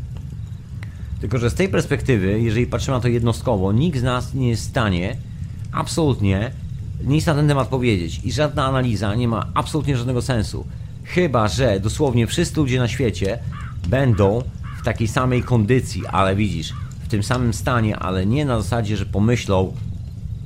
Tylko, 1.19 1.37
że 1.37 1.49
z 1.49 1.53
tej 1.53 1.69
perspektywy, 1.69 2.41
jeżeli 2.41 2.67
patrzymy 2.67 2.97
na 2.97 3.01
to 3.01 3.07
jednostkowo, 3.07 3.71
nikt 3.71 3.99
z 3.99 4.03
nas 4.03 4.33
nie 4.33 4.49
jest 4.49 4.63
w 4.63 4.69
stanie 4.69 5.17
absolutnie 5.71 6.51
nic 7.03 7.25
na 7.25 7.35
ten 7.35 7.47
temat 7.47 7.67
powiedzieć 7.67 8.21
i 8.23 8.31
żadna 8.31 8.65
analiza 8.65 9.15
nie 9.15 9.27
ma 9.27 9.47
absolutnie 9.53 9.97
żadnego 9.97 10.21
sensu. 10.21 10.65
Chyba, 11.03 11.47
że 11.47 11.79
dosłownie 11.79 12.27
wszyscy 12.27 12.59
ludzie 12.59 12.79
na 12.79 12.87
świecie 12.87 13.39
będą 13.87 14.41
w 14.81 14.83
takiej 14.83 15.07
samej 15.07 15.43
kondycji, 15.43 16.07
ale 16.07 16.35
widzisz, 16.35 16.73
w 17.03 17.07
tym 17.07 17.23
samym 17.23 17.53
stanie, 17.53 17.97
ale 17.99 18.25
nie 18.25 18.45
na 18.45 18.61
zasadzie, 18.61 18.97
że 18.97 19.05
pomyślą 19.05 19.73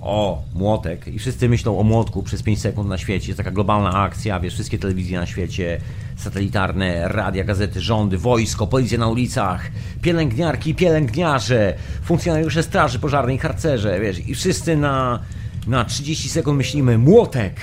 o 0.01 0.41
młotek 0.55 1.07
i 1.07 1.19
wszyscy 1.19 1.49
myślą 1.49 1.79
o 1.79 1.83
młotku 1.83 2.23
przez 2.23 2.43
5 2.43 2.61
sekund 2.61 2.89
na 2.89 2.97
świecie. 2.97 3.27
Jest 3.27 3.37
taka 3.37 3.51
globalna 3.51 3.93
akcja, 3.93 4.39
wiesz, 4.39 4.53
wszystkie 4.53 4.79
telewizje 4.79 5.19
na 5.19 5.25
świecie, 5.25 5.81
satelitarne, 6.17 7.07
radia, 7.07 7.43
gazety, 7.43 7.81
rządy, 7.81 8.17
wojsko, 8.17 8.67
policja 8.67 8.97
na 8.97 9.07
ulicach, 9.07 9.71
pielęgniarki, 10.01 10.75
pielęgniarze, 10.75 11.73
funkcjonariusze 12.03 12.63
straży 12.63 12.99
pożarnej, 12.99 13.37
harcerze, 13.37 13.99
wiesz, 13.99 14.27
i 14.27 14.35
wszyscy 14.35 14.77
na 14.77 15.19
na 15.67 15.85
30 15.85 16.29
sekund 16.29 16.57
myślimy 16.57 16.97
młotek, 16.97 17.53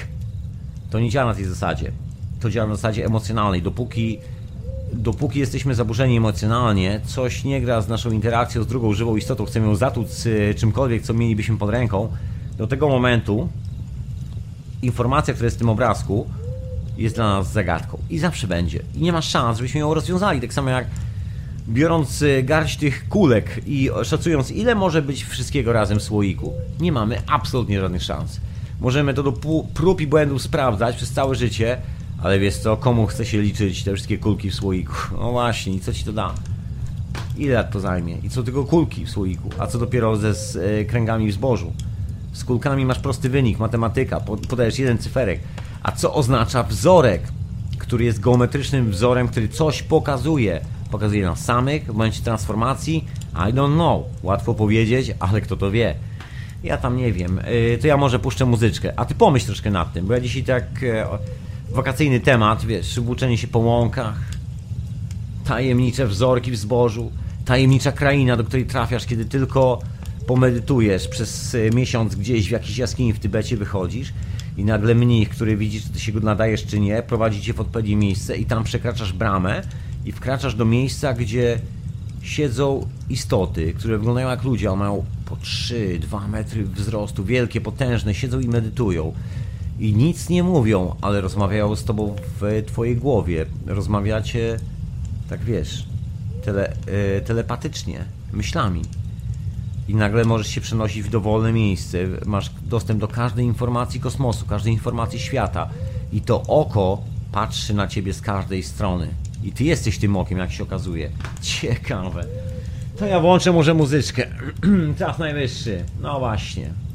to 0.90 1.00
nie 1.00 1.10
działa 1.10 1.30
na 1.30 1.34
tej 1.34 1.44
zasadzie. 1.44 1.92
To 2.40 2.50
działa 2.50 2.68
na 2.68 2.74
zasadzie 2.74 3.04
emocjonalnej. 3.04 3.62
Dopóki, 3.62 4.18
dopóki 4.92 5.38
jesteśmy 5.38 5.74
zaburzeni 5.74 6.16
emocjonalnie, 6.16 7.00
coś 7.04 7.44
nie 7.44 7.60
gra 7.60 7.80
z 7.80 7.88
naszą 7.88 8.10
interakcją 8.10 8.62
z 8.62 8.66
drugą 8.66 8.92
żywą 8.92 9.16
istotą, 9.16 9.44
chcemy 9.44 9.66
ją 9.66 9.74
zatłuc 9.74 10.24
czymkolwiek, 10.56 11.02
co 11.02 11.14
mielibyśmy 11.14 11.56
pod 11.56 11.70
ręką, 11.70 12.08
do 12.58 12.66
tego 12.66 12.88
momentu 12.88 13.48
informacja, 14.82 15.34
która 15.34 15.46
jest 15.46 15.56
w 15.56 15.58
tym 15.58 15.68
obrazku, 15.68 16.26
jest 16.98 17.14
dla 17.14 17.24
nas 17.24 17.52
zagadką. 17.52 17.98
I 18.10 18.18
zawsze 18.18 18.46
będzie. 18.46 18.82
I 18.94 19.00
nie 19.00 19.12
ma 19.12 19.22
szans, 19.22 19.56
żebyśmy 19.56 19.80
ją 19.80 19.94
rozwiązali. 19.94 20.40
Tak 20.40 20.52
samo 20.52 20.70
jak 20.70 20.86
biorąc 21.68 22.22
y, 22.22 22.42
garść 22.42 22.76
tych 22.76 23.08
kulek 23.08 23.60
i 23.66 23.90
szacując, 24.04 24.50
ile 24.50 24.74
może 24.74 25.02
być 25.02 25.24
wszystkiego 25.24 25.72
razem 25.72 25.98
w 25.98 26.02
słoiku, 26.02 26.52
nie 26.80 26.92
mamy 26.92 27.22
absolutnie 27.26 27.80
żadnych 27.80 28.02
szans. 28.02 28.40
Możemy 28.80 29.14
to 29.14 29.22
do 29.22 29.32
prób 29.74 30.00
i 30.00 30.06
błędów 30.06 30.42
sprawdzać 30.42 30.96
przez 30.96 31.12
całe 31.12 31.34
życie, 31.34 31.78
ale 32.22 32.38
wiesz 32.38 32.56
co, 32.56 32.76
komu 32.76 33.06
chce 33.06 33.26
się 33.26 33.40
liczyć 33.42 33.84
te 33.84 33.94
wszystkie 33.94 34.18
kulki 34.18 34.50
w 34.50 34.54
słoiku? 34.54 34.92
No 35.20 35.30
właśnie, 35.32 35.74
i 35.74 35.80
co 35.80 35.92
ci 35.92 36.04
to 36.04 36.12
da? 36.12 36.34
Ile 37.36 37.54
lat 37.54 37.70
to 37.70 37.80
zajmie? 37.80 38.16
I 38.22 38.30
co 38.30 38.42
tylko 38.42 38.64
kulki 38.64 39.04
w 39.04 39.10
słoiku? 39.10 39.50
A 39.58 39.66
co 39.66 39.78
dopiero 39.78 40.16
ze 40.16 40.34
z, 40.34 40.56
y, 40.56 40.84
kręgami 40.88 41.28
w 41.30 41.34
zbożu? 41.34 41.72
Z 42.32 42.44
kulkami 42.44 42.84
masz 42.86 42.98
prosty 42.98 43.28
wynik, 43.28 43.58
matematyka, 43.58 44.20
po- 44.20 44.36
podajesz 44.36 44.78
jeden 44.78 44.98
cyferek. 44.98 45.40
A 45.82 45.92
co 45.92 46.14
oznacza 46.14 46.62
wzorek, 46.62 47.22
który 47.78 48.04
jest 48.04 48.20
geometrycznym 48.20 48.90
wzorem, 48.90 49.28
który 49.28 49.48
coś 49.48 49.82
pokazuje? 49.82 50.60
Pokazuje 50.90 51.24
nas 51.26 51.44
samych 51.44 51.84
w 51.84 51.92
momencie 51.92 52.22
transformacji? 52.22 53.04
I 53.34 53.52
don't 53.54 53.74
know. 53.74 54.02
Łatwo 54.22 54.54
powiedzieć, 54.54 55.14
ale 55.20 55.40
kto 55.40 55.56
to 55.56 55.70
wie? 55.70 55.94
Ja 56.64 56.76
tam 56.76 56.96
nie 56.96 57.12
wiem. 57.12 57.40
Yy, 57.70 57.78
to 57.78 57.86
ja 57.86 57.96
może 57.96 58.18
puszczę 58.18 58.44
muzyczkę. 58.46 58.92
A 58.96 59.04
ty 59.04 59.14
pomyśl 59.14 59.46
troszkę 59.46 59.70
nad 59.70 59.92
tym, 59.92 60.06
bo 60.06 60.12
ja 60.14 60.20
dzisiaj 60.20 60.42
tak 60.42 60.64
e, 60.82 61.06
wakacyjny 61.76 62.20
temat, 62.20 62.64
wiesz, 62.64 63.00
włóczenie 63.00 63.38
się 63.38 63.48
po 63.48 63.58
łąkach, 63.58 64.14
tajemnicze 65.44 66.06
wzorki 66.06 66.50
w 66.50 66.56
zbożu, 66.56 67.10
tajemnicza 67.44 67.92
kraina, 67.92 68.36
do 68.36 68.44
której 68.44 68.66
trafiasz, 68.66 69.06
kiedy 69.06 69.24
tylko 69.24 69.80
pomedytujesz 70.26 71.08
przez 71.08 71.54
e, 71.54 71.70
miesiąc 71.70 72.14
gdzieś 72.14 72.48
w 72.48 72.50
jakiejś 72.50 72.78
jaskini 72.78 73.12
w 73.12 73.18
Tybecie 73.18 73.56
wychodzisz 73.56 74.12
i 74.56 74.64
nagle 74.64 74.94
mnich, 74.94 75.28
który 75.28 75.56
widzisz, 75.56 75.82
czy 75.82 75.88
ty 75.88 76.00
się 76.00 76.12
go 76.12 76.20
nadajesz 76.20 76.66
czy 76.66 76.80
nie, 76.80 77.02
prowadzi 77.02 77.42
cię 77.42 77.54
w 77.54 77.60
odpowiednie 77.60 77.96
miejsce 77.96 78.36
i 78.36 78.44
tam 78.44 78.64
przekraczasz 78.64 79.12
bramę 79.12 79.62
i 80.04 80.12
wkraczasz 80.12 80.54
do 80.54 80.64
miejsca, 80.64 81.12
gdzie 81.12 81.58
siedzą 82.22 82.88
istoty, 83.10 83.72
które 83.72 83.98
wyglądają 83.98 84.28
jak 84.28 84.44
ludzie, 84.44 84.70
a 84.70 84.76
mają 84.76 85.04
po 85.24 85.36
3-2 85.36 86.28
metry 86.28 86.64
wzrostu, 86.64 87.24
wielkie, 87.24 87.60
potężne, 87.60 88.14
siedzą 88.14 88.40
i 88.40 88.48
medytują. 88.48 89.12
I 89.78 89.92
nic 89.94 90.28
nie 90.28 90.42
mówią, 90.42 90.94
ale 91.00 91.20
rozmawiają 91.20 91.76
z 91.76 91.84
tobą 91.84 92.16
w 92.40 92.62
twojej 92.66 92.96
głowie. 92.96 93.46
Rozmawiacie, 93.66 94.58
tak 95.28 95.40
wiesz, 95.40 95.86
tele, 96.44 96.76
e, 97.16 97.20
telepatycznie, 97.20 98.04
myślami. 98.32 98.82
I 99.88 99.94
nagle 99.94 100.24
możesz 100.24 100.46
się 100.46 100.60
przenosić 100.60 101.02
w 101.02 101.10
dowolne 101.10 101.52
miejsce. 101.52 101.98
Masz 102.26 102.50
dostęp 102.62 103.00
do 103.00 103.08
każdej 103.08 103.44
informacji 103.44 104.00
kosmosu, 104.00 104.46
każdej 104.46 104.72
informacji 104.72 105.18
świata. 105.18 105.68
I 106.12 106.20
to 106.20 106.42
oko 106.42 107.02
patrzy 107.32 107.74
na 107.74 107.88
ciebie 107.88 108.12
z 108.12 108.20
każdej 108.20 108.62
strony. 108.62 109.08
I 109.44 109.52
ty 109.52 109.64
jesteś 109.64 109.98
tym 109.98 110.16
okiem, 110.16 110.38
jak 110.38 110.52
się 110.52 110.62
okazuje. 110.62 111.10
Ciekawe. 111.40 112.24
To 112.98 113.06
ja 113.06 113.20
włączę 113.20 113.52
może 113.52 113.74
muzyczkę. 113.74 114.26
Czas 114.98 115.18
najwyższy. 115.18 115.84
No 116.00 116.18
właśnie. 116.18 116.85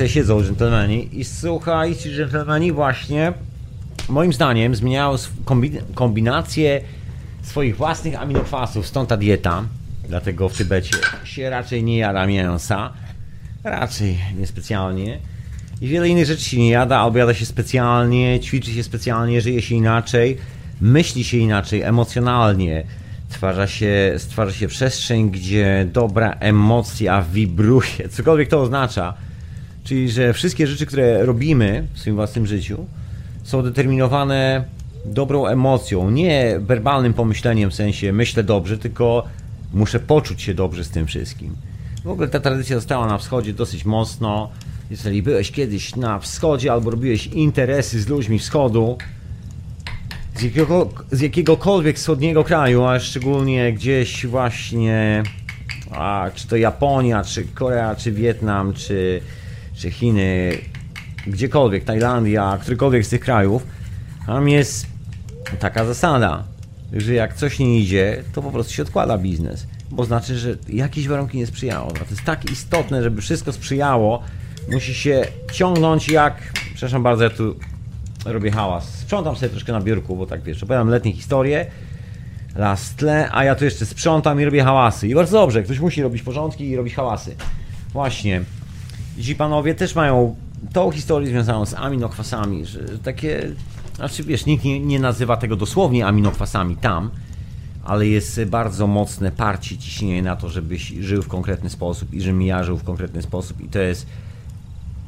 Sobie 0.00 0.10
siedzą 0.10 0.42
dżentelmeni 0.42 1.20
i 1.20 1.24
słuchajcie, 1.24 2.10
dżentelmeni 2.10 2.72
właśnie 2.72 3.32
moim 4.08 4.32
zdaniem 4.32 4.74
zmieniają 4.74 5.16
kombinację 5.94 6.80
swoich 7.42 7.76
własnych 7.76 8.22
aminokwasów, 8.22 8.86
stąd 8.86 9.08
ta 9.08 9.16
dieta. 9.16 9.64
Dlatego 10.08 10.48
w 10.48 10.56
Tybecie 10.56 10.96
się 11.24 11.50
raczej 11.50 11.84
nie 11.84 11.98
jada 11.98 12.26
mięsa. 12.26 12.92
Raczej 13.64 14.18
niespecjalnie. 14.38 15.18
I 15.80 15.88
wiele 15.88 16.08
innych 16.08 16.26
rzeczy 16.26 16.44
się 16.44 16.58
nie 16.58 16.70
jada, 16.70 16.98
albo 16.98 17.18
jada 17.18 17.34
się 17.34 17.46
specjalnie, 17.46 18.40
ćwiczy 18.40 18.70
się 18.70 18.82
specjalnie, 18.82 19.40
żyje 19.40 19.62
się 19.62 19.74
inaczej, 19.74 20.38
myśli 20.80 21.24
się 21.24 21.36
inaczej, 21.36 21.82
emocjonalnie. 21.82 22.84
Stwarza 23.28 23.66
się, 23.66 24.14
stwarza 24.18 24.52
się 24.52 24.68
przestrzeń, 24.68 25.30
gdzie 25.30 25.86
dobra 25.92 26.36
emocja 26.40 27.22
wibruje, 27.22 28.08
cokolwiek 28.10 28.48
to 28.48 28.62
oznacza. 28.62 29.14
Czyli, 29.90 30.10
że 30.10 30.32
wszystkie 30.32 30.66
rzeczy, 30.66 30.86
które 30.86 31.26
robimy 31.26 31.86
w 31.94 31.98
swoim 31.98 32.16
własnym 32.16 32.46
życiu, 32.46 32.86
są 33.42 33.62
determinowane 33.62 34.64
dobrą 35.04 35.46
emocją, 35.46 36.10
nie 36.10 36.60
werbalnym 36.60 37.14
pomyśleniem 37.14 37.70
w 37.70 37.74
sensie 37.74 38.12
myślę 38.12 38.42
dobrze, 38.42 38.78
tylko 38.78 39.24
muszę 39.72 40.00
poczuć 40.00 40.42
się 40.42 40.54
dobrze 40.54 40.84
z 40.84 40.90
tym 40.90 41.06
wszystkim. 41.06 41.56
W 42.04 42.08
ogóle 42.08 42.28
ta 42.28 42.40
tradycja 42.40 42.76
została 42.76 43.06
na 43.06 43.18
wschodzie 43.18 43.52
dosyć 43.52 43.84
mocno. 43.84 44.50
Jeżeli 44.90 45.22
byłeś 45.22 45.50
kiedyś 45.50 45.96
na 45.96 46.18
wschodzie 46.18 46.72
albo 46.72 46.90
robiłeś 46.90 47.26
interesy 47.26 48.00
z 48.00 48.08
ludźmi 48.08 48.38
wschodu, 48.38 48.98
z, 50.34 50.42
jakiego, 50.42 50.88
z 51.10 51.20
jakiegokolwiek 51.20 51.96
wschodniego 51.96 52.44
kraju, 52.44 52.84
a 52.84 53.00
szczególnie 53.00 53.72
gdzieś 53.72 54.26
właśnie, 54.26 55.22
a, 55.90 56.30
czy 56.34 56.48
to 56.48 56.56
Japonia, 56.56 57.24
czy 57.24 57.44
Korea, 57.44 57.94
czy 57.94 58.12
Wietnam, 58.12 58.72
czy, 58.72 59.20
czy 59.80 59.90
Chiny, 59.90 60.58
gdziekolwiek, 61.26 61.84
Tajlandia, 61.84 62.58
którykolwiek 62.62 63.06
z 63.06 63.08
tych 63.08 63.20
krajów, 63.20 63.66
tam 64.26 64.48
jest 64.48 64.86
taka 65.58 65.84
zasada, 65.84 66.44
że 66.92 67.14
jak 67.14 67.34
coś 67.34 67.58
nie 67.58 67.80
idzie, 67.80 68.24
to 68.32 68.42
po 68.42 68.50
prostu 68.50 68.72
się 68.72 68.82
odkłada 68.82 69.18
biznes, 69.18 69.66
bo 69.90 70.04
znaczy, 70.04 70.38
że 70.38 70.56
jakieś 70.68 71.08
warunki 71.08 71.38
nie 71.38 71.46
sprzyjało. 71.46 71.86
No 71.86 71.98
to 71.98 72.10
jest 72.10 72.24
tak 72.24 72.50
istotne, 72.50 73.02
żeby 73.02 73.22
wszystko 73.22 73.52
sprzyjało, 73.52 74.22
musi 74.72 74.94
się 74.94 75.24
ciągnąć 75.52 76.08
jak, 76.08 76.52
przepraszam 76.74 77.02
bardzo, 77.02 77.24
ja 77.24 77.30
tu 77.30 77.56
robię 78.24 78.50
hałas, 78.50 78.98
sprzątam 78.98 79.36
sobie 79.36 79.50
troszkę 79.50 79.72
na 79.72 79.80
biurku, 79.80 80.16
bo 80.16 80.26
tak 80.26 80.42
wiesz, 80.42 80.62
opowiadam 80.62 80.88
letnie 80.88 81.12
historie, 81.12 81.66
las 82.56 82.94
tle, 82.94 83.28
a 83.32 83.44
ja 83.44 83.54
tu 83.54 83.64
jeszcze 83.64 83.86
sprzątam 83.86 84.40
i 84.40 84.44
robię 84.44 84.64
hałasy. 84.64 85.08
I 85.08 85.14
bardzo 85.14 85.38
dobrze, 85.38 85.62
ktoś 85.62 85.80
musi 85.80 86.02
robić 86.02 86.22
porządki 86.22 86.68
i 86.68 86.76
robić 86.76 86.94
hałasy. 86.94 87.34
Właśnie. 87.92 88.42
Ci 89.20 89.34
panowie 89.34 89.74
też 89.74 89.94
mają 89.94 90.36
tą 90.72 90.90
historię 90.90 91.28
związaną 91.28 91.66
z 91.66 91.74
aminokwasami, 91.74 92.66
że 92.66 92.78
takie, 92.98 93.52
znaczy 93.96 94.24
wiesz, 94.24 94.46
nikt 94.46 94.64
nie, 94.64 94.80
nie 94.80 95.00
nazywa 95.00 95.36
tego 95.36 95.56
dosłownie 95.56 96.06
aminokwasami 96.06 96.76
tam, 96.76 97.10
ale 97.84 98.06
jest 98.06 98.44
bardzo 98.44 98.86
mocne 98.86 99.32
parcie, 99.32 99.78
ciśnienie 99.78 100.22
na 100.22 100.36
to, 100.36 100.48
żebyś 100.48 100.88
żył 100.88 101.22
w 101.22 101.28
konkretny 101.28 101.70
sposób 101.70 102.14
i 102.14 102.22
żebym 102.22 102.42
ja 102.42 102.64
żył 102.64 102.78
w 102.78 102.84
konkretny 102.84 103.22
sposób 103.22 103.60
i 103.60 103.68
to 103.68 103.78
jest 103.78 104.06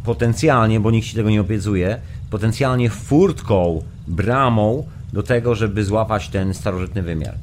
potencjalnie, 0.04 0.80
bo 0.80 0.90
nikt 0.90 1.08
ci 1.08 1.16
tego 1.16 1.30
nie 1.30 1.40
obiecuje, 1.40 1.98
potencjalnie 2.30 2.90
furtką, 2.90 3.82
bramą 4.06 4.86
do 5.12 5.22
tego, 5.22 5.54
żeby 5.54 5.84
złapać 5.84 6.28
ten 6.28 6.54
starożytny 6.54 7.02
wymiar. 7.02 7.34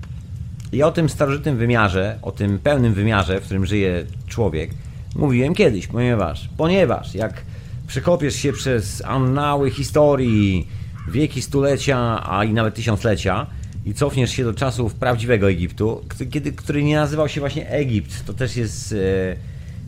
I 0.72 0.84
o 0.84 0.92
tym 0.92 1.10
starożytnym 1.10 1.58
wymiarze, 1.58 2.20
o 2.22 2.32
tym 2.32 2.60
pełnym 2.60 2.94
wymiarze, 2.94 3.42
w 3.42 3.44
którym 3.44 3.66
żyje 3.66 4.06
człowiek, 4.28 4.72
mówiłem 5.16 5.56
kiedyś, 5.56 5.88
ponieważ, 5.88 6.50
ponieważ 6.58 7.16
jak 7.16 7.42
przekopiesz 7.88 8.36
się 8.36 8.54
przez 8.54 9.06
annały 9.06 9.72
historii, 9.72 10.68
wieki, 11.08 11.42
stulecia, 11.42 12.24
a 12.32 12.44
i 12.44 12.54
nawet 12.54 12.76
tysiąclecia 12.76 13.48
i 13.86 13.94
cofniesz 13.94 14.32
się 14.32 14.44
do 14.44 14.54
czasów 14.54 14.94
prawdziwego 14.94 15.50
Egiptu, 15.50 16.02
kiedy, 16.32 16.52
który 16.52 16.84
nie 16.84 16.96
nazywał 16.96 17.30
się 17.30 17.40
właśnie 17.40 17.70
Egipt, 17.70 18.26
to 18.26 18.34
też 18.34 18.56
jest 18.56 18.92
e, 18.92 18.96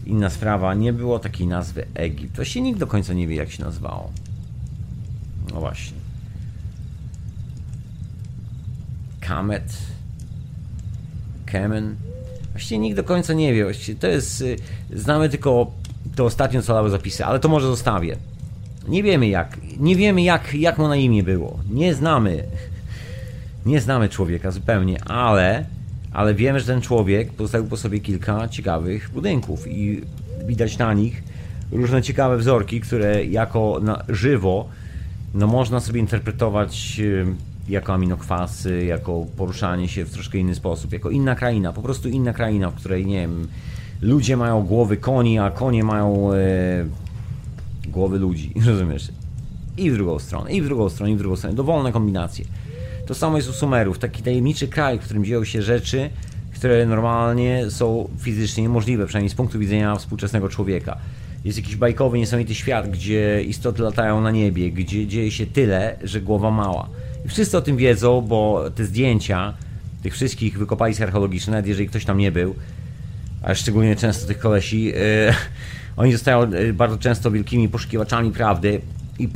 inna 0.06 0.30
sprawa, 0.30 0.74
nie 0.74 0.94
było 0.94 1.20
takiej 1.20 1.48
nazwy 1.48 1.86
Egipt. 1.94 2.48
Się 2.48 2.62
nikt 2.62 2.80
do 2.80 2.88
końca 2.88 3.14
nie 3.14 3.28
wie, 3.28 3.36
jak 3.36 3.52
się 3.52 3.64
nazywało. 3.64 4.12
No 5.54 5.60
właśnie. 5.60 5.98
Kamet. 9.20 9.78
Kemen. 11.46 11.96
Właściwie 12.62 12.80
nikt 12.80 12.98
do 12.98 13.04
końca 13.04 13.34
nie 13.34 13.54
wie. 13.54 13.64
Właściwie 13.64 14.00
to 14.00 14.08
jest. 14.08 14.42
Y, 14.42 14.56
znamy 14.94 15.30
tylko 15.30 15.72
to 16.16 16.26
ostatnio 16.26 16.62
całe 16.62 16.90
zapisy, 16.90 17.26
ale 17.26 17.40
to 17.40 17.50
może 17.50 17.68
zostawię. 17.68 18.16
Nie 18.88 19.04
wiemy 19.04 19.28
jak. 19.28 19.58
Nie 19.80 19.96
wiemy 19.96 20.22
jak, 20.22 20.54
jak 20.54 20.78
mu 20.78 20.88
na 20.88 20.96
imię 20.96 21.24
było. 21.24 21.60
Nie 21.72 21.96
znamy. 21.96 22.44
Nie 23.66 23.82
znamy 23.82 24.10
człowieka 24.10 24.52
zupełnie, 24.52 25.04
ale. 25.04 25.66
Ale 26.14 26.34
wiemy, 26.34 26.60
że 26.60 26.66
ten 26.66 26.82
człowiek 26.82 27.34
pozostawił 27.34 27.68
po 27.68 27.78
sobie 27.78 28.00
kilka 28.00 28.48
ciekawych 28.48 29.10
budynków 29.14 29.68
i 29.68 30.02
widać 30.46 30.78
na 30.78 30.94
nich 30.94 31.24
różne 31.72 32.02
ciekawe 32.02 32.38
wzorki, 32.38 32.82
które 32.82 33.26
jako 33.26 33.80
na 33.84 34.04
żywo 34.10 34.70
no 35.34 35.48
można 35.48 35.80
sobie 35.80 36.00
interpretować 36.00 37.02
jako 37.70 37.94
aminokwasy, 37.94 38.86
jako 38.86 39.26
poruszanie 39.38 39.88
się 39.88 40.06
w 40.06 40.12
troszkę 40.12 40.38
inny 40.38 40.56
sposób, 40.56 40.94
jako 40.94 41.10
inna 41.10 41.36
kraina, 41.36 41.74
po 41.74 41.82
prostu 41.82 42.10
inna 42.10 42.34
kraina, 42.34 42.72
w 42.72 42.76
której, 42.76 43.06
nie 43.06 43.22
wiem, 43.22 43.48
ludzie 44.02 44.38
mają 44.38 44.64
głowy 44.64 44.98
koni, 44.98 45.40
a 45.40 45.52
konie 45.52 45.84
mają 45.84 46.34
e, 46.34 46.86
głowy 47.88 48.20
ludzi, 48.20 48.54
rozumiesz? 48.68 49.08
I 49.78 49.92
w 49.92 49.94
drugą 49.94 50.20
stronę, 50.20 50.52
i 50.52 50.62
w 50.62 50.66
drugą 50.66 50.90
stronę, 50.90 51.12
i 51.12 51.16
w 51.16 51.18
drugą 51.18 51.36
stronę, 51.36 51.56
dowolne 51.56 51.92
kombinacje. 51.92 52.46
To 53.08 53.16
samo 53.16 53.38
jest 53.38 53.50
u 53.50 53.54
Sumerów, 53.54 54.00
taki 54.00 54.24
tajemniczy 54.24 54.68
kraj, 54.68 55.00
w 55.00 55.02
którym 55.02 55.26
dzieją 55.26 55.44
się 55.44 55.62
rzeczy, 55.62 56.10
które 56.54 56.86
normalnie 56.86 57.66
są 57.70 58.10
fizycznie 58.18 58.64
niemożliwe, 58.64 59.06
przynajmniej 59.06 59.30
z 59.30 59.36
punktu 59.36 59.60
widzenia 59.60 59.96
współczesnego 59.96 60.50
człowieka 60.50 60.98
jest 61.46 61.58
jakiś 61.58 61.76
bajkowy, 61.76 62.18
niesamowity 62.20 62.56
świat, 62.56 62.90
gdzie 62.90 63.44
istoty 63.44 63.82
latają 63.82 64.22
na 64.22 64.32
niebie, 64.32 64.72
gdzie 64.72 65.08
dzieje 65.08 65.32
się 65.32 65.46
tyle, 65.46 65.98
że 66.04 66.22
głowa 66.22 66.52
mała. 66.52 66.90
Wszyscy 67.28 67.58
o 67.58 67.62
tym 67.62 67.78
wiedzą, 67.78 68.22
bo 68.22 68.70
te 68.76 68.86
zdjęcia 68.86 69.54
tych 70.04 70.14
wszystkich 70.14 70.58
wykopalisk 70.58 71.02
archeologicznych, 71.02 71.52
nawet 71.52 71.68
jeżeli 71.68 71.90
ktoś 71.90 72.06
tam 72.06 72.18
nie 72.18 72.32
był, 72.32 72.56
a 73.44 73.56
szczególnie 73.56 73.96
często 73.96 74.28
tych 74.28 74.40
kolesi, 74.40 74.84
yy, 74.84 74.94
oni 75.98 76.12
zostają 76.12 76.44
e, 76.44 76.74
bardzo 76.74 76.98
często 76.98 77.32
wielkimi 77.32 77.70
poszukiwaczami 77.70 78.32
prawdy 78.32 78.82
i 79.20 79.30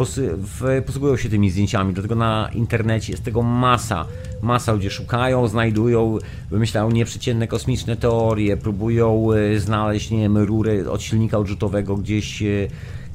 posługują 0.85 1.17
się 1.17 1.29
tymi 1.29 1.49
zdjęciami, 1.49 1.93
dlatego 1.93 2.15
na 2.15 2.49
internecie 2.53 3.11
jest 3.11 3.23
tego 3.23 3.41
masa. 3.41 4.05
Masa 4.41 4.71
ludzie 4.71 4.89
szukają, 4.91 5.47
znajdują, 5.47 6.17
wymyślają 6.51 6.91
nieprzeciętne 6.91 7.47
kosmiczne 7.47 7.97
teorie, 7.97 8.57
próbują 8.57 9.27
e, 9.31 9.59
znaleźć, 9.59 10.11
nie 10.11 10.19
wiem, 10.19 10.37
rurę 10.37 10.89
od 10.89 11.01
silnika 11.01 11.37
odrzutowego 11.37 11.97
gdzieś 11.97 12.43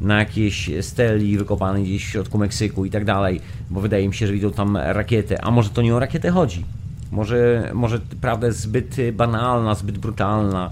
na 0.01 0.19
jakiejś 0.19 0.71
steli 0.81 1.39
wykopanej 1.39 1.85
gdzieś 1.85 2.07
w 2.07 2.11
środku 2.11 2.39
Meksyku 2.39 2.85
i 2.85 2.91
tak 2.91 3.05
dalej, 3.05 3.41
bo 3.71 3.81
wydaje 3.81 4.09
mi 4.09 4.15
się, 4.15 4.27
że 4.27 4.33
widzą 4.33 4.51
tam 4.51 4.77
rakietę, 4.77 5.45
a 5.45 5.51
może 5.51 5.71
to 5.71 5.83
nie 5.83 5.95
o 5.95 5.99
rakietę 5.99 6.31
chodzi. 6.31 6.65
Może, 7.13 7.71
może 7.75 8.01
prawda 8.21 8.47
jest 8.47 8.61
zbyt 8.61 8.97
banalna, 9.13 9.75
zbyt 9.75 9.99
brutalna, 9.99 10.71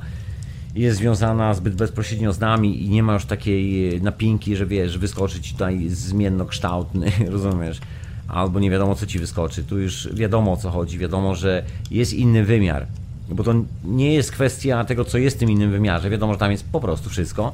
jest 0.74 0.98
związana 0.98 1.54
zbyt 1.54 1.74
bezpośrednio 1.74 2.32
z 2.32 2.40
nami 2.40 2.84
i 2.84 2.88
nie 2.88 3.02
ma 3.02 3.14
już 3.14 3.24
takiej 3.24 4.02
napinki, 4.02 4.56
że 4.56 4.66
wiesz, 4.66 4.98
wyskoczyć 4.98 5.52
tutaj 5.52 5.88
zmiennokształtny, 5.88 7.12
rozumiesz? 7.30 7.80
Albo 8.28 8.60
nie 8.60 8.70
wiadomo 8.70 8.94
co 8.94 9.06
ci 9.06 9.18
wyskoczy. 9.18 9.64
Tu 9.64 9.78
już 9.78 10.08
wiadomo 10.14 10.52
o 10.52 10.56
co 10.56 10.70
chodzi, 10.70 10.98
wiadomo, 10.98 11.34
że 11.34 11.64
jest 11.90 12.12
inny 12.12 12.44
wymiar. 12.44 12.86
Bo 13.28 13.44
to 13.44 13.54
nie 13.84 14.14
jest 14.14 14.32
kwestia 14.32 14.84
tego, 14.84 15.04
co 15.04 15.18
jest 15.18 15.36
w 15.36 15.40
tym 15.40 15.50
innym 15.50 15.70
wymiarze. 15.70 16.10
Wiadomo, 16.10 16.32
że 16.32 16.38
tam 16.38 16.50
jest 16.50 16.64
po 16.72 16.80
prostu 16.80 17.10
wszystko. 17.10 17.52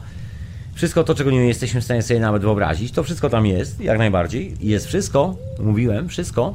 Wszystko 0.75 1.05
to, 1.05 1.15
czego 1.15 1.31
nie 1.31 1.47
jesteśmy 1.47 1.81
w 1.81 1.85
stanie 1.85 2.03
sobie 2.03 2.21
nawet 2.21 2.43
wyobrazić, 2.43 2.93
to 2.93 3.03
wszystko 3.03 3.31
tam 3.31 3.47
jest, 3.47 3.81
jak 3.81 3.99
najbardziej. 3.99 4.55
Jest 4.61 4.87
wszystko, 4.87 5.37
mówiłem, 5.59 6.09
wszystko. 6.09 6.55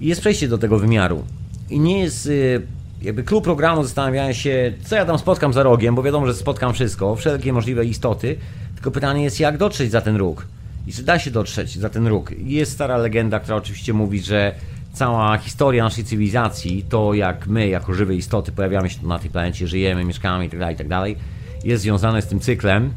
I 0.00 0.06
jest 0.06 0.20
przejście 0.20 0.48
do 0.48 0.58
tego 0.58 0.78
wymiaru. 0.78 1.24
I 1.70 1.80
nie 1.80 2.00
jest 2.00 2.26
y, 2.26 2.62
jakby 3.02 3.22
klub 3.22 3.44
programu 3.44 3.82
zastanawiałem 3.82 4.34
się, 4.34 4.72
co 4.84 4.96
ja 4.96 5.04
tam 5.04 5.18
spotkam 5.18 5.52
za 5.52 5.62
rogiem, 5.62 5.94
bo 5.94 6.02
wiadomo, 6.02 6.26
że 6.26 6.34
spotkam 6.34 6.74
wszystko, 6.74 7.16
wszelkie 7.16 7.52
możliwe 7.52 7.84
istoty. 7.84 8.36
Tylko 8.74 8.90
pytanie 8.90 9.24
jest, 9.24 9.40
jak 9.40 9.58
dotrzeć 9.58 9.90
za 9.90 10.00
ten 10.00 10.16
róg? 10.16 10.46
I 10.86 10.92
czy 10.92 11.02
da 11.02 11.18
się 11.18 11.30
dotrzeć 11.30 11.78
za 11.78 11.88
ten 11.88 12.06
róg? 12.06 12.30
Jest 12.38 12.72
stara 12.72 12.96
legenda, 12.96 13.40
która 13.40 13.56
oczywiście 13.56 13.92
mówi, 13.92 14.20
że 14.20 14.54
cała 14.92 15.38
historia 15.38 15.84
naszej 15.84 16.04
cywilizacji, 16.04 16.84
to 16.88 17.14
jak 17.14 17.46
my, 17.46 17.68
jako 17.68 17.94
żywe 17.94 18.14
istoty, 18.14 18.52
pojawiamy 18.52 18.90
się 18.90 19.06
na 19.06 19.18
tej 19.18 19.30
planecie, 19.30 19.66
żyjemy, 19.66 20.04
mieszkamy 20.04 20.44
itd., 20.44 20.64
tak 20.64 20.78
itd., 20.78 20.88
tak 20.88 21.24
jest 21.64 21.82
związane 21.82 22.22
z 22.22 22.26
tym 22.26 22.40
cyklem 22.40 22.90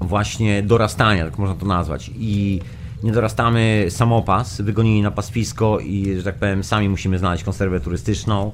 właśnie 0.00 0.62
dorastania, 0.62 1.24
tak 1.24 1.38
można 1.38 1.54
to 1.54 1.66
nazwać. 1.66 2.10
I 2.18 2.60
nie 3.02 3.12
dorastamy 3.12 3.86
samopas, 3.88 4.60
wygonili 4.60 5.02
na 5.02 5.10
pastwisko 5.10 5.78
i, 5.80 6.16
że 6.16 6.22
tak 6.22 6.34
powiem, 6.34 6.64
sami 6.64 6.88
musimy 6.88 7.18
znaleźć 7.18 7.44
konserwę 7.44 7.80
turystyczną, 7.80 8.52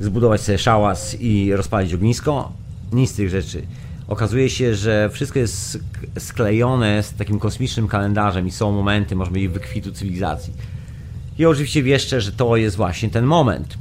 zbudować 0.00 0.40
sobie 0.40 0.58
szałas 0.58 1.16
i 1.20 1.52
rozpalić 1.52 1.94
ognisko. 1.94 2.52
Nic 2.92 3.10
z 3.10 3.14
tych 3.14 3.30
rzeczy. 3.30 3.62
okazuje 4.08 4.50
się, 4.50 4.74
że 4.74 5.10
wszystko 5.12 5.38
jest 5.38 5.78
sklejone 6.18 7.02
z 7.02 7.14
takim 7.14 7.38
kosmicznym 7.38 7.88
kalendarzem 7.88 8.46
i 8.46 8.50
są 8.50 8.72
momenty, 8.72 9.16
może 9.16 9.30
być, 9.30 9.48
wykwitu 9.48 9.92
cywilizacji. 9.92 10.52
I 11.38 11.46
oczywiście 11.46 11.82
wieszczę, 11.82 12.20
że 12.20 12.32
to 12.32 12.56
jest 12.56 12.76
właśnie 12.76 13.10
ten 13.10 13.24
moment. 13.24 13.78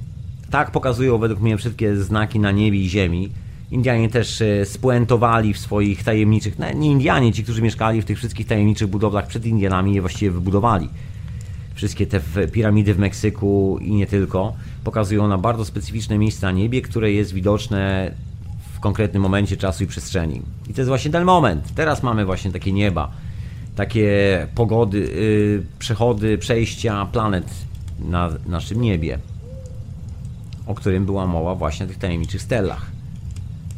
Tak 0.49 0.71
pokazują 0.71 1.17
według 1.17 1.41
mnie 1.41 1.57
wszystkie 1.57 1.95
znaki 1.95 2.39
na 2.39 2.51
niebie 2.51 2.79
i 2.79 2.89
ziemi. 2.89 3.29
Indianie 3.71 4.09
też 4.09 4.41
e, 4.41 4.65
spuentowali 4.65 5.53
w 5.53 5.59
swoich 5.59 6.03
tajemniczych, 6.03 6.59
nie 6.75 6.91
Indianie, 6.91 7.33
ci, 7.33 7.43
którzy 7.43 7.61
mieszkali 7.61 8.01
w 8.01 8.05
tych 8.05 8.17
wszystkich 8.17 8.47
tajemniczych 8.47 8.87
budowlach 8.87 9.27
przed 9.27 9.45
Indianami 9.45 9.93
je 9.93 10.01
właściwie 10.01 10.31
wybudowali. 10.31 10.89
Wszystkie 11.75 12.07
te 12.07 12.19
piramidy 12.51 12.93
w 12.93 12.99
Meksyku 12.99 13.79
i 13.81 13.91
nie 13.91 14.07
tylko 14.07 14.53
pokazują 14.83 15.27
na 15.27 15.37
bardzo 15.37 15.65
specyficzne 15.65 16.17
miejsce 16.17 16.45
na 16.45 16.51
niebie, 16.51 16.81
które 16.81 17.11
jest 17.11 17.33
widoczne 17.33 18.11
w 18.73 18.79
konkretnym 18.79 19.21
momencie 19.21 19.57
czasu 19.57 19.83
i 19.83 19.87
przestrzeni. 19.87 20.41
I 20.69 20.73
to 20.73 20.81
jest 20.81 20.87
właśnie 20.87 21.11
ten 21.11 21.23
moment. 21.23 21.75
Teraz 21.75 22.03
mamy 22.03 22.25
właśnie 22.25 22.51
takie 22.51 22.73
nieba, 22.73 23.11
takie 23.75 24.47
pogody, 24.55 24.99
yy, 24.99 25.63
przechody, 25.79 26.37
przejścia 26.37 27.05
planet 27.05 27.45
na 27.99 28.29
naszym 28.47 28.81
niebie, 28.81 29.19
o 30.67 30.75
którym 30.75 31.05
była 31.05 31.27
mowa 31.27 31.55
właśnie 31.55 31.85
w 31.85 31.89
tych 31.89 31.97
tajemniczych 31.97 32.41
stelach. 32.41 32.98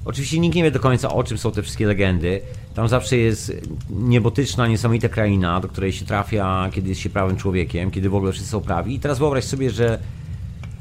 Oczywiście 0.06 0.40
nikt 0.40 0.56
nie 0.56 0.64
wie 0.64 0.72
do 0.72 0.80
końca 0.80 1.14
o 1.14 1.24
czym 1.24 1.38
są 1.38 1.52
te 1.52 1.62
wszystkie 1.62 1.88
legendy. 1.88 2.42
Tam 2.74 2.88
zawsze 2.88 3.18
jest 3.18 3.54
niebotyczna, 3.90 4.68
niesamowita 4.68 5.10
kraina, 5.10 5.60
do 5.60 5.68
której 5.68 5.94
się 5.94 6.06
trafia, 6.06 6.70
kiedy 6.72 6.90
jest 6.90 7.02
się 7.02 7.10
prawym 7.10 7.38
człowiekiem, 7.38 7.92
kiedy 7.92 8.10
w 8.10 8.16
ogóle 8.16 8.32
wszyscy 8.32 8.50
są 8.50 8.62
prawi. 8.62 8.96
I 8.96 9.00
teraz 9.00 9.20
wyobraź 9.20 9.44
sobie, 9.44 9.72
że 9.72 10.00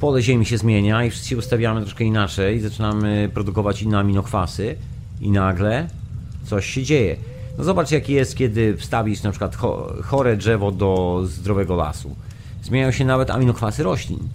pole 0.01 0.23
Ziemi 0.23 0.47
się 0.47 0.59
zmienia 0.59 1.05
i 1.05 1.11
wszyscy 1.11 1.29
się 1.29 1.37
ustawiamy 1.37 1.81
troszkę 1.81 2.05
inaczej, 2.05 2.61
zaczynamy 2.61 3.31
produkować 3.35 3.83
inne 3.83 3.99
aminokwasy 3.99 4.77
i 5.21 5.31
nagle 5.31 5.89
coś 6.45 6.67
się 6.67 6.83
dzieje. 6.83 7.17
No 7.59 7.65
zobacz 7.65 7.91
jaki 7.91 8.13
jest, 8.13 8.37
kiedy 8.37 8.77
wstawisz 8.77 9.23
na 9.23 9.31
przykład 9.31 9.57
chore 10.03 10.37
drzewo 10.37 10.73
do 10.73 11.23
zdrowego 11.27 11.77
lasu. 11.77 12.17
Zmieniają 12.63 12.93
się 12.93 13.05
nawet 13.05 13.31
aminokwasy 13.31 13.83
roślin 13.83 14.29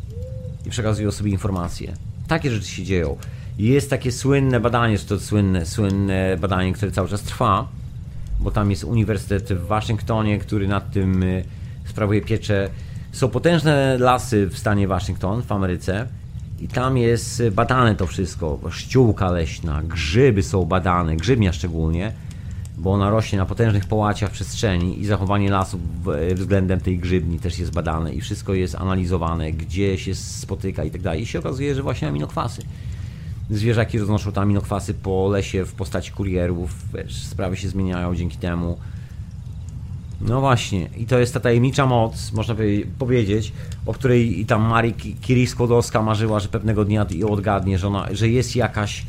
i 0.65 0.69
przekazują 0.69 1.11
sobie 1.11 1.31
informacje. 1.31 1.93
Takie 2.27 2.51
rzeczy 2.51 2.67
się 2.67 2.83
dzieją. 2.83 3.17
Jest 3.57 3.89
takie 3.89 4.11
słynne 4.11 4.59
badanie, 4.59 4.99
to 4.99 5.19
słynne, 5.19 5.65
słynne 5.65 6.37
badanie, 6.41 6.73
które 6.73 6.91
cały 6.91 7.09
czas 7.09 7.21
trwa, 7.21 7.67
bo 8.39 8.51
tam 8.51 8.71
jest 8.71 8.83
uniwersytet 8.83 9.53
w 9.53 9.67
Waszyngtonie, 9.67 10.39
który 10.39 10.67
nad 10.67 10.91
tym 10.91 11.23
y, 11.23 11.43
sprawuje 11.85 12.21
pieczę. 12.21 12.69
Są 13.11 13.29
potężne 13.29 13.97
lasy 13.97 14.47
w 14.47 14.57
stanie 14.57 14.87
Waszyngton, 14.87 15.41
w 15.41 15.51
Ameryce, 15.51 16.07
i 16.59 16.67
tam 16.67 16.97
jest 16.97 17.43
badane 17.49 17.95
to 17.95 18.07
wszystko. 18.07 18.59
Ściółka 18.71 19.31
leśna, 19.31 19.83
grzyby 19.83 20.43
są 20.43 20.65
badane, 20.65 21.15
grzybnia 21.15 21.53
szczególnie, 21.53 22.11
bo 22.77 22.93
ona 22.93 23.09
rośnie 23.09 23.37
na 23.37 23.45
potężnych 23.45 23.85
połaciach 23.85 24.31
przestrzeni 24.31 25.01
i 25.01 25.05
zachowanie 25.05 25.49
lasów 25.49 25.81
względem 26.35 26.79
tej 26.79 26.99
grzybni 26.99 27.39
też 27.39 27.59
jest 27.59 27.73
badane 27.73 28.13
i 28.13 28.21
wszystko 28.21 28.53
jest 28.53 28.75
analizowane, 28.75 29.51
gdzie 29.51 29.97
się 29.97 30.15
spotyka 30.15 30.83
i 30.83 30.91
tak 30.91 31.01
dalej. 31.01 31.21
I 31.21 31.25
się 31.25 31.39
okazuje, 31.39 31.75
że 31.75 31.83
właśnie 31.83 32.07
aminokwasy 32.07 32.61
zwierzaki 33.49 33.99
roznoszą 33.99 34.31
te 34.31 34.41
aminokwasy 34.41 34.93
po 34.93 35.29
lesie 35.29 35.65
w 35.65 35.73
postaci 35.73 36.11
kurierów, 36.11 36.71
wiesz, 36.93 37.25
sprawy 37.25 37.57
się 37.57 37.69
zmieniają 37.69 38.15
dzięki 38.15 38.37
temu. 38.37 38.77
No 40.21 40.39
właśnie, 40.39 40.89
i 40.97 41.05
to 41.05 41.19
jest 41.19 41.33
ta 41.33 41.39
tajemnicza 41.39 41.85
moc, 41.85 42.31
można 42.31 42.55
powiedzieć, 42.99 43.53
o 43.85 43.93
której 43.93 44.39
i 44.39 44.45
tam 44.45 44.61
Marii 44.61 45.15
Curie 45.27 45.47
Skłodowska 45.47 46.01
marzyła, 46.01 46.39
że 46.39 46.47
pewnego 46.47 46.85
dnia 46.85 47.05
ją 47.09 47.29
odgadnie, 47.29 47.77
że, 47.77 47.87
ona, 47.87 48.07
że 48.11 48.29
jest 48.29 48.55
jakaś 48.55 49.05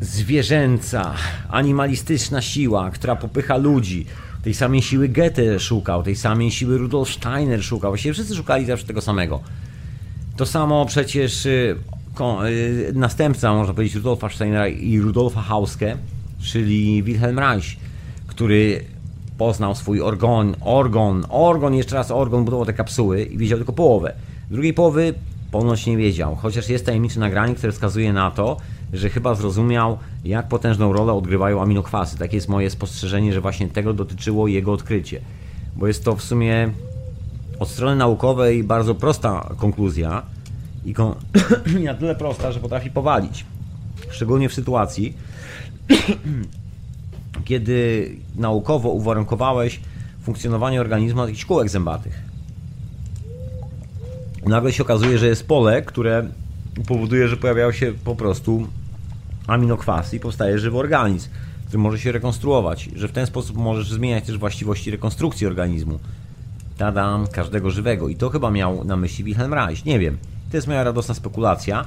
zwierzęca, 0.00 1.14
animalistyczna 1.48 2.42
siła, 2.42 2.90
która 2.90 3.16
popycha 3.16 3.56
ludzi. 3.56 4.06
Tej 4.42 4.54
samej 4.54 4.82
siły 4.82 5.08
Goethe 5.08 5.60
szukał, 5.60 6.02
tej 6.02 6.16
samej 6.16 6.50
siły 6.50 6.78
Rudolf 6.78 7.10
Steiner 7.10 7.64
szukał. 7.64 7.90
Właściwie 7.90 8.12
wszyscy 8.12 8.36
szukali 8.36 8.66
zawsze 8.66 8.86
tego 8.86 9.00
samego. 9.00 9.40
To 10.40 10.46
samo 10.46 10.86
przecież 10.86 11.46
y, 11.46 11.76
y, 12.46 12.92
następca, 12.94 13.54
można 13.54 13.74
powiedzieć, 13.74 13.94
Rudolfa 13.94 14.28
Steinera 14.28 14.68
i 14.68 14.98
Rudolfa 14.98 15.42
Hauske, 15.42 15.96
czyli 16.42 17.02
Wilhelm 17.02 17.38
Reich, 17.38 17.76
który 18.26 18.84
poznał 19.38 19.74
swój 19.74 20.00
orgon, 20.00 20.56
orgon, 20.60 21.26
orgon, 21.28 21.74
jeszcze 21.74 21.96
raz 21.96 22.10
orgon, 22.10 22.44
budował 22.44 22.66
te 22.66 22.72
kapsuły 22.72 23.22
i 23.22 23.38
wiedział 23.38 23.58
tylko 23.58 23.72
połowę. 23.72 24.12
Drugiej 24.50 24.74
połowy 24.74 25.14
ponoć 25.50 25.86
nie 25.86 25.96
wiedział, 25.96 26.36
chociaż 26.36 26.68
jest 26.68 26.86
tajemnicze 26.86 27.20
nagranie, 27.20 27.54
które 27.54 27.72
wskazuje 27.72 28.12
na 28.12 28.30
to, 28.30 28.56
że 28.92 29.10
chyba 29.10 29.34
zrozumiał, 29.34 29.98
jak 30.24 30.48
potężną 30.48 30.92
rolę 30.92 31.12
odgrywają 31.12 31.62
aminokwasy. 31.62 32.18
Takie 32.18 32.36
jest 32.36 32.48
moje 32.48 32.70
spostrzeżenie, 32.70 33.32
że 33.32 33.40
właśnie 33.40 33.68
tego 33.68 33.92
dotyczyło 33.92 34.48
jego 34.48 34.72
odkrycie. 34.72 35.20
Bo 35.76 35.86
jest 35.86 36.04
to 36.04 36.16
w 36.16 36.22
sumie 36.22 36.70
od 37.60 37.68
strony 37.68 37.96
naukowej 37.96 38.64
bardzo 38.64 38.94
prosta 38.94 39.50
konkluzja 39.56 40.22
i 40.84 40.94
kon... 40.94 41.14
na 41.84 41.94
tyle 41.94 42.14
prosta, 42.14 42.52
że 42.52 42.60
potrafi 42.60 42.90
powalić. 42.90 43.44
Szczególnie 44.10 44.48
w 44.48 44.54
sytuacji, 44.54 45.14
kiedy 47.48 48.10
naukowo 48.36 48.88
uwarunkowałeś 48.88 49.80
funkcjonowanie 50.22 50.80
organizmu 50.80 51.20
od 51.20 51.28
jakichś 51.28 51.44
kółek 51.44 51.68
zębatych. 51.68 52.22
Nagle 54.46 54.72
się 54.72 54.82
okazuje, 54.82 55.18
że 55.18 55.26
jest 55.26 55.46
pole, 55.46 55.82
które 55.82 56.28
powoduje, 56.86 57.28
że 57.28 57.36
pojawiają 57.36 57.72
się 57.72 57.92
po 58.04 58.16
prostu 58.16 58.66
aminokwasy 59.46 60.16
i 60.16 60.20
powstaje 60.20 60.58
żywy 60.58 60.78
organizm, 60.78 61.28
który 61.66 61.78
może 61.78 61.98
się 61.98 62.12
rekonstruować, 62.12 62.88
że 62.96 63.08
w 63.08 63.12
ten 63.12 63.26
sposób 63.26 63.56
możesz 63.56 63.92
zmieniać 63.92 64.24
też 64.24 64.38
właściwości 64.38 64.90
rekonstrukcji 64.90 65.46
organizmu 65.46 65.98
tadam, 66.80 67.26
każdego 67.26 67.70
żywego. 67.70 68.08
I 68.08 68.16
to 68.16 68.30
chyba 68.30 68.50
miał 68.50 68.84
na 68.84 68.96
myśli 68.96 69.24
Wilhelm 69.24 69.54
Reich. 69.54 69.84
Nie 69.84 69.98
wiem. 69.98 70.18
To 70.50 70.56
jest 70.56 70.66
moja 70.66 70.84
radosna 70.84 71.14
spekulacja. 71.14 71.84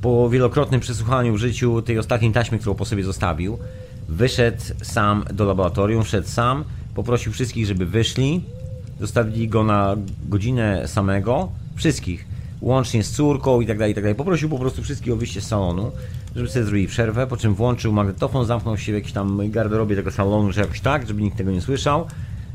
Po 0.00 0.30
wielokrotnym 0.30 0.80
przesłuchaniu 0.80 1.34
w 1.34 1.36
życiu 1.36 1.82
tej 1.82 1.98
ostatniej 1.98 2.32
taśmy, 2.32 2.58
którą 2.58 2.74
po 2.74 2.84
sobie 2.84 3.04
zostawił, 3.04 3.58
wyszedł 4.08 4.62
sam 4.82 5.24
do 5.34 5.44
laboratorium, 5.44 6.04
wszedł 6.04 6.28
sam, 6.28 6.64
poprosił 6.94 7.32
wszystkich, 7.32 7.66
żeby 7.66 7.86
wyszli, 7.86 8.42
zostawili 9.00 9.48
go 9.48 9.64
na 9.64 9.96
godzinę 10.28 10.88
samego, 10.88 11.48
wszystkich, 11.74 12.26
łącznie 12.60 13.02
z 13.02 13.10
córką 13.10 13.60
i 13.60 13.66
tak 13.66 13.78
dalej, 13.78 13.92
i 13.92 13.94
tak 13.94 14.04
dalej. 14.04 14.16
Poprosił 14.16 14.48
po 14.48 14.58
prostu 14.58 14.82
wszystkich 14.82 15.12
o 15.12 15.16
wyjście 15.16 15.40
z 15.40 15.46
salonu, 15.46 15.92
żeby 16.36 16.48
sobie 16.48 16.64
zrobili 16.64 16.86
przerwę, 16.86 17.26
po 17.26 17.36
czym 17.36 17.54
włączył 17.54 17.92
magnetofon, 17.92 18.46
zamknął 18.46 18.78
się 18.78 18.92
w 18.92 18.94
jakiejś 18.94 19.12
tam 19.12 19.50
garderobie 19.50 19.96
tego 19.96 20.10
salonu, 20.10 20.52
czy 20.52 20.60
jakoś 20.60 20.80
tak, 20.80 21.06
żeby 21.06 21.22
nikt 21.22 21.36
tego 21.36 21.50
nie 21.50 21.60
słyszał 21.60 22.06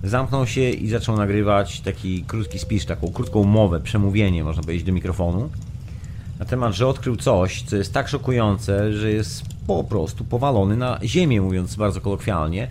zamknął 0.04 0.48
się 0.48 0.70
i 0.70 0.90
zaczął 0.90 1.18
nagrywać 1.18 1.82
taki 1.82 2.24
krótki 2.24 2.60
speech, 2.60 2.86
taką 2.86 3.12
krótką 3.12 3.44
mowę, 3.44 3.80
przemówienie, 3.80 4.44
można 4.44 4.64
powiedzieć, 4.64 4.84
do 4.84 4.94
mikrofonu. 4.94 5.50
Na 6.40 6.46
temat, 6.46 6.74
że 6.74 6.88
odkrył 6.88 7.16
coś, 7.16 7.62
co 7.62 7.76
jest 7.76 7.94
tak 7.94 8.08
szokujące, 8.08 8.94
że 8.94 9.12
jest 9.12 9.44
po 9.68 9.84
prostu 9.84 10.24
powalony 10.24 10.78
na 10.78 11.00
ziemię, 11.04 11.42
mówiąc 11.42 11.76
bardzo 11.76 12.02
kolokwialnie. 12.02 12.68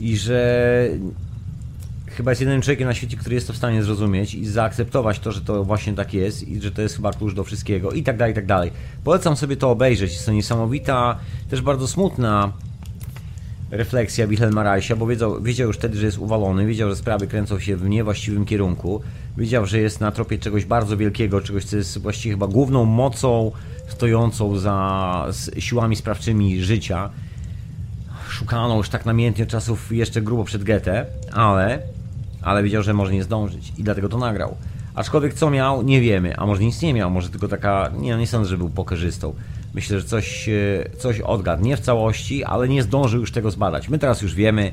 I 0.00 0.16
że 0.16 0.88
chyba 2.06 2.30
jest 2.30 2.40
jedynym 2.40 2.62
człowiekiem 2.62 2.88
na 2.88 2.94
świecie, 2.94 3.16
który 3.16 3.34
jest 3.34 3.46
to 3.46 3.52
w 3.52 3.56
stanie 3.56 3.82
zrozumieć 3.82 4.34
i 4.34 4.46
zaakceptować 4.46 5.18
to, 5.18 5.32
że 5.32 5.40
to 5.40 5.64
właśnie 5.64 5.92
tak 5.92 6.14
jest 6.14 6.48
i 6.48 6.60
że 6.60 6.72
to 6.72 6.82
jest 6.82 6.96
chyba 6.96 7.12
klucz 7.12 7.34
do 7.34 7.44
wszystkiego 7.44 7.92
i 7.92 8.02
tak 8.02 8.16
dalej, 8.16 8.32
i 8.32 8.34
tak 8.34 8.46
dalej. 8.46 8.70
Polecam 9.04 9.36
sobie 9.36 9.56
to 9.56 9.70
obejrzeć. 9.70 10.12
Jest 10.12 10.26
to 10.26 10.32
niesamowita, 10.32 11.18
też 11.50 11.60
bardzo 11.60 11.88
smutna 11.88 12.52
refleksja 13.70 14.26
Wilhelma 14.26 14.76
bo 14.96 15.06
wiedział, 15.06 15.42
wiedział 15.42 15.66
już 15.66 15.76
wtedy, 15.76 15.98
że 15.98 16.06
jest 16.06 16.18
uwalony, 16.18 16.66
wiedział, 16.66 16.90
że 16.90 16.96
sprawy 16.96 17.26
kręcą 17.26 17.58
się 17.60 17.76
w 17.76 17.88
niewłaściwym 17.88 18.44
kierunku, 18.44 19.00
wiedział, 19.36 19.66
że 19.66 19.78
jest 19.78 20.00
na 20.00 20.12
tropie 20.12 20.38
czegoś 20.38 20.64
bardzo 20.64 20.96
wielkiego, 20.96 21.40
czegoś, 21.40 21.64
co 21.64 21.76
jest 21.76 21.98
właściwie 21.98 22.34
chyba 22.34 22.46
główną 22.46 22.84
mocą 22.84 23.52
stojącą 23.88 24.58
za 24.58 25.26
siłami 25.58 25.96
sprawczymi 25.96 26.62
życia. 26.62 27.10
Szukano 28.28 28.76
już 28.76 28.88
tak 28.88 29.06
namiętnie 29.06 29.46
czasów 29.46 29.92
jeszcze 29.92 30.22
grubo 30.22 30.44
przed 30.44 30.64
Goethe, 30.64 31.06
ale, 31.32 31.78
ale 32.42 32.62
wiedział, 32.62 32.82
że 32.82 32.94
może 32.94 33.12
nie 33.12 33.22
zdążyć 33.22 33.72
i 33.78 33.82
dlatego 33.82 34.08
to 34.08 34.18
nagrał. 34.18 34.56
Aczkolwiek 34.94 35.34
co 35.34 35.50
miał, 35.50 35.82
nie 35.82 36.00
wiemy, 36.00 36.36
a 36.36 36.46
może 36.46 36.62
nic 36.62 36.82
nie 36.82 36.94
miał, 36.94 37.10
może 37.10 37.28
tylko 37.28 37.48
taka, 37.48 37.90
nie, 37.98 38.16
nie 38.16 38.26
sądzę, 38.26 38.50
że 38.50 38.58
był 38.58 38.70
pokerzystą. 38.70 39.34
Myślę, 39.74 40.00
że 40.00 40.06
coś, 40.06 40.48
e, 40.48 40.90
coś 40.98 41.20
odgadł. 41.20 41.64
Nie 41.64 41.76
w 41.76 41.80
całości, 41.80 42.44
ale 42.44 42.68
nie 42.68 42.82
zdążył 42.82 43.20
już 43.20 43.32
tego 43.32 43.50
zbadać. 43.50 43.88
My 43.88 43.98
teraz 43.98 44.22
już 44.22 44.34
wiemy, 44.34 44.72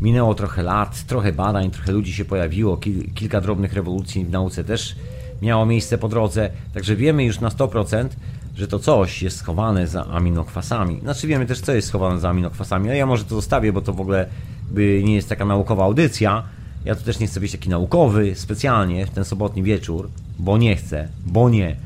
minęło 0.00 0.34
trochę 0.34 0.62
lat, 0.62 1.06
trochę 1.06 1.32
badań, 1.32 1.70
trochę 1.70 1.92
ludzi 1.92 2.12
się 2.12 2.24
pojawiło, 2.24 2.76
kil, 2.76 3.12
kilka 3.14 3.40
drobnych 3.40 3.72
rewolucji 3.72 4.24
w 4.24 4.30
nauce 4.30 4.64
też 4.64 4.96
miało 5.42 5.66
miejsce 5.66 5.98
po 5.98 6.08
drodze, 6.08 6.50
także 6.74 6.96
wiemy 6.96 7.24
już 7.24 7.40
na 7.40 7.48
100%, 7.48 8.08
że 8.56 8.68
to 8.68 8.78
coś 8.78 9.22
jest 9.22 9.36
schowane 9.36 9.86
za 9.86 10.06
aminokwasami. 10.06 11.00
Znaczy 11.00 11.26
wiemy 11.26 11.46
też, 11.46 11.60
co 11.60 11.72
jest 11.72 11.88
schowane 11.88 12.20
za 12.20 12.28
aminokwasami, 12.28 12.88
ale 12.88 12.98
ja 12.98 13.06
może 13.06 13.24
to 13.24 13.34
zostawię, 13.34 13.72
bo 13.72 13.80
to 13.80 13.92
w 13.92 14.00
ogóle 14.00 14.26
by 14.70 15.02
nie 15.04 15.14
jest 15.14 15.28
taka 15.28 15.44
naukowa 15.44 15.84
audycja. 15.84 16.42
Ja 16.84 16.94
tu 16.94 17.04
też 17.04 17.18
nie 17.18 17.26
chcę 17.26 17.40
być 17.40 17.52
taki 17.52 17.68
naukowy 17.68 18.34
specjalnie 18.34 19.06
w 19.06 19.10
ten 19.10 19.24
sobotni 19.24 19.62
wieczór, 19.62 20.08
bo 20.38 20.58
nie 20.58 20.76
chcę, 20.76 21.08
bo 21.26 21.50
nie 21.50 21.76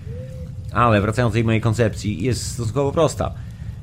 Ale 0.77 1.01
wracając 1.01 1.33
do 1.33 1.35
tej 1.35 1.45
mojej 1.45 1.61
koncepcji, 1.61 2.23
jest 2.23 2.53
stosunkowo 2.53 2.93
prosta. 2.93 3.35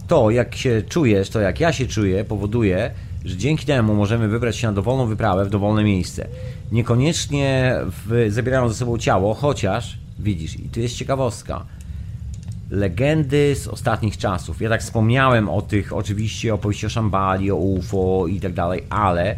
To, 0.07 0.29
jak 0.29 0.55
się 0.55 0.81
czujesz, 0.89 1.29
to 1.29 1.39
jak 1.39 1.59
ja 1.59 1.73
się 1.73 1.87
czuję, 1.87 2.25
powoduje, 2.25 2.91
że 3.25 3.37
dzięki 3.37 3.65
temu 3.65 3.95
możemy 3.95 4.27
wybrać 4.27 4.57
się 4.57 4.67
na 4.67 4.73
dowolną 4.73 5.05
wyprawę 5.05 5.45
w 5.45 5.49
dowolne 5.49 5.83
miejsce. 5.83 6.27
Niekoniecznie 6.71 7.75
w, 7.85 8.25
zabierając 8.29 8.71
ze 8.71 8.77
sobą 8.77 8.97
ciało, 8.97 9.33
chociaż, 9.33 9.97
widzisz, 10.19 10.59
i 10.59 10.69
tu 10.69 10.79
jest 10.79 10.95
ciekawostka, 10.95 11.65
legendy 12.69 13.55
z 13.55 13.67
ostatnich 13.67 14.17
czasów. 14.17 14.61
Ja 14.61 14.69
tak 14.69 14.81
wspomniałem 14.81 15.49
o 15.49 15.61
tych, 15.61 15.93
oczywiście, 15.93 16.53
opowieści 16.53 16.85
o 16.85 16.89
Szambali, 16.89 17.51
o 17.51 17.55
UFO 17.55 18.27
i 18.27 18.39
tak 18.39 18.53
dalej, 18.53 18.83
ale 18.89 19.35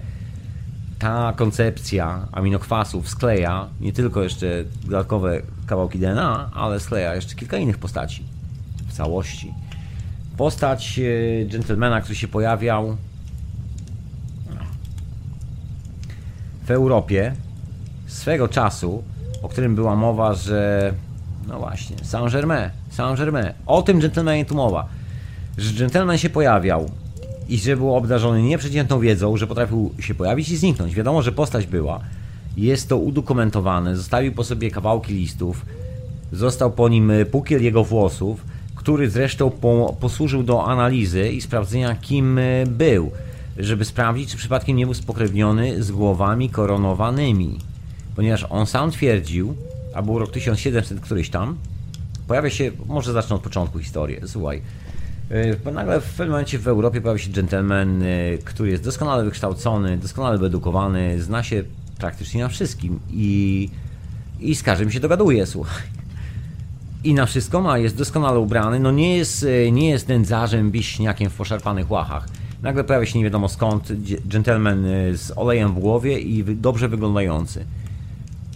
ta 1.06 1.34
koncepcja 1.36 2.28
aminokwasów 2.32 3.10
skleja 3.10 3.68
nie 3.82 3.94
tylko 3.94 4.24
jeszcze 4.24 4.48
dodatkowe 4.84 5.42
kawałki 5.68 6.00
DNA, 6.00 6.50
ale 6.54 6.80
skleja 6.80 7.16
jeszcze 7.16 7.36
kilka 7.36 7.58
innych 7.58 7.78
postaci 7.78 8.24
w 8.88 8.94
całości. 8.94 9.54
Postać 10.38 11.00
e, 11.00 11.46
gentlemana, 11.46 12.02
który 12.02 12.16
się 12.16 12.28
pojawiał 12.28 12.98
w 16.64 16.72
Europie 16.72 17.36
swego 18.08 18.48
czasu, 18.48 19.04
o 19.42 19.50
którym 19.50 19.76
była 19.76 19.96
mowa, 19.96 20.34
że 20.34 20.94
no 21.48 21.60
właśnie, 21.60 21.96
Saint-Germain, 22.04 22.70
Saint-Germain. 22.90 23.54
O 23.66 23.82
tym 23.82 24.00
gentlemanie 24.00 24.46
tu 24.46 24.56
mowa. 24.56 24.88
Że 25.58 25.74
gentleman 25.74 26.18
się 26.18 26.30
pojawiał 26.30 26.90
i 27.50 27.58
że 27.58 27.78
był 27.78 27.96
obdarzony 27.96 28.44
nieprzeciętną 28.44 29.00
wiedzą, 29.00 29.38
że 29.38 29.48
potrafił 29.48 29.94
się 30.00 30.16
pojawić 30.16 30.50
i 30.50 30.58
zniknąć. 30.58 30.96
Wiadomo, 30.96 31.22
że 31.22 31.32
postać 31.32 31.68
była. 31.68 32.00
Jest 32.58 32.90
to 32.90 32.98
udokumentowane. 32.98 33.98
Zostawił 33.98 34.32
po 34.32 34.44
sobie 34.44 34.72
kawałki 34.72 35.14
listów. 35.14 35.66
Został 36.32 36.72
po 36.72 36.90
nim 36.90 37.12
pukiel 37.32 37.64
jego 37.64 37.84
włosów, 37.84 38.46
który 38.76 39.10
zresztą 39.10 39.52
po, 39.52 39.96
posłużył 40.00 40.44
do 40.44 40.66
analizy 40.66 41.30
i 41.30 41.42
sprawdzenia, 41.42 41.96
kim 41.96 42.40
był, 42.68 43.12
żeby 43.58 43.86
sprawdzić, 43.86 44.32
czy 44.32 44.38
przypadkiem 44.38 44.78
nie 44.78 44.86
był 44.86 44.94
spokrewniony 44.94 45.84
z 45.84 45.92
głowami 45.92 46.50
koronowanymi. 46.50 47.60
Ponieważ 48.16 48.46
on 48.50 48.66
sam 48.66 48.92
twierdził, 48.92 49.56
a 49.94 50.02
był 50.02 50.20
rok 50.20 50.32
1700 50.32 51.00
któryś 51.00 51.30
tam, 51.30 51.58
pojawia 52.28 52.50
się, 52.50 52.72
może 52.86 53.14
zacznę 53.14 53.36
od 53.36 53.42
początku 53.42 53.80
historii, 53.80 54.18
słuchaj. 54.26 54.62
Yy, 55.30 55.72
nagle 55.74 56.02
w 56.02 56.10
pewnym 56.10 56.30
momencie 56.30 56.60
w 56.60 56.68
Europie 56.68 57.02
pojawia 57.02 57.24
się 57.24 57.30
gentleman, 57.30 58.02
yy, 58.02 58.38
który 58.46 58.72
jest 58.72 58.84
doskonale 58.84 59.24
wykształcony, 59.24 59.98
doskonale 59.98 60.38
wyedukowany, 60.38 61.22
zna 61.22 61.44
się 61.44 61.64
praktycznie 61.98 62.42
na 62.42 62.48
wszystkim 62.48 63.00
i, 63.10 63.70
i 64.40 64.56
z 64.56 64.64
każdym 64.64 64.92
się 64.92 65.00
dogaduje, 65.00 65.46
słuchaj. 65.46 65.84
I 67.04 67.14
na 67.14 67.26
wszystko 67.26 67.62
ma, 67.62 67.78
jest 67.78 67.98
doskonale 67.98 68.40
ubrany, 68.40 68.80
no 68.80 68.92
nie 68.92 69.18
jest, 69.18 69.44
yy, 69.44 69.72
nie 69.72 69.90
jest 69.90 70.08
nędzarzem, 70.08 70.72
biśniakiem 70.72 71.30
w 71.30 71.34
poszarpanych 71.34 71.92
łachach. 71.92 72.28
Nagle 72.62 72.84
pojawia 72.84 73.06
się 73.06 73.20
nie 73.20 73.26
wiadomo 73.26 73.50
skąd 73.50 73.92
gentleman 74.26 74.86
z 75.14 75.32
olejem 75.36 75.74
w 75.74 75.80
głowie 75.80 76.20
i 76.20 76.44
dobrze 76.56 76.90
wyglądający. 76.90 77.66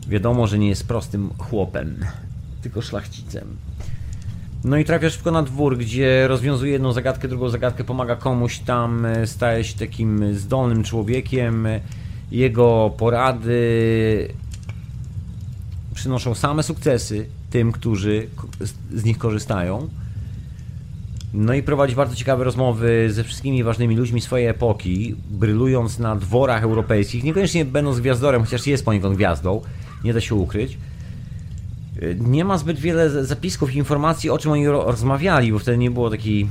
Wiadomo, 0.07 0.47
że 0.47 0.59
nie 0.59 0.69
jest 0.69 0.87
prostym 0.87 1.29
chłopem, 1.37 2.05
tylko 2.61 2.81
szlachcicem. 2.81 3.57
No 4.63 4.77
i 4.77 4.85
trafiasz 4.85 5.15
tylko 5.15 5.31
na 5.31 5.43
dwór, 5.43 5.77
gdzie 5.77 6.27
rozwiązuje 6.27 6.71
jedną 6.71 6.91
zagadkę, 6.91 7.27
drugą 7.27 7.49
zagadkę, 7.49 7.83
pomaga 7.83 8.15
komuś 8.15 8.59
tam, 8.59 9.05
e, 9.05 9.27
staje 9.27 9.63
się 9.63 9.79
takim 9.79 10.33
zdolnym 10.33 10.83
człowiekiem. 10.83 11.67
Jego 12.31 12.91
porady 12.97 14.33
przynoszą 15.93 16.35
same 16.35 16.63
sukcesy 16.63 17.25
tym, 17.49 17.71
którzy 17.71 18.27
z 18.93 19.03
nich 19.03 19.17
korzystają. 19.17 19.89
No 21.33 21.53
i 21.53 21.63
prowadzi 21.63 21.95
bardzo 21.95 22.15
ciekawe 22.15 22.43
rozmowy 22.43 23.07
ze 23.11 23.23
wszystkimi 23.23 23.63
ważnymi 23.63 23.95
ludźmi 23.95 24.21
swojej 24.21 24.47
epoki, 24.47 25.15
brylując 25.29 25.99
na 25.99 26.15
dworach 26.15 26.63
europejskich, 26.63 27.23
niekoniecznie 27.23 27.65
będąc 27.65 27.99
gwiazdorem, 27.99 28.43
chociaż 28.43 28.67
jest 28.67 28.85
poniekąd 28.85 29.15
gwiazdą, 29.15 29.61
nie 30.03 30.13
da 30.13 30.21
się 30.21 30.35
ukryć. 30.35 30.77
Nie 32.19 32.45
ma 32.45 32.57
zbyt 32.57 32.79
wiele 32.79 33.25
zapisków 33.25 33.73
i 33.73 33.77
informacji, 33.77 34.29
o 34.29 34.37
czym 34.37 34.51
oni 34.51 34.67
rozmawiali, 34.67 35.51
bo 35.51 35.59
wtedy 35.59 35.77
nie 35.77 35.91
było 35.91 36.09
takiej 36.09 36.47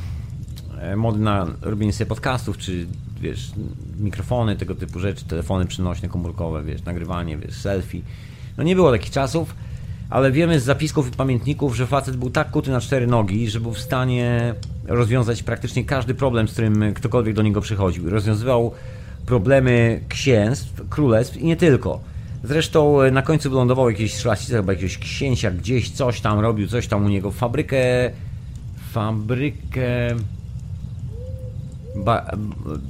e, 0.80 0.96
mody 0.96 1.18
na 1.18 1.46
robienie 1.62 1.92
sobie 1.92 2.08
podcastów, 2.08 2.58
czy 2.58 2.86
wiesz, 3.20 3.52
mikrofony, 4.00 4.56
tego 4.56 4.74
typu 4.74 5.00
rzeczy, 5.00 5.24
telefony 5.24 5.66
przynośne, 5.66 6.08
komórkowe, 6.08 6.62
wiesz, 6.62 6.84
nagrywanie, 6.84 7.36
wiesz, 7.36 7.54
selfie. 7.54 8.02
No 8.56 8.64
nie 8.64 8.74
było 8.74 8.90
takich 8.90 9.10
czasów, 9.10 9.54
ale 10.10 10.32
wiemy 10.32 10.60
z 10.60 10.64
zapisków 10.64 11.08
i 11.08 11.10
pamiętników, 11.10 11.76
że 11.76 11.86
facet 11.86 12.16
był 12.16 12.30
tak 12.30 12.50
kuty 12.50 12.70
na 12.70 12.80
cztery 12.80 13.06
nogi, 13.06 13.50
że 13.50 13.60
był 13.60 13.72
w 13.72 13.78
stanie 13.78 14.54
rozwiązać 14.86 15.42
praktycznie 15.42 15.84
każdy 15.84 16.14
problem, 16.14 16.48
z 16.48 16.52
którym 16.52 16.94
ktokolwiek 16.94 17.34
do 17.34 17.42
niego 17.42 17.60
przychodził. 17.60 18.10
Rozwiązywał 18.10 18.72
problemy 19.26 20.00
księstw, 20.08 20.88
królestw 20.88 21.36
i 21.36 21.44
nie 21.44 21.56
tylko. 21.56 22.00
Zresztą 22.44 23.02
e, 23.02 23.10
na 23.10 23.22
końcu 23.22 23.50
wylądował 23.50 23.90
jakiś 23.90 24.14
szlachcic, 24.14 24.50
chyba 24.50 24.72
jakiegoś 24.72 24.98
księcia, 24.98 25.50
gdzieś 25.50 25.90
coś 25.90 26.20
tam 26.20 26.40
robił, 26.40 26.68
coś 26.68 26.86
tam 26.86 27.04
u 27.04 27.08
niego. 27.08 27.30
Fabrykę. 27.30 28.10
Fabrykę. 28.92 30.16
Ba, 31.96 32.30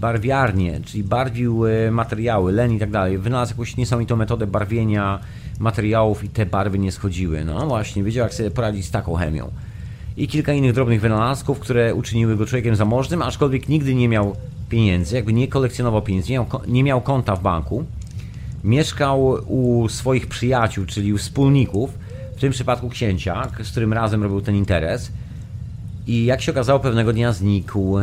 barwiarnię, 0.01 0.81
czyli 0.85 1.05
barwił 1.05 1.67
e, 1.67 1.91
materiały, 1.91 2.53
len 2.53 2.73
i 2.73 2.79
tak 2.79 2.91
dalej. 2.91 3.19
Wynalazł 3.19 3.53
jakąś 3.53 3.77
niesamowitą 3.77 4.17
metodę 4.17 4.47
barwienia 4.47 5.19
materiałów 5.59 6.25
i 6.25 6.29
te 6.29 6.47
barwy 6.47 6.79
nie 6.79 6.93
schodziły. 6.93 7.45
No 7.45 7.67
właśnie, 7.67 8.03
wiedział 8.03 8.23
jak 8.23 8.35
sobie 8.35 8.51
poradzić 8.51 8.87
z 8.87 8.91
taką 8.91 9.15
chemią. 9.15 9.51
I 10.17 10.29
kilka 10.29 10.53
innych 10.53 10.73
drobnych 10.73 11.01
wynalazków, 11.01 11.59
które 11.59 11.95
uczyniły 11.95 12.37
go 12.37 12.47
człowiekiem 12.47 12.77
zamożnym, 12.77 13.23
aczkolwiek 13.23 13.69
nigdy 13.69 13.95
nie 13.95 14.09
miał 14.09 14.37
pieniędzy, 14.69 15.17
jakby 15.17 15.33
nie 15.33 15.49
kolekcjonował 15.49 16.03
pieniędzy, 16.03 16.33
nie 16.33 16.39
miał, 16.39 16.47
nie 16.67 16.85
miał 16.85 17.01
konta 17.01 17.37
w 17.37 17.43
banku 17.43 17.85
mieszkał 18.65 19.39
u 19.47 19.89
swoich 19.89 20.27
przyjaciół, 20.27 20.87
czyli 20.87 21.13
u 21.13 21.19
wspólników, 21.19 21.91
w 22.37 22.41
tym 22.41 22.53
przypadku 22.53 22.89
księcia, 22.89 23.49
z 23.63 23.71
którym 23.71 23.93
razem 23.93 24.23
robił 24.23 24.41
ten 24.41 24.57
interes. 24.57 25.13
I 26.07 26.25
jak 26.25 26.43
się 26.43 26.53
okazało, 26.53 26.81
pewnego 26.81 27.13
dnia 27.13 27.33
znikł. 27.33 27.99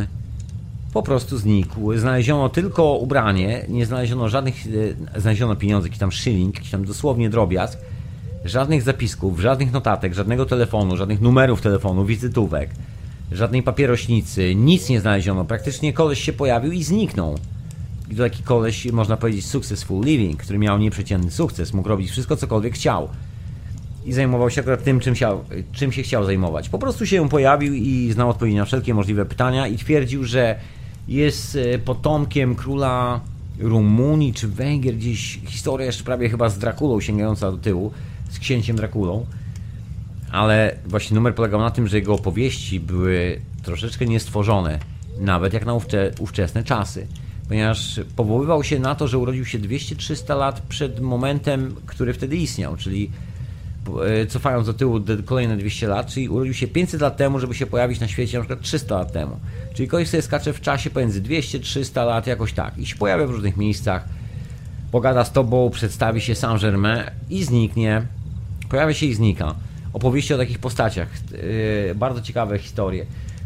Po 0.93 1.03
prostu 1.03 1.37
znikł. 1.37 1.97
Znaleziono 1.97 2.49
tylko 2.49 2.93
ubranie, 2.93 3.65
nie 3.69 3.85
znaleziono 3.85 4.29
żadnych. 4.29 4.55
E, 5.15 5.19
znaleziono 5.19 5.55
pieniądze, 5.55 5.87
jakiś 5.87 5.99
tam 5.99 6.11
szyling, 6.11 6.55
jakiś 6.55 6.71
tam 6.71 6.85
dosłownie 6.85 7.29
drobiazg. 7.29 7.79
Żadnych 8.45 8.81
zapisków, 8.81 9.39
żadnych 9.39 9.71
notatek, 9.71 10.13
żadnego 10.13 10.45
telefonu, 10.45 10.97
żadnych 10.97 11.21
numerów 11.21 11.61
telefonu, 11.61 12.05
wizytówek, 12.05 12.69
żadnej 13.31 13.63
papierośnicy, 13.63 14.55
nic 14.55 14.89
nie 14.89 15.01
znaleziono. 15.01 15.45
Praktycznie 15.45 15.93
koleś 15.93 16.21
się 16.23 16.33
pojawił 16.33 16.71
i 16.71 16.83
zniknął 16.83 17.37
taki 18.17 18.43
koleś, 18.43 18.91
można 18.91 19.17
powiedzieć, 19.17 19.45
successful 19.45 20.05
living, 20.05 20.43
który 20.43 20.59
miał 20.59 20.77
nieprzeciętny 20.77 21.31
sukces, 21.31 21.73
mógł 21.73 21.89
robić 21.89 22.11
wszystko, 22.11 22.35
cokolwiek 22.35 22.73
chciał. 22.73 23.09
I 24.05 24.13
zajmował 24.13 24.49
się 24.49 24.61
akurat 24.61 24.83
tym, 24.83 24.99
czym, 24.99 25.13
czym 25.71 25.91
się 25.91 26.03
chciał 26.03 26.25
zajmować. 26.25 26.69
Po 26.69 26.79
prostu 26.79 27.05
się 27.05 27.29
pojawił 27.29 27.73
i 27.73 28.11
znał 28.11 28.29
odpowiedzi 28.29 28.57
na 28.57 28.65
wszelkie 28.65 28.93
możliwe 28.93 29.25
pytania 29.25 29.67
i 29.67 29.77
twierdził, 29.77 30.23
że 30.23 30.59
jest 31.07 31.55
e, 31.55 31.79
potomkiem 31.79 32.55
króla 32.55 33.21
Rumunii 33.59 34.33
czy 34.33 34.47
Węgier, 34.47 34.95
gdzieś 34.95 35.39
historia 35.45 35.85
jeszcze 35.85 36.03
prawie 36.03 36.29
chyba 36.29 36.49
z 36.49 36.57
Drakulą 36.57 37.01
sięgająca 37.01 37.51
do 37.51 37.57
tyłu, 37.57 37.91
z 38.29 38.39
księciem 38.39 38.75
Drakulą. 38.75 39.25
Ale 40.31 40.75
właśnie 40.85 41.15
numer 41.15 41.35
polegał 41.35 41.59
na 41.59 41.71
tym, 41.71 41.87
że 41.87 41.97
jego 41.97 42.13
opowieści 42.13 42.79
były 42.79 43.41
troszeczkę 43.63 44.05
niestworzone, 44.05 44.79
nawet 45.19 45.53
jak 45.53 45.65
na 45.65 45.73
ówczesne 46.19 46.63
czasy 46.63 47.07
ponieważ 47.47 47.99
powoływał 48.15 48.63
się 48.63 48.79
na 48.79 48.95
to, 48.95 49.07
że 49.07 49.17
urodził 49.17 49.45
się 49.45 49.59
200-300 49.59 50.37
lat 50.37 50.61
przed 50.61 50.99
momentem, 50.99 51.75
który 51.85 52.13
wtedy 52.13 52.37
istniał, 52.37 52.77
czyli 52.77 53.11
e, 54.05 54.25
cofając 54.25 54.67
do 54.67 54.73
tyłu 54.73 54.99
kolejne 55.25 55.57
200 55.57 55.87
lat, 55.87 56.07
czyli 56.07 56.29
urodził 56.29 56.53
się 56.53 56.67
500 56.67 57.01
lat 57.01 57.17
temu, 57.17 57.39
żeby 57.39 57.55
się 57.55 57.65
pojawić 57.65 57.99
na 57.99 58.07
świecie 58.07 58.37
na 58.37 58.43
przykład 58.43 58.61
300 58.61 58.95
lat 58.95 59.11
temu. 59.11 59.39
Czyli 59.73 59.87
ktoś 59.87 60.09
sobie 60.09 60.23
skacze 60.23 60.53
w 60.53 60.61
czasie 60.61 60.89
pomiędzy 60.89 61.21
200-300 61.21 62.05
lat, 62.05 62.27
jakoś 62.27 62.53
tak, 62.53 62.77
i 62.77 62.85
się 62.85 62.95
pojawia 62.95 63.27
w 63.27 63.31
różnych 63.31 63.57
miejscach, 63.57 64.05
pogada 64.91 65.23
z 65.23 65.31
tobą, 65.31 65.69
przedstawi 65.69 66.21
się 66.21 66.35
Saint-Germain 66.35 67.03
i 67.29 67.43
zniknie, 67.43 68.01
pojawia 68.69 68.93
się 68.93 69.05
i 69.05 69.13
znika. 69.13 69.55
Opowieści 69.93 70.33
o 70.33 70.37
takich 70.37 70.59
postaciach, 70.59 71.07
yy, 71.31 71.95
bardzo 71.95 72.21
ciekawe 72.21 72.59
historie. 72.59 73.05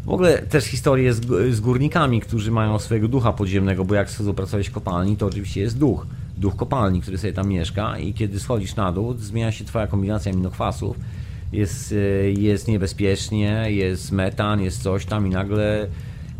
W 0.10 0.12
ogóle 0.12 0.38
też 0.38 0.66
historie 0.66 1.14
z, 1.14 1.26
z, 1.56 1.60
górnikami, 1.60 2.22
którzy 2.22 2.52
mają 2.52 2.80
swojego 2.80 3.08
ducha 3.08 3.34
podziemnego, 3.34 3.86
bo 3.86 3.96
jak 3.96 4.10
schodzą 4.10 4.34
pracować 4.34 4.70
w 4.70 4.72
kopalni, 4.72 5.18
to 5.18 5.26
oczywiście 5.26 5.62
jest 5.62 5.78
duch. 5.78 6.08
Duch 6.38 6.56
kopalni, 6.56 7.02
który 7.02 7.18
sobie 7.18 7.34
tam 7.34 7.48
mieszka 7.48 8.00
i 8.00 8.14
kiedy 8.14 8.40
schodzisz 8.40 8.76
na 8.76 8.92
dół, 8.92 9.14
zmienia 9.18 9.52
się 9.52 9.66
twoja 9.66 9.88
kombinacja 9.88 10.32
aminokwasów. 10.32 10.98
Jest, 11.54 11.92
e, 11.92 12.32
jest 12.32 12.68
niebezpiecznie, 12.68 13.66
jest 13.68 14.12
metan, 14.12 14.62
jest 14.62 14.84
coś 14.84 15.06
tam 15.06 15.28
i 15.28 15.30
nagle 15.30 15.88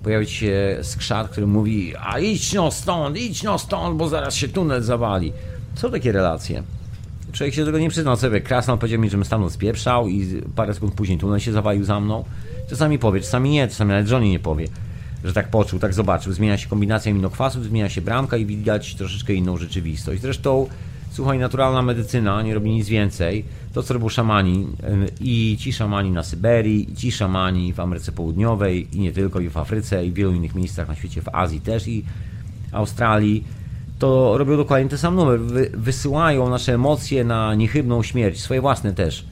pojawia 0.04 0.26
się 0.26 0.78
skrzat, 0.82 1.30
który 1.30 1.48
mówi 1.48 1.94
a 2.00 2.20
idź 2.20 2.54
no 2.54 2.72
stąd, 2.72 3.18
idź 3.18 3.44
no 3.44 3.60
stąd, 3.60 3.98
bo 3.98 4.10
zaraz 4.10 4.36
się 4.36 4.48
tunel 4.48 4.84
zawali. 4.84 5.34
Są 5.76 5.92
takie 5.92 6.12
relacje. 6.12 6.64
Człowiek 7.32 7.56
się 7.56 7.62
do 7.62 7.66
tego 7.66 7.80
nie 7.80 7.90
przyznał 7.90 8.18
sobie. 8.18 8.42
Krasnal 8.42 8.78
powiedział 8.78 9.02
mi, 9.02 9.10
żebym 9.10 9.26
stamtąd 9.26 9.54
spieprzał 9.54 10.08
i 10.08 10.42
parę 10.56 10.74
sekund 10.74 10.94
później 10.94 11.18
tunel 11.18 11.40
się 11.40 11.52
zawalił 11.52 11.84
za 11.84 12.00
mną. 12.00 12.24
Czasami 12.70 13.00
powie, 13.00 13.22
czasami 13.22 13.50
nie, 13.50 13.68
czasami 13.68 13.90
nawet 13.90 14.08
żonie 14.08 14.30
nie 14.32 14.40
powie, 14.40 14.68
że 15.24 15.34
tak 15.34 15.50
poczuł, 15.50 15.80
tak 15.80 15.94
zobaczył. 15.94 16.34
Zmienia 16.34 16.58
się 16.58 16.70
kombinacja 16.70 17.12
aminokwasów, 17.12 17.64
zmienia 17.64 17.90
się 17.90 18.02
bramka 18.02 18.38
i 18.38 18.46
widać 18.46 18.96
troszeczkę 18.96 19.34
inną 19.34 19.58
rzeczywistość. 19.58 20.22
Zresztą, 20.22 20.68
słuchaj, 21.12 21.40
naturalna 21.40 21.82
medycyna 21.82 22.42
nie 22.42 22.54
robi 22.54 22.72
nic 22.72 22.88
więcej. 22.88 23.46
To, 23.74 23.84
co 23.84 23.94
robią 23.94 24.10
szamani 24.10 24.68
i 25.22 25.58
ci 25.60 25.74
szamani 25.74 26.12
na 26.12 26.24
Syberii, 26.24 26.92
i 26.92 26.96
ci 26.96 27.12
szamani 27.12 27.74
w 27.74 27.80
Ameryce 27.80 28.12
Południowej 28.12 28.88
i 28.98 29.00
nie 29.00 29.12
tylko, 29.12 29.40
i 29.40 29.50
w 29.50 29.58
Afryce, 29.58 30.06
i 30.06 30.12
w 30.12 30.14
wielu 30.14 30.34
innych 30.34 30.56
miejscach 30.56 30.88
na 30.88 30.96
świecie, 30.96 31.22
w 31.22 31.30
Azji 31.30 31.62
też 31.62 31.88
i 31.88 32.04
Australii, 32.72 33.44
to 34.00 34.38
robią 34.38 34.58
dokładnie 34.58 34.90
ten 34.90 35.00
sam 35.00 35.16
numer. 35.16 35.40
Wy, 35.40 35.72
wysyłają 35.74 36.50
nasze 36.50 36.74
emocje 36.74 37.24
na 37.24 37.56
niechybną 37.56 38.04
śmierć, 38.04 38.42
swoje 38.42 38.62
własne 38.62 38.94
też. 38.94 39.26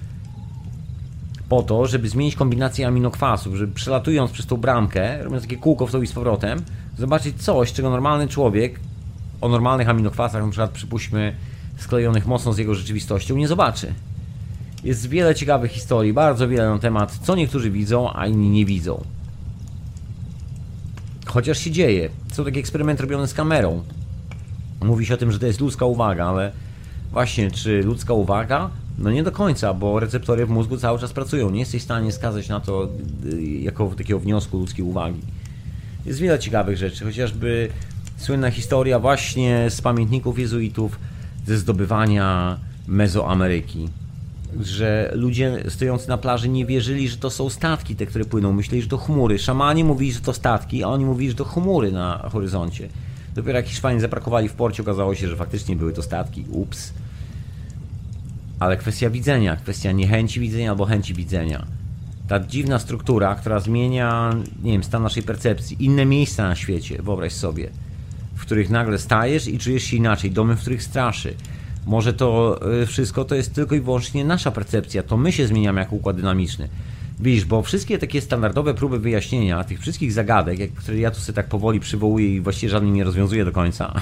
Po 1.50 1.64
to, 1.64 1.88
żeby 1.88 2.10
zmienić 2.10 2.36
kombinację 2.36 2.88
aminokwasów, 2.88 3.56
żeby 3.56 3.74
przelatując 3.74 4.32
przez 4.32 4.46
tą 4.46 4.58
bramkę, 4.58 5.24
robiąc 5.24 5.44
takie 5.44 5.58
kółko 5.58 5.88
w 5.88 5.92
to 5.92 6.02
i 6.02 6.08
z 6.08 6.14
powrotem, 6.14 6.62
zobaczyć 6.98 7.44
coś, 7.44 7.74
czego 7.74 7.90
normalny 7.90 8.28
człowiek 8.28 8.80
o 9.42 9.50
normalnych 9.50 9.90
aminokwasach, 9.90 10.44
na 10.44 10.50
przykład 10.50 10.72
przypuśćmy 10.72 11.36
sklejonych 11.78 12.28
mocno 12.28 12.54
z 12.54 12.58
jego 12.58 12.76
rzeczywistością, 12.76 13.36
nie 13.36 13.48
zobaczy. 13.48 13.94
Jest 14.84 15.10
wiele 15.10 15.36
ciekawych 15.36 15.72
historii, 15.72 16.14
bardzo 16.14 16.48
wiele 16.48 16.70
na 16.70 16.80
temat, 16.80 17.20
co 17.22 17.36
niektórzy 17.36 17.72
widzą, 17.72 18.14
a 18.14 18.28
inni 18.28 18.50
nie 18.50 18.66
widzą. 18.66 19.04
Chociaż 21.26 21.58
się 21.58 21.72
dzieje. 21.72 22.10
Są 22.32 22.46
takie 22.46 22.60
eksperymenty 22.60 23.04
robione 23.04 23.28
z 23.28 23.34
kamerą. 23.34 23.84
Mówi 24.82 25.06
się 25.06 25.14
o 25.14 25.18
tym, 25.18 25.32
że 25.32 25.40
to 25.40 25.46
jest 25.46 25.60
ludzka 25.60 25.86
uwaga, 25.86 26.26
ale 26.26 26.52
właśnie, 27.12 27.52
czy 27.52 27.84
ludzka 27.84 28.14
uwaga? 28.14 28.70
No 28.98 29.12
nie 29.12 29.24
do 29.24 29.32
końca, 29.32 29.74
bo 29.74 30.00
receptory 30.00 30.46
w 30.46 30.50
mózgu 30.50 30.78
cały 30.78 31.00
czas 31.00 31.14
pracują. 31.14 31.50
Nie 31.50 31.60
jesteś 31.60 31.82
w 31.82 31.86
stanie 31.86 32.12
skazać 32.12 32.50
na 32.50 32.60
to 32.60 32.90
y, 33.26 33.42
jako 33.42 33.88
takiego 33.98 34.20
wniosku 34.20 34.58
ludzkiej 34.58 34.86
uwagi. 34.86 35.22
Jest 36.06 36.20
wiele 36.20 36.40
ciekawych 36.40 36.78
rzeczy, 36.78 37.06
chociażby 37.06 37.70
słynna 38.18 38.52
historia 38.52 39.00
właśnie 39.00 39.66
z 39.70 39.82
pamiętników 39.82 40.40
jezuitów 40.40 41.00
ze 41.48 41.58
zdobywania 41.58 42.58
Mezoameryki. 42.88 43.90
Że 44.60 45.12
ludzie 45.16 45.64
stojący 45.70 46.10
na 46.10 46.18
plaży 46.18 46.50
nie 46.50 46.66
wierzyli, 46.66 47.10
że 47.10 47.18
to 47.18 47.30
są 47.30 47.50
statki 47.50 47.96
te, 47.96 48.06
które 48.06 48.26
płyną. 48.26 48.54
Myśleli, 48.54 48.82
że 48.82 48.90
to 48.90 48.98
chmury. 48.98 49.40
Szamani 49.40 49.84
mówili, 49.84 50.14
że 50.14 50.20
to 50.20 50.34
statki, 50.34 50.84
a 50.84 50.88
oni 50.88 51.06
mówili, 51.06 51.30
że 51.30 51.36
to 51.36 51.46
chmury 51.46 51.92
na 51.92 52.30
horyzoncie. 52.32 52.90
Dopiero 53.36 53.58
jak 53.58 53.68
Hiszpanie 53.68 54.00
zaprakowali 54.00 54.50
w 54.50 54.54
porcie, 54.54 54.84
okazało 54.84 55.16
się, 55.16 55.28
że 55.28 55.36
faktycznie 55.36 55.76
były 55.76 55.94
to 55.94 56.02
statki. 56.02 56.46
Ups. 56.50 56.94
Ale 58.60 58.78
kwestia 58.78 59.10
widzenia, 59.10 59.56
kwestia 59.56 59.92
niechęci 59.92 60.40
widzenia 60.40 60.70
albo 60.70 60.86
chęci 60.86 61.14
widzenia. 61.14 61.66
Ta 62.28 62.40
dziwna 62.40 62.80
struktura, 62.80 63.36
która 63.36 63.60
zmienia, 63.60 64.36
nie 64.64 64.72
wiem, 64.72 64.84
stan 64.84 65.04
naszej 65.04 65.24
percepcji. 65.24 65.78
Inne 65.80 66.06
miejsca 66.06 66.48
na 66.48 66.56
świecie, 66.56 67.02
wyobraź 67.02 67.34
sobie, 67.34 67.70
w 68.36 68.42
których 68.42 68.70
nagle 68.70 68.98
stajesz 68.98 69.48
i 69.48 69.60
czujesz 69.60 69.84
się 69.84 69.98
inaczej. 69.98 70.32
Domy, 70.32 70.56
w 70.56 70.62
których 70.62 70.84
straszy. 70.84 71.34
Może 71.86 72.14
to 72.14 72.60
y, 72.82 72.86
wszystko 72.86 73.26
to 73.26 73.36
jest 73.36 73.54
tylko 73.54 73.76
i 73.76 73.82
wyłącznie 73.82 74.26
nasza 74.26 74.52
percepcja. 74.52 75.04
To 75.04 75.18
my 75.18 75.32
się 75.32 75.48
zmieniamy 75.48 75.80
jako 75.80 75.96
układ 75.96 76.16
dynamiczny. 76.16 76.70
Widzisz, 77.20 77.46
bo 77.46 77.62
wszystkie 77.62 77.98
takie 77.98 78.22
standardowe 78.22 78.74
próby 78.74 79.00
wyjaśnienia 79.00 79.64
tych 79.64 79.80
wszystkich 79.80 80.12
zagadek, 80.12 80.74
które 80.74 80.98
ja 80.98 81.12
tu 81.12 81.20
sobie 81.20 81.36
tak 81.36 81.48
powoli 81.48 81.80
przywołuję 81.80 82.36
i 82.36 82.42
właściwie 82.42 82.70
żadnej 82.70 82.92
nie 82.92 83.04
rozwiązuję 83.04 83.46
do 83.46 83.52
końca, 83.52 83.94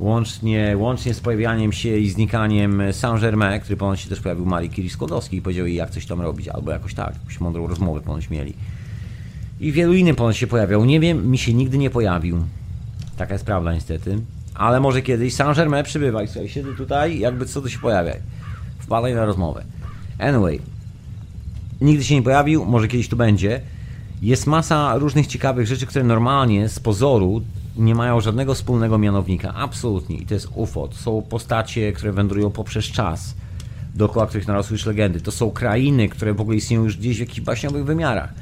łącznie, 0.00 0.74
łącznie 0.78 1.14
z 1.14 1.20
pojawianiem 1.20 1.72
się 1.72 1.96
i 1.96 2.10
znikaniem 2.10 2.82
Saint-Germain, 2.92 3.60
który 3.60 3.76
ponoć 3.76 4.00
się 4.00 4.08
też 4.08 4.20
pojawił 4.20 4.46
Marii 4.46 4.70
Curie 4.70 4.90
Skłodowskiej 4.90 5.38
i 5.38 5.42
powiedział 5.42 5.66
jej 5.66 5.76
jak 5.76 5.90
coś 5.90 6.06
tam 6.06 6.20
robić, 6.20 6.48
albo 6.48 6.70
jakoś 6.70 6.94
tak, 6.94 7.14
jakąś 7.14 7.40
mądrą 7.40 7.66
rozmowę 7.66 8.00
ponoć 8.00 8.30
mieli. 8.30 8.54
I 9.60 9.72
wielu 9.72 9.92
innych 9.92 10.16
ponoć 10.16 10.36
się 10.36 10.46
pojawiał. 10.46 10.84
Nie 10.84 11.00
wiem, 11.00 11.30
mi 11.30 11.38
się 11.38 11.54
nigdy 11.54 11.78
nie 11.78 11.90
pojawił. 11.90 12.44
Taka 13.16 13.32
jest 13.32 13.44
prawda 13.44 13.74
niestety. 13.74 14.18
Ale 14.54 14.80
może 14.80 15.02
kiedyś 15.02 15.34
Saint-Germain 15.34 15.84
przybywa 15.84 16.22
i 16.22 16.28
słuchaj, 16.28 16.48
siedzę 16.48 16.74
tutaj, 16.76 17.18
jakby 17.18 17.46
co 17.46 17.62
to 17.62 17.68
się 17.68 17.78
pojawia. 17.78 18.12
Wpadaj 18.78 19.14
na 19.14 19.24
rozmowę. 19.24 19.64
Anyway, 20.18 20.60
nigdy 21.80 22.04
się 22.04 22.14
nie 22.14 22.22
pojawił, 22.22 22.64
może 22.64 22.88
kiedyś 22.88 23.08
tu 23.08 23.16
będzie. 23.16 23.60
Jest 24.22 24.46
masa 24.46 24.98
różnych 24.98 25.26
ciekawych 25.26 25.66
rzeczy, 25.66 25.86
które 25.86 26.04
normalnie 26.04 26.68
z 26.68 26.80
pozoru 26.80 27.42
nie 27.80 27.94
mają 27.94 28.20
żadnego 28.20 28.54
wspólnego 28.54 28.98
mianownika. 28.98 29.54
Absolutnie. 29.54 30.16
I 30.16 30.26
to 30.26 30.34
jest 30.34 30.48
UFO. 30.54 30.88
To 30.88 30.96
są 30.96 31.22
postacie, 31.22 31.92
które 31.92 32.12
wędrują 32.12 32.50
poprzez 32.50 32.84
czas, 32.84 33.34
dookoła 33.94 34.26
których 34.26 34.48
narosły 34.48 34.74
już 34.74 34.86
legendy. 34.86 35.20
To 35.20 35.32
są 35.32 35.50
krainy, 35.50 36.08
które 36.08 36.34
w 36.34 36.40
ogóle 36.40 36.56
istnieją 36.56 36.84
już 36.84 36.96
gdzieś 36.96 37.16
w 37.16 37.20
jakichś 37.20 37.40
baśniowych 37.40 37.84
wymiarach. 37.84 38.34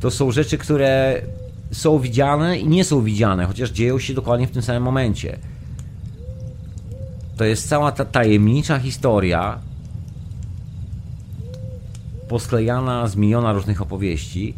To 0.00 0.10
są 0.10 0.30
rzeczy, 0.30 0.58
które 0.58 1.22
są 1.72 1.98
widziane 1.98 2.58
i 2.58 2.68
nie 2.68 2.84
są 2.84 3.02
widziane, 3.02 3.46
chociaż 3.46 3.70
dzieją 3.70 3.98
się 3.98 4.14
dokładnie 4.14 4.46
w 4.46 4.50
tym 4.50 4.62
samym 4.62 4.82
momencie. 4.82 5.38
To 7.36 7.44
jest 7.44 7.68
cała 7.68 7.92
ta 7.92 8.04
tajemnicza 8.04 8.78
historia, 8.78 9.58
posklejana 12.28 13.08
z 13.08 13.16
miliona 13.16 13.52
różnych 13.52 13.82
opowieści, 13.82 14.54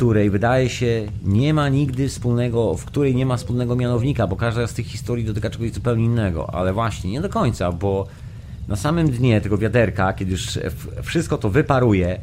której 0.00 0.30
wydaje 0.30 0.68
się 0.68 1.06
nie 1.22 1.54
ma 1.54 1.68
nigdy 1.68 2.08
wspólnego, 2.08 2.74
w 2.74 2.84
której 2.84 3.14
nie 3.14 3.26
ma 3.26 3.36
wspólnego 3.36 3.76
mianownika, 3.76 4.26
bo 4.26 4.36
każda 4.36 4.66
z 4.66 4.74
tych 4.74 4.86
historii 4.86 5.24
dotyka 5.24 5.50
czegoś 5.50 5.72
zupełnie 5.72 6.04
innego, 6.04 6.54
ale 6.54 6.72
właśnie 6.72 7.10
nie 7.10 7.20
do 7.20 7.28
końca, 7.28 7.72
bo 7.72 8.06
na 8.68 8.76
samym 8.76 9.10
dnie 9.10 9.40
tego 9.40 9.58
wiaderka, 9.58 10.12
kiedy 10.12 10.30
już 10.30 10.58
wszystko 11.02 11.38
to 11.38 11.50
wyparuje, 11.50 12.20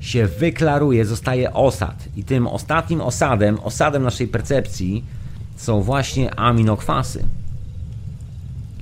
się 0.00 0.26
wyklaruje, 0.26 1.04
zostaje 1.04 1.52
osad. 1.52 2.08
I 2.16 2.24
tym 2.24 2.46
ostatnim 2.46 3.00
osadem, 3.00 3.58
osadem 3.62 4.02
naszej 4.02 4.28
percepcji 4.28 5.04
są 5.56 5.82
właśnie 5.82 6.34
aminokwasy. 6.34 7.24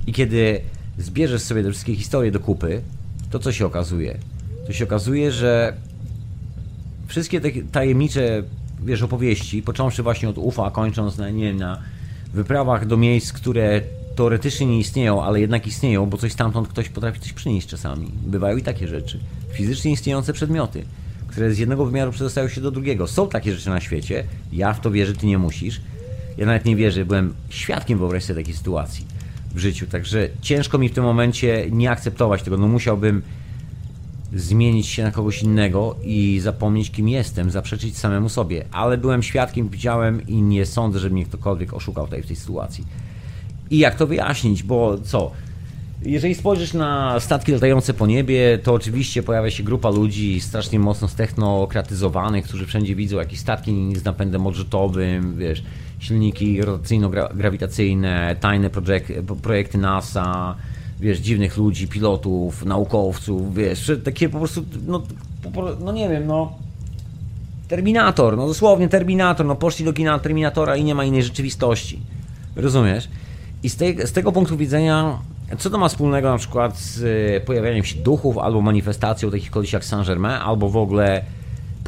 I 0.07 0.13
kiedy 0.13 0.61
zbierzesz 0.97 1.41
sobie 1.41 1.63
te 1.63 1.71
wszystkie 1.71 1.95
historie 1.95 2.31
do 2.31 2.39
kupy, 2.39 2.81
to 3.31 3.39
co 3.39 3.51
się 3.51 3.65
okazuje? 3.65 4.17
To 4.67 4.73
się 4.73 4.83
okazuje, 4.83 5.31
że 5.31 5.73
wszystkie 7.09 7.41
te 7.41 7.49
tajemnicze, 7.71 8.43
wiesz, 8.83 9.01
opowieści, 9.01 9.61
począwszy 9.61 10.03
właśnie 10.03 10.29
od 10.29 10.37
UFA, 10.37 10.71
kończąc 10.71 11.17
na, 11.17 11.29
nie 11.29 11.43
wiem, 11.43 11.57
na 11.57 11.81
wyprawach 12.33 12.85
do 12.85 12.97
miejsc, 12.97 13.33
które 13.33 13.81
teoretycznie 14.15 14.67
nie 14.67 14.79
istnieją, 14.79 15.23
ale 15.23 15.41
jednak 15.41 15.67
istnieją, 15.67 16.05
bo 16.05 16.17
coś 16.17 16.31
stamtąd 16.31 16.67
ktoś 16.67 16.89
potrafi 16.89 17.19
coś 17.19 17.33
przynieść 17.33 17.67
czasami. 17.67 18.11
Bywają 18.25 18.57
i 18.57 18.61
takie 18.61 18.87
rzeczy. 18.87 19.19
Fizycznie 19.53 19.91
istniejące 19.91 20.33
przedmioty, 20.33 20.85
które 21.27 21.53
z 21.53 21.57
jednego 21.57 21.85
wymiaru 21.85 22.11
przedostają 22.11 22.47
się 22.47 22.61
do 22.61 22.71
drugiego. 22.71 23.07
Są 23.07 23.27
takie 23.27 23.53
rzeczy 23.53 23.69
na 23.69 23.79
świecie. 23.79 24.23
Ja 24.51 24.73
w 24.73 24.81
to 24.81 24.91
wierzę, 24.91 25.13
ty 25.13 25.27
nie 25.27 25.37
musisz. 25.37 25.81
Ja 26.37 26.45
nawet 26.45 26.65
nie 26.65 26.75
wierzę, 26.75 27.05
byłem 27.05 27.33
świadkiem, 27.49 27.99
wyobraź 27.99 28.23
sobie, 28.23 28.41
takiej 28.41 28.55
sytuacji 28.55 29.05
w 29.55 29.59
życiu. 29.59 29.87
Także 29.87 30.29
ciężko 30.41 30.77
mi 30.77 30.89
w 30.89 30.93
tym 30.93 31.03
momencie 31.03 31.67
nie 31.71 31.91
akceptować 31.91 32.43
tego. 32.43 32.57
No 32.57 32.67
musiałbym 32.67 33.21
zmienić 34.33 34.87
się 34.87 35.03
na 35.03 35.11
kogoś 35.11 35.43
innego 35.43 35.95
i 36.03 36.39
zapomnieć, 36.43 36.91
kim 36.91 37.09
jestem, 37.09 37.51
zaprzeczyć 37.51 37.97
samemu 37.97 38.29
sobie. 38.29 38.65
Ale 38.71 38.97
byłem 38.97 39.23
świadkiem, 39.23 39.69
widziałem 39.69 40.27
i 40.27 40.41
nie 40.41 40.65
sądzę, 40.65 40.99
że 40.99 41.09
mnie 41.09 41.25
ktokolwiek 41.25 41.73
oszukał 41.73 42.05
tutaj 42.05 42.23
w 42.23 42.27
tej 42.27 42.35
sytuacji. 42.35 42.85
I 43.69 43.77
jak 43.77 43.95
to 43.95 44.07
wyjaśnić, 44.07 44.63
bo 44.63 44.97
co? 44.97 45.31
Jeżeli 46.01 46.35
spojrzysz 46.35 46.73
na 46.73 47.19
statki 47.19 47.51
latające 47.51 47.93
po 47.93 48.07
niebie, 48.07 48.59
to 48.63 48.73
oczywiście 48.73 49.23
pojawia 49.23 49.51
się 49.51 49.63
grupa 49.63 49.89
ludzi 49.89 50.41
strasznie 50.41 50.79
mocno 50.79 51.07
stechnokratyzowanych, 51.07 52.45
którzy 52.45 52.65
wszędzie 52.65 52.95
widzą 52.95 53.17
jakieś 53.17 53.39
statki 53.39 53.95
z 53.95 54.03
napędem 54.03 54.47
odrzutowym, 54.47 55.37
wiesz, 55.37 55.63
silniki 55.99 56.61
rotacyjno-grawitacyjne, 56.61 58.35
tajne 58.35 58.69
projekty 59.41 59.77
NASA, 59.77 60.55
wiesz, 60.99 61.19
dziwnych 61.19 61.57
ludzi, 61.57 61.87
pilotów, 61.87 62.65
naukowców, 62.65 63.55
wiesz, 63.55 63.91
takie 64.03 64.29
po 64.29 64.37
prostu, 64.37 64.65
no, 64.87 65.03
no 65.79 65.91
nie 65.91 66.09
wiem, 66.09 66.27
no 66.27 66.53
Terminator, 67.67 68.37
no 68.37 68.47
dosłownie 68.47 68.89
Terminator, 68.89 69.45
no 69.45 69.55
poszli 69.55 69.85
do 69.85 69.93
kina 69.93 70.19
Terminatora 70.19 70.75
i 70.75 70.83
nie 70.83 70.95
ma 70.95 71.03
innej 71.03 71.23
rzeczywistości. 71.23 71.99
Rozumiesz? 72.55 73.09
I 73.63 73.69
z, 73.69 73.75
tej, 73.75 74.07
z 74.07 74.11
tego 74.11 74.31
punktu 74.31 74.57
widzenia, 74.57 75.19
co 75.57 75.69
to 75.69 75.77
ma 75.77 75.89
wspólnego 75.89 76.31
na 76.31 76.37
przykład 76.37 76.77
z 76.77 77.03
e, 77.37 77.45
pojawianiem 77.45 77.83
się 77.83 77.99
duchów 77.99 78.37
albo 78.37 78.61
manifestacją 78.61 79.31
takich 79.31 79.51
kogoś 79.51 79.73
jak 79.73 79.85
Saint-Germain, 79.85 80.41
albo 80.41 80.69
w 80.69 80.77
ogóle 80.77 81.23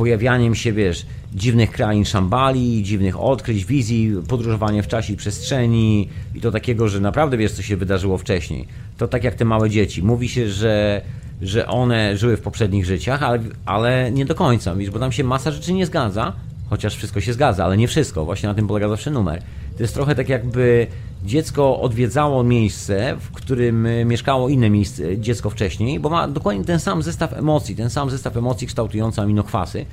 pojawianiem 0.02 0.56
się, 0.56 0.73
wiesz, 0.73 1.06
dziwnych 1.34 1.72
krain 1.72 2.06
szambali, 2.06 2.84
dziwnych 2.84 3.19
odkryć, 3.19 3.65
wizji, 3.65 4.11
podróżowanie 4.28 4.84
w 4.84 4.88
czasie 4.88 5.14
i 5.14 5.18
przestrzeni 5.18 6.10
i 6.36 6.41
to 6.41 6.52
takiego, 6.52 6.90
że 6.90 6.99
naprawdę 6.99 7.38
wiesz, 7.38 7.52
co 7.52 7.61
się 7.61 7.78
wydarzyło 7.78 8.18
wcześniej. 8.18 8.68
To 8.98 9.07
tak 9.07 9.23
jak 9.23 9.36
te 9.36 9.45
małe 9.45 9.69
dzieci. 9.69 10.03
Mówi 10.03 10.30
się, 10.30 10.49
że, 10.49 11.02
że 11.41 11.68
one 11.68 12.18
żyły 12.18 12.38
w 12.38 12.41
poprzednich 12.41 12.86
życiach, 12.86 13.23
ale, 13.23 13.40
ale 13.65 14.11
nie 14.11 14.26
do 14.26 14.36
końca, 14.36 14.76
wiesz, 14.76 14.90
bo 14.90 14.99
tam 14.99 15.11
się 15.11 15.23
masa 15.23 15.52
rzeczy 15.52 15.73
nie 15.73 15.86
zgadza, 15.86 16.34
chociaż 16.69 16.95
wszystko 16.95 17.22
się 17.22 17.34
zgadza, 17.34 17.65
ale 17.65 17.78
nie 17.78 17.88
wszystko. 17.88 18.26
Właśnie 18.26 18.49
na 18.49 18.56
tym 18.56 18.68
polega 18.68 18.90
zawsze 18.90 19.11
numer. 19.11 19.41
To 19.78 19.84
jest 19.84 19.94
trochę 19.94 20.15
tak 20.15 20.30
jakby 20.30 20.88
dziecko 21.23 21.81
odwiedzało 21.81 22.43
miejsce, 22.43 23.18
w 23.19 23.31
którym 23.31 23.85
e, 23.85 24.06
mieszkało 24.06 24.49
inne 24.49 24.69
miejsce, 24.69 25.18
dziecko 25.18 25.49
wcześniej, 25.49 25.99
bo 25.99 26.10
ma 26.10 26.27
dokładnie 26.27 26.65
ten 26.65 26.80
sam 26.80 27.03
zestaw 27.03 27.34
emocji, 27.34 27.76
ten 27.76 27.89
sam 27.89 28.10
zestaw 28.10 28.38
emocji 28.38 28.68
kształtujący 28.68 29.22
aminokwasy 29.22 29.85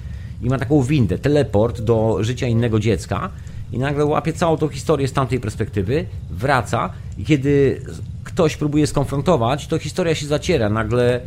i 0.43 0.49
ma 0.49 0.59
taką 0.59 0.83
windę, 0.83 1.19
teleport 1.19 1.81
do 1.81 2.19
życia 2.21 2.47
innego 2.47 2.81
dziecka 2.81 3.31
i 3.73 3.79
nagle 3.79 4.05
łapie 4.05 4.33
całą 4.33 4.57
tą 4.57 4.69
historię 4.69 5.09
z 5.09 5.13
tamtej 5.13 5.41
perspektywy, 5.41 6.07
wraca 6.31 6.91
i 7.19 7.25
kiedy 7.25 7.83
ktoś 8.25 8.57
próbuje 8.57 8.87
skonfrontować, 8.87 9.67
to 9.67 9.79
historia 9.79 10.15
się 10.15 10.27
zaciera, 10.27 10.69
nagle 10.69 11.21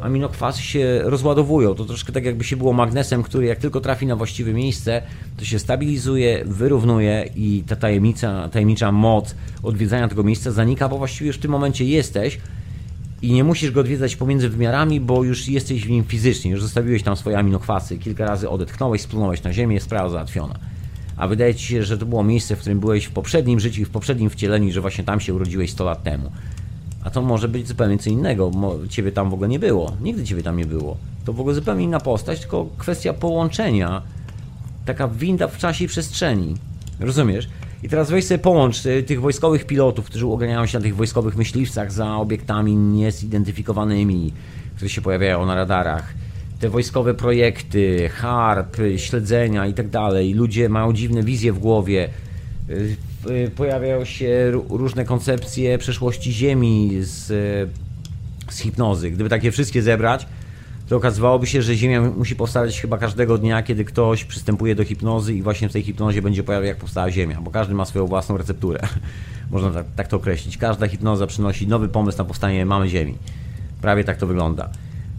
aminokwasy 0.00 0.62
się 0.62 1.00
rozładowują. 1.04 1.74
To 1.74 1.84
troszkę 1.84 2.12
tak 2.12 2.24
jakby 2.24 2.44
się 2.44 2.56
było 2.56 2.72
magnesem, 2.72 3.22
który 3.22 3.46
jak 3.46 3.58
tylko 3.58 3.80
trafi 3.80 4.06
na 4.06 4.16
właściwe 4.16 4.52
miejsce, 4.52 5.02
to 5.36 5.44
się 5.44 5.58
stabilizuje, 5.58 6.44
wyrównuje 6.46 7.30
i 7.36 7.64
ta 7.66 7.76
tajemnica, 7.76 8.48
tajemnicza 8.48 8.92
moc 8.92 9.34
odwiedzania 9.62 10.08
tego 10.08 10.22
miejsca 10.22 10.50
zanika, 10.50 10.88
bo 10.88 10.98
właściwie 10.98 11.26
już 11.26 11.36
w 11.36 11.40
tym 11.40 11.50
momencie 11.50 11.84
jesteś 11.84 12.38
i 13.22 13.32
nie 13.32 13.44
musisz 13.44 13.70
go 13.70 13.80
odwiedzać 13.80 14.16
pomiędzy 14.16 14.48
wymiarami, 14.48 15.00
bo 15.00 15.24
już 15.24 15.48
jesteś 15.48 15.86
w 15.86 15.90
nim 15.90 16.04
fizycznie, 16.04 16.50
już 16.50 16.62
zostawiłeś 16.62 17.02
tam 17.02 17.16
swoje 17.16 17.38
aminokwasy, 17.38 17.98
kilka 17.98 18.24
razy 18.24 18.48
odetchnąłeś, 18.48 19.00
splunąłeś 19.00 19.42
na 19.42 19.52
ziemię, 19.52 19.80
sprawa 19.80 20.08
załatwiona. 20.08 20.58
A 21.16 21.28
wydaje 21.28 21.54
ci 21.54 21.66
się, 21.66 21.82
że 21.82 21.98
to 21.98 22.06
było 22.06 22.24
miejsce, 22.24 22.56
w 22.56 22.58
którym 22.58 22.80
byłeś 22.80 23.04
w 23.04 23.10
poprzednim 23.10 23.60
życiu 23.60 23.82
i 23.82 23.84
w 23.84 23.90
poprzednim 23.90 24.30
wcieleniu, 24.30 24.72
że 24.72 24.80
właśnie 24.80 25.04
tam 25.04 25.20
się 25.20 25.34
urodziłeś 25.34 25.70
100 25.70 25.84
lat 25.84 26.02
temu. 26.02 26.32
A 27.04 27.10
to 27.10 27.22
może 27.22 27.48
być 27.48 27.68
zupełnie 27.68 27.98
co 27.98 28.10
innego. 28.10 28.50
Ciebie 28.88 29.12
tam 29.12 29.30
w 29.30 29.34
ogóle 29.34 29.48
nie 29.48 29.58
było. 29.58 29.92
Nigdy 30.00 30.24
ciebie 30.24 30.42
tam 30.42 30.56
nie 30.56 30.66
było. 30.66 30.96
To 31.24 31.32
w 31.32 31.40
ogóle 31.40 31.54
zupełnie 31.54 31.84
inna 31.84 32.00
postać, 32.00 32.40
tylko 32.40 32.66
kwestia 32.78 33.12
połączenia. 33.12 34.02
Taka 34.84 35.08
winda 35.08 35.48
w 35.48 35.58
czasie 35.58 35.84
i 35.84 35.88
przestrzeni. 35.88 36.54
Rozumiesz? 37.00 37.48
I 37.82 37.88
teraz 37.88 38.10
weź 38.10 38.24
sobie 38.24 38.38
połącz 38.38 38.86
y, 38.86 39.02
tych 39.02 39.20
wojskowych 39.20 39.64
pilotów, 39.66 40.06
którzy 40.06 40.26
uganiają 40.26 40.66
się 40.66 40.78
na 40.78 40.84
tych 40.84 40.96
wojskowych 40.96 41.36
myśliwcach 41.36 41.92
za 41.92 42.16
obiektami 42.16 42.76
niezidentyfikowanymi, 42.76 44.32
które 44.76 44.88
się 44.88 45.00
pojawiają 45.02 45.46
na 45.46 45.54
radarach. 45.54 46.14
Te 46.60 46.68
wojskowe 46.68 47.14
projekty, 47.14 48.08
harp, 48.08 48.76
śledzenia 48.96 49.66
i 49.66 49.74
tak 49.74 49.88
dalej. 49.88 50.34
Ludzie 50.34 50.68
mają 50.68 50.92
dziwne 50.92 51.22
wizje 51.22 51.52
w 51.52 51.58
głowie 51.58 52.08
y, 52.70 52.96
pojawiają 53.56 54.04
się 54.04 54.52
różne 54.68 55.04
koncepcje 55.04 55.78
przeszłości 55.78 56.32
Ziemi 56.32 56.90
z, 57.00 57.26
z 58.50 58.58
hipnozy. 58.58 59.10
Gdyby 59.10 59.30
takie 59.30 59.50
wszystkie 59.50 59.82
zebrać, 59.82 60.26
to 60.88 60.96
okazywałoby 60.96 61.46
się, 61.46 61.62
że 61.62 61.76
Ziemia 61.76 62.00
musi 62.00 62.36
powstawać 62.36 62.80
chyba 62.80 62.98
każdego 62.98 63.38
dnia, 63.38 63.62
kiedy 63.62 63.84
ktoś 63.84 64.24
przystępuje 64.24 64.74
do 64.74 64.84
hipnozy 64.84 65.34
i 65.34 65.42
właśnie 65.42 65.68
w 65.68 65.72
tej 65.72 65.82
hipnozie 65.82 66.22
będzie 66.22 66.42
pojawiał, 66.42 66.66
jak 66.66 66.76
powstała 66.76 67.10
Ziemia, 67.10 67.40
bo 67.40 67.50
każdy 67.50 67.74
ma 67.74 67.84
swoją 67.84 68.06
własną 68.06 68.36
recepturę. 68.36 68.80
Można 69.50 69.70
tak, 69.70 69.86
tak 69.96 70.08
to 70.08 70.16
określić. 70.16 70.58
Każda 70.58 70.88
hipnoza 70.88 71.26
przynosi 71.26 71.66
nowy 71.68 71.88
pomysł 71.88 72.18
na 72.18 72.24
powstanie 72.24 72.66
mamy 72.66 72.88
Ziemi. 72.88 73.18
Prawie 73.80 74.04
tak 74.04 74.16
to 74.16 74.26
wygląda. 74.26 74.68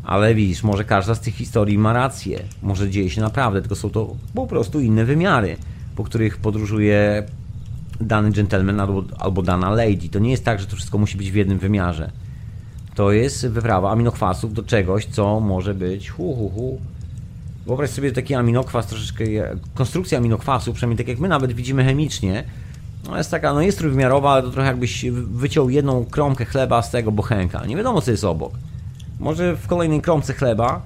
Ale 0.03 0.36
widzisz, 0.36 0.64
może 0.64 0.84
każda 0.84 1.15
z 1.15 1.19
tych 1.19 1.36
historii 1.36 1.77
ma 1.77 1.94
rację. 1.94 2.44
Może 2.61 2.90
dzieje 2.90 3.10
się 3.10 3.22
naprawdę, 3.22 3.61
tylko 3.61 3.76
są 3.76 3.90
to 3.90 4.15
po 4.34 4.48
prostu 4.48 4.80
inne 4.80 5.06
wymiary, 5.06 5.57
po 5.95 6.03
których 6.03 6.38
podróżuje 6.38 7.23
dany 8.02 8.32
gentleman 8.32 8.80
albo, 8.80 9.04
albo 9.20 9.42
dana 9.42 9.70
lady. 9.70 10.10
To 10.10 10.20
nie 10.20 10.32
jest 10.32 10.46
tak, 10.46 10.60
że 10.60 10.66
to 10.66 10.76
wszystko 10.76 10.98
musi 10.98 11.18
być 11.18 11.32
w 11.32 11.36
jednym 11.36 11.60
wymiarze. 11.60 12.12
To 12.96 13.12
jest 13.12 13.48
wyprawa 13.48 13.92
aminokwasów 13.92 14.54
do 14.54 14.64
czegoś, 14.64 15.06
co 15.06 15.40
może 15.40 15.74
być 15.74 16.10
hu 16.10 16.34
hu 16.34 16.50
hu. 16.50 16.82
Wyobraź 17.66 17.90
sobie 17.90 18.12
taki 18.12 18.36
aminokwas, 18.36 18.88
troszeczkę 18.88 19.24
konstrukcja 19.74 20.18
aminokwasów, 20.18 20.76
przynajmniej 20.76 20.98
tak 20.98 21.08
jak 21.08 21.20
my 21.20 21.28
nawet 21.28 21.54
widzimy 21.54 21.84
chemicznie, 21.84 22.44
no 23.08 23.18
jest 23.18 23.32
taka, 23.32 23.54
no 23.54 23.62
jest 23.62 23.78
trójwymiarowa, 23.78 24.32
ale 24.32 24.44
to 24.44 24.50
trochę 24.50 24.68
jakbyś 24.68 25.06
wyciął 25.12 25.70
jedną 25.70 26.06
kromkę 26.06 26.46
chleba 26.46 26.82
z 26.82 26.92
tego 26.92 27.12
bochenka. 27.12 27.66
Nie 27.66 27.76
wiadomo, 27.76 28.02
co 28.02 28.12
jest 28.12 28.24
obok. 28.24 28.54
Może 29.20 29.56
w 29.56 29.68
kolejnej 29.68 30.02
kromce 30.02 30.34
chleba 30.34 30.82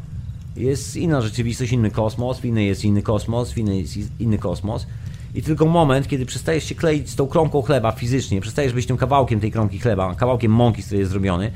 jest 0.55 0.95
inna 0.95 1.21
rzeczywistość, 1.21 1.71
inny 1.71 1.91
kosmos, 1.91 2.39
w 2.39 2.45
innej 2.45 2.67
jest 2.67 2.85
inny 2.85 3.01
kosmos, 3.01 3.51
w 3.51 3.57
innej 3.57 3.81
jest 3.81 3.97
inny 4.19 4.37
kosmos. 4.37 4.87
I 5.35 5.43
tylko 5.43 5.65
moment, 5.65 6.07
kiedy 6.07 6.25
przestajesz 6.25 6.63
się 6.63 6.75
kleić 6.75 7.09
z 7.09 7.15
tą 7.15 7.27
kromką 7.27 7.61
chleba 7.61 7.91
fizycznie, 7.91 8.41
przestajesz 8.41 8.73
być 8.73 8.85
tym 8.85 8.97
kawałkiem 8.97 9.39
tej 9.39 9.51
kromki 9.51 9.79
chleba, 9.79 10.15
kawałkiem 10.15 10.51
mąki, 10.51 10.81
z 10.81 10.85
której 10.85 10.99
jest 10.99 11.11
zrobiony, 11.11 11.51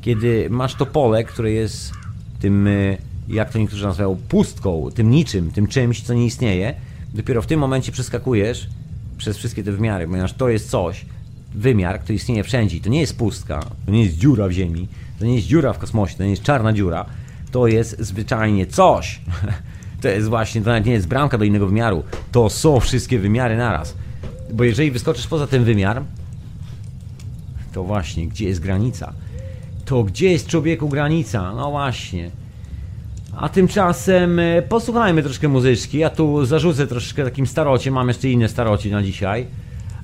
kiedy 0.00 0.50
masz 0.50 0.74
to 0.74 0.86
pole, 0.86 1.24
które 1.24 1.52
jest 1.52 1.92
tym, 2.40 2.66
y, 2.66 2.98
jak 3.28 3.50
to 3.50 3.58
niektórzy 3.58 3.84
nazywają, 3.84 4.16
pustką, 4.28 4.90
tym 4.94 5.10
niczym, 5.10 5.50
tym 5.50 5.66
czymś, 5.66 6.02
co 6.02 6.14
nie 6.14 6.26
istnieje, 6.26 6.74
dopiero 7.14 7.42
w 7.42 7.46
tym 7.46 7.60
momencie 7.60 7.92
przeskakujesz 7.92 8.68
przez 9.18 9.36
wszystkie 9.36 9.64
te 9.64 9.72
wymiary, 9.72 10.06
ponieważ 10.06 10.32
to 10.32 10.48
jest 10.48 10.70
coś, 10.70 11.04
wymiar, 11.54 12.00
który 12.00 12.14
istnieje 12.14 12.44
wszędzie. 12.44 12.80
To 12.80 12.88
nie 12.88 13.00
jest 13.00 13.18
pustka, 13.18 13.64
to 13.86 13.92
nie 13.92 14.02
jest 14.02 14.16
dziura 14.16 14.48
w 14.48 14.52
ziemi, 14.52 14.88
to 15.18 15.24
nie 15.24 15.34
jest 15.34 15.46
dziura 15.46 15.72
w 15.72 15.78
kosmosie, 15.78 16.16
to 16.16 16.24
nie 16.24 16.30
jest 16.30 16.42
czarna 16.42 16.72
dziura, 16.72 17.06
to 17.50 17.66
jest 17.66 17.96
zwyczajnie 18.00 18.66
coś. 18.66 19.20
To 20.04 20.08
jest 20.08 20.28
właśnie, 20.28 20.60
to 20.60 20.66
nawet 20.66 20.86
nie 20.86 20.92
jest 20.92 21.08
bramka 21.08 21.38
do 21.38 21.44
innego 21.44 21.66
wymiaru. 21.66 22.02
To 22.32 22.50
są 22.50 22.80
wszystkie 22.80 23.18
wymiary 23.18 23.56
naraz. 23.56 23.94
Bo 24.52 24.64
jeżeli 24.64 24.90
wyskoczysz 24.90 25.26
poza 25.26 25.46
ten 25.46 25.64
wymiar, 25.64 26.02
to 27.72 27.84
właśnie, 27.84 28.26
gdzie 28.26 28.48
jest 28.48 28.60
granica? 28.60 29.12
To 29.84 30.04
gdzie 30.04 30.30
jest 30.30 30.46
człowieku 30.46 30.88
granica? 30.88 31.52
No 31.52 31.70
właśnie. 31.70 32.30
A 33.36 33.48
tymczasem 33.48 34.38
e, 34.38 34.62
posłuchajmy 34.62 35.22
troszkę 35.22 35.48
muzyczki. 35.48 35.98
Ja 35.98 36.10
tu 36.10 36.46
zarzucę 36.46 36.86
troszkę 36.86 37.24
takim 37.24 37.46
starocie. 37.46 37.90
Mam 37.90 38.08
jeszcze 38.08 38.28
inne 38.28 38.48
staroci 38.48 38.90
na 38.90 39.02
dzisiaj. 39.02 39.46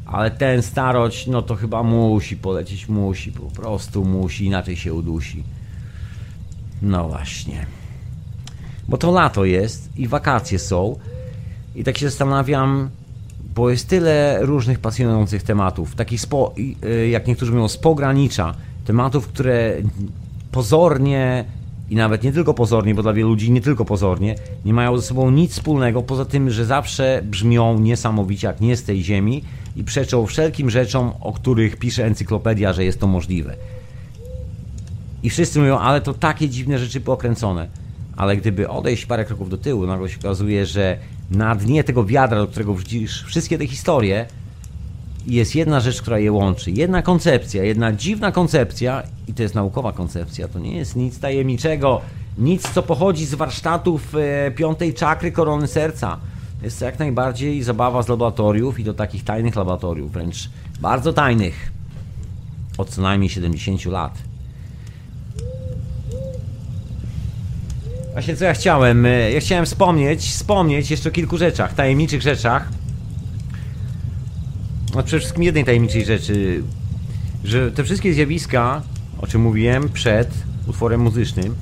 Ale 0.07 0.31
ten 0.31 0.63
staroć, 0.63 1.27
no 1.27 1.43
to 1.43 1.55
chyba 1.55 1.83
musi 1.83 2.37
polecieć. 2.37 2.89
Musi, 2.89 3.33
po 3.33 3.43
prostu 3.43 4.05
musi, 4.05 4.45
inaczej 4.45 4.77
się 4.77 4.95
udusi. 4.95 5.43
No 6.83 7.09
właśnie. 7.09 7.80
Bo 8.91 8.99
to 8.99 9.11
lato 9.11 9.45
jest 9.45 9.91
i 9.97 10.09
wakacje 10.09 10.59
są. 10.59 10.97
I 11.75 11.85
tak 11.85 11.99
się 11.99 12.09
zastanawiam, 12.09 12.91
bo 13.55 13.71
jest 13.71 13.89
tyle 13.89 14.39
różnych 14.41 14.79
pasjonujących 14.79 15.43
tematów, 15.43 15.95
takich 15.95 16.21
spo, 16.21 16.55
y, 16.85 17.09
jak 17.09 17.27
niektórzy 17.27 17.53
mówią, 17.53 17.69
z 17.69 17.77
pogranicza. 17.77 18.55
Tematów, 18.85 19.29
które 19.29 19.77
pozornie 20.53 21.45
i 21.91 21.97
nawet 21.97 22.23
nie 22.23 22.33
tylko 22.33 22.55
pozornie, 22.55 22.95
bo 22.95 23.03
dla 23.03 23.13
wielu 23.13 23.29
ludzi 23.29 23.51
nie 23.51 23.61
tylko 23.61 23.85
pozornie, 23.85 24.35
nie 24.65 24.75
mają 24.75 24.99
ze 24.99 25.03
sobą 25.03 25.31
nic 25.31 25.53
wspólnego, 25.53 26.03
poza 26.03 26.25
tym, 26.25 26.51
że 26.51 26.65
zawsze 26.65 27.23
brzmią 27.25 27.79
niesamowicie 27.79 28.47
jak 28.47 28.61
nie 28.61 28.77
z 28.77 28.85
tej 28.85 29.03
ziemi 29.03 29.45
i 29.77 29.85
przeczą 29.85 30.27
wszelkim 30.27 30.71
rzeczom, 30.71 31.13
o 31.21 31.33
których 31.33 31.77
pisze 31.77 32.07
encyklopedia, 32.07 32.73
że 32.73 32.85
jest 32.85 33.01
to 33.01 33.07
możliwe. 33.07 33.57
I 35.23 35.31
wszyscy 35.31 35.59
mówią, 35.59 35.79
ale 35.79 36.01
to 36.01 36.15
takie 36.15 36.49
dziwne 36.49 36.79
rzeczy 36.79 37.01
pokręcone 37.01 37.69
ale 38.21 38.37
gdyby 38.37 38.69
odejść 38.69 39.07
parę 39.07 39.25
kroków 39.25 39.51
do 39.51 39.59
tyłu, 39.59 39.87
nagle 39.87 40.09
się 40.09 40.19
okazuje, 40.19 40.67
że 40.67 40.99
na 41.31 41.55
dnie 41.55 41.85
tego 41.85 42.05
wiadra, 42.05 42.39
do 42.39 42.47
którego 42.47 42.75
wrzucisz 42.75 43.25
wszystkie 43.25 43.59
te 43.59 43.67
historie, 43.67 44.27
jest 45.27 45.55
jedna 45.55 45.81
rzecz, 45.81 46.03
która 46.03 46.19
je 46.19 46.33
łączy. 46.33 46.71
Jedna 46.71 47.03
koncepcja, 47.03 47.65
jedna 47.65 47.93
dziwna 47.93 48.33
koncepcja 48.33 49.03
i 49.29 49.35
to 49.35 49.43
jest 49.43 49.55
naukowa 49.55 49.93
koncepcja. 49.93 50.49
To 50.49 50.59
nie 50.59 50.77
jest 50.77 50.97
nic 50.97 51.21
tajemniczego, 51.21 52.01
nic, 52.39 52.71
co 52.71 52.83
pochodzi 52.83 53.27
z 53.27 53.35
warsztatów 53.35 54.15
e, 54.15 54.51
piątej 54.51 54.95
czakry 54.95 55.33
korony 55.33 55.67
serca. 55.67 56.19
Jest 56.63 56.79
to 56.79 56.85
jak 56.85 56.99
najbardziej 56.99 57.63
zabawa 57.63 58.03
z 58.03 58.09
laboratoriów 58.09 58.81
i 58.81 58.85
do 58.85 58.95
takich 58.95 59.25
tajnych 59.25 59.57
laboratoriów, 59.57 60.13
wręcz 60.13 60.51
bardzo 60.81 61.13
tajnych. 61.13 61.73
Od 62.79 62.89
co 62.89 63.03
najmniej 63.03 63.31
70 63.31 63.85
lat. 63.85 64.30
Właśnie 68.13 68.37
co 68.37 68.45
ja 68.45 68.55
chciałem? 68.55 69.07
E, 69.07 69.33
ja 69.33 69.41
chciałem 69.41 69.67
wspomnieć, 69.67 70.21
wspomnieć 70.21 70.91
jeszcze 70.91 71.09
o 71.09 71.13
kilku 71.13 71.39
rzeczach, 71.39 71.75
tajemniczych 71.75 72.23
rzeczach. 72.23 72.69
No 74.95 75.03
przede 75.03 75.21
wszystkim 75.21 75.43
jednej 75.43 75.65
tajemniczej 75.65 76.05
rzeczy, 76.05 76.63
że 77.45 77.73
te 77.73 77.85
wszystkie 77.85 78.15
zjawiska, 78.15 78.83
o 79.21 79.27
czym 79.27 79.41
mówiłem 79.41 79.89
przed 79.89 80.31
utworem 80.67 81.01
muzycznym, 81.01 81.55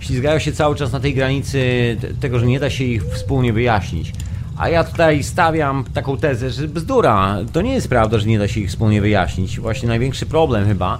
ślizgają 0.00 0.38
się 0.38 0.52
cały 0.52 0.76
czas 0.76 0.92
na 0.92 1.00
tej 1.00 1.14
granicy 1.14 1.96
tego, 2.20 2.38
że 2.38 2.46
nie 2.46 2.60
da 2.60 2.70
się 2.70 2.84
ich 2.84 3.04
wspólnie 3.04 3.52
wyjaśnić. 3.52 4.12
A 4.56 4.68
ja 4.68 4.84
tutaj 4.84 5.22
stawiam 5.22 5.84
taką 5.94 6.16
tezę, 6.16 6.50
że 6.50 6.68
bzdura. 6.68 7.38
To 7.52 7.62
nie 7.62 7.72
jest 7.72 7.88
prawda, 7.88 8.18
że 8.18 8.26
nie 8.26 8.38
da 8.38 8.48
się 8.48 8.60
ich 8.60 8.68
wspólnie 8.68 9.00
wyjaśnić. 9.00 9.60
Właśnie 9.60 9.88
największy 9.88 10.26
problem 10.26 10.66
chyba 10.66 10.98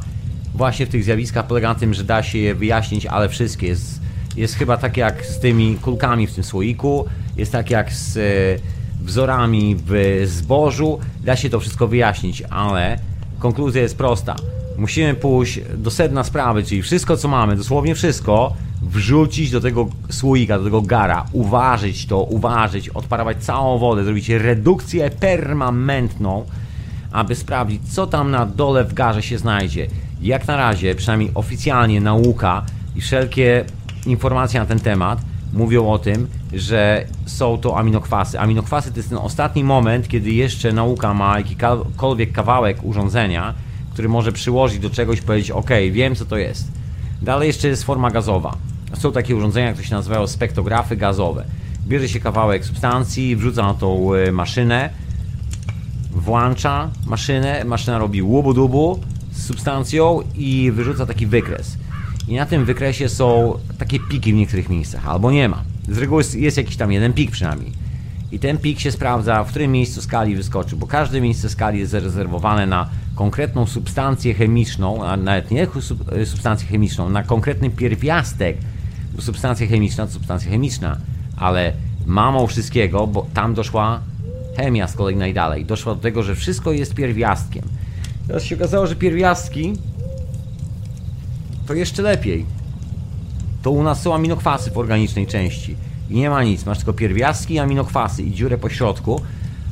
właśnie 0.54 0.86
w 0.86 0.88
tych 0.88 1.04
zjawiskach 1.04 1.46
polega 1.46 1.68
na 1.68 1.74
tym, 1.74 1.94
że 1.94 2.04
da 2.04 2.22
się 2.22 2.38
je 2.38 2.54
wyjaśnić, 2.54 3.06
ale 3.06 3.28
wszystkie 3.28 3.66
jest 3.66 3.99
jest 4.40 4.54
chyba 4.54 4.76
tak 4.76 4.96
jak 4.96 5.26
z 5.26 5.38
tymi 5.38 5.76
kulkami 5.76 6.26
w 6.26 6.34
tym 6.34 6.44
słoiku, 6.44 7.04
jest 7.36 7.52
tak 7.52 7.70
jak 7.70 7.92
z 7.92 8.16
e, 8.16 9.02
wzorami 9.04 9.76
w 9.86 10.22
zbożu. 10.26 10.98
Da 11.24 11.36
się 11.36 11.50
to 11.50 11.60
wszystko 11.60 11.88
wyjaśnić, 11.88 12.42
ale 12.50 12.98
konkluzja 13.38 13.82
jest 13.82 13.96
prosta. 13.98 14.36
Musimy 14.78 15.14
pójść 15.14 15.60
do 15.76 15.90
sedna 15.90 16.24
sprawy, 16.24 16.62
czyli 16.62 16.82
wszystko 16.82 17.16
co 17.16 17.28
mamy, 17.28 17.56
dosłownie 17.56 17.94
wszystko, 17.94 18.52
wrzucić 18.82 19.50
do 19.50 19.60
tego 19.60 19.88
słoika, 20.10 20.58
do 20.58 20.64
tego 20.64 20.82
gara, 20.82 21.26
uważyć 21.32 22.06
to, 22.06 22.22
uważyć, 22.22 22.88
odparować 22.88 23.36
całą 23.44 23.78
wodę, 23.78 24.04
zrobić 24.04 24.28
redukcję 24.28 25.10
permanentną, 25.10 26.44
aby 27.12 27.34
sprawdzić, 27.34 27.82
co 27.92 28.06
tam 28.06 28.30
na 28.30 28.46
dole 28.46 28.84
w 28.84 28.94
garze 28.94 29.22
się 29.22 29.38
znajdzie. 29.38 29.86
Jak 30.22 30.46
na 30.46 30.56
razie, 30.56 30.94
przynajmniej 30.94 31.30
oficjalnie, 31.34 32.00
nauka 32.00 32.62
i 32.96 33.00
wszelkie 33.00 33.64
informacje 34.06 34.60
na 34.60 34.66
ten 34.66 34.80
temat 34.80 35.20
mówią 35.52 35.88
o 35.90 35.98
tym, 35.98 36.28
że 36.52 37.04
są 37.26 37.58
to 37.58 37.78
aminokwasy. 37.78 38.40
Aminokwasy 38.40 38.90
to 38.90 38.96
jest 38.96 39.08
ten 39.08 39.18
ostatni 39.18 39.64
moment, 39.64 40.08
kiedy 40.08 40.30
jeszcze 40.30 40.72
nauka 40.72 41.14
ma 41.14 41.38
jakikolwiek 41.38 42.32
kawałek 42.32 42.84
urządzenia, 42.84 43.54
który 43.92 44.08
może 44.08 44.32
przyłożyć 44.32 44.78
do 44.78 44.90
czegoś 44.90 45.18
i 45.18 45.22
powiedzieć: 45.22 45.50
OK, 45.50 45.70
wiem 45.92 46.14
co 46.14 46.24
to 46.24 46.36
jest. 46.36 46.68
Dalej 47.22 47.46
jeszcze 47.46 47.68
jest 47.68 47.84
forma 47.84 48.10
gazowa. 48.10 48.56
Są 48.94 49.12
takie 49.12 49.36
urządzenia, 49.36 49.72
które 49.72 49.88
się 49.88 49.94
nazywają 49.94 50.26
spektrografy 50.26 50.96
gazowe. 50.96 51.44
Bierze 51.86 52.08
się 52.08 52.20
kawałek 52.20 52.64
substancji, 52.64 53.36
wrzuca 53.36 53.62
na 53.62 53.74
tą 53.74 54.14
e, 54.14 54.32
maszynę, 54.32 54.90
włącza 56.10 56.90
maszynę, 57.06 57.64
maszyna 57.64 57.98
robi 57.98 58.22
łubu-dubu 58.22 58.98
z 59.32 59.46
substancją 59.46 60.20
i 60.34 60.72
wyrzuca 60.74 61.06
taki 61.06 61.26
wykres. 61.26 61.76
I 62.28 62.34
na 62.34 62.46
tym 62.46 62.64
wykresie 62.64 63.08
są 63.08 63.58
takie 63.78 63.98
piki 64.10 64.32
w 64.32 64.36
niektórych 64.36 64.68
miejscach, 64.68 65.08
albo 65.08 65.30
nie 65.30 65.48
ma. 65.48 65.62
Z 65.88 65.98
reguły 65.98 66.22
jest 66.34 66.56
jakiś 66.56 66.76
tam 66.76 66.92
jeden 66.92 67.12
pik 67.12 67.30
przynajmniej. 67.30 67.72
I 68.32 68.38
ten 68.38 68.58
pik 68.58 68.80
się 68.80 68.92
sprawdza, 68.92 69.44
w 69.44 69.50
którym 69.50 69.72
miejscu 69.72 70.02
skali 70.02 70.36
wyskoczy, 70.36 70.76
bo 70.76 70.86
każde 70.86 71.20
miejsce 71.20 71.48
skali 71.48 71.78
jest 71.78 71.92
zarezerwowane 71.92 72.66
na 72.66 72.88
konkretną 73.14 73.66
substancję 73.66 74.34
chemiczną, 74.34 75.04
a 75.04 75.16
nawet 75.16 75.50
nie 75.50 75.66
substancję 76.24 76.68
chemiczną, 76.68 77.10
na 77.10 77.22
konkretny 77.22 77.70
pierwiastek, 77.70 78.56
bo 79.14 79.22
substancja 79.22 79.66
chemiczna 79.66 80.06
to 80.06 80.12
substancja 80.12 80.50
chemiczna, 80.50 80.96
ale 81.36 81.72
mamą 82.06 82.46
wszystkiego, 82.46 83.06
bo 83.06 83.26
tam 83.34 83.54
doszła 83.54 84.00
chemia 84.56 84.88
z 84.88 84.96
kolei 84.96 85.16
najdalej. 85.16 85.64
Doszła 85.64 85.94
do 85.94 86.00
tego, 86.00 86.22
że 86.22 86.34
wszystko 86.34 86.72
jest 86.72 86.94
pierwiastkiem. 86.94 87.64
Teraz 88.26 88.42
się 88.42 88.56
okazało, 88.56 88.86
że 88.86 88.96
pierwiastki 88.96 89.72
to 91.70 91.74
jeszcze 91.74 92.02
lepiej. 92.02 92.46
To 93.62 93.70
u 93.70 93.82
nas 93.82 94.02
są 94.02 94.14
aminokwasy 94.14 94.70
w 94.70 94.78
organicznej 94.78 95.26
części. 95.26 95.76
I 96.10 96.14
nie 96.14 96.30
ma 96.30 96.42
nic, 96.42 96.66
masz 96.66 96.78
tylko 96.78 96.92
pierwiastki 96.92 97.54
i 97.54 97.58
aminokwasy 97.58 98.22
i 98.22 98.30
dziurę 98.30 98.58
po 98.58 98.68
środku, 98.68 99.20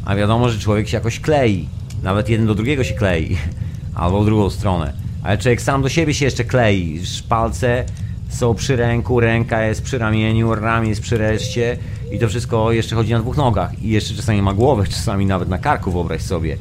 a 0.04 0.16
wiadomo, 0.16 0.48
że 0.48 0.58
człowiek 0.58 0.88
się 0.88 0.96
jakoś 0.96 1.20
klei. 1.20 1.68
Nawet 2.02 2.28
jeden 2.28 2.46
do 2.46 2.54
drugiego 2.54 2.84
się 2.84 2.94
klei. 2.94 3.36
Albo 3.94 4.22
w 4.22 4.24
drugą 4.24 4.50
stronę. 4.50 4.92
Ale 5.22 5.38
człowiek 5.38 5.62
sam 5.62 5.82
do 5.82 5.88
siebie 5.88 6.14
się 6.14 6.24
jeszcze 6.24 6.44
klei. 6.44 7.00
Palce 7.28 7.84
są 8.28 8.54
przy 8.54 8.76
ręku, 8.76 9.20
ręka 9.20 9.62
jest 9.62 9.82
przy 9.82 9.98
ramieniu, 9.98 10.54
ramię 10.54 10.88
jest 10.88 11.02
przy 11.02 11.18
reszcie 11.18 11.78
i 12.12 12.18
to 12.18 12.28
wszystko 12.28 12.72
jeszcze 12.72 12.96
chodzi 12.96 13.12
na 13.12 13.18
dwóch 13.18 13.36
nogach. 13.36 13.82
I 13.82 13.88
jeszcze 13.88 14.14
czasami 14.14 14.42
ma 14.42 14.54
głowę, 14.54 14.84
czasami 14.96 15.26
nawet 15.26 15.48
na 15.48 15.58
karku, 15.58 15.92
wyobraź 15.92 16.22
sobie. 16.22 16.56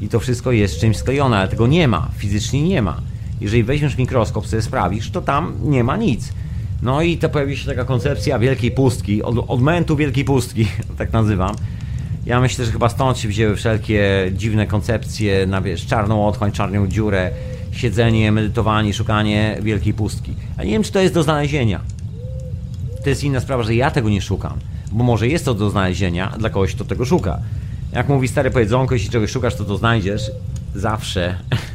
I 0.00 0.08
to 0.08 0.20
wszystko 0.20 0.52
jest 0.52 0.80
czymś 0.80 0.96
sklejone, 0.96 1.38
ale 1.38 1.48
tego 1.48 1.66
nie 1.66 1.88
ma. 1.88 2.08
Fizycznie 2.18 2.62
nie 2.62 2.82
ma. 2.82 3.15
Jeżeli 3.40 3.64
weźmiesz 3.64 3.98
mikroskop, 3.98 4.46
sobie 4.46 4.62
sprawisz, 4.62 5.10
to 5.10 5.22
tam 5.22 5.54
nie 5.62 5.84
ma 5.84 5.96
nic. 5.96 6.32
No 6.82 7.02
i 7.02 7.18
to 7.18 7.28
pojawi 7.28 7.56
się 7.56 7.66
taka 7.66 7.84
koncepcja 7.84 8.38
wielkiej 8.38 8.70
pustki, 8.70 9.22
od, 9.22 9.44
odmętu 9.48 9.96
wielkiej 9.96 10.24
pustki, 10.24 10.66
tak 10.98 11.12
nazywam. 11.12 11.56
Ja 12.26 12.40
myślę, 12.40 12.64
że 12.64 12.72
chyba 12.72 12.88
stąd 12.88 13.18
się 13.18 13.28
wzięły 13.28 13.56
wszelkie 13.56 14.30
dziwne 14.34 14.66
koncepcje 14.66 15.46
na 15.46 15.60
wiesz, 15.60 15.86
czarną 15.86 16.26
otchłań, 16.26 16.52
czarną 16.52 16.86
dziurę, 16.86 17.30
siedzenie, 17.72 18.32
medytowanie, 18.32 18.94
szukanie 18.94 19.58
wielkiej 19.62 19.94
pustki. 19.94 20.34
A 20.56 20.64
nie 20.64 20.70
wiem, 20.70 20.82
czy 20.82 20.92
to 20.92 21.00
jest 21.00 21.14
do 21.14 21.22
znalezienia. 21.22 21.80
To 23.04 23.08
jest 23.10 23.24
inna 23.24 23.40
sprawa, 23.40 23.62
że 23.62 23.74
ja 23.74 23.90
tego 23.90 24.08
nie 24.08 24.22
szukam, 24.22 24.58
bo 24.92 25.04
może 25.04 25.28
jest 25.28 25.44
to 25.44 25.54
do 25.54 25.70
znalezienia 25.70 26.34
dla 26.38 26.50
kogoś, 26.50 26.74
kto 26.74 26.84
tego 26.84 27.04
szuka. 27.04 27.38
Jak 27.92 28.08
mówi 28.08 28.28
stare 28.28 28.50
powiedzonko, 28.50 28.94
jeśli 28.94 29.10
czegoś 29.10 29.30
szukasz, 29.30 29.54
to 29.54 29.64
to 29.64 29.76
znajdziesz. 29.76 30.30
Zawsze. 30.74 31.38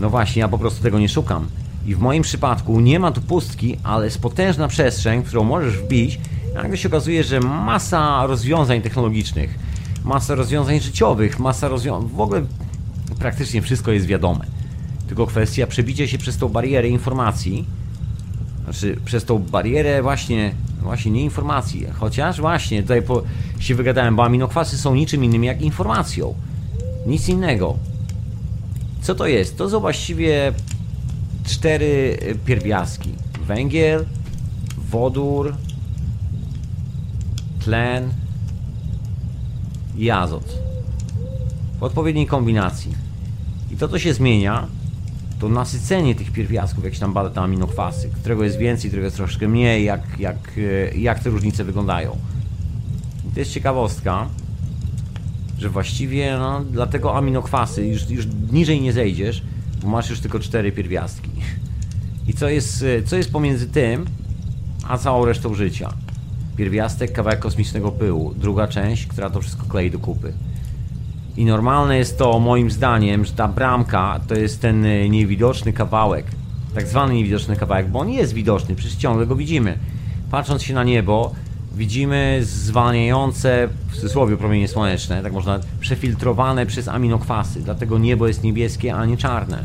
No 0.00 0.10
właśnie, 0.10 0.40
ja 0.40 0.48
po 0.48 0.58
prostu 0.58 0.82
tego 0.82 0.98
nie 0.98 1.08
szukam. 1.08 1.46
I 1.86 1.94
w 1.94 1.98
moim 1.98 2.22
przypadku 2.22 2.80
nie 2.80 3.00
ma 3.00 3.12
tu 3.12 3.20
pustki, 3.20 3.76
ale 3.82 4.04
jest 4.04 4.20
potężna 4.20 4.68
przestrzeń, 4.68 5.22
w 5.22 5.26
którą 5.26 5.44
możesz 5.44 5.78
wbić. 5.78 6.20
Nagle 6.54 6.76
się 6.76 6.88
okazuje, 6.88 7.24
że 7.24 7.40
masa 7.40 8.26
rozwiązań 8.26 8.82
technologicznych, 8.82 9.58
masa 10.04 10.34
rozwiązań 10.34 10.80
życiowych, 10.80 11.38
masa 11.38 11.68
rozwiązań. 11.68 12.10
W 12.16 12.20
ogóle 12.20 12.42
praktycznie 13.18 13.62
wszystko 13.62 13.92
jest 13.92 14.06
wiadome. 14.06 14.44
Tylko 15.08 15.26
kwestia 15.26 15.66
przebicia 15.66 16.06
się 16.06 16.18
przez 16.18 16.36
tą 16.36 16.48
barierę 16.48 16.88
informacji, 16.88 17.66
znaczy 18.64 18.96
przez 19.04 19.24
tą 19.24 19.38
barierę 19.38 20.02
właśnie, 20.02 20.54
właśnie 20.82 21.10
nie 21.10 21.22
informacji, 21.22 21.86
chociaż 21.98 22.40
właśnie 22.40 22.82
tutaj 22.82 23.02
po, 23.02 23.22
się 23.58 23.74
wygadałem, 23.74 24.16
bo 24.16 24.24
aminokwasy 24.24 24.78
są 24.78 24.94
niczym 24.94 25.24
innym 25.24 25.44
jak 25.44 25.62
informacją. 25.62 26.34
Nic 27.06 27.28
innego. 27.28 27.89
Co 29.02 29.14
to 29.14 29.26
jest? 29.26 29.58
To 29.58 29.70
są 29.70 29.80
właściwie 29.80 30.52
cztery 31.44 32.18
pierwiastki. 32.44 33.10
Węgiel, 33.46 34.06
wodór, 34.90 35.54
tlen 37.64 38.10
i 39.96 40.10
azot. 40.10 40.58
W 41.78 41.82
odpowiedniej 41.82 42.26
kombinacji. 42.26 42.94
I 43.70 43.76
to, 43.76 43.88
co 43.88 43.98
się 43.98 44.14
zmienia, 44.14 44.66
to 45.38 45.48
nasycenie 45.48 46.14
tych 46.14 46.32
pierwiastków, 46.32 46.84
jak 46.84 46.94
się 46.94 47.00
tam 47.00 47.12
bada 47.12 47.30
te 47.30 47.40
aminokwasy, 47.40 48.10
którego 48.20 48.44
jest 48.44 48.58
więcej, 48.58 48.90
którego 48.90 49.04
jest 49.04 49.16
troszkę 49.16 49.48
mniej, 49.48 49.84
jak, 49.84 50.02
jak, 50.18 50.60
jak 50.96 51.18
te 51.18 51.30
różnice 51.30 51.64
wyglądają. 51.64 52.16
I 53.30 53.34
to 53.34 53.40
jest 53.40 53.52
ciekawostka, 53.52 54.28
że 55.60 55.68
właściwie 55.68 56.36
no, 56.38 56.64
dlatego 56.70 57.16
aminokwasy, 57.16 57.86
już, 57.86 58.10
już 58.10 58.24
niżej 58.52 58.80
nie 58.80 58.92
zejdziesz, 58.92 59.42
bo 59.82 59.88
masz 59.88 60.10
już 60.10 60.20
tylko 60.20 60.38
cztery 60.38 60.72
pierwiastki. 60.72 61.30
I 62.26 62.34
co 62.34 62.48
jest, 62.48 62.84
co 63.06 63.16
jest 63.16 63.32
pomiędzy 63.32 63.68
tym, 63.68 64.06
a 64.88 64.98
całą 64.98 65.24
resztą 65.24 65.54
życia? 65.54 65.92
Pierwiastek, 66.56 67.12
kawałek 67.12 67.38
kosmicznego 67.38 67.92
pyłu, 67.92 68.34
druga 68.34 68.68
część, 68.68 69.06
która 69.06 69.30
to 69.30 69.40
wszystko 69.40 69.66
klei 69.66 69.90
do 69.90 69.98
kupy. 69.98 70.32
I 71.36 71.44
normalne 71.44 71.98
jest 71.98 72.18
to, 72.18 72.38
moim 72.38 72.70
zdaniem, 72.70 73.24
że 73.24 73.32
ta 73.32 73.48
bramka 73.48 74.20
to 74.28 74.34
jest 74.34 74.60
ten 74.60 74.84
e, 74.84 75.08
niewidoczny 75.08 75.72
kawałek. 75.72 76.26
Tak 76.74 76.86
zwany 76.86 77.14
niewidoczny 77.14 77.56
kawałek, 77.56 77.88
bo 77.88 77.98
on 77.98 78.10
jest 78.10 78.32
widoczny, 78.32 78.74
przecież 78.74 78.96
ciągle 78.96 79.26
go 79.26 79.36
widzimy. 79.36 79.78
Patrząc 80.30 80.62
się 80.62 80.74
na 80.74 80.84
niebo, 80.84 81.34
widzimy 81.74 82.40
zwalniające, 82.42 83.68
w 83.88 83.94
cudzysłowie, 83.94 84.36
promienie 84.36 84.68
słoneczne, 84.68 85.22
tak 85.22 85.32
można, 85.32 85.60
przefiltrowane 85.80 86.66
przez 86.66 86.88
aminokwasy. 86.88 87.60
Dlatego 87.60 87.98
niebo 87.98 88.28
jest 88.28 88.42
niebieskie, 88.42 88.94
a 88.94 89.06
nie 89.06 89.16
czarne. 89.16 89.64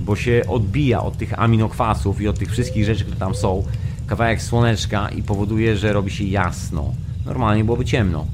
Bo 0.00 0.16
się 0.16 0.42
odbija 0.48 1.02
od 1.02 1.16
tych 1.16 1.38
aminokwasów 1.38 2.20
i 2.20 2.28
od 2.28 2.38
tych 2.38 2.50
wszystkich 2.50 2.84
rzeczy, 2.84 3.04
które 3.04 3.18
tam 3.18 3.34
są, 3.34 3.64
kawałek 4.06 4.42
słoneczka 4.42 5.08
i 5.08 5.22
powoduje, 5.22 5.76
że 5.76 5.92
robi 5.92 6.10
się 6.10 6.24
jasno. 6.24 6.94
Normalnie 7.26 7.64
byłoby 7.64 7.84
ciemno 7.84 8.26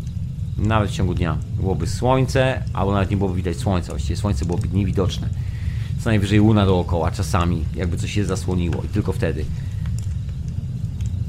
nawet 0.58 0.90
w 0.90 0.92
ciągu 0.92 1.14
dnia. 1.14 1.36
Byłoby 1.56 1.86
słońce, 1.86 2.62
albo 2.72 2.92
nawet 2.92 3.10
nie 3.10 3.16
byłoby 3.16 3.36
widać 3.36 3.56
słońca, 3.56 3.92
właściwie 3.92 4.16
słońce 4.16 4.44
byłoby 4.44 4.68
niewidoczne. 4.72 5.28
Co 6.00 6.10
najwyżej 6.10 6.38
luna 6.38 6.66
dookoła, 6.66 7.10
czasami, 7.10 7.64
jakby 7.74 7.96
coś 7.96 8.12
się 8.12 8.24
zasłoniło 8.24 8.82
i 8.82 8.88
tylko 8.88 9.12
wtedy. 9.12 9.44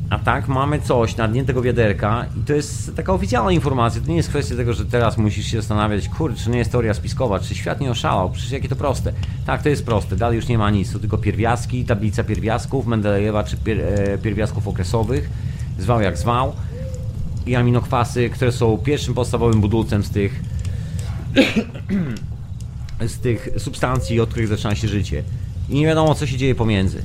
A 0.10 0.20
tak, 0.20 0.48
mamy 0.48 0.82
coś 0.82 1.18
na 1.18 1.28
dnie 1.28 1.46
tego 1.46 1.62
wiaderka 1.62 2.26
i 2.42 2.46
to 2.46 2.54
jest 2.54 2.96
taka 2.96 3.14
oficjalna 3.14 3.52
informacja. 3.52 4.02
To 4.02 4.08
nie 4.08 4.16
jest 4.16 4.30
kwestia 4.30 4.56
tego, 4.56 4.74
że 4.74 4.86
teraz 4.86 5.18
musisz 5.18 5.46
się 5.46 5.58
zastanawiać, 5.58 6.10
kurde, 6.10 6.38
czy 6.38 6.50
nie 6.50 6.58
jest 6.58 6.72
teoria 6.72 6.94
spiskowa, 6.94 7.40
czy 7.40 7.56
świat 7.56 7.82
nie 7.82 7.92
oszalał, 7.92 8.30
przecież 8.30 8.52
jakie 8.52 8.70
to 8.70 8.76
proste. 8.76 9.14
Tak, 9.46 9.64
to 9.64 9.70
jest 9.70 9.86
proste, 9.86 10.16
dalej 10.16 10.36
już 10.36 10.48
nie 10.48 10.58
ma 10.58 10.70
nic, 10.70 10.94
to 10.94 11.00
tylko 11.00 11.18
pierwiastki, 11.18 11.86
tablica 11.86 12.24
pierwiastków, 12.24 12.88
Mendelejewa 12.88 13.44
czy 13.44 13.58
pier, 13.58 13.82
e, 13.82 14.18
pierwiastków 14.18 14.68
okresowych, 14.68 15.30
zwał 15.80 16.02
jak 16.02 16.18
zwał 16.18 16.54
i 17.46 17.56
aminokwasy, 17.56 18.30
które 18.30 18.52
są 18.52 18.78
pierwszym 18.78 19.14
podstawowym 19.14 19.62
budulcem 19.62 20.04
z 20.04 20.10
tych 20.10 20.42
z 23.08 23.20
tych 23.20 23.50
substancji, 23.58 24.20
od 24.20 24.30
których 24.30 24.48
zaczyna 24.48 24.76
się 24.76 24.88
życie. 24.88 25.24
I 25.70 25.76
nie 25.76 25.86
wiadomo, 25.86 26.16
co 26.16 26.28
się 26.28 26.38
dzieje 26.38 26.56
pomiędzy. 26.56 27.02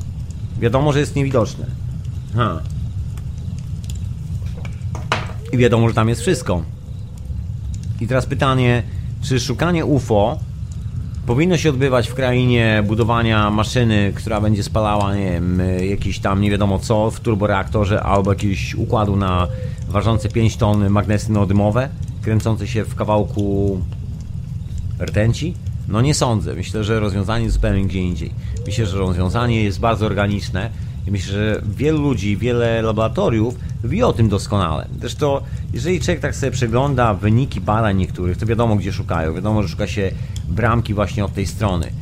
Wiadomo, 0.61 0.93
że 0.93 1.01
jest 1.01 1.17
niewidoczne. 1.17 1.67
Ha. 2.37 2.63
I 5.53 5.57
wiadomo, 5.57 5.89
że 5.89 5.95
tam 5.95 6.09
jest 6.09 6.21
wszystko. 6.21 6.63
I 8.01 8.07
teraz 8.07 8.27
pytanie, 8.27 8.83
czy 9.23 9.41
szukanie 9.41 9.85
UFO 9.85 10.39
powinno 11.27 11.57
się 11.57 11.71
odbywać 11.71 12.09
w 12.09 12.15
krainie 12.15 12.83
budowania 12.87 13.51
maszyny, 13.51 14.13
która 14.15 14.41
będzie 14.41 14.63
spalała, 14.63 15.17
nie 15.17 15.33
wiem, 15.33 15.63
jakiś 15.91 16.19
tam 16.19 16.41
nie 16.41 16.51
wiadomo 16.51 16.79
co 16.79 17.11
w 17.11 17.21
turboreaktorze 17.21 18.03
albo 18.03 18.33
jakiegoś 18.33 18.75
układu 18.75 19.17
na 19.17 19.49
ważące 19.89 20.29
5 20.29 20.57
ton 20.57 20.91
magnesy 20.91 21.33
neodymowe, 21.33 21.89
kręcące 22.23 22.67
się 22.67 22.85
w 22.85 22.95
kawałku 22.95 23.81
rtęci? 25.01 25.55
No 25.89 26.01
nie 26.01 26.15
sądzę. 26.15 26.55
Myślę, 26.55 26.85
że 26.85 27.01
rozwiązanie 27.01 27.45
jest 27.45 27.55
zupełnie 27.55 27.85
gdzie 27.85 28.01
indziej. 28.01 28.31
Myślę, 28.67 28.87
że 28.87 28.99
rozwiązanie 28.99 29.65
jest 29.65 29.81
bardzo 29.81 30.07
organiczne 30.07 30.71
i 31.09 31.11
myślę, 31.11 31.33
że 31.33 31.63
wielu 31.77 32.03
ludzi, 32.03 32.37
wiele 32.37 32.83
laboratoriów 32.83 33.55
wie 33.85 34.07
o 34.07 34.13
tym 34.13 34.29
doskonale. 34.29 34.89
Zresztą, 35.01 35.41
jeżeli 35.73 36.01
człowiek 36.01 36.21
tak 36.21 36.37
sobie 36.37 36.53
przegląda 36.53 37.15
wyniki 37.15 37.61
badań 37.61 37.97
niektórych, 37.97 38.37
to 38.37 38.47
wiadomo 38.47 38.77
gdzie 38.77 38.93
szukają. 38.93 39.35
Wiadomo, 39.35 39.63
że 39.63 39.69
szuka 39.69 39.87
się 39.87 40.11
bramki 40.49 40.95
właśnie 40.95 41.25
od 41.25 41.35
tej 41.35 41.47
strony. 41.47 41.93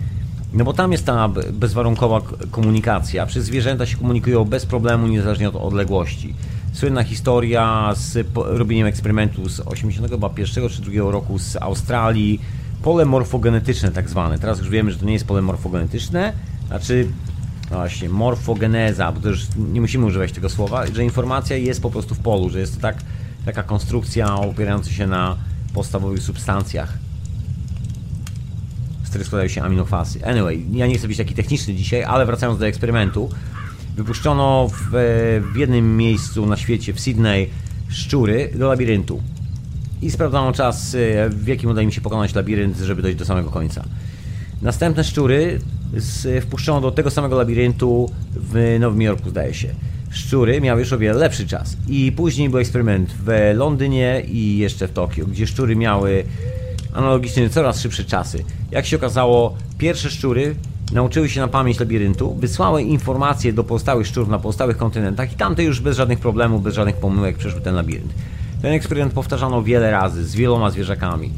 No 0.52 0.64
bo 0.64 0.72
tam 0.72 0.92
jest 0.92 1.06
ta 1.06 1.28
bezwarunkowa 1.52 2.20
komunikacja. 2.50 3.26
Przez 3.26 3.44
zwierzęta 3.44 3.86
się 3.86 3.96
komunikują 3.96 4.44
bez 4.44 4.66
problemu, 4.66 5.06
niezależnie 5.06 5.48
od 5.48 5.56
odległości. 5.56 6.34
Słynna 6.72 7.02
historia 7.02 7.92
z 7.94 8.26
robieniem 8.34 8.86
eksperymentu 8.86 9.48
z 9.48 9.60
81 9.60 10.68
czy 10.68 10.82
2 10.82 11.10
roku 11.10 11.38
z 11.38 11.56
Australii. 11.56 12.40
Pole 12.82 13.04
morfogenetyczne 13.04 13.90
tak 13.90 14.08
zwane. 14.08 14.38
Teraz 14.38 14.58
już 14.58 14.68
wiemy, 14.68 14.92
że 14.92 14.98
to 14.98 15.06
nie 15.06 15.12
jest 15.12 15.26
pole 15.26 15.42
morfogenetyczne, 15.42 16.32
znaczy 16.68 17.08
właśnie, 17.70 18.08
morfogeneza, 18.08 19.12
bo 19.12 19.20
to 19.20 19.28
już 19.28 19.46
nie 19.72 19.80
musimy 19.80 20.06
używać 20.06 20.32
tego 20.32 20.48
słowa, 20.48 20.86
że 20.86 21.04
informacja 21.04 21.56
jest 21.56 21.82
po 21.82 21.90
prostu 21.90 22.14
w 22.14 22.18
polu, 22.18 22.50
że 22.50 22.60
jest 22.60 22.74
to 22.74 22.80
tak, 22.80 22.96
taka 23.44 23.62
konstrukcja 23.62 24.34
opierająca 24.34 24.90
się 24.90 25.06
na 25.06 25.36
podstawowych 25.74 26.22
substancjach, 26.22 26.98
z 29.04 29.08
których 29.08 29.26
składają 29.26 29.48
się 29.48 29.62
aminokwasy. 29.62 30.24
Anyway, 30.24 30.66
ja 30.72 30.86
nie 30.86 30.98
chcę 30.98 31.08
być 31.08 31.16
taki 31.16 31.34
techniczny 31.34 31.74
dzisiaj, 31.74 32.04
ale 32.04 32.26
wracając 32.26 32.58
do 32.58 32.66
eksperymentu, 32.66 33.30
wypuszczono 33.96 34.68
w, 34.68 34.90
w 35.52 35.56
jednym 35.56 35.96
miejscu 35.96 36.46
na 36.46 36.56
świecie, 36.56 36.92
w 36.92 37.00
Sydney, 37.00 37.50
szczury 37.88 38.52
do 38.54 38.68
labiryntu. 38.68 39.22
I 40.02 40.10
sprawdzono 40.10 40.52
czas, 40.52 40.96
w 41.30 41.46
jakim 41.46 41.70
uda 41.70 41.82
im 41.82 41.92
się 41.92 42.00
pokonać 42.00 42.34
labirynt, 42.34 42.76
żeby 42.76 43.02
dojść 43.02 43.18
do 43.18 43.24
samego 43.24 43.50
końca. 43.50 43.84
Następne 44.62 45.04
szczury 45.04 45.60
z, 45.96 46.44
wpuszczono 46.44 46.80
do 46.80 46.90
tego 46.90 47.10
samego 47.10 47.36
labiryntu 47.36 48.10
w 48.32 48.76
Nowym 48.80 49.02
Jorku, 49.02 49.30
zdaje 49.30 49.54
się. 49.54 49.68
Szczury 50.10 50.60
miały 50.60 50.80
już 50.80 50.92
o 50.92 50.98
wiele 50.98 51.18
lepszy 51.18 51.46
czas. 51.46 51.76
I 51.88 52.12
później 52.12 52.50
był 52.50 52.58
eksperyment 52.58 53.12
w 53.24 53.52
Londynie 53.54 54.22
i 54.28 54.58
jeszcze 54.58 54.88
w 54.88 54.92
Tokio, 54.92 55.26
gdzie 55.26 55.46
szczury 55.46 55.76
miały 55.76 56.24
analogicznie 56.94 57.50
coraz 57.50 57.80
szybsze 57.80 58.04
czasy. 58.04 58.44
Jak 58.70 58.86
się 58.86 58.96
okazało, 58.96 59.54
pierwsze 59.78 60.10
szczury 60.10 60.54
nauczyły 60.92 61.28
się 61.28 61.40
na 61.40 61.48
pamięć 61.48 61.80
labiryntu, 61.80 62.34
wysłały 62.34 62.82
informacje 62.82 63.52
do 63.52 63.64
pozostałych 63.64 64.06
szczurów 64.06 64.28
na 64.28 64.38
pozostałych 64.38 64.76
kontynentach 64.76 65.32
i 65.32 65.36
tamte 65.36 65.64
już 65.64 65.80
bez 65.80 65.96
żadnych 65.96 66.18
problemów, 66.18 66.62
bez 66.62 66.74
żadnych 66.74 66.96
pomyłek 66.96 67.38
przeszły 67.38 67.60
ten 67.60 67.74
labirynt. 67.74 68.12
Ten 68.62 68.72
eksperyment 68.72 69.12
powtarzano 69.12 69.62
wiele 69.62 69.90
razy 69.90 70.24
z 70.24 70.34
wieloma 70.34 70.70
zwierzakami. 70.70 71.32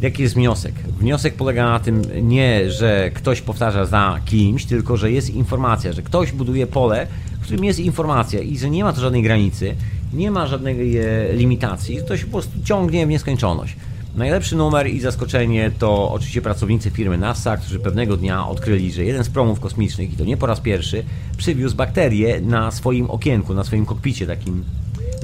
Jaki 0.00 0.22
jest 0.22 0.34
wniosek? 0.34 0.74
Wniosek 0.98 1.34
polega 1.34 1.64
na 1.64 1.80
tym 1.80 2.02
nie, 2.22 2.70
że 2.70 3.10
ktoś 3.14 3.40
powtarza 3.40 3.86
za 3.86 4.20
kimś, 4.24 4.64
tylko 4.64 4.96
że 4.96 5.12
jest 5.12 5.30
informacja, 5.30 5.92
że 5.92 6.02
ktoś 6.02 6.32
buduje 6.32 6.66
pole, 6.66 7.06
w 7.40 7.42
którym 7.42 7.64
jest 7.64 7.78
informacja 7.78 8.40
i 8.40 8.58
że 8.58 8.70
nie 8.70 8.84
ma 8.84 8.92
to 8.92 9.00
żadnej 9.00 9.22
granicy, 9.22 9.74
nie 10.12 10.30
ma 10.30 10.46
żadnej 10.46 10.98
e, 10.98 11.32
limitacji, 11.32 11.98
to 12.08 12.16
się 12.16 12.24
po 12.24 12.32
prostu 12.32 12.62
ciągnie 12.64 13.06
w 13.06 13.08
nieskończoność. 13.08 13.76
Najlepszy 14.16 14.56
numer 14.56 14.86
i 14.86 15.00
zaskoczenie 15.00 15.70
to 15.78 16.12
oczywiście 16.12 16.42
pracownicy 16.42 16.90
firmy 16.90 17.18
NASA, 17.18 17.56
którzy 17.56 17.78
pewnego 17.78 18.16
dnia 18.16 18.48
odkryli, 18.48 18.92
że 18.92 19.04
jeden 19.04 19.24
z 19.24 19.28
promów 19.28 19.60
kosmicznych, 19.60 20.12
i 20.12 20.16
to 20.16 20.24
nie 20.24 20.36
po 20.36 20.46
raz 20.46 20.60
pierwszy, 20.60 21.04
przywiózł 21.36 21.76
bakterię 21.76 22.40
na 22.40 22.70
swoim 22.70 23.10
okienku, 23.10 23.54
na 23.54 23.64
swoim 23.64 23.86
kokpicie 23.86 24.26
takim 24.26 24.64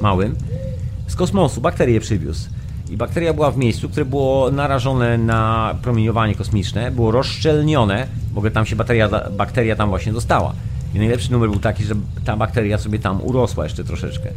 małym. 0.01 0.35
Z 1.07 1.15
kosmosu 1.15 1.61
bakterię 1.61 1.99
przywiózł. 1.99 2.49
I 2.89 2.97
bakteria 2.97 3.33
była 3.33 3.51
w 3.51 3.57
miejscu, 3.57 3.89
które 3.89 4.05
było 4.05 4.51
narażone 4.51 5.17
na 5.17 5.75
promieniowanie 5.81 6.35
kosmiczne, 6.35 6.91
było 6.91 7.11
rozszczelnione, 7.11 8.07
w 8.33 8.37
ogóle 8.37 8.51
tam 8.51 8.65
się 8.65 8.75
bakteria, 8.75 9.09
bakteria 9.31 9.75
tam 9.75 9.89
właśnie 9.89 10.13
dostała. 10.13 10.53
I 10.95 10.97
najlepszy 10.97 11.31
numer 11.31 11.49
był 11.49 11.59
taki, 11.59 11.83
że 11.83 11.95
ta 12.25 12.37
bakteria 12.37 12.77
sobie 12.77 12.99
tam 12.99 13.21
urosła 13.21 13.63
jeszcze 13.63 13.83
troszeczkę. 13.83 14.29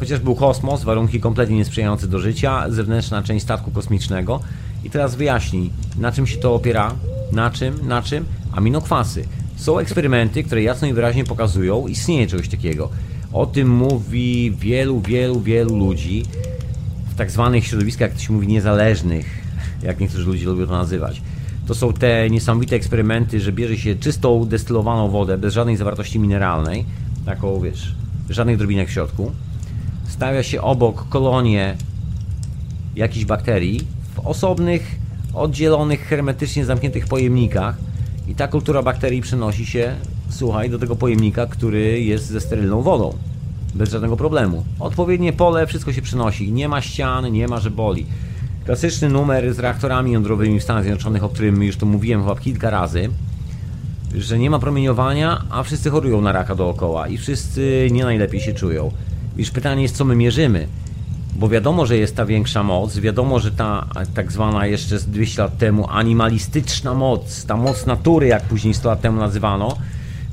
Chociaż 0.00 0.20
był 0.20 0.34
kosmos, 0.34 0.84
warunki 0.84 1.20
kompletnie 1.20 1.56
niesprzyjające 1.56 2.06
do 2.06 2.18
życia, 2.18 2.70
zewnętrzna 2.70 3.22
część 3.22 3.44
statku 3.44 3.70
kosmicznego. 3.70 4.40
I 4.84 4.90
teraz 4.90 5.14
wyjaśnij, 5.14 5.70
na 5.98 6.12
czym 6.12 6.26
się 6.26 6.36
to 6.36 6.54
opiera? 6.54 6.94
Na 7.32 7.50
czym? 7.50 7.88
Na 7.88 8.02
czym? 8.02 8.24
Aminokwasy. 8.52 9.24
Są 9.56 9.78
eksperymenty, 9.78 10.44
które 10.44 10.62
jasno 10.62 10.88
i 10.88 10.92
wyraźnie 10.92 11.24
pokazują, 11.24 11.86
istnieje 11.86 12.26
czegoś 12.26 12.48
takiego. 12.48 12.88
O 13.32 13.46
tym 13.46 13.70
mówi 13.70 14.52
wielu, 14.58 15.00
wielu, 15.00 15.40
wielu 15.40 15.76
ludzi 15.76 16.22
w 17.14 17.16
tak 17.16 17.30
zwanych 17.30 17.66
środowiskach, 17.66 18.00
jak 18.10 18.12
to 18.12 18.24
się 18.24 18.32
mówi, 18.32 18.46
niezależnych, 18.46 19.26
jak 19.82 20.00
niektórzy 20.00 20.24
ludzie 20.24 20.46
lubią 20.46 20.66
to 20.66 20.72
nazywać. 20.72 21.22
To 21.66 21.74
są 21.74 21.92
te 21.92 22.30
niesamowite 22.30 22.76
eksperymenty, 22.76 23.40
że 23.40 23.52
bierze 23.52 23.76
się 23.76 23.96
czystą, 23.96 24.44
destylowaną 24.44 25.10
wodę, 25.10 25.38
bez 25.38 25.54
żadnej 25.54 25.76
zawartości 25.76 26.18
mineralnej, 26.18 26.84
taką, 27.26 27.60
wiesz, 27.60 27.94
żadnych 28.30 28.56
drobinek 28.56 28.88
w 28.88 28.92
środku. 28.92 29.32
Stawia 30.08 30.42
się 30.42 30.62
obok 30.62 31.08
kolonie 31.08 31.76
jakichś 32.96 33.24
bakterii 33.24 33.86
w 34.14 34.26
osobnych, 34.26 34.96
oddzielonych, 35.34 36.00
hermetycznie 36.00 36.64
zamkniętych 36.64 37.06
pojemnikach 37.06 37.76
i 38.28 38.34
ta 38.34 38.48
kultura 38.48 38.82
bakterii 38.82 39.22
przenosi 39.22 39.66
się, 39.66 39.94
słuchaj, 40.28 40.70
do 40.70 40.78
tego 40.78 40.96
pojemnika, 40.96 41.46
który 41.46 42.00
jest 42.00 42.26
ze 42.26 42.40
sterylną 42.40 42.82
wodą 42.82 43.14
bez 43.74 43.90
żadnego 43.90 44.16
problemu. 44.16 44.64
Odpowiednie 44.80 45.32
pole, 45.32 45.66
wszystko 45.66 45.92
się 45.92 46.02
przenosi. 46.02 46.52
Nie 46.52 46.68
ma 46.68 46.80
ścian, 46.80 47.32
nie 47.32 47.48
ma, 47.48 47.60
że 47.60 47.70
boli. 47.70 48.06
Klasyczny 48.64 49.08
numer 49.08 49.54
z 49.54 49.58
reaktorami 49.58 50.12
jądrowymi 50.12 50.60
w 50.60 50.62
Stanach 50.62 50.82
Zjednoczonych, 50.82 51.24
o 51.24 51.28
którym 51.28 51.62
już 51.62 51.76
tu 51.76 51.86
mówiłem 51.86 52.20
chyba 52.22 52.36
kilka 52.36 52.70
razy, 52.70 53.08
że 54.18 54.38
nie 54.38 54.50
ma 54.50 54.58
promieniowania, 54.58 55.44
a 55.50 55.62
wszyscy 55.62 55.90
chorują 55.90 56.20
na 56.20 56.32
raka 56.32 56.54
dookoła 56.54 57.08
i 57.08 57.18
wszyscy 57.18 57.88
nie 57.92 58.04
najlepiej 58.04 58.40
się 58.40 58.52
czują. 58.52 58.90
Już 59.36 59.50
pytanie 59.50 59.82
jest, 59.82 59.96
co 59.96 60.04
my 60.04 60.16
mierzymy. 60.16 60.68
Bo 61.36 61.48
wiadomo, 61.48 61.86
że 61.86 61.96
jest 61.96 62.16
ta 62.16 62.26
większa 62.26 62.62
moc, 62.62 62.98
wiadomo, 62.98 63.38
że 63.38 63.50
ta 63.50 63.86
tak 64.14 64.32
zwana 64.32 64.66
jeszcze 64.66 64.98
200 64.98 65.42
lat 65.42 65.58
temu 65.58 65.86
animalistyczna 65.90 66.94
moc, 66.94 67.44
ta 67.44 67.56
moc 67.56 67.86
natury, 67.86 68.26
jak 68.26 68.42
później 68.42 68.74
100 68.74 68.88
lat 68.88 69.00
temu 69.00 69.20
nazywano, 69.20 69.76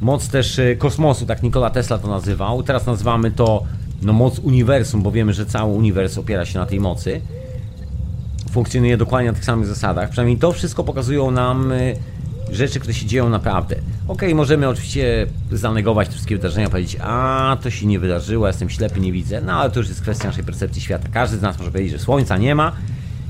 moc 0.01 0.29
też 0.29 0.59
e, 0.59 0.75
kosmosu, 0.75 1.25
tak 1.25 1.43
Nikola 1.43 1.69
Tesla 1.69 1.97
to 1.97 2.07
nazywał. 2.07 2.63
Teraz 2.63 2.85
nazywamy 2.85 3.31
to 3.31 3.63
no, 4.01 4.13
moc 4.13 4.39
uniwersum, 4.39 5.01
bo 5.01 5.11
wiemy, 5.11 5.33
że 5.33 5.45
cały 5.45 5.73
uniwers 5.73 6.17
opiera 6.17 6.45
się 6.45 6.59
na 6.59 6.65
tej 6.65 6.79
mocy. 6.79 7.21
Funkcjonuje 8.51 8.97
dokładnie 8.97 9.31
na 9.31 9.35
tych 9.35 9.45
samych 9.45 9.67
zasadach. 9.67 10.09
Przynajmniej 10.09 10.37
to 10.37 10.51
wszystko 10.51 10.83
pokazują 10.83 11.31
nam 11.31 11.71
e, 11.71 11.77
rzeczy, 12.51 12.79
które 12.79 12.93
się 12.93 13.05
dzieją 13.05 13.29
naprawdę. 13.29 13.75
Ok, 14.07 14.21
możemy 14.35 14.69
oczywiście 14.69 15.27
zanegować 15.51 16.07
te 16.07 16.13
wszystkie 16.13 16.35
wydarzenia, 16.35 16.69
powiedzieć, 16.69 16.97
a 17.01 17.57
to 17.63 17.71
się 17.71 17.85
nie 17.85 17.99
wydarzyło, 17.99 18.47
jestem 18.47 18.69
ślepy, 18.69 18.99
nie 18.99 19.11
widzę, 19.11 19.41
no 19.41 19.53
ale 19.53 19.71
to 19.71 19.79
już 19.79 19.89
jest 19.89 20.01
kwestia 20.01 20.27
naszej 20.27 20.43
percepcji 20.43 20.81
świata. 20.81 21.07
Każdy 21.13 21.37
z 21.37 21.41
nas 21.41 21.59
może 21.59 21.71
powiedzieć, 21.71 21.93
że 21.93 21.99
słońca 21.99 22.37
nie 22.37 22.55
ma 22.55 22.71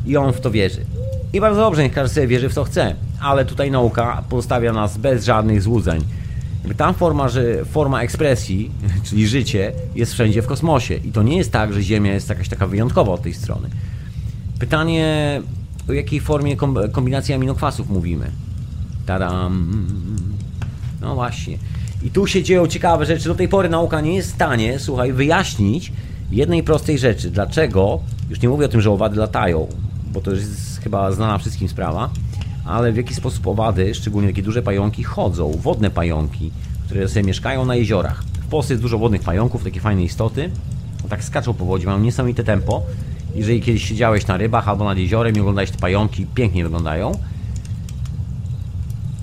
i 0.06 0.18
on 0.18 0.34
w 0.34 0.42
to 0.42 0.52
wierzy. 0.52 0.86
I 1.34 1.42
bardzo 1.42 1.62
dobrze, 1.62 1.84
niech 1.84 1.94
każdy 1.94 2.16
sobie 2.16 2.28
wierzy 2.28 2.50
w 2.50 2.54
co 2.54 2.64
chce, 2.64 2.96
ale 3.22 3.46
tutaj 3.46 3.72
nauka 3.72 4.24
pozostawia 4.30 4.74
nas 4.74 4.98
bez 4.98 5.26
żadnych 5.26 5.62
złudzeń. 5.62 6.02
Ta 6.78 6.94
forma, 6.94 7.30
że 7.30 7.66
forma 7.66 8.02
ekspresji, 8.02 8.72
czyli 9.04 9.28
życie, 9.28 9.72
jest 9.96 10.14
wszędzie 10.14 10.42
w 10.42 10.48
kosmosie. 10.48 10.96
I 10.96 11.12
to 11.12 11.24
nie 11.24 11.38
jest 11.38 11.52
tak, 11.52 11.74
że 11.74 11.84
Ziemia 11.84 12.14
jest 12.14 12.30
jakaś 12.30 12.50
taka 12.50 12.68
wyjątkowa 12.68 13.12
od 13.12 13.22
tej 13.22 13.34
strony. 13.34 13.70
Pytanie, 14.60 15.42
o 15.90 15.94
jakiej 15.94 16.20
formie 16.20 16.58
kombinacji 16.92 17.34
aminokwasów 17.34 17.90
mówimy? 17.90 18.32
Tadam. 19.06 19.88
No 21.02 21.16
właśnie. 21.16 21.58
I 22.04 22.12
tu 22.12 22.28
się 22.28 22.44
dzieją 22.44 22.68
ciekawe 22.68 23.06
rzeczy. 23.06 23.28
Do 23.30 23.36
tej 23.36 23.48
pory 23.48 23.70
nauka 23.70 24.02
nie 24.02 24.16
jest 24.16 24.32
w 24.32 24.36
stanie, 24.36 24.80
słuchaj, 24.80 25.14
wyjaśnić 25.14 25.92
jednej 26.32 26.64
prostej 26.64 26.98
rzeczy. 26.98 27.32
Dlaczego, 27.32 28.00
już 28.30 28.42
nie 28.42 28.50
mówię 28.50 28.66
o 28.66 28.70
tym, 28.70 28.82
że 28.82 28.92
owady 28.92 29.20
latają, 29.20 29.68
bo 30.14 30.22
to 30.22 30.32
jest 30.32 30.82
chyba 30.84 31.12
znana 31.12 31.38
wszystkim 31.38 31.70
sprawa, 31.70 32.10
ale 32.72 32.92
w 32.92 32.98
jaki 32.98 33.16
sposób 33.16 33.48
owady, 33.48 33.96
szczególnie 33.96 34.30
takie 34.30 34.44
duże 34.44 34.62
pająki, 34.62 35.04
chodzą, 35.04 35.52
wodne 35.52 35.90
pająki, 35.90 36.52
które 36.86 37.08
sobie 37.08 37.24
mieszkają 37.24 37.66
na 37.66 37.76
jeziorach. 37.76 38.24
W 38.24 38.48
Polsce 38.48 38.74
jest 38.74 38.82
dużo 38.82 38.98
wodnych 38.98 39.22
pająków, 39.22 39.64
takie 39.64 39.80
fajne 39.80 40.04
istoty, 40.04 40.52
tak 41.10 41.24
skaczą 41.24 41.54
po 41.54 41.66
wodzie, 41.66 41.86
mają 41.88 42.00
niesamowite 42.00 42.44
tempo. 42.44 42.84
Jeżeli 43.36 43.62
kiedyś 43.62 43.88
siedziałeś 43.88 44.28
na 44.28 44.38
rybach 44.38 44.68
albo 44.68 44.86
nad 44.86 44.98
jeziorem 44.98 45.36
i 45.36 45.40
oglądałeś 45.40 45.72
te 45.72 45.78
pająki, 45.78 46.26
pięknie 46.26 46.64
wyglądają. 46.64 47.12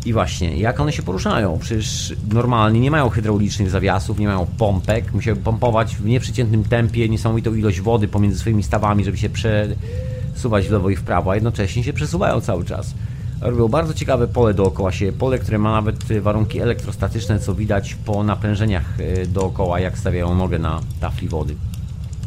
I 0.05 0.13
właśnie, 0.13 0.57
jak 0.57 0.81
one 0.81 0.93
się 0.93 1.03
poruszają? 1.03 1.59
Przecież 1.59 2.15
normalnie 2.33 2.81
nie 2.81 2.91
mają 2.91 3.09
hydraulicznych 3.09 3.71
zawiasów, 3.71 4.19
nie 4.19 4.27
mają 4.27 4.47
pompek, 4.59 5.13
musiały 5.13 5.37
pompować 5.37 5.97
w 5.97 6.05
nieprzeciętnym 6.05 6.65
tempie 6.65 7.09
niesamowitą 7.09 7.55
ilość 7.55 7.81
wody 7.81 8.09
pomiędzy 8.09 8.39
swoimi 8.39 8.63
stawami, 8.63 9.05
żeby 9.05 9.17
się 9.17 9.31
przesuwać 9.31 10.69
w 10.69 10.71
lewo 10.71 10.91
i 10.91 10.97
w 10.97 11.03
prawo, 11.03 11.31
a 11.31 11.35
jednocześnie 11.35 11.85
się 11.85 11.93
przesuwają 11.93 12.41
cały 12.41 12.65
czas 12.65 12.95
robią 13.41 13.69
bardzo 13.69 13.95
ciekawe 13.95 14.29
pole 14.29 14.55
dookoła 14.55 14.93
siebie. 14.93 15.13
Pole, 15.13 15.39
które 15.39 15.59
ma 15.59 15.73
nawet 15.73 16.21
warunki 16.21 16.61
elektrostatyczne, 16.61 17.39
co 17.39 17.55
widać 17.55 17.95
po 17.95 18.25
napрężeniach 18.25 19.01
e, 19.01 19.27
dookoła, 19.27 19.81
jak 19.81 19.99
stawiają 19.99 20.35
nogę 20.35 20.59
na 20.59 20.81
tafli 21.01 21.29
wody. 21.29 21.55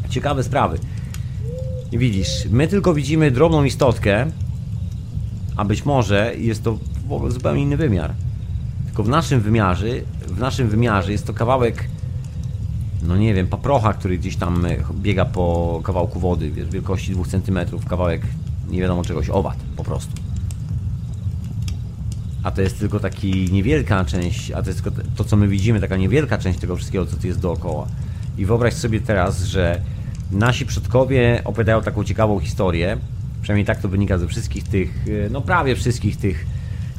Ciekawe 0.08 0.42
sprawy. 0.42 0.78
Widzisz, 1.92 2.48
my 2.50 2.68
tylko 2.68 2.94
widzimy 2.94 3.30
drobną 3.30 3.64
istotkę, 3.64 4.26
a 5.56 5.64
być 5.64 5.84
może 5.84 6.34
jest 6.36 6.62
to 6.64 6.78
w 7.08 7.12
ogóle 7.12 7.30
zupełnie 7.30 7.62
inny 7.62 7.76
wymiar. 7.76 8.14
Tylko 8.86 9.02
w 9.02 9.08
naszym 9.08 9.40
wymiarze, 9.40 9.86
w 10.26 10.38
naszym 10.38 10.68
wymiarze 10.68 11.12
jest 11.12 11.26
to 11.26 11.34
kawałek 11.34 11.88
no 13.02 13.16
nie 13.16 13.34
wiem, 13.34 13.46
paprocha, 13.46 13.92
który 13.92 14.18
gdzieś 14.18 14.36
tam 14.36 14.66
e, 14.66 14.76
biega 14.94 15.24
po 15.24 15.80
kawałku 15.84 16.20
wody, 16.20 16.50
wiesz, 16.50 16.68
wielkości 16.68 17.12
2 17.12 17.24
cm, 17.24 17.58
kawałek 17.88 18.22
nie 18.70 18.80
wiadomo 18.80 19.04
czegoś, 19.04 19.30
owad 19.30 19.56
po 19.76 19.84
prostu. 19.84 20.31
A 22.42 22.50
to 22.50 22.62
jest 22.62 22.78
tylko 22.78 23.00
taki 23.00 23.52
niewielka 23.52 24.04
część, 24.04 24.50
a 24.50 24.62
to 24.62 24.70
jest 24.70 24.82
tylko 24.82 25.02
to, 25.16 25.24
co 25.24 25.36
my 25.36 25.48
widzimy, 25.48 25.80
taka 25.80 25.96
niewielka 25.96 26.38
część 26.38 26.58
tego 26.58 26.76
wszystkiego, 26.76 27.06
co 27.06 27.16
tu 27.16 27.26
jest 27.26 27.40
dookoła. 27.40 27.86
I 28.38 28.46
wyobraź 28.46 28.74
sobie 28.74 29.00
teraz, 29.00 29.42
że 29.42 29.80
nasi 30.32 30.66
przodkowie 30.66 31.42
opowiadają 31.44 31.82
taką 31.82 32.04
ciekawą 32.04 32.40
historię, 32.40 32.96
przynajmniej 33.42 33.66
tak 33.66 33.80
to 33.80 33.88
wynika 33.88 34.18
ze 34.18 34.28
wszystkich 34.28 34.64
tych, 34.64 35.04
e, 35.26 35.30
no 35.30 35.40
prawie 35.40 35.76
wszystkich 35.76 36.16
tych 36.16 36.46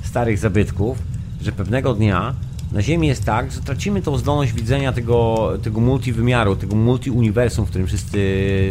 starych 0.03 0.37
zabytków, 0.37 0.97
że 1.41 1.51
pewnego 1.51 1.93
dnia 1.93 2.35
na 2.71 2.81
Ziemi 2.81 3.07
jest 3.07 3.25
tak, 3.25 3.51
że 3.51 3.61
tracimy 3.61 4.01
tą 4.01 4.17
zdolność 4.17 4.53
widzenia 4.53 4.93
tego, 4.93 5.51
tego 5.63 5.81
multiwymiaru, 5.81 6.55
tego 6.55 6.75
multiuniwersum, 6.75 7.65
w 7.65 7.69
którym 7.69 7.87
wszyscy 7.87 8.19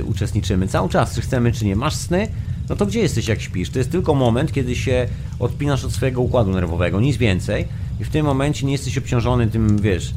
uczestniczymy. 0.07 0.69
Cały 0.69 0.89
czas, 0.89 1.15
czy 1.15 1.21
chcemy, 1.21 1.53
czy 1.53 1.65
nie. 1.65 1.77
Masz 1.77 1.95
sny? 1.95 2.29
No 2.73 2.77
to 2.77 2.87
gdzie 2.87 3.01
jesteś, 3.01 3.29
jak 3.29 3.41
śpisz? 3.41 3.71
To 3.71 3.79
jest 3.79 3.91
tylko 3.91 4.15
moment, 4.15 4.53
kiedy 4.53 4.77
się 4.77 5.09
odpinasz 5.39 5.85
od 5.85 5.93
swojego 5.93 6.21
układu 6.21 6.51
nerwowego, 6.51 7.01
nic 7.01 7.17
więcej. 7.17 7.65
I 8.01 8.05
w 8.05 8.09
tym 8.09 8.27
momencie 8.27 8.67
nie 8.67 8.73
jesteś 8.73 8.99
obciążony 8.99 9.47
tym, 9.47 9.79
wiesz, 9.79 10.15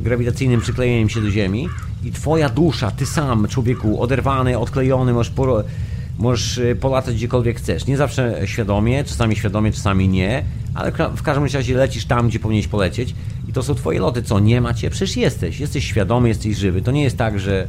grawitacyjnym 0.00 0.60
przyklejeniem 0.60 1.08
się 1.08 1.20
do 1.20 1.30
Ziemi 1.30 1.68
i 2.04 2.12
twoja 2.12 2.48
dusza, 2.48 2.90
ty 2.90 3.06
sam, 3.06 3.48
człowieku, 3.48 4.02
oderwany, 4.02 4.58
odklejony, 4.58 5.12
możesz, 5.12 5.32
możesz 6.18 6.58
y, 6.58 6.76
polatać 6.80 7.14
gdziekolwiek 7.14 7.56
chcesz. 7.56 7.86
Nie 7.86 7.96
zawsze 7.96 8.40
świadomie, 8.44 9.04
czasami 9.04 9.36
świadomie, 9.36 9.72
czasami 9.72 10.08
nie, 10.08 10.44
ale 10.74 10.92
w 11.16 11.22
każdym 11.22 11.44
razie 11.44 11.76
lecisz 11.76 12.04
tam, 12.04 12.28
gdzie 12.28 12.38
powinieneś 12.38 12.68
polecieć 12.68 13.14
i 13.48 13.52
to 13.52 13.62
są 13.62 13.74
twoje 13.74 14.00
loty. 14.00 14.22
Co, 14.22 14.40
nie 14.40 14.60
macie? 14.60 14.90
Przecież 14.90 15.16
jesteś. 15.16 15.60
Jesteś 15.60 15.84
świadomy, 15.84 16.28
jesteś 16.28 16.56
żywy. 16.56 16.82
To 16.82 16.92
nie 16.92 17.02
jest 17.02 17.16
tak, 17.16 17.40
że 17.40 17.66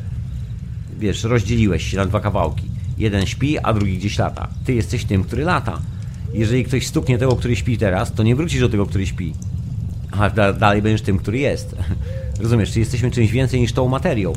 wiesz, 1.00 1.24
rozdzieliłeś 1.24 1.92
się 1.92 1.98
na 1.98 2.06
dwa 2.06 2.20
kawałki. 2.20 2.75
Jeden 2.98 3.26
śpi, 3.26 3.60
a 3.60 3.74
drugi 3.74 3.98
gdzieś 3.98 4.18
lata. 4.18 4.48
Ty 4.66 4.74
jesteś 4.74 5.06
tym, 5.06 5.24
który 5.24 5.44
lata. 5.44 5.82
Jeżeli 6.34 6.64
ktoś 6.64 6.88
stuknie 6.88 7.18
tego, 7.18 7.36
który 7.36 7.56
śpi 7.56 7.78
teraz, 7.78 8.14
to 8.14 8.24
nie 8.24 8.36
wrócisz 8.36 8.60
do 8.60 8.70
tego, 8.70 8.86
który 8.86 9.08
śpi. 9.08 9.34
A 10.12 10.30
da 10.30 10.54
dalej 10.54 10.82
będziesz 10.82 11.02
tym, 11.02 11.18
który 11.18 11.38
jest. 11.38 11.76
Rozumiesz, 12.42 12.72
czy 12.72 12.80
jesteśmy 12.80 13.12
czymś 13.12 13.32
więcej 13.32 13.60
niż 13.60 13.74
tą 13.74 13.88
materią. 13.88 14.34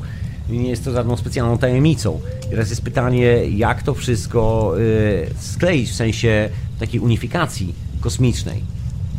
Nie 0.51 0.69
jest 0.69 0.85
to 0.85 0.93
żadną 0.93 1.17
specjalną 1.17 1.59
tajemnicą. 1.59 2.21
teraz 2.51 2.71
jest 2.71 2.83
pytanie, 2.83 3.45
jak 3.45 3.83
to 3.83 3.95
wszystko 3.95 4.73
yy, 4.77 5.31
skleić 5.41 5.91
w 5.91 5.95
sensie 5.95 6.49
takiej 6.81 7.01
unifikacji 7.01 7.75
kosmicznej. 8.01 8.63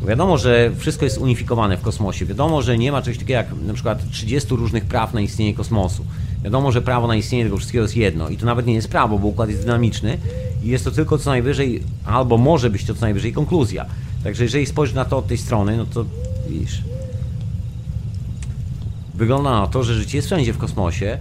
Wiadomo, 0.07 0.38
że 0.38 0.72
wszystko 0.78 1.06
jest 1.06 1.18
unifikowane 1.18 1.78
w 1.78 1.82
kosmosie. 1.82 2.26
Wiadomo, 2.26 2.61
że 2.61 2.78
nie 2.78 2.91
ma 2.91 3.02
czegoś 3.02 3.18
takiego 3.18 3.38
jak 3.38 3.48
na 3.68 3.74
przykład 3.74 4.10
30 4.11 4.56
różnych 4.56 4.86
praw 4.86 5.14
na 5.14 5.22
istnienie 5.22 5.53
kosmosu. 5.53 6.06
Wiadomo, 6.44 6.72
że 6.72 6.82
prawo 6.82 7.07
na 7.07 7.16
istnienie 7.16 7.44
tego 7.44 7.57
wszystkiego 7.57 7.82
jest 7.82 7.98
jedno. 7.98 8.30
I 8.30 8.38
to 8.38 8.45
nawet 8.45 8.66
nie 8.66 8.74
jest 8.74 8.88
prawo, 8.88 9.20
bo 9.20 9.28
układ 9.28 9.49
jest 9.49 9.61
dynamiczny 9.61 10.18
i 10.64 10.68
jest 10.68 10.86
to 10.86 10.91
tylko 10.91 11.18
co 11.18 11.30
najwyżej, 11.30 11.84
albo 12.06 12.38
może 12.38 12.70
być 12.70 12.86
to 12.86 12.94
co 12.94 13.02
najwyżej 13.02 13.34
konkluzja. 13.34 13.86
Także 14.24 14.44
jeżeli 14.44 14.66
spojrzysz 14.66 14.95
na 14.95 15.06
to 15.06 15.18
od 15.18 15.28
tej 15.28 15.38
strony, 15.38 15.78
no 15.78 15.86
to 15.86 16.06
widzisz. 16.49 16.82
Wygląda 19.14 19.52
na 19.52 19.68
to, 19.68 19.84
że 19.84 19.95
życie 19.95 20.18
jest 20.18 20.28
wszędzie 20.28 20.53
w 20.53 20.57
kosmosie, 20.57 21.18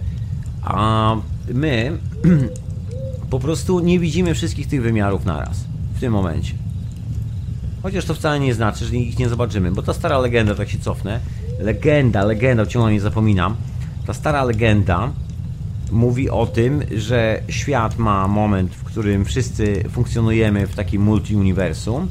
a 0.63 1.15
my 1.53 1.97
po 3.29 3.39
prostu 3.39 3.79
nie 3.79 3.99
widzimy 3.99 4.33
wszystkich 4.33 4.67
tych 4.67 4.81
wymiarów 4.81 5.25
naraz 5.25 5.57
w 5.95 5.99
tym 5.99 6.13
momencie. 6.13 6.53
Chociaż 7.83 8.05
to 8.05 8.13
wcale 8.13 8.39
nie 8.39 8.53
znaczy, 8.53 8.85
że 8.85 8.95
ich 8.95 9.19
nie 9.19 9.29
zobaczymy, 9.29 9.71
bo 9.71 9.81
ta 9.81 9.93
stara 9.93 10.19
legenda, 10.19 10.55
tak 10.55 10.69
się 10.69 10.79
cofnę, 10.79 11.19
legenda, 11.59 12.23
legenda, 12.23 12.65
ciągle 12.65 12.93
nie 12.93 13.01
zapominam, 13.01 13.55
ta 14.09 14.13
stara 14.13 14.43
legenda 14.43 15.11
mówi 15.91 16.29
o 16.29 16.45
tym, 16.45 16.83
że 16.95 17.41
świat 17.49 17.97
ma 17.97 18.27
moment, 18.27 18.75
w 18.75 18.83
którym 18.83 19.25
wszyscy 19.25 19.83
funkcjonujemy 19.89 20.67
w 20.67 20.75
takim 20.75 21.01
multiuniwersum 21.01 22.07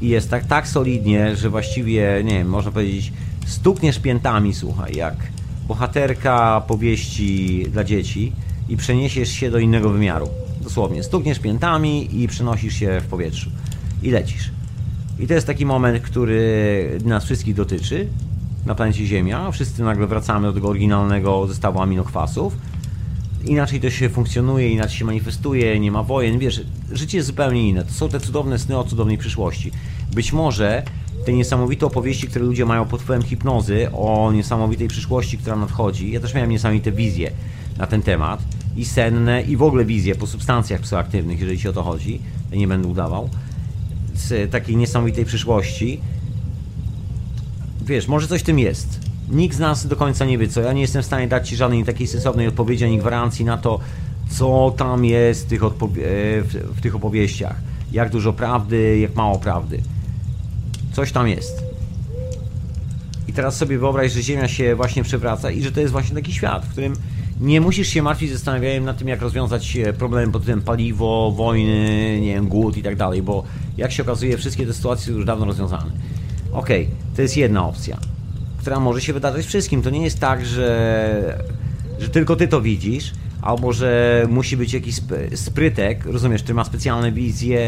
i 0.00 0.08
jest 0.08 0.30
tak, 0.30 0.46
tak 0.46 0.68
solidnie, 0.68 1.36
że 1.36 1.50
właściwie, 1.50 2.22
nie 2.24 2.34
wiem, 2.34 2.48
można 2.48 2.70
powiedzieć, 2.70 3.12
stukniesz 3.46 3.98
piętami, 3.98 4.54
słuchaj, 4.54 4.96
jak 4.96 5.14
bohaterka 5.68 6.60
powieści 6.60 7.66
dla 7.72 7.84
dzieci 7.84 8.32
i 8.68 8.76
przeniesiesz 8.76 9.30
się 9.30 9.50
do 9.50 9.58
innego 9.58 9.90
wymiaru. 9.90 10.28
Dosłownie, 10.60 11.02
stukniesz 11.02 11.38
piętami 11.38 12.22
i 12.22 12.28
przenosisz 12.28 12.74
się 12.74 13.00
w 13.00 13.06
powietrzu 13.06 13.50
i 14.02 14.10
lecisz. 14.10 14.50
I 15.18 15.26
to 15.26 15.34
jest 15.34 15.46
taki 15.46 15.66
moment, 15.66 16.02
który 16.02 16.98
nas 17.04 17.24
wszystkich 17.24 17.54
dotyczy 17.54 18.08
na 18.66 18.74
planecie 18.74 19.06
Ziemia. 19.06 19.50
Wszyscy 19.50 19.82
nagle 19.82 20.06
wracamy 20.06 20.46
do 20.46 20.52
tego 20.52 20.68
oryginalnego 20.68 21.46
zestawu 21.46 21.80
aminokwasów. 21.80 22.56
Inaczej 23.44 23.80
to 23.80 23.90
się 23.90 24.08
funkcjonuje, 24.08 24.68
inaczej 24.68 24.98
się 24.98 25.04
manifestuje, 25.04 25.80
nie 25.80 25.92
ma 25.92 26.02
wojen. 26.02 26.38
Wiesz, 26.38 26.62
życie 26.92 27.16
jest 27.16 27.26
zupełnie 27.26 27.68
inne. 27.68 27.84
To 27.84 27.92
są 27.92 28.08
te 28.08 28.20
cudowne 28.20 28.58
sny 28.58 28.78
o 28.78 28.84
cudownej 28.84 29.18
przyszłości. 29.18 29.72
Być 30.14 30.32
może 30.32 30.82
te 31.26 31.32
niesamowite 31.32 31.86
opowieści, 31.86 32.26
które 32.26 32.44
ludzie 32.44 32.66
mają 32.66 32.86
pod 32.86 33.02
wpływem 33.02 33.22
hipnozy 33.22 33.90
o 33.92 34.32
niesamowitej 34.32 34.88
przyszłości, 34.88 35.38
która 35.38 35.56
nadchodzi. 35.56 36.10
Ja 36.10 36.20
też 36.20 36.34
miałem 36.34 36.50
niesamowite 36.50 36.92
wizje 36.92 37.30
na 37.78 37.86
ten 37.86 38.02
temat. 38.02 38.42
I 38.76 38.84
senne, 38.84 39.42
i 39.42 39.56
w 39.56 39.62
ogóle 39.62 39.84
wizje 39.84 40.14
po 40.14 40.26
substancjach 40.26 40.80
psychoaktywnych, 40.80 41.40
jeżeli 41.40 41.58
ci 41.58 41.68
o 41.68 41.72
to 41.72 41.82
chodzi. 41.82 42.20
Nie 42.52 42.68
będę 42.68 42.88
udawał 42.88 43.28
z 44.14 44.50
takiej 44.50 44.76
niesamowitej 44.76 45.24
przyszłości. 45.24 46.00
Wiesz, 47.90 48.08
może 48.08 48.28
coś 48.28 48.40
w 48.40 48.44
tym 48.44 48.58
jest. 48.58 49.00
Nikt 49.30 49.56
z 49.56 49.58
nas 49.58 49.86
do 49.86 49.96
końca 49.96 50.24
nie 50.24 50.38
wie 50.38 50.48
co. 50.48 50.60
Ja 50.60 50.72
nie 50.72 50.80
jestem 50.80 51.02
w 51.02 51.06
stanie 51.06 51.28
dać 51.28 51.48
Ci 51.48 51.56
żadnej 51.56 51.84
takiej 51.84 52.06
sensownej 52.06 52.48
odpowiedzi 52.48 52.84
ani 52.84 52.98
gwarancji 52.98 53.44
na 53.44 53.58
to, 53.58 53.80
co 54.28 54.74
tam 54.76 55.04
jest 55.04 55.46
w 55.46 55.48
tych, 55.48 55.62
e, 55.62 55.68
w 56.74 56.80
tych 56.82 56.94
opowieściach. 56.94 57.56
Jak 57.92 58.10
dużo 58.10 58.32
prawdy, 58.32 58.98
jak 58.98 59.14
mało 59.14 59.38
prawdy. 59.38 59.80
Coś 60.92 61.12
tam 61.12 61.28
jest. 61.28 61.64
I 63.28 63.32
teraz 63.32 63.56
sobie 63.56 63.78
wyobraź, 63.78 64.12
że 64.12 64.22
Ziemia 64.22 64.48
się 64.48 64.74
właśnie 64.74 65.02
przewraca 65.02 65.50
i 65.50 65.62
że 65.62 65.72
to 65.72 65.80
jest 65.80 65.92
właśnie 65.92 66.14
taki 66.14 66.32
świat, 66.32 66.66
w 66.66 66.72
którym 66.72 66.94
nie 67.40 67.60
musisz 67.60 67.88
się 67.88 68.02
martwić 68.02 68.32
zastanawianiem 68.32 68.84
nad 68.84 68.98
tym, 68.98 69.08
jak 69.08 69.22
rozwiązać 69.22 69.78
problemy 69.98 70.32
pod 70.32 70.44
tym 70.44 70.62
paliwo, 70.62 71.32
wojny, 71.36 72.20
nie 72.20 72.34
wiem, 72.34 72.48
głód 72.48 72.76
i 72.76 72.82
tak 72.82 72.96
dalej, 72.96 73.22
bo 73.22 73.44
jak 73.76 73.92
się 73.92 74.02
okazuje, 74.02 74.38
wszystkie 74.38 74.66
te 74.66 74.72
sytuacje 74.72 75.06
są 75.06 75.12
już 75.12 75.24
dawno 75.24 75.46
rozwiązane. 75.46 75.90
Okej, 76.52 76.82
okay, 76.82 77.16
to 77.16 77.22
jest 77.22 77.36
jedna 77.36 77.66
opcja, 77.66 77.98
która 78.58 78.80
może 78.80 79.00
się 79.00 79.12
wydarzyć 79.12 79.46
wszystkim. 79.46 79.82
To 79.82 79.90
nie 79.90 80.04
jest 80.04 80.20
tak, 80.20 80.46
że, 80.46 81.44
że 81.98 82.08
tylko 82.08 82.36
ty 82.36 82.48
to 82.48 82.60
widzisz, 82.60 83.12
albo 83.42 83.72
że 83.72 84.22
musi 84.28 84.56
być 84.56 84.72
jakiś 84.72 84.94
sprytek, 85.34 86.04
rozumiesz, 86.04 86.42
który 86.42 86.54
ma 86.54 86.64
specjalne 86.64 87.12
wizje, 87.12 87.62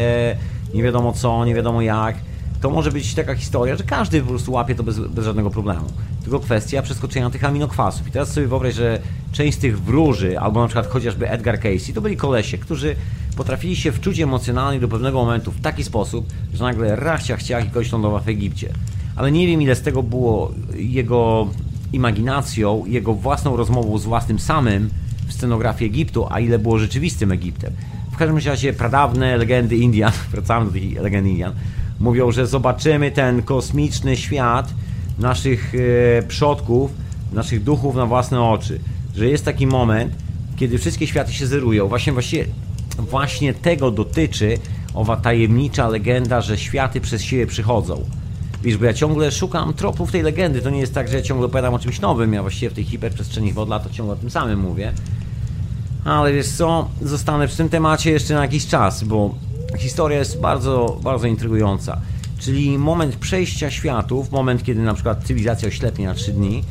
nie 0.73 0.83
wiadomo 0.83 1.13
co, 1.13 1.45
nie 1.45 1.55
wiadomo 1.55 1.81
jak 1.81 2.15
to 2.63 2.69
może 2.69 2.91
być 2.91 3.13
taka 3.13 3.35
historia, 3.35 3.75
że 3.75 3.83
każdy 3.83 4.21
po 4.21 4.29
prostu 4.29 4.51
łapie 4.51 4.75
to 4.75 4.83
bez, 4.83 4.99
bez 4.99 5.25
żadnego 5.25 5.49
problemu. 5.49 5.85
Tylko 6.23 6.39
kwestia 6.39 6.81
przeskoczenia 6.81 7.29
tych 7.29 7.43
aminokwasów. 7.43 8.07
I 8.07 8.11
teraz 8.11 8.33
sobie 8.33 8.47
wyobraź, 8.47 8.75
że 8.75 8.99
część 9.31 9.57
z 9.57 9.61
tych 9.61 9.81
wróży, 9.81 10.39
albo 10.39 10.61
na 10.61 10.67
przykład 10.67 10.87
chociażby 10.87 11.29
Edgar 11.29 11.59
Casey, 11.59 11.93
to 11.93 12.01
byli 12.01 12.17
kolesie, 12.17 12.57
którzy 12.57 12.95
potrafili 13.37 13.75
się 13.75 13.91
wczuć 13.91 14.19
emocjonalnie 14.19 14.79
do 14.79 14.87
pewnego 14.87 15.17
momentu 15.17 15.51
w 15.51 15.61
taki 15.61 15.83
sposób, 15.83 16.25
że 16.53 16.63
nagle 16.63 16.95
rachcia 16.95 17.37
chciach 17.37 17.65
i 17.65 17.67
kogoś 17.67 17.91
lądowa 17.91 18.19
w 18.19 18.27
Egipcie. 18.27 18.73
Ale 19.15 19.31
nie 19.31 19.47
wiem 19.47 19.61
ile 19.61 19.75
z 19.75 19.81
tego 19.81 20.03
było 20.03 20.51
jego 20.75 21.47
imaginacją, 21.93 22.83
jego 22.85 23.13
własną 23.13 23.57
rozmową 23.57 23.97
z 23.97 24.05
własnym 24.05 24.39
samym 24.39 24.89
w 25.27 25.33
scenografii 25.33 25.91
Egiptu, 25.91 26.27
a 26.29 26.39
ile 26.39 26.59
było 26.59 26.79
rzeczywistym 26.79 27.31
Egiptem. 27.31 27.73
W 28.11 28.17
każdym 28.17 28.37
razie 28.37 28.73
pradawne 28.73 29.37
legendy 29.37 29.77
Indian, 29.77 30.11
wracamy 30.31 30.65
do 30.65 30.71
tych 30.71 31.01
legend 31.01 31.27
Indian, 31.27 31.53
mówią, 31.99 32.31
że 32.31 32.47
zobaczymy 32.47 33.11
ten 33.11 33.41
kosmiczny 33.41 34.17
świat 34.17 34.73
naszych 35.19 35.73
e, 35.75 36.23
przodków, 36.23 36.91
naszych 37.33 37.63
duchów 37.63 37.95
na 37.95 38.05
własne 38.05 38.41
oczy. 38.41 38.79
Że 39.15 39.27
jest 39.27 39.45
taki 39.45 39.67
moment, 39.67 40.13
kiedy 40.55 40.77
wszystkie 40.77 41.07
światy 41.07 41.33
się 41.33 41.47
zerują. 41.47 41.87
Właśnie, 41.87 42.13
właśnie, 42.13 42.45
właśnie 42.97 43.53
tego 43.53 43.91
dotyczy 43.91 44.57
owa 44.93 45.17
tajemnicza 45.17 45.87
legenda, 45.87 46.41
że 46.41 46.57
światy 46.57 47.01
przez 47.01 47.21
siebie 47.21 47.47
przychodzą. 47.47 48.05
Wiesz, 48.63 48.77
bo 48.77 48.85
ja 48.85 48.93
ciągle 48.93 49.31
szukam 49.31 49.73
tropów 49.73 50.11
tej 50.11 50.21
legendy. 50.21 50.61
To 50.61 50.69
nie 50.69 50.79
jest 50.79 50.93
tak, 50.93 51.07
że 51.07 51.15
ja 51.15 51.21
ciągle 51.21 51.45
opowiadam 51.45 51.73
o 51.73 51.79
czymś 51.79 52.01
nowym. 52.01 52.33
Ja 52.33 52.41
właściwie 52.41 52.69
w 52.69 52.73
tej 52.73 52.83
hiperprzestrzeni 52.83 53.53
od 53.55 53.69
lat 53.69 53.83
to 53.83 53.89
ciągle 53.89 54.13
o 54.13 54.17
tym 54.17 54.29
samym 54.29 54.59
mówię. 54.59 54.93
Ale 56.05 56.33
wiesz 56.33 56.47
co, 56.47 56.89
zostanę 57.01 57.47
przy 57.47 57.57
tym 57.57 57.69
temacie 57.69 58.11
jeszcze 58.11 58.33
na 58.33 58.41
jakiś 58.41 58.67
czas, 58.67 59.03
bo 59.03 59.35
historia 59.77 60.19
jest 60.19 60.39
bardzo, 60.39 60.99
bardzo 61.03 61.27
intrygująca. 61.27 62.01
Czyli 62.39 62.77
moment 62.77 63.15
przejścia 63.15 63.71
światów, 63.71 64.31
moment, 64.31 64.63
kiedy 64.63 64.81
na 64.81 64.93
przykład 64.93 65.23
cywilizacja 65.23 65.67
oślepnie 65.67 66.05
na 66.05 66.13
3 66.13 66.31
dni, 66.31 66.63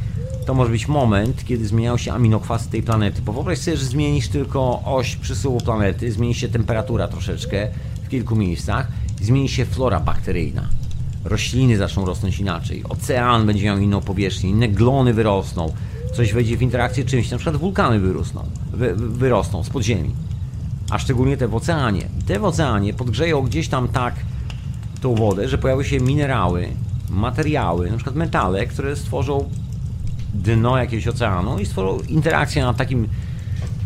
to 0.47 0.55
może 0.55 0.71
być 0.71 0.89
moment, 0.89 1.45
kiedy 1.45 1.67
zmieniają 1.67 1.97
się 1.97 2.13
aminokwasy 2.13 2.71
tej 2.71 2.83
planety. 2.83 3.23
Bo 3.23 3.33
wyobraź 3.33 3.59
sobie, 3.59 3.77
że 3.77 3.85
zmienisz 3.85 4.29
tylko 4.29 4.83
oś 4.85 5.17
przesuwu 5.17 5.61
planety, 5.61 6.13
zmieni 6.13 6.35
się 6.35 6.49
temperatura 6.49 7.09
troszeczkę 7.09 7.69
w 8.03 8.09
kilku 8.09 8.37
miejscach, 8.37 8.89
zmieni 9.21 9.49
się 9.49 9.65
flora 9.65 10.01
bakteryjna. 10.01 10.69
Rośliny 11.25 11.77
zaczną 11.77 12.05
rosnąć 12.05 12.39
inaczej, 12.39 12.85
ocean 12.89 13.47
będzie 13.47 13.65
miał 13.65 13.79
inną 13.79 14.01
powierzchnię, 14.01 14.51
inne 14.51 14.69
glony 14.69 15.15
wyrosną, 15.15 15.73
coś 16.15 16.33
wejdzie 16.33 16.57
w 16.57 16.63
interakcję 16.63 17.05
czymś, 17.05 17.31
na 17.31 17.37
przykład 17.37 17.57
wulkany 17.57 18.01
wyrosną, 18.01 18.45
wy, 18.73 18.95
wyrosną 18.97 19.65
z 19.65 19.71
podziemi. 19.71 20.11
A 20.93 20.99
szczególnie 20.99 21.37
te 21.37 21.49
w 21.49 21.55
oceanie. 21.55 22.09
Te 22.27 22.39
w 22.39 22.45
oceanie 22.45 22.95
podgrzeją 22.95 23.43
gdzieś 23.43 23.69
tam 23.69 23.89
tak 23.89 24.15
tą 25.01 25.15
wodę, 25.15 25.49
że 25.49 25.59
pojawią 25.59 25.83
się 25.83 26.01
minerały, 26.01 26.69
materiały, 27.11 27.91
na 27.91 27.97
przykład 27.97 28.17
metale, 28.17 28.67
które 28.67 28.97
stworzą 28.97 29.49
dno 30.35 30.79
jakiegoś 30.79 31.09
oceanu 31.09 31.59
i 31.59 31.67
stworzą 31.67 32.01
interakcję 32.09 32.63
na 32.63 32.75
takim 32.75 33.09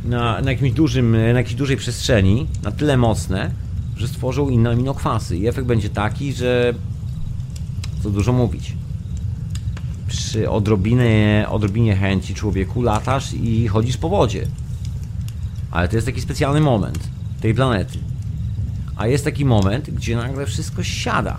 na, 0.04 0.40
na, 0.40 0.50
jakimś 0.50 0.72
dużym, 0.72 1.12
na 1.12 1.18
jakiejś 1.18 1.54
dużej 1.54 1.76
przestrzeni, 1.76 2.46
na 2.62 2.70
tyle 2.70 2.96
mocne, 2.96 3.50
że 3.96 4.08
stworzą 4.08 4.48
inne 4.48 4.70
aminokwasy. 4.70 5.36
I 5.36 5.46
efekt 5.46 5.66
będzie 5.66 5.90
taki, 5.90 6.32
że 6.32 6.74
co 8.02 8.10
dużo 8.10 8.32
mówić. 8.32 8.74
Przy 10.08 10.50
odrobinie, 10.50 11.46
odrobinie 11.50 11.96
chęci 11.96 12.34
człowieku 12.34 12.82
latasz 12.82 13.34
i 13.34 13.68
chodzisz 13.68 13.96
po 13.96 14.08
wodzie. 14.08 14.46
Ale 15.77 15.89
to 15.89 15.97
jest 15.97 16.07
taki 16.07 16.20
specjalny 16.20 16.61
moment 16.61 16.98
tej 17.40 17.55
planety. 17.55 17.98
A 18.97 19.07
jest 19.07 19.24
taki 19.24 19.44
moment, 19.44 19.90
gdzie 19.90 20.16
nagle 20.16 20.47
wszystko 20.47 20.82
siada. 20.82 21.36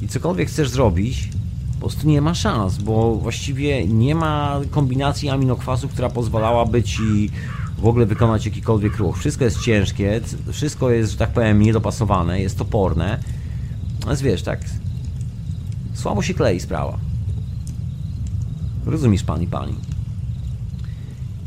I 0.00 0.08
cokolwiek 0.08 0.48
chcesz 0.48 0.68
zrobić, 0.68 1.28
po 1.74 1.80
prostu 1.80 2.08
nie 2.08 2.20
ma 2.20 2.34
szans, 2.34 2.78
bo 2.78 3.14
właściwie 3.14 3.86
nie 3.86 4.14
ma 4.14 4.60
kombinacji 4.70 5.28
aminokwasów, 5.28 5.92
która 5.92 6.10
pozwalałaby 6.10 6.82
ci 6.82 7.30
w 7.78 7.86
ogóle 7.86 8.06
wykonać 8.06 8.46
jakikolwiek 8.46 8.96
ruch. 8.96 9.18
Wszystko 9.18 9.44
jest 9.44 9.60
ciężkie, 9.60 10.20
wszystko 10.52 10.90
jest, 10.90 11.12
że 11.12 11.18
tak 11.18 11.30
powiem, 11.30 11.62
niedopasowane, 11.62 12.40
jest 12.40 12.58
toporne. 12.58 13.18
Więc 14.06 14.22
wiesz, 14.22 14.42
tak. 14.42 14.60
Słabo 15.94 16.22
się 16.22 16.34
klei 16.34 16.60
sprawa. 16.60 16.98
Rozumiesz, 18.86 19.22
pani, 19.22 19.46
pani. 19.46 19.91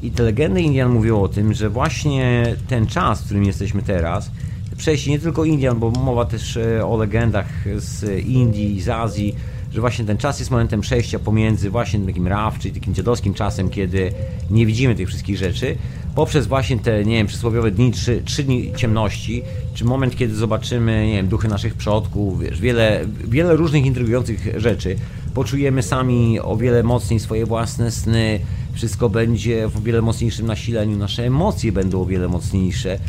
I 0.06 0.12
te 0.12 0.24
legendy 0.24 0.62
Indian 0.62 0.92
mówią 0.92 1.22
o 1.22 1.28
tym, 1.28 1.54
że 1.54 1.70
właśnie 1.70 2.56
ten 2.68 2.88
czas, 2.88 3.22
w 3.22 3.26
którym 3.26 3.44
jesteśmy 3.44 3.82
teraz, 3.82 4.32
przejście 4.78 5.12
nie 5.12 5.20
tylko 5.20 5.46
Indian, 5.46 5.80
bo 5.80 5.92
mowa 5.92 6.26
też 6.26 6.58
e, 6.58 6.86
o 6.86 6.98
legendach 6.98 7.48
z 7.76 8.26
Indii, 8.26 8.82
z 8.82 8.90
Azji, 8.90 9.36
że 9.72 9.82
właśnie 9.82 10.06
ten 10.06 10.18
czas 10.18 10.40
jest 10.40 10.52
momentem 10.52 10.82
przejścia 10.82 11.20
pomiędzy 11.20 11.70
właśnie 11.70 12.00
takim 12.00 12.28
RAW, 12.28 12.60
czyli 12.60 12.74
takim 12.74 12.94
dziadowskim 12.94 13.34
czasem, 13.34 13.70
kiedy 13.70 14.12
nie 14.50 14.66
widzimy 14.66 14.96
tych 14.96 15.08
wszystkich 15.08 15.38
rzeczy, 15.38 15.76
poprzez 16.16 16.48
właśnie 16.48 16.80
te, 16.80 17.06
nie 17.06 17.18
wiem, 17.18 17.28
przysłowiowe 17.28 17.72
dni, 17.72 17.92
trzy, 17.92 18.22
trzy 18.26 18.44
dni 18.44 18.74
ciemności, 18.76 19.44
czy 19.74 19.86
moment, 19.86 20.16
kiedy 20.16 20.36
zobaczymy, 20.36 21.08
nie 21.08 21.14
wiem, 21.14 21.28
duchy 21.28 21.48
naszych 21.48 21.76
przodków, 21.76 22.42
wiesz, 22.42 22.62
wiele, 22.62 23.06
wiele 23.28 23.56
różnych 23.56 23.86
intrygujących 23.86 24.48
rzeczy, 24.58 24.96
poczujemy 25.36 25.84
sami 25.84 26.40
o 26.40 26.58
wiele 26.58 26.84
mocniej 26.84 27.20
swoje 27.20 27.46
własne 27.46 27.92
sny, 27.92 28.40
wszystko 28.74 29.10
będzie 29.10 29.68
w 29.68 29.78
o 29.78 29.82
wiele 29.82 30.02
mocniejszym 30.02 30.46
nasileniu, 30.46 30.98
nasze 30.98 31.26
emocje 31.26 31.72
będą 31.72 32.02
o 32.02 32.06
wiele 32.06 32.28
mocniejsze 32.28 33.00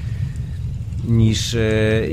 niż, 1.09 1.55
e, 1.55 1.61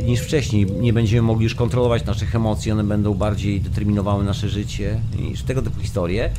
niż 0.05 0.19
wcześniej. 0.19 0.65
Nie 0.65 0.93
będziemy 0.93 1.21
mogli 1.21 1.43
już 1.43 1.55
kontrolować 1.55 2.05
naszych 2.05 2.35
emocji, 2.35 2.71
one 2.71 2.83
będą 2.83 3.13
bardziej 3.13 3.61
determinowały 3.61 4.23
nasze 4.23 4.49
życie 4.49 4.99
niż 5.19 5.43
tego 5.43 5.61
typu 5.61 5.79
historie. 5.79 6.29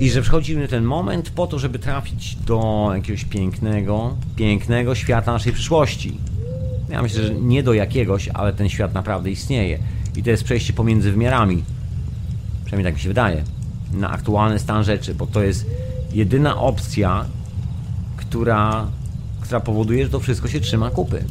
I 0.00 0.10
że 0.10 0.22
przychodzimy 0.22 0.68
ten 0.68 0.84
moment 0.84 1.30
po 1.30 1.46
to, 1.46 1.58
żeby 1.58 1.78
trafić 1.78 2.36
do 2.36 2.90
jakiegoś 2.94 3.24
pięknego, 3.24 4.16
pięknego 4.36 4.94
świata 4.94 5.32
naszej 5.32 5.52
przyszłości. 5.52 6.18
Ja 6.90 7.02
myślę, 7.02 7.22
że 7.22 7.34
nie 7.34 7.62
do 7.62 7.74
jakiegoś, 7.74 8.28
ale 8.28 8.52
ten 8.52 8.68
świat 8.68 8.94
naprawdę 8.94 9.30
istnieje. 9.30 9.78
I 10.16 10.22
to 10.22 10.30
jest 10.30 10.44
przejście 10.44 10.72
pomiędzy 10.72 11.12
wymiarami. 11.12 11.62
Przynajmniej 12.66 12.92
tak 12.92 12.94
mi 12.94 13.00
się 13.00 13.08
wydaje. 13.08 13.44
Na 13.92 14.10
aktualny 14.10 14.58
stan 14.58 14.84
rzeczy, 14.84 15.14
bo 15.14 15.26
to 15.26 15.42
jest 15.42 15.66
jedyna 16.12 16.60
opcja, 16.60 17.24
która, 18.16 18.86
która 19.40 19.60
powoduje, 19.60 20.04
że 20.04 20.10
to 20.10 20.20
wszystko 20.20 20.48
się 20.48 20.60
trzyma 20.60 20.90
kupy. 20.90 21.24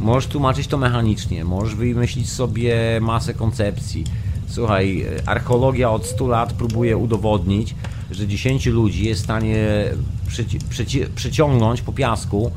Możesz 0.00 0.26
tłumaczyć 0.26 0.66
to 0.66 0.78
mechanicznie, 0.78 1.44
możesz 1.44 1.74
wymyślić 1.74 2.30
sobie 2.30 3.00
masę 3.00 3.34
koncepcji. 3.34 4.04
Słuchaj, 4.46 5.06
archeologia 5.26 5.90
od 5.90 6.06
100 6.06 6.26
lat 6.26 6.52
próbuje 6.52 6.96
udowodnić, 6.96 7.74
że 8.10 8.26
10 8.26 8.66
ludzi 8.66 9.04
jest 9.04 9.20
w 9.20 9.24
stanie 9.24 9.84
przyci 10.26 10.58
przyci 10.70 11.00
przyciągnąć 11.14 11.82
po 11.82 11.92
piasku 11.92 12.50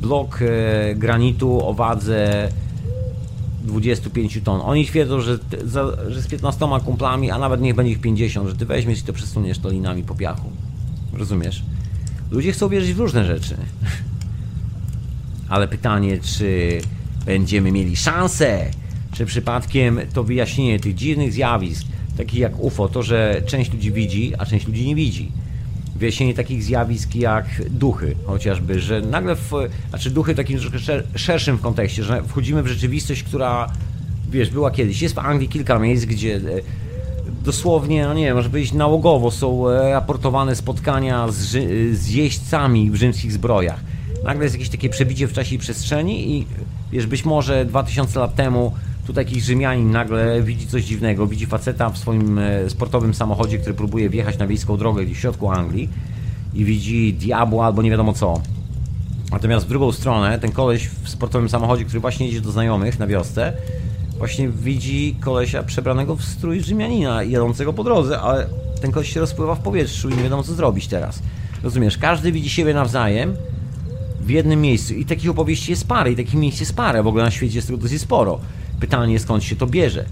blok 0.00 0.38
e, 0.42 0.94
granitu 0.94 1.68
o 1.68 1.74
wadze 1.74 2.48
25 3.66 4.40
ton. 4.44 4.60
Oni 4.64 4.86
twierdzą, 4.86 5.20
że, 5.20 5.38
za, 5.64 5.86
że 6.08 6.22
z 6.22 6.26
15 6.26 6.66
kumplami, 6.84 7.30
a 7.30 7.38
nawet 7.38 7.60
niech 7.60 7.74
będzie 7.74 7.92
ich 7.92 8.00
50, 8.00 8.48
że 8.48 8.56
ty 8.56 8.66
weźmiesz 8.66 9.00
i 9.00 9.02
to 9.02 9.12
przesuniesz 9.12 9.58
to 9.58 9.70
linami 9.70 10.02
po 10.02 10.14
piachu. 10.14 10.50
Rozumiesz? 11.12 11.62
Ludzie 12.30 12.52
chcą 12.52 12.68
wierzyć 12.68 12.94
w 12.94 12.98
różne 12.98 13.24
rzeczy. 13.24 13.56
Ale 15.48 15.68
pytanie, 15.68 16.18
czy 16.18 16.80
będziemy 17.26 17.72
mieli 17.72 17.96
szansę? 17.96 18.70
Czy 19.12 19.26
przypadkiem 19.26 20.00
to 20.12 20.24
wyjaśnienie 20.24 20.80
tych 20.80 20.94
dziwnych 20.94 21.32
zjawisk, 21.32 21.86
takich 22.16 22.40
jak 22.40 22.60
UFO, 22.60 22.88
to, 22.88 23.02
że 23.02 23.42
część 23.46 23.72
ludzi 23.72 23.92
widzi, 23.92 24.32
a 24.38 24.46
część 24.46 24.66
ludzi 24.66 24.86
nie 24.86 24.94
widzi. 24.94 25.32
Wyjaśnienie 25.96 26.34
takich 26.34 26.62
zjawisk 26.62 27.14
jak 27.14 27.46
duchy, 27.70 28.16
chociażby, 28.26 28.80
że 28.80 29.00
nagle, 29.00 29.36
w, 29.36 29.50
znaczy 29.88 30.10
duchy 30.10 30.34
w 30.34 30.36
takim 30.36 30.58
troszkę 30.58 31.02
szerszym 31.14 31.58
kontekście, 31.58 32.02
że 32.04 32.22
wchodzimy 32.22 32.62
w 32.62 32.66
rzeczywistość, 32.66 33.22
która, 33.22 33.72
wiesz, 34.30 34.50
była 34.50 34.70
kiedyś. 34.70 35.02
Jest 35.02 35.14
w 35.14 35.18
Anglii 35.18 35.48
kilka 35.48 35.78
miejsc, 35.78 36.04
gdzie 36.04 36.36
e, 36.36 36.40
dosłownie, 37.44 38.04
no 38.04 38.14
nie 38.14 38.24
wiem, 38.24 38.36
może 38.36 38.50
powiedzieć 38.50 38.72
nałogowo 38.72 39.30
są 39.30 39.68
e, 39.68 39.90
raportowane 39.90 40.56
spotkania 40.56 41.28
z, 41.28 41.48
z 41.98 42.08
jeźdźcami 42.08 42.90
w 42.90 42.94
rzymskich 42.94 43.32
zbrojach. 43.32 43.80
Nagle 44.24 44.44
jest 44.44 44.54
jakieś 44.54 44.70
takie 44.70 44.88
przebicie 44.88 45.28
w 45.28 45.32
czasie 45.32 45.54
i 45.54 45.58
przestrzeni 45.58 46.36
i 46.36 46.46
wiesz, 46.92 47.06
być 47.06 47.24
może 47.24 47.64
2000 47.64 48.20
lat 48.20 48.34
temu 48.34 48.72
tutaj 49.06 49.24
jakiś 49.24 49.44
Rzymianin 49.44 49.90
nagle 49.90 50.42
widzi 50.42 50.66
coś 50.66 50.84
dziwnego, 50.84 51.26
widzi 51.26 51.46
faceta 51.46 51.90
w 51.90 51.98
swoim 51.98 52.38
e, 52.38 52.70
sportowym 52.70 53.14
samochodzie, 53.14 53.58
który 53.58 53.74
próbuje 53.74 54.10
wjechać 54.10 54.38
na 54.38 54.46
wiejską 54.46 54.76
drogę 54.76 55.04
gdzieś 55.04 55.18
w 55.18 55.20
środku 55.20 55.50
Anglii 55.50 55.88
i 56.54 56.64
widzi 56.64 57.14
diabła 57.14 57.66
albo 57.66 57.82
nie 57.82 57.90
wiadomo 57.90 58.12
co. 58.12 58.40
Natomiast 59.32 59.66
w 59.66 59.68
drugą 59.68 59.92
stronę 59.92 60.38
ten 60.38 60.52
koleś 60.52 60.88
w 60.88 61.08
sportowym 61.08 61.48
samochodzie, 61.48 61.84
który 61.84 62.00
właśnie 62.00 62.26
jedzie 62.26 62.40
do 62.40 62.52
znajomych 62.52 62.98
na 62.98 63.06
wiosce, 63.06 63.52
właśnie 64.18 64.48
widzi 64.48 65.16
kolesia 65.20 65.62
przebranego 65.62 66.16
w 66.16 66.24
strój 66.24 66.60
Rzymianina 66.60 67.22
jadącego 67.22 67.72
po 67.72 67.84
drodze, 67.84 68.20
ale 68.20 68.46
ten 68.80 68.92
koleś 68.92 69.12
się 69.12 69.20
rozpływa 69.20 69.54
w 69.54 69.60
powietrzu 69.60 70.10
i 70.10 70.16
nie 70.16 70.22
wiadomo 70.22 70.42
co 70.42 70.54
zrobić 70.54 70.86
teraz. 70.86 71.22
Rozumiesz, 71.62 71.98
każdy 71.98 72.32
widzi 72.32 72.50
siebie 72.50 72.74
nawzajem 72.74 73.36
w 74.20 74.30
jednym 74.30 74.60
miejscu 74.60 74.94
i 74.94 75.04
takich 75.04 75.30
opowieści 75.30 75.70
jest 75.70 75.88
parę 75.88 76.12
i 76.12 76.16
takich 76.16 76.34
miejsc 76.34 76.60
jest 76.60 76.76
parę, 76.76 77.02
w 77.02 77.06
ogóle 77.06 77.24
na 77.24 77.30
świecie 77.30 77.56
jest 77.56 77.68
tego 77.68 77.78
dosyć 77.78 78.00
sporo. 78.00 78.40
Pytanie 78.80 79.18
skąd 79.18 79.44
się 79.44 79.56
to 79.56 79.66
bierze. 79.66 80.04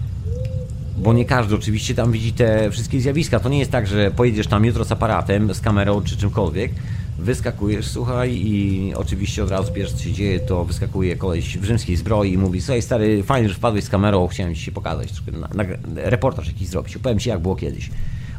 Bo 0.97 1.13
nie 1.13 1.25
każdy 1.25 1.55
oczywiście 1.55 1.95
tam 1.95 2.11
widzi 2.11 2.33
te 2.33 2.71
wszystkie 2.71 3.01
zjawiska. 3.01 3.39
To 3.39 3.49
nie 3.49 3.59
jest 3.59 3.71
tak, 3.71 3.87
że 3.87 4.11
pojedziesz 4.11 4.47
tam 4.47 4.65
jutro 4.65 4.85
z 4.85 4.91
aparatem, 4.91 5.53
z 5.53 5.61
kamerą 5.61 6.01
czy 6.01 6.17
czymkolwiek, 6.17 6.71
wyskakujesz, 7.19 7.87
słuchaj 7.87 8.33
i 8.35 8.93
oczywiście 8.95 9.43
od 9.43 9.51
razu 9.51 9.73
pierwsze 9.73 9.95
co 9.97 10.03
się 10.03 10.13
dzieje, 10.13 10.39
to 10.39 10.65
wyskakuje 10.65 11.15
koleś 11.15 11.57
w 11.57 11.63
rzymskiej 11.63 11.95
zbroi 11.95 12.33
i 12.33 12.37
mówi, 12.37 12.61
słuchaj 12.61 12.81
stary, 12.81 13.23
fajnie, 13.23 13.49
że 13.49 13.55
wpadłeś 13.55 13.83
z 13.83 13.89
kamerą, 13.89 14.27
chciałem 14.27 14.55
ci 14.55 14.61
się 14.61 14.71
pokazać, 14.71 15.09
na, 15.31 15.63
na, 15.63 15.63
reportaż 15.95 16.47
jakiś 16.47 16.67
zrobić, 16.67 16.95
opowiem 16.95 17.19
ci 17.19 17.29
jak 17.29 17.39
było 17.39 17.55
kiedyś. 17.55 17.89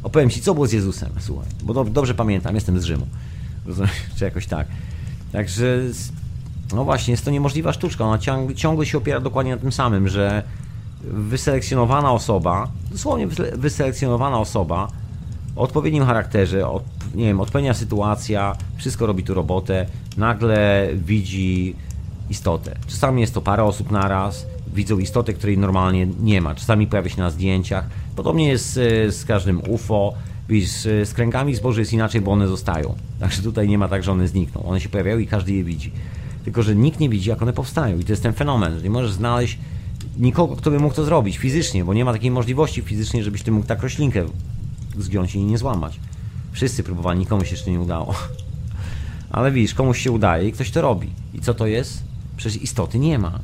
Opowiem 0.03 0.31
ci 0.31 0.40
co 0.40 0.55
było 0.55 0.66
z 0.66 0.73
Jezusem, 0.73 1.11
słuchaj, 1.19 1.48
bo 1.62 1.74
do, 1.74 1.85
dobrze 1.85 2.15
pamiętam, 2.15 2.55
jestem 2.55 2.81
z 2.81 2.85
Rzymu. 2.85 3.07
Czy 4.16 4.24
jakoś 4.24 4.47
tak. 4.47 4.66
Także 5.32 5.81
no 6.74 6.84
właśnie, 6.84 7.12
jest 7.12 7.24
to 7.24 7.30
niemożliwa 7.30 7.72
sztuczka. 7.72 8.05
Ona 8.05 8.18
ciągle 8.55 8.86
się 8.86 8.98
opiera 8.98 9.20
dokładnie 9.20 9.52
na 9.52 9.60
tym 9.60 9.72
samym, 9.72 10.09
że 10.09 10.43
wyselekcjonowana 11.02 12.12
osoba, 12.12 12.68
dosłownie 12.90 13.26
wyselekcjonowana 13.56 14.38
osoba 14.38 14.88
o 15.56 15.62
odpowiednim 15.62 16.05
charakterze, 16.05 16.68
od, 16.68 16.84
nie 17.14 17.24
wiem, 17.24 17.40
odpowiednia 17.40 17.74
sytuacja, 17.74 18.56
wszystko 18.76 19.06
robi 19.06 19.22
tu 19.22 19.34
robotę, 19.34 19.86
nagle 20.16 20.88
widzi 20.94 21.74
istotę. 22.30 22.76
Czasami 22.86 23.20
jest 23.20 23.34
to 23.34 23.40
parę 23.40 23.64
osób 23.64 23.90
naraz, 23.90 24.47
widzą 24.74 24.98
istotę, 24.98 25.32
której 25.32 25.59
normalnie 25.59 26.06
nie 26.20 26.40
ma. 26.40 26.55
Czasami 26.55 26.86
pojawia 26.86 27.10
się 27.10 27.18
na 27.18 27.30
zdjęciach. 27.30 27.84
Podobnie 28.16 28.48
jest 28.48 28.72
z, 28.72 29.14
z 29.14 29.24
każdym 29.24 29.60
UFO. 29.70 30.14
Widzisz, 30.48 30.70
z 30.80 31.14
kręgami 31.14 31.55
zboży 31.55 31.80
jest 31.80 31.93
inaczej, 31.93 32.20
bo 32.20 32.32
one 32.32 32.48
zostają. 32.48 32.94
Także 33.20 33.43
tutaj 33.43 33.68
nie 33.68 33.78
ma 33.78 33.88
tak, 33.88 34.02
że 34.02 34.12
one 34.12 34.28
znikną. 34.28 34.62
One 34.62 34.80
się 34.80 34.88
pojawiają 34.88 35.18
i 35.18 35.26
każdy 35.26 35.52
je 35.52 35.64
widzi. 35.64 35.93
Tylko, 36.47 36.62
że 36.62 36.77
nikt 36.77 37.01
nie 37.01 37.09
widzi, 37.09 37.31
jak 37.31 37.43
one 37.43 37.52
powstają. 37.52 37.98
I 37.98 38.05
to 38.05 38.12
jest 38.12 38.23
ten 38.23 38.32
fenomen, 38.32 38.77
że 38.77 38.82
nie 38.82 38.90
możesz 38.90 39.12
znaleźć 39.12 39.59
nikogo, 40.18 40.56
kto 40.56 40.70
by 40.70 40.78
mógł 40.78 40.94
to 40.94 41.05
zrobić 41.05 41.39
fizycznie, 41.39 41.85
bo 41.85 41.94
nie 41.94 42.05
ma 42.05 42.12
takiej 42.12 42.31
możliwości 42.31 42.82
fizycznie, 42.82 43.24
żebyś 43.24 43.43
ty 43.43 43.52
mógł 43.52 43.66
tak 43.66 43.82
roślinkę 43.82 44.27
zgiąć 44.98 45.35
i 45.35 45.44
nie 45.44 45.59
złamać. 45.59 46.01
Wszyscy 46.52 46.82
próbowali, 46.82 47.18
nikomu 47.18 47.44
się 47.44 47.51
jeszcze 47.51 47.70
nie 47.70 47.81
udało. 47.81 48.14
Ale 49.31 49.52
widzisz, 49.52 49.74
komuś 49.74 50.02
się 50.02 50.12
udaje 50.12 50.48
i 50.48 50.52
ktoś 50.52 50.70
to 50.70 50.82
robi. 50.82 51.10
I 51.35 51.40
co 51.40 51.55
to 51.55 51.66
jest? 51.66 52.02
Przecież 52.36 52.62
istoty 52.62 52.98
nie 52.98 53.18
ma. 53.18 53.39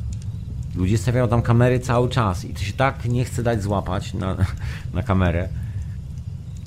Ludzie 0.74 0.99
stawiają 0.99 1.29
tam 1.29 1.43
kamery 1.43 1.81
cały 1.81 2.09
czas 2.09 2.45
i 2.45 2.55
to 2.55 2.61
się 2.61 2.73
tak 2.73 3.05
nie 3.05 3.24
chce 3.24 3.43
dać 3.43 3.62
złapać 3.62 4.15
na, 4.15 4.37
na 4.95 5.03
kamerę. 5.03 5.49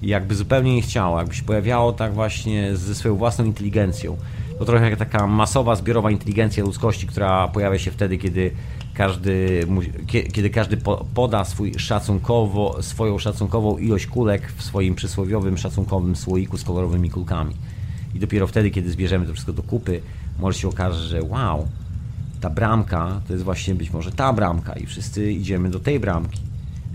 jakby 0.01 0.35
zupełnie 0.35 0.75
nie 0.75 0.81
chciało, 0.81 1.19
jakby 1.19 1.35
się 1.35 1.43
pojawiało 1.43 1.93
tak 1.93 2.13
właśnie 2.13 2.77
ze 2.77 2.95
swoją 2.95 3.15
własną 3.15 3.45
inteligencją. 3.45 4.17
To 4.59 4.65
trochę 4.65 4.89
jak 4.89 4.99
taka 4.99 5.27
masowa, 5.27 5.75
zbiorowa 5.75 6.11
inteligencja 6.11 6.63
ludzkości, 6.63 7.07
która 7.07 7.47
pojawia 7.47 7.79
się 7.79 7.91
wtedy, 7.91 8.17
kiedy 8.17 8.51
każdy, 8.93 9.67
kiedy 10.07 10.49
każdy 10.49 10.77
poda 11.13 11.45
swój 11.45 11.73
szacunkowo, 11.79 12.83
swoją 12.83 13.19
szacunkową 13.19 13.77
ilość 13.77 14.07
kulek 14.07 14.51
w 14.51 14.63
swoim 14.63 14.95
przysłowiowym 14.95 15.57
szacunkowym 15.57 16.15
słoiku 16.15 16.57
z 16.57 16.63
kolorowymi 16.63 17.09
kulkami. 17.09 17.55
I 18.15 18.19
dopiero 18.19 18.47
wtedy, 18.47 18.71
kiedy 18.71 18.91
zbierzemy 18.91 19.25
to 19.25 19.33
wszystko 19.33 19.53
do 19.53 19.63
kupy, 19.63 20.01
może 20.39 20.59
się 20.59 20.67
okaże, 20.67 21.07
że 21.07 21.23
wow, 21.23 21.67
ta 22.41 22.49
bramka 22.49 23.21
to 23.27 23.33
jest 23.33 23.45
właśnie 23.45 23.75
być 23.75 23.91
może 23.91 24.11
ta 24.11 24.33
bramka 24.33 24.73
i 24.73 24.85
wszyscy 24.85 25.31
idziemy 25.31 25.69
do 25.69 25.79
tej 25.79 25.99
bramki. 25.99 26.41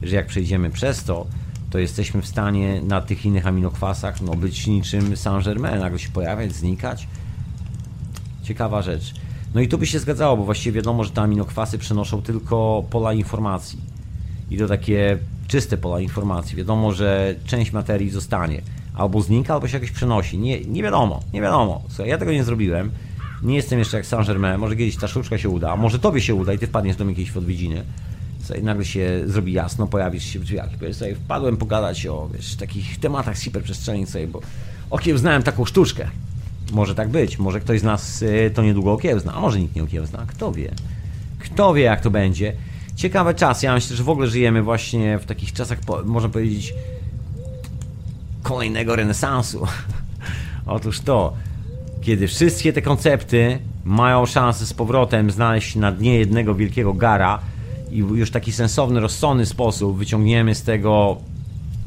Że 0.02 0.16
jak 0.16 0.26
przejdziemy 0.26 0.70
przez 0.70 1.04
to, 1.04 1.26
to 1.70 1.78
jesteśmy 1.78 2.22
w 2.22 2.26
stanie 2.26 2.80
na 2.82 3.00
tych 3.00 3.26
innych 3.26 3.46
aminokwasach 3.46 4.20
no, 4.20 4.34
być 4.34 4.66
niczym 4.66 5.16
Saint-Germain, 5.16 5.78
nagle 5.78 5.98
się 5.98 6.10
pojawiać, 6.10 6.52
znikać. 6.52 7.08
Ciekawa 8.50 8.82
rzecz. 8.82 9.14
No 9.54 9.60
i 9.60 9.68
tu 9.68 9.78
by 9.78 9.86
się 9.86 9.98
zgadzało, 9.98 10.36
bo 10.36 10.44
właściwie 10.44 10.76
wiadomo, 10.76 11.04
że 11.04 11.10
te 11.10 11.20
aminokwasy 11.20 11.78
przenoszą 11.78 12.22
tylko 12.22 12.84
pola 12.90 13.12
informacji. 13.12 13.78
I 14.50 14.58
to 14.58 14.68
takie 14.68 15.18
czyste 15.48 15.76
pola 15.76 16.00
informacji. 16.00 16.56
Wiadomo, 16.56 16.92
że 16.92 17.34
część 17.46 17.72
materii 17.72 18.10
zostanie. 18.10 18.62
Albo 18.94 19.22
znika, 19.22 19.54
albo 19.54 19.68
się 19.68 19.76
jakoś 19.76 19.90
przenosi. 19.90 20.38
Nie, 20.38 20.60
nie 20.60 20.82
wiadomo, 20.82 21.20
nie 21.32 21.40
wiadomo. 21.40 21.82
Słuchaj, 21.88 22.08
ja 22.08 22.18
tego 22.18 22.32
nie 22.32 22.44
zrobiłem. 22.44 22.90
Nie 23.42 23.56
jestem 23.56 23.78
jeszcze 23.78 23.96
jak 23.96 24.06
Saint-Germain. 24.06 24.58
Może 24.58 24.76
kiedyś 24.76 24.96
ta 24.96 25.08
sztuczka 25.08 25.38
się 25.38 25.48
uda. 25.48 25.76
Może 25.76 25.98
tobie 25.98 26.20
się 26.20 26.34
uda 26.34 26.52
i 26.52 26.58
ty 26.58 26.66
wpadniesz 26.66 26.96
do 26.96 27.04
jakiejś 27.04 27.36
odwiedziny. 27.36 27.82
Słuchaj, 28.40 28.62
nagle 28.62 28.84
się 28.84 29.22
zrobi 29.26 29.52
jasno, 29.52 29.86
pojawisz 29.86 30.24
się 30.24 30.38
w 30.38 30.44
drzwiach. 30.44 30.70
Sobie, 30.92 31.14
wpadłem 31.14 31.56
pogadać 31.56 32.06
o 32.06 32.28
wiesz, 32.34 32.56
takich 32.56 33.00
tematach 33.00 33.38
z 33.38 33.42
hiperprzestrzeni 33.42 34.06
bo 34.32 34.40
okiełznałem 34.90 35.42
taką 35.42 35.64
sztuczkę. 35.64 36.10
Może 36.70 36.94
tak 36.94 37.08
być. 37.08 37.38
Może 37.38 37.60
ktoś 37.60 37.80
z 37.80 37.82
nas 37.82 38.22
y, 38.22 38.50
to 38.54 38.62
niedługo 38.62 38.92
okiełzna, 38.92 39.34
a 39.34 39.40
może 39.40 39.60
nikt 39.60 39.76
nie 39.76 39.82
okiełzna. 39.82 40.24
Kto 40.26 40.52
wie? 40.52 40.72
Kto 41.38 41.74
wie, 41.74 41.82
jak 41.82 42.00
to 42.00 42.10
będzie? 42.10 42.52
Ciekawe 42.96 43.34
czasy. 43.34 43.66
Ja 43.66 43.74
myślę, 43.74 43.96
że 43.96 44.04
w 44.04 44.08
ogóle 44.08 44.26
żyjemy 44.26 44.62
właśnie 44.62 45.18
w 45.18 45.24
takich 45.24 45.52
czasach, 45.52 45.78
można 46.04 46.28
powiedzieć, 46.28 46.74
kolejnego 48.42 48.96
renesansu. 48.96 49.66
Otóż 50.66 51.00
to, 51.00 51.32
kiedy 52.00 52.28
wszystkie 52.28 52.72
te 52.72 52.82
koncepty 52.82 53.58
mają 53.84 54.26
szansę 54.26 54.66
z 54.66 54.74
powrotem 54.74 55.30
znaleźć 55.30 55.76
na 55.76 55.92
dnie 55.92 56.18
jednego 56.18 56.54
wielkiego 56.54 56.94
gara 56.94 57.38
i 57.90 57.96
już 57.96 58.30
taki 58.30 58.52
sensowny, 58.52 59.00
rozsądny 59.00 59.46
sposób 59.46 59.98
wyciągniemy 59.98 60.54
z 60.54 60.62
tego 60.62 61.16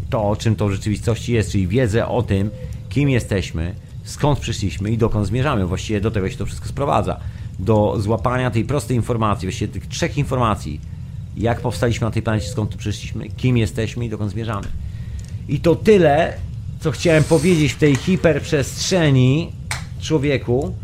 to, 0.10 0.36
czym 0.36 0.56
to 0.56 0.68
w 0.68 0.72
rzeczywistości 0.72 1.34
jest, 1.34 1.52
czyli 1.52 1.68
wiedzę 1.68 2.08
o 2.08 2.22
tym, 2.22 2.50
kim 2.90 3.10
jesteśmy, 3.10 3.76
skąd 4.04 4.40
przyszliśmy 4.40 4.92
i 4.92 4.98
dokąd 4.98 5.28
zmierzamy. 5.28 5.66
Właściwie 5.66 6.02
do 6.02 6.12
tego 6.12 6.30
się 6.30 6.38
to 6.38 6.46
wszystko 6.46 6.68
sprowadza. 6.68 7.20
Do 7.60 7.96
złapania 8.00 8.52
tej 8.52 8.66
prostej 8.66 8.98
informacji, 8.98 9.48
właściwie 9.48 9.74
tych 9.74 9.88
trzech 9.88 10.18
informacji. 10.18 10.82
Jak 11.38 11.62
powstaliśmy 11.62 12.06
na 12.06 12.12
tej 12.12 12.22
planecie, 12.22 12.48
skąd 12.48 12.72
tu 12.72 12.78
przyszliśmy, 12.78 13.30
kim 13.30 13.58
jesteśmy 13.58 14.06
i 14.06 14.10
dokąd 14.10 14.32
zmierzamy. 14.32 14.68
I 15.48 15.60
to 15.60 15.76
tyle, 15.76 16.34
co 16.80 16.92
chciałem 16.92 17.24
powiedzieć 17.24 17.74
w 17.74 17.78
tej 17.78 17.96
hiperprzestrzeni 17.96 19.52
człowieku. 20.02 20.76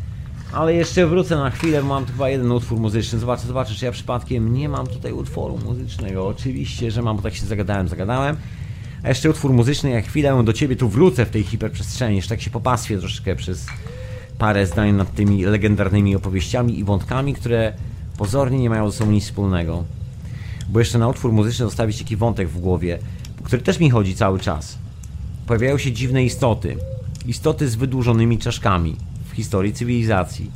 Ale 0.53 0.73
jeszcze 0.73 1.07
wrócę 1.07 1.35
na 1.35 1.49
chwilę, 1.49 1.83
mam 1.83 2.05
tu 2.05 2.11
chyba 2.11 2.29
jeden 2.29 2.51
utwór 2.51 2.79
muzyczny. 2.79 3.19
Zobaczę, 3.19 3.47
zobaczę, 3.47 3.75
czy 3.75 3.85
ja 3.85 3.91
przypadkiem 3.91 4.53
nie 4.53 4.69
mam 4.69 4.87
tutaj 4.87 5.11
utworu 5.11 5.57
muzycznego. 5.65 6.27
Oczywiście, 6.27 6.91
że 6.91 7.01
mam, 7.01 7.15
bo 7.15 7.21
tak 7.21 7.35
się 7.35 7.45
zagadałem, 7.45 7.87
zagadałem. 7.87 8.37
A 9.03 9.09
jeszcze 9.09 9.29
utwór 9.29 9.53
muzyczny, 9.53 9.89
jak 9.89 10.05
chwilę 10.05 10.43
do 10.43 10.53
ciebie 10.53 10.75
tu 10.75 10.89
wrócę 10.89 11.25
w 11.25 11.29
tej 11.29 11.43
hiperprzestrzeni, 11.43 12.15
jeszcze 12.15 12.29
tak 12.29 12.41
się 12.41 12.49
popaswię 12.49 12.97
troszeczkę 12.97 13.35
przez 13.35 13.65
parę 14.37 14.65
zdań 14.65 14.93
nad 14.93 15.15
tymi 15.15 15.43
legendarnymi 15.45 16.15
opowieściami 16.15 16.79
i 16.79 16.83
wątkami, 16.83 17.33
które 17.33 17.73
pozornie 18.17 18.59
nie 18.59 18.69
mają 18.69 18.91
ze 18.91 18.97
sobą 18.97 19.11
nic 19.11 19.23
wspólnego. 19.23 19.83
Bo 20.69 20.79
jeszcze 20.79 20.97
na 20.97 21.07
utwór 21.07 21.31
muzyczny 21.31 21.65
zostawić 21.65 21.97
taki 21.97 22.15
wątek 22.15 22.49
w 22.49 22.59
głowie, 22.59 22.99
który 23.43 23.61
też 23.61 23.79
mi 23.79 23.89
chodzi 23.89 24.15
cały 24.15 24.39
czas. 24.39 24.77
Pojawiają 25.47 25.77
się 25.77 25.91
dziwne 25.91 26.23
istoty. 26.23 26.77
Istoty 27.25 27.69
z 27.69 27.75
wydłużonymi 27.75 28.37
czaszkami 28.37 28.95
w 29.31 29.35
historii 29.35 29.73
cywilizacji. 29.73 30.51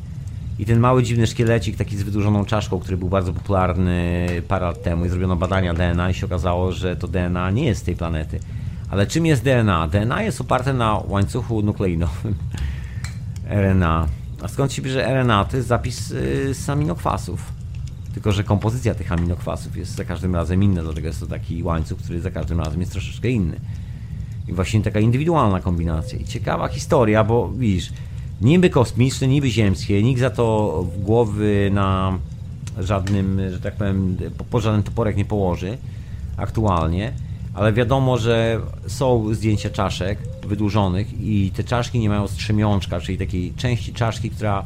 I 0.60 0.66
ten 0.66 0.80
mały 0.80 1.04
dziwny 1.04 1.28
szkielecik, 1.28 1.78
taki 1.78 1.98
z 1.98 2.04
wydłużoną 2.04 2.46
czaszką, 2.46 2.80
który 2.80 2.98
był 2.98 3.10
bardzo 3.10 3.34
popularny 3.34 4.28
parę 4.48 4.66
lat 4.66 4.84
temu 4.84 5.06
i 5.06 5.10
zrobiono 5.10 5.36
badania 5.36 5.74
DNA 5.74 6.10
i 6.10 6.14
się 6.14 6.26
okazało, 6.26 6.72
że 6.72 6.96
to 6.96 7.08
DNA 7.08 7.52
nie 7.52 7.66
jest 7.66 7.82
z 7.82 7.84
tej 7.84 7.96
planety. 7.96 8.40
Ale 8.90 9.08
czym 9.08 9.26
jest 9.26 9.44
DNA? 9.44 9.88
DNA 9.88 10.24
jest 10.24 10.42
oparte 10.42 10.74
na 10.74 11.02
łańcuchu 11.08 11.62
nukleinowym 11.62 12.36
RNA. 13.62 14.08
A 14.42 14.48
skąd 14.48 14.74
się 14.74 14.82
bierze 14.82 15.06
RNA? 15.06 15.46
To 15.46 15.58
jest 15.58 15.70
zapis 15.70 16.12
y, 16.12 16.54
z 16.54 16.70
aminokwasów. 16.70 17.52
Tylko, 18.14 18.32
że 18.32 18.44
kompozycja 18.44 18.96
tych 18.96 19.12
aminokwasów 19.12 19.78
jest 19.78 19.96
za 19.96 20.06
każdym 20.06 20.36
razem 20.36 20.64
inna, 20.64 20.84
dlatego 20.84 21.08
jest 21.08 21.20
to 21.20 21.28
taki 21.28 21.64
łańcuch, 21.64 22.00
który 22.00 22.22
za 22.22 22.32
każdym 22.32 22.60
razem 22.60 22.80
jest 22.80 22.92
troszeczkę 22.92 23.30
inny. 23.30 23.60
I 24.48 24.54
właśnie 24.54 24.82
taka 24.82 25.00
indywidualna 25.00 25.62
kombinacja. 25.62 26.20
I 26.20 26.26
ciekawa 26.26 26.68
historia, 26.68 27.24
bo 27.24 27.50
widzisz, 27.50 27.94
niby 28.44 28.70
kosmiczne, 28.70 29.28
niby 29.28 29.50
ziemskie, 29.50 30.04
nikt 30.04 30.20
za 30.20 30.30
to 30.30 30.86
głowy 30.98 31.70
na 31.74 32.18
żadnym, 32.80 33.42
że 33.52 33.60
tak 33.60 33.76
powiem, 33.76 34.18
po, 34.50 34.62
żaden 34.62 34.84
toporek 34.84 35.18
nie 35.18 35.26
położy 35.26 35.78
aktualnie, 36.38 37.14
ale 37.54 37.74
wiadomo, 37.74 38.18
że 38.18 38.60
są 38.88 39.34
zdjęcia 39.34 39.70
czaszek 39.70 40.20
wydłużonych 40.48 41.22
i 41.22 41.52
te 41.56 41.64
czaszki 41.64 42.00
nie 42.00 42.10
mają 42.10 42.28
strzemiączka, 42.28 43.02
czyli 43.02 43.18
takiej 43.18 43.54
części 43.54 43.94
czaszki, 43.94 44.30
która 44.30 44.66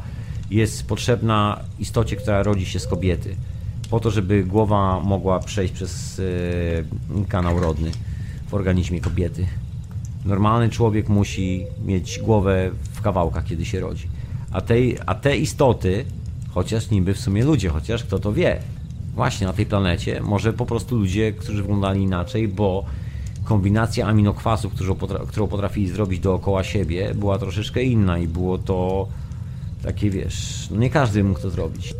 jest 0.50 0.86
potrzebna 0.86 1.60
istocie, 1.78 2.16
która 2.16 2.42
rodzi 2.42 2.66
się 2.66 2.78
z 2.78 2.86
kobiety, 2.86 3.36
po 3.90 4.00
to, 4.00 4.10
żeby 4.10 4.44
głowa 4.44 5.00
mogła 5.00 5.38
przejść 5.40 5.74
przez 5.74 6.20
e, 6.20 7.24
kanał 7.28 7.60
rodny 7.60 7.90
w 8.48 8.54
organizmie 8.54 9.00
kobiety. 9.00 9.46
Normalny 10.28 10.68
człowiek 10.68 11.08
musi 11.08 11.66
mieć 11.84 12.18
głowę 12.18 12.70
w 12.92 13.00
kawałkach, 13.00 13.44
kiedy 13.44 13.64
się 13.64 13.80
rodzi. 13.80 14.08
A, 14.52 14.60
tej, 14.60 14.98
a 15.06 15.14
te 15.14 15.36
istoty, 15.36 16.04
chociaż 16.50 16.90
niby 16.90 17.14
w 17.14 17.20
sumie 17.20 17.44
ludzie, 17.44 17.68
chociaż 17.68 18.04
kto 18.04 18.18
to 18.18 18.32
wie, 18.32 18.60
właśnie 19.14 19.46
na 19.46 19.52
tej 19.52 19.66
planecie, 19.66 20.20
może 20.20 20.52
po 20.52 20.66
prostu 20.66 20.96
ludzie, 20.96 21.32
którzy 21.32 21.62
wyglądali 21.62 22.02
inaczej, 22.02 22.48
bo 22.48 22.84
kombinacja 23.44 24.06
aminokwasów, 24.06 24.74
którą, 24.74 24.94
potra 24.94 25.18
którą 25.28 25.46
potrafili 25.46 25.88
zrobić 25.88 26.20
dookoła 26.20 26.64
siebie, 26.64 27.14
była 27.14 27.38
troszeczkę 27.38 27.82
inna 27.82 28.18
i 28.18 28.28
było 28.28 28.58
to 28.58 29.08
takie, 29.82 30.10
wiesz, 30.10 30.68
no 30.70 30.76
nie 30.76 30.90
każdy 30.90 31.24
mógł 31.24 31.40
to 31.40 31.50
zrobić. 31.50 31.94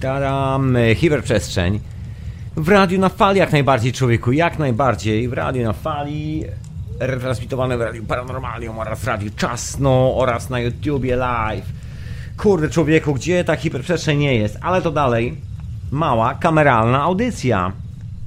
Tadam, 0.00 0.76
hiperprzestrzeń 0.96 1.80
w 2.56 2.68
radiu 2.68 2.98
na 2.98 3.08
fali 3.08 3.38
jak 3.38 3.52
najbardziej, 3.52 3.92
człowieku, 3.92 4.32
jak 4.32 4.58
najbardziej. 4.58 5.28
W 5.28 5.32
radiu 5.32 5.64
na 5.64 5.72
fali, 5.72 6.44
retransmitowane 7.00 7.78
w 7.78 7.80
radiu 7.80 8.04
Paranormalium 8.04 8.78
oraz 8.78 9.04
radiu 9.04 9.30
Czasno 9.36 10.16
oraz 10.16 10.50
na 10.50 10.60
YouTubie 10.60 11.16
live. 11.16 11.72
Kurde, 12.36 12.68
człowieku, 12.68 13.14
gdzie 13.14 13.44
ta 13.44 13.56
hiperprzestrzeń 13.56 14.18
nie 14.18 14.34
jest? 14.34 14.58
Ale 14.60 14.82
to 14.82 14.90
dalej 14.90 15.36
mała, 15.90 16.34
kameralna 16.34 17.02
audycja. 17.02 17.72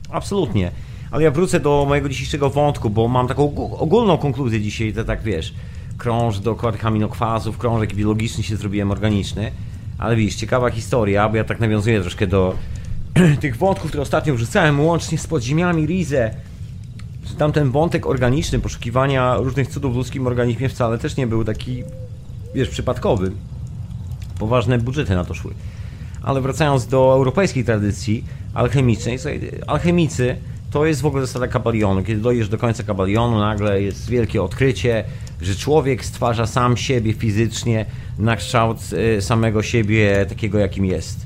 Absolutnie. 0.10 0.72
Ale 1.11 1.23
ja 1.23 1.31
wrócę 1.31 1.60
do 1.60 1.85
mojego 1.88 2.10
dzisiejszego 2.10 2.49
wątku, 2.49 2.89
bo 2.89 3.07
mam 3.07 3.27
taką 3.27 3.56
ogólną 3.77 4.18
konkluzję 4.18 4.61
dzisiaj, 4.61 4.93
to 4.93 5.03
tak 5.03 5.22
wiesz, 5.22 5.53
krąż 5.97 6.39
dookoła 6.39 6.72
tych 6.72 6.85
aminokwasów, 6.85 7.57
krążek 7.57 7.93
biologiczny 7.93 8.43
się 8.43 8.56
zrobiłem 8.56 8.91
organiczny. 8.91 9.52
Ale 9.97 10.15
widzisz, 10.15 10.35
ciekawa 10.35 10.69
historia, 10.69 11.30
bo 11.30 11.38
ja 11.38 11.43
tak 11.43 11.60
nawiązuję 11.60 12.02
troszkę 12.02 12.27
do 12.27 12.56
tych 13.41 13.57
wątków, 13.57 13.89
które 13.89 14.03
ostatnio 14.03 14.35
wrzucałem, 14.35 14.81
łącznie 14.81 15.17
z 15.17 15.27
podziemiami 15.27 15.85
Rize, 15.85 16.31
tamten 17.37 17.71
wątek 17.71 18.05
organiczny, 18.05 18.59
poszukiwania 18.59 19.37
różnych 19.37 19.67
cudów 19.67 19.93
w 19.93 19.97
ludzkim 19.97 20.27
organizmie 20.27 20.69
wcale 20.69 20.97
też 20.97 21.17
nie 21.17 21.27
był 21.27 21.43
taki, 21.43 21.83
wiesz, 22.55 22.69
przypadkowy. 22.69 23.31
Poważne 24.39 24.77
budżety 24.77 25.15
na 25.15 25.25
to 25.25 25.33
szły. 25.33 25.53
Ale 26.23 26.41
wracając 26.41 26.87
do 26.87 27.13
europejskiej 27.13 27.65
tradycji 27.65 28.23
alchemicznej, 28.53 29.17
alchemicy 29.67 30.35
to 30.71 30.85
jest 30.85 31.01
w 31.01 31.05
ogóle 31.05 31.25
zasada 31.25 31.47
kabalionu. 31.47 32.03
Kiedy 32.03 32.21
dojdziesz 32.21 32.49
do 32.49 32.57
końca 32.57 32.83
kabalionu, 32.83 33.39
nagle 33.39 33.81
jest 33.81 34.09
wielkie 34.09 34.43
odkrycie, 34.43 35.03
że 35.41 35.55
człowiek 35.55 36.05
stwarza 36.05 36.47
sam 36.47 36.77
siebie 36.77 37.13
fizycznie 37.13 37.85
na 38.19 38.35
kształt 38.35 38.77
y, 39.17 39.21
samego 39.21 39.63
siebie 39.63 40.25
takiego, 40.29 40.59
jakim 40.59 40.85
jest. 40.85 41.24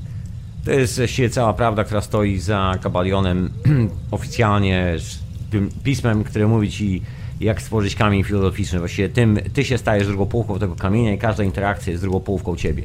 To 0.70 0.74
jest 0.74 0.98
właściwie 0.98 1.30
cała 1.30 1.54
prawda, 1.54 1.84
która 1.84 2.02
stoi 2.02 2.40
za 2.40 2.76
kabalionem 2.82 3.50
oficjalnie, 4.12 4.96
tym 5.52 5.70
pismem, 5.84 6.24
które 6.24 6.48
mówi 6.48 6.72
ci, 6.72 7.02
jak 7.40 7.62
stworzyć 7.62 7.96
kamień 7.96 8.24
filozoficzny. 8.24 8.80
Właściwie 8.80 9.10
tym, 9.10 9.40
ty 9.54 9.66
się 9.66 9.78
stajesz 9.78 10.08
drugą 10.08 10.26
połówką 10.26 10.60
tego 10.60 10.76
kamienia 10.76 11.14
i 11.14 11.18
każda 11.18 11.44
interakcja 11.44 11.92
jest 11.92 12.04
drugą 12.04 12.20
połówką 12.20 12.56
ciebie. 12.56 12.84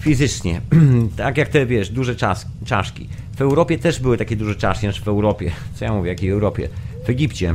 Fizycznie. 0.00 0.60
tak 1.16 1.38
jak 1.38 1.48
te, 1.48 1.66
wiesz, 1.66 1.90
duże 1.90 2.16
czas, 2.16 2.46
czaszki. 2.64 3.08
W 3.36 3.40
Europie 3.40 3.78
też 3.78 4.00
były 4.00 4.16
takie 4.16 4.36
duże 4.36 4.54
czaszki, 4.54 4.86
znaczy 4.86 5.02
w 5.02 5.08
Europie, 5.08 5.50
co 5.74 5.84
ja 5.84 5.92
mówię, 5.92 6.08
jakiej 6.08 6.30
Europie? 6.30 6.68
w 7.04 7.10
Egipcie. 7.10 7.54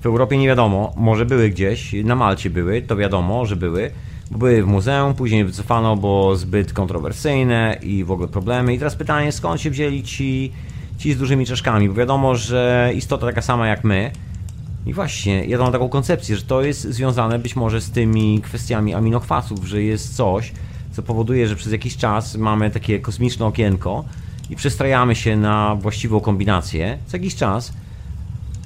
W 0.00 0.06
Europie 0.06 0.38
nie 0.38 0.46
wiadomo, 0.46 0.94
może 0.96 1.26
były 1.26 1.50
gdzieś, 1.50 1.92
na 2.04 2.14
Malcie 2.14 2.50
były, 2.50 2.82
to 2.82 2.96
wiadomo, 2.96 3.46
że 3.46 3.56
były. 3.56 3.90
Były 4.38 4.62
w 4.62 4.66
muzeum, 4.66 5.14
później 5.14 5.44
wycofano, 5.44 5.96
bo 5.96 6.36
zbyt 6.36 6.72
kontrowersyjne 6.72 7.78
i 7.82 8.04
w 8.04 8.10
ogóle 8.10 8.28
problemy. 8.28 8.74
I 8.74 8.78
teraz 8.78 8.96
pytanie, 8.96 9.32
skąd 9.32 9.60
się 9.60 9.70
wzięli 9.70 10.02
ci, 10.02 10.52
ci 10.98 11.12
z 11.12 11.18
dużymi 11.18 11.46
czaszkami? 11.46 11.88
Bo 11.88 11.94
wiadomo, 11.94 12.36
że 12.36 12.92
istota 12.94 13.26
taka 13.26 13.42
sama 13.42 13.66
jak 13.66 13.84
my. 13.84 14.10
I 14.86 14.92
właśnie, 14.94 15.44
ja 15.44 15.58
mam 15.58 15.72
taką 15.72 15.88
koncepcję, 15.88 16.36
że 16.36 16.42
to 16.42 16.62
jest 16.62 16.80
związane 16.80 17.38
być 17.38 17.56
może 17.56 17.80
z 17.80 17.90
tymi 17.90 18.40
kwestiami 18.40 18.94
aminokwasów, 18.94 19.64
że 19.64 19.82
jest 19.82 20.16
coś, 20.16 20.52
co 20.92 21.02
powoduje, 21.02 21.48
że 21.48 21.56
przez 21.56 21.72
jakiś 21.72 21.96
czas 21.96 22.36
mamy 22.36 22.70
takie 22.70 23.00
kosmiczne 23.00 23.46
okienko 23.46 24.04
i 24.50 24.56
przestrajamy 24.56 25.14
się 25.14 25.36
na 25.36 25.74
właściwą 25.74 26.20
kombinację 26.20 26.98
co 27.06 27.16
jakiś 27.16 27.34
czas 27.34 27.72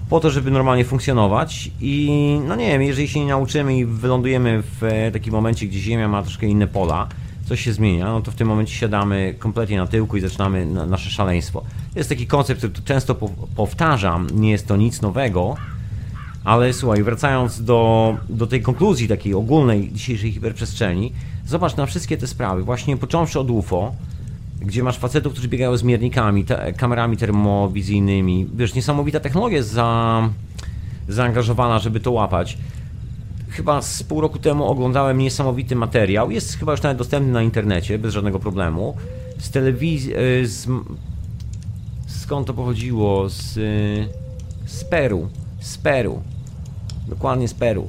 po 0.09 0.21
to, 0.21 0.31
żeby 0.31 0.51
normalnie 0.51 0.85
funkcjonować 0.85 1.71
i 1.81 2.11
no 2.49 2.57
nie 2.57 2.69
wiem, 2.69 2.83
jeżeli 2.83 3.09
się 3.09 3.21
nie 3.21 3.27
nauczymy 3.27 3.79
i 3.79 3.85
wylądujemy 3.85 4.63
w 4.63 4.85
e, 4.85 5.11
takim 5.11 5.33
momencie, 5.33 5.67
gdzie 5.67 5.81
Ziemia 5.81 6.09
ma 6.09 6.23
troszkę 6.23 6.47
inne 6.47 6.67
pola, 6.67 7.09
coś 7.49 7.61
się 7.61 7.73
zmienia, 7.73 8.07
no 8.07 8.21
to 8.21 8.31
w 8.31 8.35
tym 8.35 8.49
momencie 8.49 8.75
siadamy 8.75 9.35
kompletnie 9.39 9.77
na 9.77 9.87
tyłku 9.87 10.17
i 10.17 10.21
zaczynamy 10.21 10.67
na, 10.67 10.87
nasze 10.87 11.11
szaleństwo. 11.11 11.63
Jest 11.95 12.09
taki 12.09 12.27
koncept, 12.27 12.59
który 12.61 12.73
często 12.85 13.15
powtarzam, 13.57 14.27
nie 14.35 14.51
jest 14.51 14.67
to 14.67 14.77
nic 14.77 15.03
nowego, 15.03 15.57
ale 16.45 16.73
słuchaj, 16.73 17.03
wracając 17.03 17.65
do, 17.65 18.17
do 18.29 18.47
tej 18.47 18.63
konkluzji 18.63 19.09
takiej 19.09 19.35
ogólnej 19.35 19.93
dzisiejszej 19.93 20.33
hiperprzestrzeni, 20.33 21.13
zobacz 21.47 21.77
na 21.77 21.87
wszystkie 21.87 22.17
te 22.17 22.27
sprawy, 22.27 22.63
właśnie 22.63 22.97
począwszy 22.97 23.41
od 23.41 23.51
UFO, 23.51 23.95
gdzie 24.61 24.83
masz 24.83 24.99
facetów, 24.99 25.33
którzy 25.33 25.49
biegają 25.49 25.77
z 25.77 25.83
miernikami, 25.83 26.45
te, 26.45 26.73
kamerami 26.73 27.17
termowizyjnymi. 27.17 28.47
Wiesz, 28.55 28.75
niesamowita 28.75 29.21
technologia 29.21 29.57
jest 29.57 29.71
za, 29.71 30.29
zaangażowana, 31.09 31.79
żeby 31.79 32.01
to 32.01 32.13
łapać. 32.13 32.59
Chyba 33.49 33.83
z 33.83 34.03
pół 34.03 34.21
roku 34.21 34.39
temu 34.39 34.65
oglądałem 34.65 35.19
niesamowity 35.19 35.77
materiał. 35.77 36.31
Jest 36.31 36.59
chyba 36.59 36.73
już 36.73 36.83
nawet 36.83 36.99
dostępny 36.99 37.33
na 37.33 37.43
internecie, 37.43 37.99
bez 37.99 38.15
żadnego 38.15 38.39
problemu. 38.39 38.97
Z 39.39 39.51
telewizji. 39.51 40.15
E, 40.15 40.19
z, 40.47 40.69
skąd 42.07 42.47
to 42.47 42.55
pochodziło? 42.55 43.29
Z, 43.29 43.55
z 44.67 44.85
Peru. 44.85 45.29
Z 45.61 45.79
Peru. 45.79 46.23
Dokładnie 47.09 47.49
z 47.49 47.55
Peru 47.55 47.89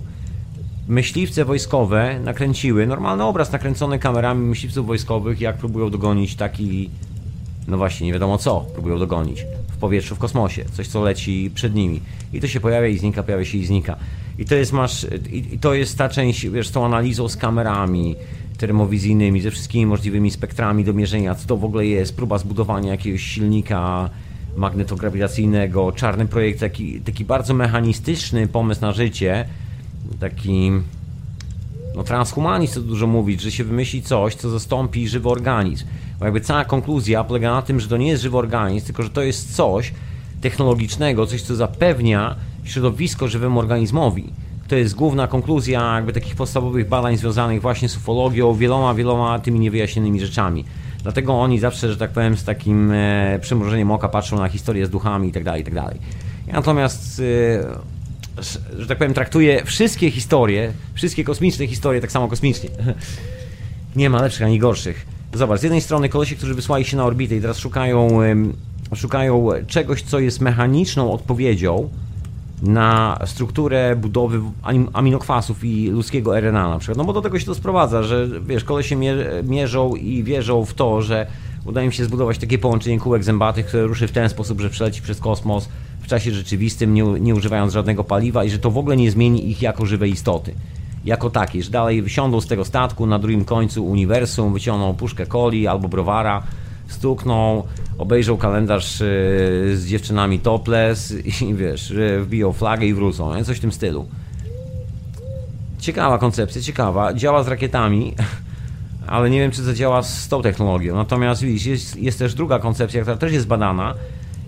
myśliwce 0.88 1.46
wojskowe 1.46 2.20
nakręciły, 2.20 2.88
normalny 2.88 3.24
obraz 3.24 3.52
nakręcony 3.52 4.00
kamerami 4.00 4.48
myśliwców 4.48 4.88
wojskowych, 4.88 5.42
jak 5.42 5.58
próbują 5.58 5.90
dogonić 5.90 6.36
taki, 6.36 6.90
no 7.68 7.78
właśnie, 7.78 8.08
nie 8.08 8.14
wiadomo 8.14 8.38
co, 8.38 8.60
próbują 8.74 9.00
dogonić 9.00 9.46
w 9.72 9.78
powietrzu, 9.78 10.16
w 10.16 10.20
kosmosie, 10.20 10.66
coś 10.74 10.88
co 10.88 11.04
leci 11.04 11.52
przed 11.56 11.76
nimi. 11.76 12.02
I 12.34 12.42
to 12.42 12.48
się 12.48 12.60
pojawia 12.60 12.88
i 12.88 12.98
znika, 12.98 13.24
pojawia 13.24 13.46
się 13.46 13.58
i 13.58 13.66
znika. 13.66 13.96
I 14.38 14.46
to 14.46 14.56
jest 14.56 14.74
masz, 14.74 15.08
i, 15.32 15.54
i 15.54 15.60
to 15.60 15.74
jest 15.74 15.98
ta 15.98 16.10
część, 16.10 16.50
wiesz, 16.50 16.70
tą 16.70 16.86
analizą 16.86 17.30
z 17.30 17.38
kamerami 17.38 18.16
termowizyjnymi, 18.58 19.42
ze 19.42 19.52
wszystkimi 19.52 19.86
możliwymi 19.86 20.32
spektrami 20.32 20.84
do 20.84 20.94
mierzenia, 20.94 21.36
co 21.36 21.48
to 21.48 21.58
w 21.58 21.66
ogóle 21.66 21.86
jest, 21.86 22.16
próba 22.16 22.38
zbudowania 22.38 22.92
jakiegoś 22.92 23.22
silnika 23.22 24.10
magnetograwitacyjnego, 24.56 25.92
czarny 25.92 26.26
projekt, 26.26 26.60
taki, 26.60 27.02
taki 27.02 27.26
bardzo 27.26 27.54
mechanistyczny 27.54 28.48
pomysł 28.48 28.82
na 28.82 28.92
życie, 28.92 29.46
taki 30.20 30.72
no 31.96 32.04
transhumanizm 32.04 32.74
to 32.74 32.82
dużo 32.82 33.08
mówić, 33.08 33.42
że 33.42 33.52
się 33.52 33.64
wymyśli 33.64 34.02
coś, 34.02 34.36
co 34.36 34.50
zastąpi 34.50 35.08
żywy 35.08 35.30
organizm. 35.30 35.86
Bo 36.20 36.26
jakby 36.26 36.42
cała 36.42 36.66
konkluzja 36.66 37.24
polega 37.24 37.52
na 37.52 37.62
tym, 37.62 37.80
że 37.80 37.88
to 37.88 37.98
nie 37.98 38.08
jest 38.08 38.24
żywy 38.24 38.38
organizm, 38.38 38.86
tylko 38.86 39.04
że 39.04 39.10
to 39.10 39.22
jest 39.22 39.56
coś 39.56 39.94
technologicznego, 40.42 41.26
coś, 41.26 41.42
co 41.42 41.56
zapewnia 41.56 42.36
środowisko 42.64 43.28
żywemu 43.28 43.60
organizmowi. 43.60 44.30
To 44.68 44.76
jest 44.76 44.96
główna 44.96 45.28
konkluzja 45.28 45.96
jakby 45.96 46.14
takich 46.14 46.36
podstawowych 46.36 46.90
badań 46.90 47.18
związanych 47.18 47.62
właśnie 47.62 47.90
z 47.90 47.98
ufologią, 47.98 48.54
wieloma, 48.54 48.94
wieloma 48.94 49.40
tymi 49.40 49.60
niewyjaśnionymi 49.60 50.20
rzeczami. 50.20 50.66
Dlatego 51.04 51.42
oni 51.42 51.60
zawsze, 51.60 51.92
że 51.92 51.98
tak 51.98 52.12
powiem, 52.12 52.38
z 52.38 52.44
takim 52.44 52.92
e, 52.92 53.40
przymrużeniem 53.42 53.92
oka 53.92 54.10
patrzą 54.10 54.38
na 54.38 54.50
historię 54.50 54.86
z 54.86 54.90
duchami 54.90 55.28
itd., 55.28 55.52
tak 55.52 55.60
itd. 55.60 55.82
Tak 55.82 55.96
ja 56.48 56.54
natomiast 56.54 57.20
e, 57.20 57.97
że 58.80 58.88
tak 58.88 58.98
powiem, 58.98 59.14
traktuje 59.14 59.66
wszystkie 59.66 60.12
historie, 60.12 60.74
wszystkie 60.94 61.24
kosmiczne 61.24 61.68
historie 61.68 62.02
tak 62.02 62.12
samo 62.12 62.28
kosmicznie. 62.28 62.70
Nie 63.96 64.10
ma 64.10 64.22
lepszych 64.22 64.44
ani 64.44 64.60
gorszych. 64.60 65.06
Zobacz, 65.34 65.60
z 65.60 65.64
jednej 65.64 65.82
strony 65.82 66.10
kolesie, 66.10 66.36
którzy 66.36 66.54
wysłali 66.54 66.86
się 66.86 66.98
na 66.98 67.06
orbitę 67.06 67.36
i 67.36 67.42
teraz 67.42 67.58
szukają, 67.58 68.10
szukają 68.96 69.50
czegoś, 69.68 70.02
co 70.02 70.20
jest 70.20 70.42
mechaniczną 70.42 71.12
odpowiedzią 71.12 71.90
na 72.62 73.20
strukturę 73.26 73.96
budowy 73.96 74.42
aminokwasów 74.94 75.64
i 75.64 75.90
ludzkiego 75.90 76.40
RNA 76.40 76.70
na 76.70 76.80
przykład. 76.80 76.98
No 76.98 77.04
bo 77.04 77.14
do 77.14 77.22
tego 77.22 77.40
się 77.40 77.46
to 77.46 77.56
sprowadza, 77.56 78.04
że 78.04 78.28
wiesz, 78.46 78.64
kolesie 78.64 78.96
mierzą 79.44 79.96
i 79.96 80.24
wierzą 80.24 80.66
w 80.66 80.74
to, 80.74 81.02
że 81.02 81.28
uda 81.66 81.84
im 81.84 81.92
się 81.92 82.06
zbudować 82.06 82.38
takie 82.38 82.58
połączenie 82.58 83.00
kółek 83.00 83.24
zębatych, 83.24 83.66
które 83.66 83.84
ruszy 83.84 84.08
w 84.08 84.12
ten 84.12 84.30
sposób, 84.30 84.62
że 84.62 84.70
przeleci 84.70 85.02
przez 85.02 85.20
kosmos 85.20 85.70
w 86.08 86.10
czasie 86.10 86.32
rzeczywistym, 86.32 86.94
nie, 86.94 87.04
nie 87.04 87.36
używając 87.36 87.74
żadnego 87.74 88.04
paliwa 88.04 88.44
i 88.44 88.50
że 88.50 88.60
to 88.60 88.72
w 88.72 88.78
ogóle 88.78 88.98
nie 88.98 89.12
zmieni 89.12 89.50
ich 89.52 89.62
jako 89.62 89.86
żywe 89.86 90.08
istoty. 90.08 90.54
Jako 91.06 91.30
takie, 91.30 91.64
że 91.64 91.72
dalej 91.72 92.02
wysiądą 92.02 92.42
z 92.42 92.48
tego 92.48 92.66
statku 92.66 93.06
na 93.06 93.20
drugim 93.20 93.46
końcu 93.46 93.86
uniwersum, 93.86 94.54
wyciągną 94.54 94.94
puszkę 94.94 95.26
coli 95.26 95.68
albo 95.68 95.88
browara, 95.88 96.44
stukną, 96.88 97.64
obejrzą 97.98 98.38
kalendarz 98.38 99.02
e, 99.02 99.06
z 99.76 99.86
dziewczynami 99.86 100.40
topless 100.40 101.14
i 101.42 101.54
wiesz, 101.64 101.94
wbiją 102.22 102.54
flagę 102.54 102.86
i 102.86 102.94
wrócą, 102.94 103.36
nie? 103.36 103.44
coś 103.44 103.58
w 103.58 103.62
tym 103.62 103.72
stylu. 103.72 104.08
Ciekawa 105.80 106.18
koncepcja, 106.18 106.62
ciekawa. 106.62 107.14
Działa 107.14 107.44
z 107.44 107.48
rakietami, 107.48 108.16
ale 109.08 109.30
nie 109.30 109.40
wiem, 109.40 109.52
czy 109.52 109.64
zadziała 109.64 110.04
z 110.04 110.28
tą 110.28 110.42
technologią. 110.42 110.96
Natomiast 110.96 111.42
widzisz, 111.42 111.66
jest, 111.66 111.96
jest 111.96 112.20
też 112.20 112.34
druga 112.34 112.60
koncepcja, 112.60 113.02
która 113.02 113.18
też 113.18 113.34
jest 113.34 113.48
badana, 113.48 113.94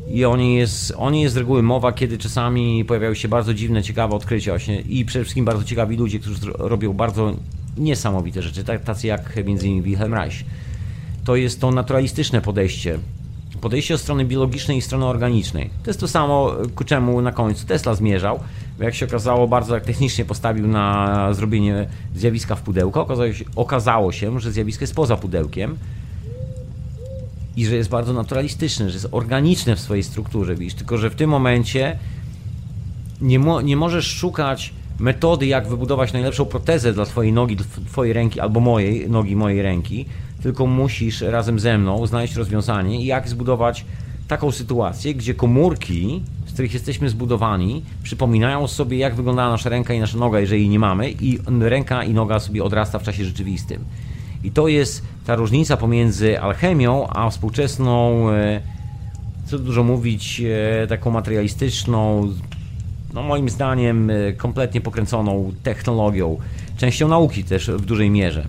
i 0.09 0.25
o 0.25 0.37
niej, 0.37 0.57
jest, 0.57 0.93
o 0.97 1.09
niej 1.09 1.23
jest 1.23 1.35
z 1.35 1.37
reguły 1.37 1.63
mowa, 1.63 1.91
kiedy 1.91 2.17
czasami 2.17 2.85
pojawiają 2.85 3.13
się 3.13 3.27
bardzo 3.27 3.53
dziwne, 3.53 3.83
ciekawe 3.83 4.15
odkrycia 4.15 4.51
właśnie 4.51 4.81
i 4.81 5.05
przede 5.05 5.25
wszystkim 5.25 5.45
bardzo 5.45 5.63
ciekawi 5.63 5.97
ludzie, 5.97 6.19
którzy 6.19 6.51
robią 6.57 6.93
bardzo 6.93 7.35
niesamowite 7.77 8.41
rzeczy, 8.41 8.63
tacy 8.63 9.07
jak 9.07 9.37
innymi 9.47 9.81
Wilhelm 9.81 10.13
Reich. 10.13 10.43
To 11.25 11.35
jest 11.35 11.61
to 11.61 11.71
naturalistyczne 11.71 12.41
podejście. 12.41 12.99
Podejście 13.61 13.95
od 13.95 14.01
strony 14.01 14.25
biologicznej 14.25 14.77
i 14.77 14.81
strony 14.81 15.05
organicznej. 15.05 15.69
To 15.83 15.89
jest 15.89 15.99
to 15.99 16.07
samo, 16.07 16.51
ku 16.75 16.83
czemu 16.83 17.21
na 17.21 17.31
końcu 17.31 17.67
Tesla 17.67 17.95
zmierzał. 17.95 18.39
Jak 18.79 18.95
się 18.95 19.05
okazało, 19.05 19.47
bardzo 19.47 19.73
tak 19.73 19.83
technicznie 19.83 20.25
postawił 20.25 20.67
na 20.67 21.33
zrobienie 21.33 21.87
zjawiska 22.15 22.55
w 22.55 22.61
pudełku. 22.61 22.99
Okazało 22.99 23.33
się, 23.33 23.45
okazało 23.55 24.11
się 24.11 24.39
że 24.39 24.51
zjawisko 24.51 24.83
jest 24.83 24.95
poza 24.95 25.17
pudełkiem 25.17 25.77
i 27.57 27.65
że 27.65 27.75
jest 27.75 27.89
bardzo 27.89 28.13
naturalistyczny, 28.13 28.89
że 28.89 28.93
jest 28.93 29.07
organiczny 29.11 29.75
w 29.75 29.79
swojej 29.79 30.03
strukturze, 30.03 30.55
widzisz, 30.55 30.73
tylko 30.73 30.97
że 30.97 31.09
w 31.09 31.15
tym 31.15 31.29
momencie 31.29 31.99
nie, 33.21 33.39
mo 33.39 33.61
nie 33.61 33.77
możesz 33.77 34.07
szukać 34.07 34.73
metody, 34.99 35.45
jak 35.45 35.67
wybudować 35.67 36.13
najlepszą 36.13 36.45
protezę 36.45 36.93
dla 36.93 37.05
twojej 37.05 37.33
nogi, 37.33 37.57
twojej 37.87 38.13
ręki 38.13 38.39
albo 38.39 38.59
mojej 38.59 39.09
nogi, 39.09 39.35
mojej 39.35 39.61
ręki, 39.61 40.05
tylko 40.43 40.65
musisz 40.65 41.21
razem 41.21 41.59
ze 41.59 41.77
mną 41.77 42.07
znaleźć 42.07 42.35
rozwiązanie, 42.35 43.05
jak 43.05 43.29
zbudować 43.29 43.85
taką 44.27 44.51
sytuację, 44.51 45.15
gdzie 45.15 45.33
komórki, 45.33 46.21
z 46.47 46.53
których 46.53 46.73
jesteśmy 46.73 47.09
zbudowani, 47.09 47.81
przypominają 48.03 48.67
sobie, 48.67 48.97
jak 48.97 49.15
wyglądała 49.15 49.49
nasza 49.49 49.69
ręka 49.69 49.93
i 49.93 49.99
nasza 49.99 50.17
noga, 50.17 50.39
jeżeli 50.39 50.69
nie 50.69 50.79
mamy, 50.79 51.11
i 51.11 51.39
ręka 51.59 52.03
i 52.03 52.13
noga 52.13 52.39
sobie 52.39 52.63
odrasta 52.63 52.99
w 52.99 53.03
czasie 53.03 53.25
rzeczywistym. 53.25 53.85
I 54.43 54.51
to 54.51 54.67
jest 54.67 55.03
ta 55.25 55.35
różnica 55.35 55.77
pomiędzy 55.77 56.39
alchemią 56.39 57.07
a 57.07 57.29
współczesną, 57.29 58.29
e, 58.29 58.61
co 59.45 59.59
dużo 59.59 59.83
mówić, 59.83 60.41
e, 60.83 60.87
taką 60.87 61.11
materialistyczną, 61.11 62.33
no 63.13 63.23
moim 63.23 63.49
zdaniem 63.49 64.09
e, 64.09 64.33
kompletnie 64.33 64.81
pokręconą 64.81 65.51
technologią, 65.63 66.37
częścią 66.77 67.07
nauki 67.07 67.43
też 67.43 67.71
w 67.71 67.85
dużej 67.85 68.09
mierze. 68.09 68.47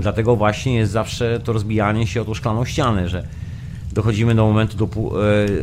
Dlatego 0.00 0.36
właśnie 0.36 0.74
jest 0.74 0.92
zawsze 0.92 1.40
to 1.44 1.52
rozbijanie 1.52 2.06
się 2.06 2.22
o 2.22 2.24
tą 2.24 2.34
szklaną 2.34 2.64
ścianę, 2.64 3.08
że 3.08 3.24
dochodzimy 3.92 4.34
do 4.34 4.46
momentu, 4.46 4.76
do, 4.76 4.86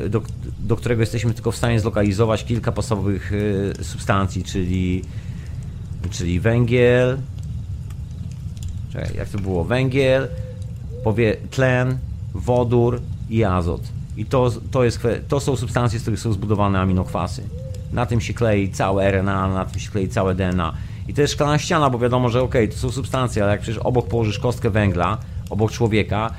do, 0.10 0.22
do 0.60 0.76
którego 0.76 1.02
jesteśmy 1.02 1.34
tylko 1.34 1.52
w 1.52 1.56
stanie 1.56 1.80
zlokalizować 1.80 2.46
kilka 2.46 2.72
podstawowych 2.72 3.32
substancji, 3.82 4.44
czyli, 4.44 5.02
czyli 6.12 6.40
węgiel, 6.40 7.18
Czekaj, 8.96 9.18
jak 9.18 9.30
to 9.30 9.38
było? 9.38 9.64
Węgiel, 9.64 10.28
powie 11.04 11.36
tlen, 11.52 11.98
wodór 12.34 13.02
i 13.30 13.44
azot. 13.44 13.82
I 14.18 14.26
to, 14.26 14.52
to, 14.72 14.84
jest, 14.84 15.00
to 15.28 15.40
są 15.40 15.56
substancje, 15.56 16.00
z 16.00 16.02
których 16.02 16.20
są 16.20 16.34
zbudowane 16.34 16.80
aminokwasy. 16.80 17.44
Na 17.94 18.06
tym 18.06 18.22
się 18.22 18.34
klei 18.34 18.72
całe 18.72 19.12
RNA, 19.12 19.48
na 19.48 19.66
tym 19.66 19.80
się 19.80 19.92
klei 19.92 20.10
całe 20.10 20.36
DNA. 20.36 20.74
I 21.08 21.14
to 21.14 21.22
jest 21.22 21.34
szklana 21.34 21.58
ściana, 21.58 21.90
bo 21.90 22.00
wiadomo, 22.00 22.30
że 22.30 22.42
ok, 22.42 22.56
to 22.72 22.78
są 22.78 22.92
substancje, 22.92 23.44
ale 23.44 23.52
jak 23.52 23.62
przecież 23.62 23.82
obok 23.84 24.08
położysz 24.08 24.40
kostkę 24.40 24.70
węgla, 24.70 25.18
obok 25.50 25.72
człowieka, 25.72 26.32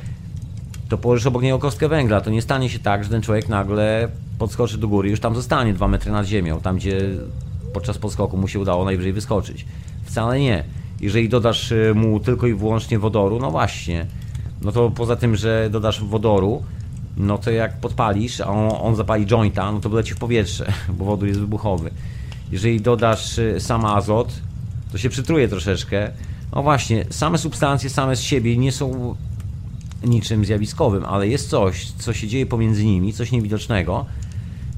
to 0.88 0.98
położysz 0.98 1.26
obok 1.26 1.42
niego 1.42 1.58
kostkę 1.58 1.88
węgla, 1.88 2.20
to 2.20 2.30
nie 2.30 2.42
stanie 2.42 2.70
się 2.70 2.78
tak, 2.78 3.04
że 3.04 3.10
ten 3.10 3.22
człowiek 3.22 3.48
nagle 3.48 4.08
podskoczy 4.38 4.78
do 4.78 4.88
góry, 4.88 5.10
już 5.10 5.20
tam 5.20 5.34
zostanie 5.34 5.74
2 5.74 5.88
metry 5.88 6.12
nad 6.12 6.26
ziemią, 6.26 6.60
tam 6.60 6.76
gdzie 6.76 7.00
podczas 7.72 7.98
podskoku 7.98 8.36
mu 8.36 8.48
się 8.48 8.60
udało 8.60 8.84
najwyżej 8.84 9.12
wyskoczyć. 9.12 9.66
Wcale 10.04 10.40
nie. 10.40 10.64
Jeżeli 11.00 11.28
dodasz 11.28 11.72
y, 11.72 11.92
mu 11.94 12.20
tylko 12.20 12.46
i 12.46 12.54
wyłącznie 12.54 12.98
wodoru, 12.98 13.38
no 13.38 13.50
właśnie, 13.50 14.06
no 14.62 14.72
to 14.72 14.90
poza 14.90 15.16
tym, 15.16 15.36
że 15.36 15.68
dodasz 15.70 16.04
wodoru, 16.04 16.62
no 17.16 17.38
to 17.38 17.50
jak 17.50 17.80
podpalisz, 17.80 18.40
a 18.40 18.46
on, 18.46 18.78
on 18.80 18.96
zapali 18.96 19.26
jointa, 19.26 19.72
no 19.72 19.80
to 19.80 19.88
wyleci 19.88 20.14
w 20.14 20.18
powietrze, 20.18 20.72
bo 20.98 21.04
wodór 21.04 21.28
jest 21.28 21.40
wybuchowy. 21.40 21.90
Jeżeli 22.52 22.80
dodasz 22.80 23.38
y, 23.38 23.60
sam 23.60 23.84
azot, 23.84 24.32
to 24.92 24.98
się 24.98 25.08
przytruje 25.08 25.48
troszeczkę. 25.48 26.10
No 26.54 26.62
właśnie, 26.62 27.04
same 27.10 27.38
substancje 27.38 27.90
same 27.90 28.16
z 28.16 28.20
siebie 28.20 28.56
nie 28.56 28.72
są 28.72 29.14
niczym 30.04 30.44
zjawiskowym, 30.44 31.04
ale 31.04 31.28
jest 31.28 31.50
coś, 31.50 31.90
co 31.90 32.12
się 32.12 32.28
dzieje 32.28 32.46
pomiędzy 32.46 32.84
nimi, 32.84 33.12
coś 33.12 33.32
niewidocznego, 33.32 34.06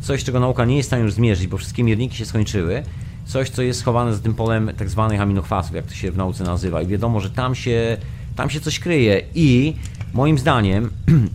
coś, 0.00 0.24
czego 0.24 0.40
nauka 0.40 0.64
nie 0.64 0.76
jest 0.76 0.86
w 0.86 0.90
stanie 0.90 1.02
już 1.02 1.12
zmierzyć, 1.12 1.46
bo 1.46 1.56
wszystkie 1.56 1.84
mierniki 1.84 2.16
się 2.16 2.26
skończyły, 2.26 2.82
coś, 3.28 3.50
co 3.50 3.62
jest 3.62 3.80
schowane 3.80 4.14
za 4.14 4.20
tym 4.20 4.34
polem 4.34 4.70
tak 4.76 4.88
zwanych 4.88 5.20
aminokwasów, 5.20 5.74
jak 5.74 5.86
to 5.86 5.94
się 5.94 6.10
w 6.10 6.16
nauce 6.16 6.44
nazywa. 6.44 6.82
I 6.82 6.86
wiadomo, 6.86 7.20
że 7.20 7.30
tam 7.30 7.54
się, 7.54 7.96
tam 8.36 8.50
się 8.50 8.60
coś 8.60 8.78
kryje. 8.78 9.22
I 9.34 9.74
moim 10.14 10.38
zdaniem 10.38 10.90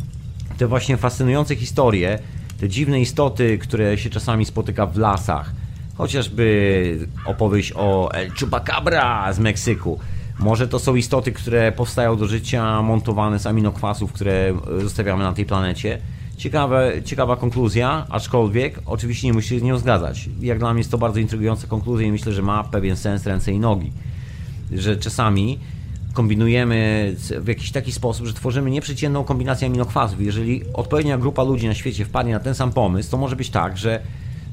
te 0.58 0.68
właśnie 0.68 0.98
fascynujące 0.98 1.56
historie, 1.56 2.20
te 2.60 2.70
dziwne 2.70 3.02
istoty, 3.02 3.58
które 3.58 3.98
się 3.98 4.10
czasami 4.10 4.46
spotyka 4.46 4.86
w 4.86 4.98
lasach, 4.98 5.52
chociażby 5.96 7.08
opowieść 7.26 7.74
o 7.76 8.12
El 8.14 8.32
Chupacabra 8.40 9.34
z 9.34 9.40
Meksyku, 9.40 10.00
może 10.40 10.68
to 10.68 10.80
są 10.80 10.96
istoty, 10.96 11.32
które 11.32 11.72
powstają 11.72 12.18
do 12.18 12.28
życia 12.28 12.82
montowane 12.82 13.40
z 13.40 13.48
aminokwasów, 13.48 14.14
które 14.14 14.54
zostawiamy 14.82 15.24
na 15.24 15.34
tej 15.34 15.46
planecie. 15.46 16.00
Ciekawe, 16.38 16.92
ciekawa 17.06 17.36
konkluzja, 17.36 18.06
aczkolwiek 18.10 18.80
oczywiście 18.86 19.28
nie 19.28 19.34
musi 19.34 19.50
się 19.50 19.60
z 19.60 19.64
nią 19.64 19.78
zgadzać. 19.78 20.30
Jak 20.42 20.60
dla 20.60 20.74
mnie 20.74 20.80
jest 20.80 20.92
to 20.92 20.98
bardzo 20.98 21.20
intrygująca 21.20 21.68
konkluzja 21.68 22.08
i 22.08 22.12
myślę, 22.12 22.34
że 22.34 22.42
ma 22.42 22.64
pewien 22.64 22.96
sens 22.96 23.26
ręce 23.26 23.52
i 23.52 23.60
nogi. 23.60 23.92
Że 24.72 24.98
czasami 24.98 25.60
kombinujemy 26.14 27.16
w 27.40 27.48
jakiś 27.48 27.72
taki 27.72 27.92
sposób, 27.92 28.28
że 28.28 28.34
tworzymy 28.34 28.72
nieprzeciętną 28.72 29.24
kombinację 29.24 29.68
aminokwasów. 29.68 30.22
Jeżeli 30.22 30.62
odpowiednia 30.74 31.18
grupa 31.18 31.44
ludzi 31.44 31.68
na 31.68 31.74
świecie 31.74 32.06
wpadnie 32.06 32.34
na 32.34 32.40
ten 32.40 32.56
sam 32.56 32.72
pomysł, 32.72 33.12
to 33.12 33.18
może 33.18 33.36
być 33.36 33.50
tak, 33.50 33.78
że, 33.78 34.00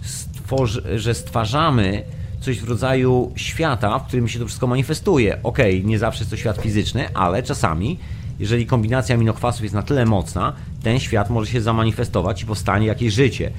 stworzy, 0.03 0.99
że 0.99 1.15
stwarzamy 1.15 2.03
coś 2.41 2.61
w 2.61 2.69
rodzaju 2.69 3.33
świata, 3.37 3.99
w 3.99 4.07
którym 4.07 4.29
się 4.29 4.39
to 4.39 4.47
wszystko 4.47 4.67
manifestuje. 4.67 5.43
Okej, 5.43 5.77
okay, 5.77 5.89
nie 5.89 5.99
zawsze 5.99 6.21
jest 6.21 6.31
to 6.31 6.37
świat 6.37 6.57
fizyczny, 6.57 7.15
ale 7.15 7.43
czasami, 7.43 7.99
jeżeli 8.41 8.67
kombinacja 8.67 9.15
aminokwasów 9.15 9.63
jest 9.63 9.75
na 9.75 9.83
tyle 9.83 10.05
mocna, 10.05 10.53
ten 10.83 10.99
świat 10.99 11.31
może 11.31 11.51
się 11.51 11.61
zamanifestować 11.61 12.43
i 12.43 12.47
powstanie 12.47 12.87
jakieś 12.87 13.15
życie. 13.15 13.51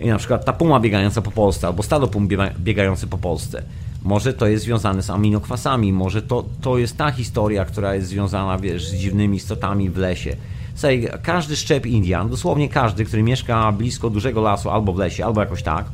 I 0.00 0.06
na 0.06 0.18
przykład 0.18 0.44
ta 0.44 0.52
puma 0.52 0.80
biegająca 0.80 1.22
po 1.22 1.30
Polsce, 1.30 1.66
albo 1.66 1.82
stado 1.82 2.08
pum 2.08 2.28
biegające 2.58 3.06
po 3.06 3.18
Polsce. 3.18 3.62
Może 4.02 4.32
to 4.32 4.46
jest 4.46 4.64
związane 4.64 5.02
z 5.02 5.10
aminokwasami, 5.10 5.92
może 5.92 6.22
to, 6.22 6.44
to 6.60 6.78
jest 6.78 6.96
ta 6.96 7.10
historia, 7.10 7.64
która 7.64 7.94
jest 7.94 8.08
związana, 8.08 8.58
wiesz, 8.58 8.88
z 8.88 8.94
dziwnymi 8.94 9.36
istotami 9.36 9.90
w 9.90 9.96
lesie. 9.96 10.36
Słuchaj, 10.74 11.08
każdy 11.22 11.56
szczep 11.56 11.86
Indian, 11.86 12.28
dosłownie 12.28 12.68
każdy, 12.68 13.04
który 13.04 13.22
mieszka 13.22 13.72
blisko 13.72 14.10
dużego 14.10 14.40
lasu, 14.40 14.70
albo 14.70 14.92
w 14.92 14.98
lesie, 14.98 15.24
albo 15.24 15.40
jakoś 15.40 15.62
tak, 15.62 15.86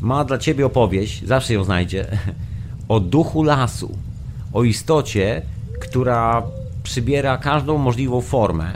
ma 0.00 0.24
dla 0.24 0.38
ciebie 0.38 0.66
opowieść, 0.66 1.24
zawsze 1.24 1.54
ją 1.54 1.64
znajdzie, 1.64 2.06
o 2.88 3.00
duchu 3.00 3.42
lasu, 3.42 3.98
o 4.52 4.64
istocie, 4.64 5.42
która 5.80 6.42
przybiera 6.86 7.36
każdą 7.36 7.78
możliwą 7.78 8.20
formę. 8.20 8.72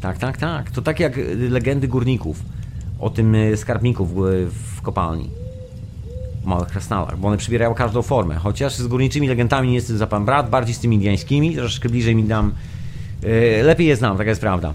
Tak, 0.00 0.18
tak, 0.18 0.36
tak. 0.36 0.70
To 0.70 0.82
tak 0.82 1.00
jak 1.00 1.16
legendy 1.50 1.88
górników 1.88 2.42
o 2.98 3.10
tym 3.10 3.34
y, 3.34 3.56
skarbniku 3.56 4.06
w, 4.06 4.82
kopalni. 4.82 5.30
W 6.42 6.46
małych 6.46 6.68
krasnalach, 6.68 7.18
bo 7.18 7.28
one 7.28 7.36
przybierają 7.36 7.74
każdą 7.74 8.02
formę. 8.02 8.34
Chociaż 8.34 8.76
z 8.76 8.86
górniczymi 8.86 9.28
legendami 9.28 9.68
nie 9.68 9.74
jestem 9.74 9.98
za 9.98 10.06
pan 10.06 10.24
brat, 10.24 10.50
bardziej 10.50 10.74
z 10.74 10.78
tymi 10.78 10.96
indiańskimi, 10.96 11.54
troszeczkę 11.54 11.88
bliżej 11.88 12.16
mi 12.16 12.24
dam. 12.24 12.52
Yy, 13.22 13.62
lepiej 13.62 13.86
je 13.86 13.96
znam, 13.96 14.16
taka 14.16 14.30
jest 14.30 14.40
prawda. 14.40 14.74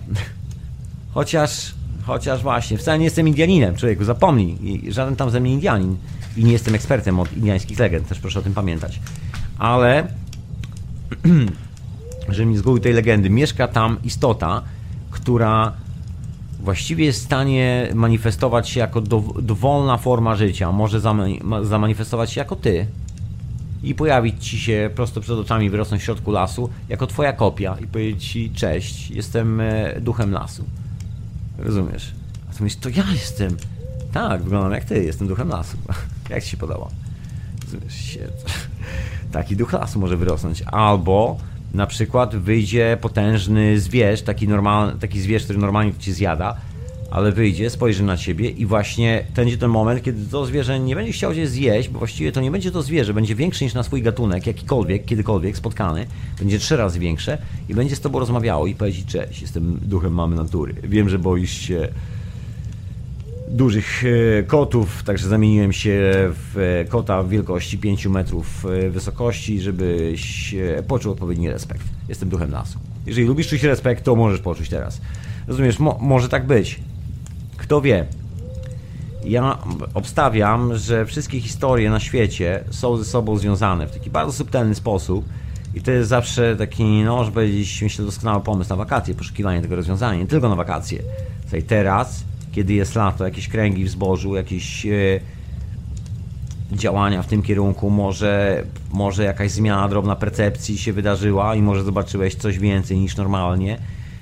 Chociaż 1.14 1.78
Chociaż 2.08 2.44
właśnie, 2.44 2.78
wcale 2.78 3.00
nie 3.00 3.06
jestem 3.06 3.28
Indianinem, 3.28 3.76
człowieku, 3.76 4.04
zapomnij. 4.04 4.82
Żaden 4.92 5.16
tam 5.16 5.30
ze 5.30 5.40
mnie 5.40 5.54
Indianin. 5.54 5.98
I 6.38 6.44
nie 6.44 6.52
jestem 6.52 6.76
ekspertem 6.76 7.20
od 7.20 7.34
indiańskich 7.34 7.80
legend, 7.80 8.08
też 8.08 8.20
proszę 8.20 8.40
o 8.40 8.42
tym 8.42 8.54
pamiętać. 8.54 9.00
Ale, 9.58 10.08
że 12.30 12.46
mi 12.46 12.58
z 12.58 12.62
góry 12.62 12.82
tej 12.82 12.94
legendy, 12.94 13.30
mieszka 13.30 13.68
tam 13.68 13.98
istota, 14.04 14.62
która 15.12 15.74
właściwie 16.60 17.06
jest 17.06 17.20
w 17.20 17.26
stanie 17.26 17.90
manifestować 17.96 18.70
się 18.70 18.80
jako 18.80 19.02
do, 19.02 19.24
dowolna 19.42 19.98
forma 19.98 20.36
życia. 20.36 20.72
Może 20.72 21.02
zamanifestować 21.62 22.32
się 22.32 22.42
jako 22.42 22.56
ty 22.56 22.88
i 23.84 23.96
pojawić 23.96 24.48
ci 24.48 24.60
się 24.60 24.90
prosto 24.96 25.22
przed 25.22 25.38
oczami, 25.38 25.70
wyrosnąć 25.70 26.02
w 26.02 26.06
środku 26.06 26.32
lasu, 26.32 26.70
jako 26.90 27.08
twoja 27.08 27.34
kopia 27.34 27.78
i 27.84 27.88
powiedzieć 27.88 28.26
ci 28.26 28.52
cześć, 28.52 29.12
jestem 29.12 29.62
e, 29.62 30.02
duchem 30.02 30.32
lasu. 30.32 30.66
Rozumiesz? 31.58 32.14
A 32.52 32.54
ty 32.54 32.64
myślisz, 32.64 32.82
to 32.82 32.90
ja 32.90 33.04
jestem. 33.14 33.58
Tak, 34.12 34.42
wyglądam 34.42 34.72
jak 34.72 34.86
ty, 34.86 35.04
jestem 35.04 35.28
duchem 35.28 35.50
lasu. 35.50 35.78
jak 36.30 36.44
ci 36.44 36.50
się 36.50 36.58
podoba? 36.58 36.88
Rozumiesz? 37.66 38.20
Taki 39.32 39.56
duch 39.56 39.74
lasu 39.74 40.00
może 40.00 40.18
wyrosnąć. 40.18 40.64
Albo 40.66 41.38
na 41.74 41.88
przykład 41.88 42.36
wyjdzie 42.36 42.98
potężny 43.02 43.80
zwierz, 43.80 44.22
taki, 44.22 44.48
normal, 44.48 44.98
taki 45.00 45.22
zwierz, 45.22 45.44
który 45.44 45.60
normalnie 45.60 45.94
ci 46.00 46.14
zjada, 46.14 46.56
ale 47.12 47.32
wyjdzie, 47.32 47.70
spojrzy 47.70 48.04
na 48.04 48.18
ciebie 48.18 48.50
i 48.50 48.66
właśnie 48.66 49.24
będzie 49.36 49.58
ten 49.58 49.70
moment, 49.70 50.04
kiedy 50.04 50.26
to 50.26 50.46
zwierzę 50.46 50.80
nie 50.80 50.96
będzie 50.96 51.12
chciało 51.12 51.36
cię 51.36 51.48
zjeść, 51.48 51.90
bo 51.90 52.00
właściwie 52.00 52.32
to 52.32 52.42
nie 52.42 52.52
będzie 52.52 52.72
to 52.72 52.82
zwierzę, 52.82 53.14
będzie 53.14 53.36
większe 53.36 53.66
niż 53.66 53.74
na 53.74 53.84
swój 53.84 54.02
gatunek, 54.02 54.48
jakikolwiek, 54.48 55.06
kiedykolwiek 55.06 55.58
spotkany, 55.58 56.08
będzie 56.40 56.60
trzy 56.60 56.78
razy 56.78 57.00
większe 57.00 57.38
i 57.70 57.76
będzie 57.76 57.96
z 57.96 58.00
tobą 58.00 58.20
rozmawiało 58.20 58.68
i 58.68 58.76
powiedzieć 58.76 59.06
cześć, 59.06 59.42
jestem 59.42 59.80
duchem 59.82 60.14
mamy 60.14 60.36
natury, 60.36 60.74
wiem, 60.84 61.10
że 61.10 61.20
boisz 61.20 61.62
się 61.62 61.88
dużych 63.48 64.04
e, 64.40 64.44
kotów, 64.44 65.04
także 65.04 65.28
zamieniłem 65.28 65.74
się 65.74 66.00
w 66.32 66.86
kota 66.90 67.24
wielkości 67.24 67.78
5 67.78 68.06
metrów 68.06 68.66
e, 68.66 68.90
wysokości, 68.90 69.62
żebyś 69.62 70.56
poczuł 70.88 71.12
odpowiedni 71.12 71.50
respekt. 71.50 71.84
Jestem 72.10 72.30
duchem 72.30 72.52
lasu. 72.52 72.80
Jeżeli 73.06 73.28
lubisz 73.28 73.48
czuć 73.48 73.64
respekt, 73.64 74.04
to 74.04 74.16
możesz 74.16 74.40
poczuć 74.40 74.70
teraz. 74.70 75.02
Rozumiesz, 75.48 75.80
mo 75.80 75.98
może 76.02 76.30
tak 76.30 76.48
być. 76.48 76.80
Kto 77.58 77.82
wie? 77.82 78.06
Ja 79.26 79.58
obstawiam, 79.94 80.78
że 80.78 81.06
wszystkie 81.06 81.42
historie 81.42 81.90
na 81.90 82.00
świecie 82.00 82.64
są 82.70 82.98
ze 82.98 83.06
sobą 83.06 83.38
związane 83.38 83.88
w 83.88 83.92
taki 83.92 84.10
bardzo 84.10 84.34
subtelny 84.34 84.76
sposób. 84.76 85.26
I 85.76 85.82
to 85.82 85.92
jest 85.92 86.10
zawsze 86.10 86.56
taki, 86.56 86.84
no, 86.84 87.32
powiedzieć, 87.34 87.82
myślę, 87.82 88.06
doskonały 88.06 88.44
pomysł 88.44 88.70
na 88.70 88.76
wakacje, 88.76 89.16
poszukiwanie 89.16 89.62
tego 89.62 89.76
rozwiązania, 89.76 90.20
nie 90.20 90.28
tylko 90.28 90.50
na 90.50 90.56
wakacje. 90.56 91.00
Tutaj 91.44 91.64
teraz, 91.64 92.24
kiedy 92.58 92.74
jest 92.74 92.96
lato, 92.96 93.26
jakieś 93.26 93.48
kręgi 93.48 93.84
w 93.84 93.90
zbożu, 93.90 94.36
jakieś 94.36 94.86
e, 94.86 95.20
działania 96.72 97.24
w 97.24 97.28
tym 97.28 97.42
kierunku, 97.42 97.90
może, 97.90 98.64
może 98.94 99.24
jakaś 99.24 99.52
zmiana 99.52 99.88
drobna 99.88 100.16
percepcji 100.16 100.78
się 100.78 100.94
wydarzyła 100.94 101.56
i 101.56 101.62
może 101.62 101.84
zobaczyłeś 101.84 102.36
coś 102.36 102.60
więcej 102.60 102.98
niż 102.98 103.18
normalnie 103.18 103.78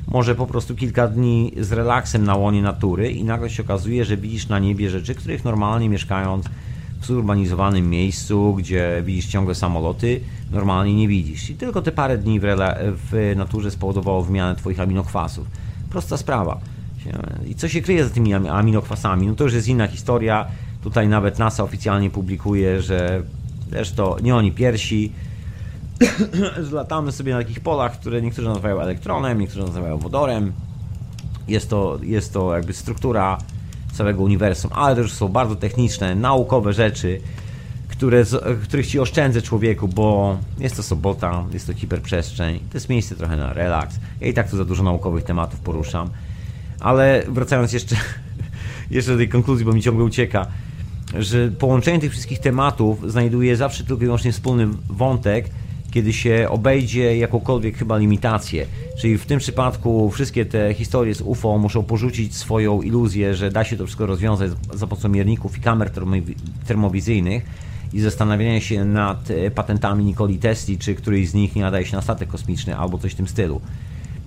może 0.08 0.36
po 0.36 0.48
prostu 0.48 0.76
kilka 0.76 1.08
dni 1.08 1.52
z 1.60 1.72
relaksem 1.72 2.24
na 2.24 2.36
łonie 2.36 2.62
natury 2.62 3.12
i 3.12 3.24
nagle 3.24 3.50
się 3.50 3.64
okazuje, 3.64 4.06
że 4.06 4.18
widzisz 4.18 4.48
na 4.48 4.60
niebie 4.60 4.90
rzeczy, 4.90 5.16
których 5.16 5.46
normalnie 5.46 5.90
mieszkając 5.90 6.46
w 7.02 7.06
zurbanizowanym 7.06 7.90
miejscu, 7.90 8.54
gdzie 8.54 9.04
widzisz 9.06 9.26
ciągle 9.26 9.56
samoloty, 9.56 10.22
normalnie 10.52 10.96
nie 10.96 11.08
widzisz. 11.08 11.50
I 11.50 11.56
tylko 11.56 11.82
te 11.82 11.92
parę 11.92 12.18
dni 12.18 12.40
w, 12.40 12.46
w 13.12 13.34
naturze 13.36 13.72
spowodowało 13.72 14.24
wymianę 14.24 14.56
Twoich 14.56 14.80
aminokwasów. 14.80 15.48
Prosta 15.90 16.18
sprawa. 16.18 16.75
I 17.48 17.56
co 17.56 17.68
się 17.68 17.82
kryje 17.82 18.04
za 18.04 18.10
tymi 18.10 18.34
aminokwasami? 18.34 19.28
No 19.28 19.36
to 19.36 19.44
już 19.44 19.54
jest 19.54 19.68
inna 19.68 19.88
historia. 19.88 20.48
Tutaj 20.84 21.08
nawet 21.08 21.40
NASA 21.40 21.64
oficjalnie 21.64 22.10
publikuje, 22.10 22.82
że 22.82 23.24
też 23.72 23.92
to 23.92 24.18
nie 24.24 24.36
oni 24.36 24.52
piersi, 24.52 25.12
latamy 26.72 27.12
sobie 27.12 27.34
na 27.34 27.40
takich 27.40 27.60
polach, 27.60 28.00
które 28.00 28.22
niektórzy 28.22 28.48
nazywają 28.48 28.80
elektronem, 28.80 29.40
niektórzy 29.40 29.66
nazywają 29.66 29.98
wodorem. 29.98 30.54
Jest 31.48 31.70
to, 31.70 32.00
jest 32.02 32.34
to 32.34 32.56
jakby 32.56 32.74
struktura 32.74 33.38
całego 33.94 34.24
uniwersum, 34.24 34.72
ale 34.74 34.96
też 34.96 35.14
są 35.14 35.28
bardzo 35.28 35.56
techniczne, 35.56 36.16
naukowe 36.16 36.74
rzeczy, 36.74 37.22
które, 37.88 38.24
których 38.64 38.88
ci 38.88 39.00
oszczędzę 39.00 39.42
człowieku, 39.42 39.88
bo 39.88 40.38
jest 40.60 40.76
to 40.76 40.84
sobota, 40.84 41.44
jest 41.54 41.68
to 41.68 41.74
hiperprzestrzeń, 41.74 42.60
to 42.60 42.78
jest 42.78 42.90
miejsce 42.90 43.16
trochę 43.16 43.38
na 43.38 43.54
relaks. 43.54 44.00
Ja 44.22 44.28
i 44.28 44.34
tak 44.34 44.50
tu 44.50 44.58
za 44.58 44.66
dużo 44.66 44.84
naukowych 44.84 45.24
tematów 45.24 45.60
poruszam. 45.60 46.10
Ale 46.80 47.24
wracając 47.28 47.74
jeszcze, 47.74 47.96
jeszcze 48.92 49.12
do 49.12 49.18
tej 49.18 49.30
konkluzji, 49.30 49.66
bo 49.66 49.74
mi 49.74 49.82
ciągle 49.82 50.04
ucieka, 50.04 50.48
że 51.20 51.52
połączenie 51.52 52.00
tych 52.00 52.12
wszystkich 52.12 52.40
tematów 52.40 53.12
znajduje 53.12 53.58
zawsze 53.58 53.84
tylko 53.84 54.04
i 54.04 54.06
wyłącznie 54.06 54.32
wspólny 54.32 54.68
wątek, 54.90 55.50
kiedy 55.92 56.14
się 56.14 56.48
obejdzie 56.50 57.18
jakąkolwiek 57.18 57.78
chyba 57.78 57.98
limitację. 57.98 58.66
Czyli 58.98 59.18
w 59.18 59.26
tym 59.26 59.40
przypadku 59.40 60.12
wszystkie 60.12 60.46
te 60.46 60.74
historie 60.74 61.16
z 61.16 61.22
UFO 61.22 61.58
muszą 61.58 61.84
porzucić 61.84 62.36
swoją 62.36 62.82
iluzję, 62.82 63.36
że 63.36 63.52
da 63.52 63.64
się 63.64 63.78
to 63.78 63.86
wszystko 63.86 64.06
rozwiązać 64.06 64.52
za 64.74 64.88
pomocą 64.88 65.10
mierników 65.10 65.58
i 65.58 65.62
kamer 65.62 65.92
termowizyjnych 66.68 67.46
i 67.94 68.02
zastanawiania 68.02 68.62
się 68.62 68.86
nad 68.86 69.32
e, 69.32 69.52
patentami 69.52 70.06
Nikoli 70.06 70.38
Tesli, 70.38 70.78
czy 70.78 70.96
któryś 70.96 71.30
z 71.30 71.34
nich 71.34 71.56
nie 71.56 71.62
nadaje 71.62 71.86
się 71.86 71.96
na 71.96 72.02
statek 72.02 72.30
kosmiczny 72.30 72.78
albo 72.78 72.98
coś 72.98 73.12
w 73.12 73.16
tym 73.16 73.28
stylu. 73.28 73.62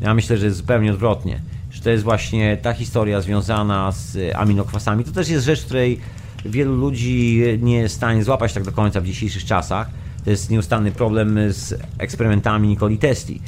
Ja 0.01 0.15
myślę, 0.15 0.39
że 0.39 0.47
jest 0.47 0.59
zupełnie 0.59 0.93
odwrotnie. 0.93 1.41
To 1.89 1.93
jest 1.93 2.05
właśnie 2.05 2.57
ta 2.57 2.73
historia 2.73 3.21
związana 3.21 3.93
z 3.93 4.35
aminokwasami. 4.37 5.05
To 5.05 5.13
też 5.13 5.29
jest 5.29 5.47
rzecz, 5.47 5.65
której 5.65 6.01
wielu 6.45 6.77
ludzi 6.77 7.43
nie 7.61 7.77
jest 7.77 7.95
w 7.95 7.97
stanie 7.97 8.25
złapać 8.25 8.53
tak 8.53 8.65
do 8.65 8.73
końca 8.73 9.01
w 9.01 9.05
dzisiejszych 9.05 9.45
czasach. 9.45 9.91
To 10.25 10.31
jest 10.31 10.51
nieustanny 10.51 10.93
problem 10.93 11.39
z 11.49 11.75
eksperymentami 11.99 12.69
Nikoli 12.69 12.99
Tesli. 12.99 13.41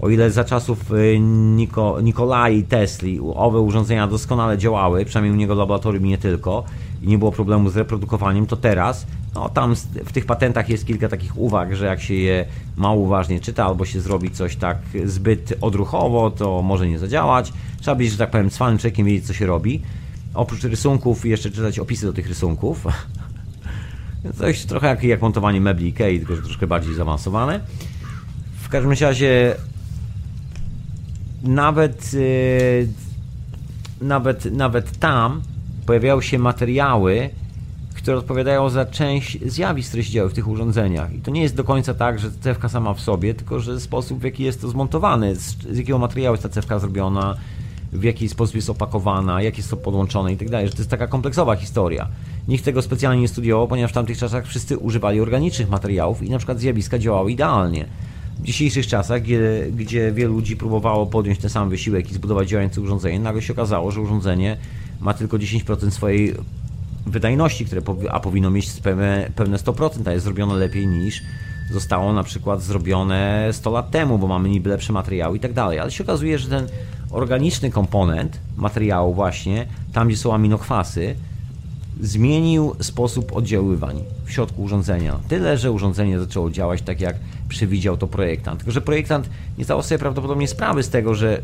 O 0.00 0.08
ile 0.08 0.30
za 0.30 0.44
czasów 0.44 0.92
y, 0.92 1.18
Niko, 1.56 2.00
Nikolai 2.00 2.62
Tesli 2.62 3.20
owe 3.34 3.60
urządzenia 3.60 4.06
doskonale 4.06 4.58
działały, 4.58 5.04
przynajmniej 5.04 5.32
u 5.32 5.36
niego 5.36 5.54
w 5.54 5.58
laboratorium 5.58 6.06
i 6.06 6.08
nie 6.08 6.18
tylko, 6.18 6.64
i 7.02 7.06
nie 7.08 7.18
było 7.18 7.32
problemu 7.32 7.70
z 7.70 7.76
reprodukowaniem, 7.76 8.46
to 8.46 8.56
teraz 8.56 9.06
no, 9.36 9.48
tam 9.48 9.74
w 10.04 10.12
tych 10.12 10.26
patentach 10.26 10.68
jest 10.68 10.86
kilka 10.86 11.08
takich 11.08 11.38
uwag, 11.38 11.76
że 11.76 11.86
jak 11.86 12.00
się 12.00 12.14
je 12.14 12.46
mało 12.76 13.00
uważnie 13.00 13.40
czyta 13.40 13.64
albo 13.64 13.84
się 13.84 14.00
zrobi 14.00 14.30
coś 14.30 14.56
tak 14.56 14.78
zbyt 15.04 15.54
odruchowo, 15.60 16.30
to 16.30 16.62
może 16.62 16.88
nie 16.88 16.98
zadziałać. 16.98 17.52
Trzeba 17.80 17.94
być, 17.94 18.10
że 18.10 18.18
tak 18.18 18.30
powiem, 18.30 18.50
cwalnym 18.50 18.78
człowiekiem, 18.78 19.06
wiedzieć 19.06 19.26
co 19.26 19.32
się 19.32 19.46
robi. 19.46 19.82
Oprócz 20.34 20.64
rysunków 20.64 21.26
jeszcze 21.26 21.50
czytać 21.50 21.78
opisy 21.78 22.06
do 22.06 22.12
tych 22.12 22.28
rysunków. 22.28 22.84
Coś 24.38 24.64
trochę 24.64 24.86
jak, 24.86 25.04
jak 25.04 25.22
montowanie 25.22 25.60
mebli 25.60 25.88
Ikei, 25.88 26.18
tylko 26.18 26.36
że 26.36 26.42
troszkę 26.42 26.66
bardziej 26.66 26.94
zaawansowane. 26.94 27.60
W 28.62 28.68
każdym 28.68 28.92
razie 28.92 29.54
nawet 31.42 32.12
yy, 32.12 32.88
nawet, 34.00 34.44
nawet 34.44 34.98
tam 34.98 35.42
pojawiały 35.86 36.22
się 36.22 36.38
materiały, 36.38 37.30
które 38.06 38.18
odpowiadają 38.18 38.68
za 38.68 38.84
część 38.84 39.38
zjawisk, 39.46 39.88
które 39.88 40.04
się 40.04 40.12
działy 40.12 40.30
w 40.30 40.34
tych 40.34 40.48
urządzeniach. 40.48 41.14
I 41.14 41.18
to 41.18 41.30
nie 41.30 41.42
jest 41.42 41.56
do 41.56 41.64
końca 41.64 41.94
tak, 41.94 42.18
że 42.18 42.30
cewka 42.40 42.68
sama 42.68 42.94
w 42.94 43.00
sobie, 43.00 43.34
tylko 43.34 43.60
że 43.60 43.80
sposób, 43.80 44.20
w 44.20 44.24
jaki 44.24 44.44
jest 44.44 44.60
to 44.60 44.68
zmontowane, 44.68 45.36
z, 45.36 45.56
z 45.70 45.78
jakiego 45.78 45.98
materiału 45.98 46.34
jest 46.34 46.42
ta 46.42 46.48
cewka 46.48 46.78
zrobiona, 46.78 47.36
w 47.92 48.02
jaki 48.02 48.28
sposób 48.28 48.54
jest 48.54 48.70
opakowana, 48.70 49.42
jak 49.42 49.56
jest 49.56 49.70
to 49.70 49.76
podłączone 49.76 50.32
i 50.32 50.36
tak 50.36 50.50
dalej, 50.50 50.66
że 50.66 50.72
to 50.72 50.78
jest 50.78 50.90
taka 50.90 51.06
kompleksowa 51.06 51.56
historia. 51.56 52.08
Nikt 52.48 52.64
tego 52.64 52.82
specjalnie 52.82 53.20
nie 53.20 53.28
studiował, 53.28 53.68
ponieważ 53.68 53.90
w 53.90 53.94
tamtych 53.94 54.18
czasach 54.18 54.46
wszyscy 54.46 54.78
używali 54.78 55.20
organicznych 55.20 55.68
materiałów 55.68 56.22
i 56.22 56.30
na 56.30 56.38
przykład 56.38 56.60
zjawiska 56.60 56.98
działały 56.98 57.32
idealnie. 57.32 57.86
W 58.40 58.42
dzisiejszych 58.42 58.86
czasach, 58.86 59.22
gdzie, 59.22 59.66
gdzie 59.76 60.12
wielu 60.12 60.34
ludzi 60.34 60.56
próbowało 60.56 61.06
podjąć 61.06 61.38
ten 61.38 61.50
sam 61.50 61.70
wysiłek 61.70 62.10
i 62.10 62.14
zbudować 62.14 62.48
działające 62.48 62.80
urządzenie, 62.80 63.20
nagle 63.20 63.42
się 63.42 63.52
okazało, 63.52 63.90
że 63.90 64.00
urządzenie 64.00 64.56
ma 65.00 65.14
tylko 65.14 65.36
10% 65.38 65.90
swojej 65.90 66.34
wydajności, 67.06 67.64
które 67.64 67.82
a 68.10 68.20
powinno 68.20 68.50
mieć 68.50 68.70
pewne, 68.70 69.30
pewne 69.34 69.56
100%, 69.56 70.08
a 70.08 70.12
jest 70.12 70.24
zrobione 70.24 70.54
lepiej 70.54 70.86
niż 70.86 71.22
zostało 71.70 72.12
na 72.12 72.22
przykład 72.22 72.62
zrobione 72.62 73.48
100 73.52 73.70
lat 73.70 73.90
temu, 73.90 74.18
bo 74.18 74.26
mamy 74.26 74.48
niby 74.48 74.70
lepsze 74.70 74.92
materiały 74.92 75.36
i 75.36 75.40
tak 75.40 75.52
dalej. 75.52 75.78
Ale 75.78 75.90
się 75.90 76.04
okazuje, 76.04 76.38
że 76.38 76.48
ten 76.48 76.66
organiczny 77.10 77.70
komponent 77.70 78.40
materiału 78.56 79.14
właśnie, 79.14 79.66
tam 79.92 80.08
gdzie 80.08 80.16
są 80.16 80.34
aminokwasy, 80.34 81.16
zmienił 82.00 82.74
sposób 82.80 83.36
oddziaływań 83.36 84.04
w 84.24 84.32
środku 84.32 84.62
urządzenia. 84.62 85.18
Tyle, 85.28 85.58
że 85.58 85.72
urządzenie 85.72 86.18
zaczęło 86.18 86.50
działać 86.50 86.82
tak, 86.82 87.00
jak 87.00 87.16
przewidział 87.48 87.96
to 87.96 88.06
projektant. 88.06 88.58
Tylko, 88.58 88.72
że 88.72 88.80
projektant 88.80 89.30
nie 89.58 89.64
zdawał 89.64 89.82
sobie 89.82 89.98
prawdopodobnie 89.98 90.48
sprawy 90.48 90.82
z 90.82 90.88
tego, 90.88 91.14
że 91.14 91.42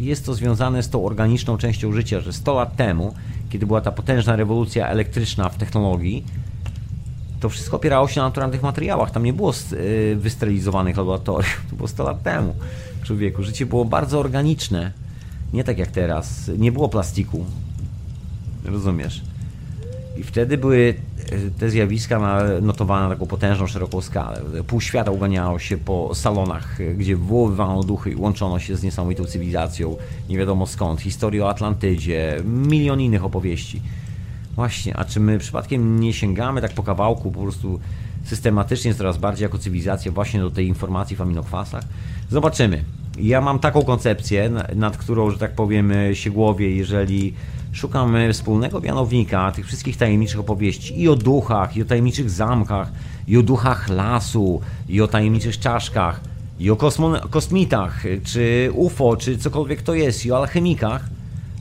jest 0.00 0.26
to 0.26 0.34
związane 0.34 0.82
z 0.82 0.88
tą 0.88 1.04
organiczną 1.06 1.58
częścią 1.58 1.92
życia, 1.92 2.20
że 2.20 2.32
100 2.32 2.54
lat 2.54 2.76
temu, 2.76 3.14
kiedy 3.50 3.66
była 3.66 3.80
ta 3.80 3.92
potężna 3.92 4.36
rewolucja 4.36 4.88
elektryczna 4.88 5.48
w 5.48 5.56
technologii, 5.56 6.24
to 7.40 7.48
wszystko 7.48 7.76
opierało 7.76 8.08
się 8.08 8.20
na 8.20 8.26
naturalnych 8.26 8.62
materiałach. 8.62 9.10
Tam 9.10 9.24
nie 9.24 9.32
było 9.32 9.52
y, 9.72 10.16
wysterylizowanych 10.16 10.96
laboratoriów. 10.96 11.62
To 11.70 11.76
było 11.76 11.88
100 11.88 12.04
lat 12.04 12.22
temu. 12.22 12.54
Człowieku, 13.02 13.42
życie 13.42 13.66
było 13.66 13.84
bardzo 13.84 14.20
organiczne. 14.20 14.92
Nie 15.52 15.64
tak 15.64 15.78
jak 15.78 15.90
teraz. 15.90 16.50
Nie 16.58 16.72
było 16.72 16.88
plastiku. 16.88 17.44
Rozumiesz? 18.64 19.22
I 20.16 20.22
wtedy 20.22 20.58
były 20.58 20.94
te 21.58 21.70
zjawiska 21.70 22.42
notowane 22.62 23.08
na 23.08 23.14
taką 23.14 23.26
potężną, 23.26 23.66
szeroką 23.66 24.00
skalę. 24.00 24.40
Pół 24.66 24.80
świata 24.80 25.10
uganiało 25.10 25.58
się 25.58 25.76
po 25.76 26.14
salonach, 26.14 26.78
gdzie 26.96 27.16
wywoływano 27.16 27.82
duchy 27.82 28.10
i 28.10 28.16
łączono 28.16 28.58
się 28.58 28.76
z 28.76 28.82
niesamowitą 28.82 29.24
cywilizacją, 29.24 29.96
nie 30.28 30.38
wiadomo 30.38 30.66
skąd. 30.66 31.00
Historię 31.00 31.44
o 31.44 31.50
Atlantydzie, 31.50 32.42
milion 32.44 33.00
innych 33.00 33.24
opowieści. 33.24 33.82
Właśnie, 34.54 34.96
a 34.96 35.04
czy 35.04 35.20
my 35.20 35.38
przypadkiem 35.38 36.00
nie 36.00 36.12
sięgamy 36.12 36.60
tak 36.60 36.72
po 36.72 36.82
kawałku, 36.82 37.30
po 37.30 37.40
prostu 37.40 37.80
systematycznie 38.24 38.94
coraz 38.94 39.18
bardziej 39.18 39.42
jako 39.42 39.58
cywilizacja 39.58 40.12
właśnie 40.12 40.40
do 40.40 40.50
tej 40.50 40.66
informacji 40.66 41.16
w 41.16 41.20
aminokwasach? 41.20 41.84
Zobaczymy. 42.30 42.84
Ja 43.20 43.40
mam 43.40 43.58
taką 43.58 43.82
koncepcję, 43.82 44.50
nad 44.74 44.96
którą, 44.96 45.30
że 45.30 45.38
tak 45.38 45.54
powiem, 45.54 45.92
się 46.12 46.30
głowię, 46.30 46.76
jeżeli 46.76 47.34
szukam 47.78 48.16
wspólnego 48.32 48.80
mianownika 48.80 49.52
tych 49.52 49.66
wszystkich 49.66 49.96
tajemniczych 49.96 50.40
opowieści 50.40 51.00
i 51.00 51.08
o 51.08 51.16
duchach, 51.16 51.76
i 51.76 51.82
o 51.82 51.84
tajemniczych 51.84 52.30
zamkach, 52.30 52.92
i 53.28 53.36
o 53.36 53.42
duchach 53.42 53.88
lasu, 53.88 54.60
i 54.88 55.00
o 55.00 55.08
tajemniczych 55.08 55.58
czaszkach, 55.58 56.20
i 56.60 56.70
o 56.70 56.76
kosmitach, 57.30 58.04
czy 58.24 58.70
UFO, 58.74 59.16
czy 59.16 59.38
cokolwiek 59.38 59.82
to 59.82 59.94
jest, 59.94 60.26
i 60.26 60.32
o 60.32 60.36
alchemikach, 60.36 61.04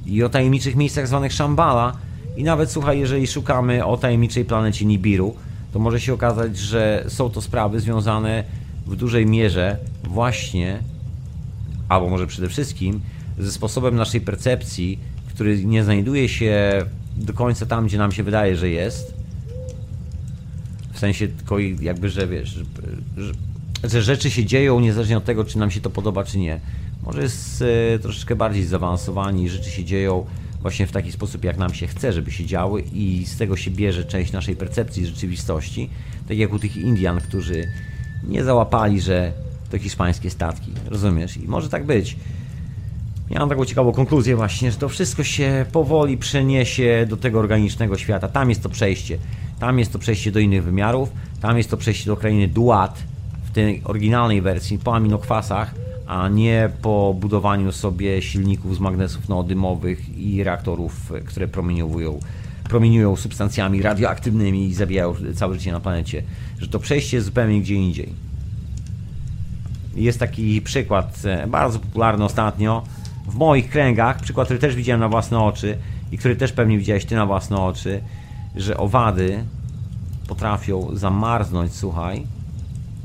i 0.05 0.23
o 0.23 0.29
tajemniczych 0.29 0.75
miejscach 0.75 1.07
zwanych 1.07 1.33
Shambhala, 1.33 1.93
i 2.37 2.43
nawet 2.43 2.71
słuchaj, 2.71 2.99
jeżeli 2.99 3.27
szukamy 3.27 3.85
o 3.85 3.97
tajemniczej 3.97 4.45
planecie 4.45 4.85
Nibiru, 4.85 5.35
to 5.73 5.79
może 5.79 5.99
się 5.99 6.13
okazać, 6.13 6.57
że 6.57 7.05
są 7.07 7.29
to 7.29 7.41
sprawy 7.41 7.79
związane 7.79 8.43
w 8.87 8.95
dużej 8.95 9.25
mierze 9.25 9.77
właśnie, 10.03 10.79
albo 11.89 12.09
może 12.09 12.27
przede 12.27 12.49
wszystkim, 12.49 13.01
ze 13.39 13.51
sposobem 13.51 13.95
naszej 13.95 14.21
percepcji 14.21 14.99
który 15.37 15.65
nie 15.65 15.83
znajduje 15.83 16.29
się 16.29 16.85
do 17.17 17.33
końca 17.33 17.65
tam, 17.65 17.87
gdzie 17.87 17.97
nam 17.97 18.11
się 18.11 18.23
wydaje, 18.23 18.55
że 18.55 18.69
jest. 18.69 19.13
W 20.93 20.99
sensie 20.99 21.27
tylko 21.27 21.59
jakby, 21.59 22.09
że 22.09 22.27
wiesz, 22.27 22.59
że, 23.17 23.33
że 23.83 24.01
rzeczy 24.01 24.31
się 24.31 24.45
dzieją 24.45 24.79
niezależnie 24.79 25.17
od 25.17 25.25
tego, 25.25 25.45
czy 25.45 25.57
nam 25.57 25.71
się 25.71 25.81
to 25.81 25.89
podoba, 25.89 26.23
czy 26.23 26.37
nie. 26.37 26.59
Może 27.03 27.21
jest 27.21 27.63
e, 27.95 27.99
troszeczkę 27.99 28.35
bardziej 28.35 28.65
zaawansowani 28.65 29.43
i 29.43 29.49
rzeczy 29.49 29.69
się 29.69 29.85
dzieją 29.85 30.25
właśnie 30.61 30.87
w 30.87 30.91
taki 30.91 31.11
sposób, 31.11 31.43
jak 31.43 31.57
nam 31.57 31.73
się 31.73 31.87
chce, 31.87 32.13
żeby 32.13 32.31
się 32.31 32.45
działy 32.45 32.83
i 32.93 33.25
z 33.25 33.37
tego 33.37 33.57
się 33.57 33.71
bierze 33.71 34.05
część 34.05 34.31
naszej 34.31 34.55
percepcji 34.55 35.05
rzeczywistości. 35.05 35.89
Tak 36.27 36.37
jak 36.37 36.53
u 36.53 36.59
tych 36.59 36.77
Indian, 36.77 37.21
którzy 37.21 37.67
nie 38.23 38.43
załapali, 38.43 39.01
że 39.01 39.31
to 39.71 39.77
hiszpańskie 39.77 40.29
statki. 40.29 40.71
Rozumiesz? 40.85 41.37
I 41.37 41.47
może 41.47 41.69
tak 41.69 41.85
być. 41.85 42.17
Mam 43.29 43.49
taką 43.49 43.65
ciekawą 43.65 43.91
konkluzję 43.91 44.35
właśnie, 44.35 44.71
że 44.71 44.77
to 44.77 44.89
wszystko 44.89 45.23
się 45.23 45.65
powoli 45.71 46.17
przeniesie 46.17 47.05
do 47.09 47.17
tego 47.17 47.39
organicznego 47.39 47.97
świata. 47.97 48.27
Tam 48.27 48.49
jest 48.49 48.63
to 48.63 48.69
przejście. 48.69 49.17
Tam 49.59 49.79
jest 49.79 49.93
to 49.93 49.99
przejście 49.99 50.31
do 50.31 50.39
innych 50.39 50.63
wymiarów. 50.63 51.09
Tam 51.41 51.57
jest 51.57 51.69
to 51.69 51.77
przejście 51.77 52.05
do 52.05 52.17
krainy 52.17 52.47
Duat 52.47 53.03
w 53.45 53.51
tej 53.51 53.81
oryginalnej 53.85 54.41
wersji 54.41 54.79
po 54.79 54.95
aminokwasach, 54.95 55.75
a 56.07 56.29
nie 56.29 56.69
po 56.81 57.15
budowaniu 57.19 57.71
sobie 57.71 58.21
silników 58.21 58.75
z 58.75 58.79
magnesów 58.79 59.29
neodymowych 59.29 60.17
i 60.17 60.43
reaktorów, 60.43 61.13
które 61.25 61.47
promieniowują, 61.47 62.19
promieniują 62.63 63.15
substancjami 63.15 63.81
radioaktywnymi 63.81 64.67
i 64.67 64.73
zabijają 64.73 65.15
całe 65.35 65.55
życie 65.55 65.71
na 65.71 65.79
planecie. 65.79 66.23
Że 66.59 66.67
to 66.67 66.79
przejście 66.79 67.17
jest 67.17 67.25
zupełnie 67.25 67.61
gdzie 67.61 67.75
indziej. 67.75 68.09
Jest 69.95 70.19
taki 70.19 70.61
przykład, 70.61 71.21
e, 71.25 71.47
bardzo 71.47 71.79
popularny 71.79 72.25
ostatnio, 72.25 72.83
w 73.27 73.35
moich 73.35 73.69
kręgach, 73.69 74.21
przykład, 74.21 74.47
który 74.47 74.59
też 74.59 74.75
widziałem 74.75 74.99
na 74.99 75.09
własne 75.09 75.39
oczy 75.39 75.77
i 76.11 76.17
który 76.17 76.35
też 76.35 76.51
pewnie 76.51 76.77
widziałeś 76.77 77.05
ty 77.05 77.15
na 77.15 77.25
własne 77.25 77.57
oczy, 77.57 78.01
że 78.55 78.77
owady 78.77 79.43
potrafią 80.27 80.89
zamarznąć, 80.93 81.73
słuchaj, 81.73 82.23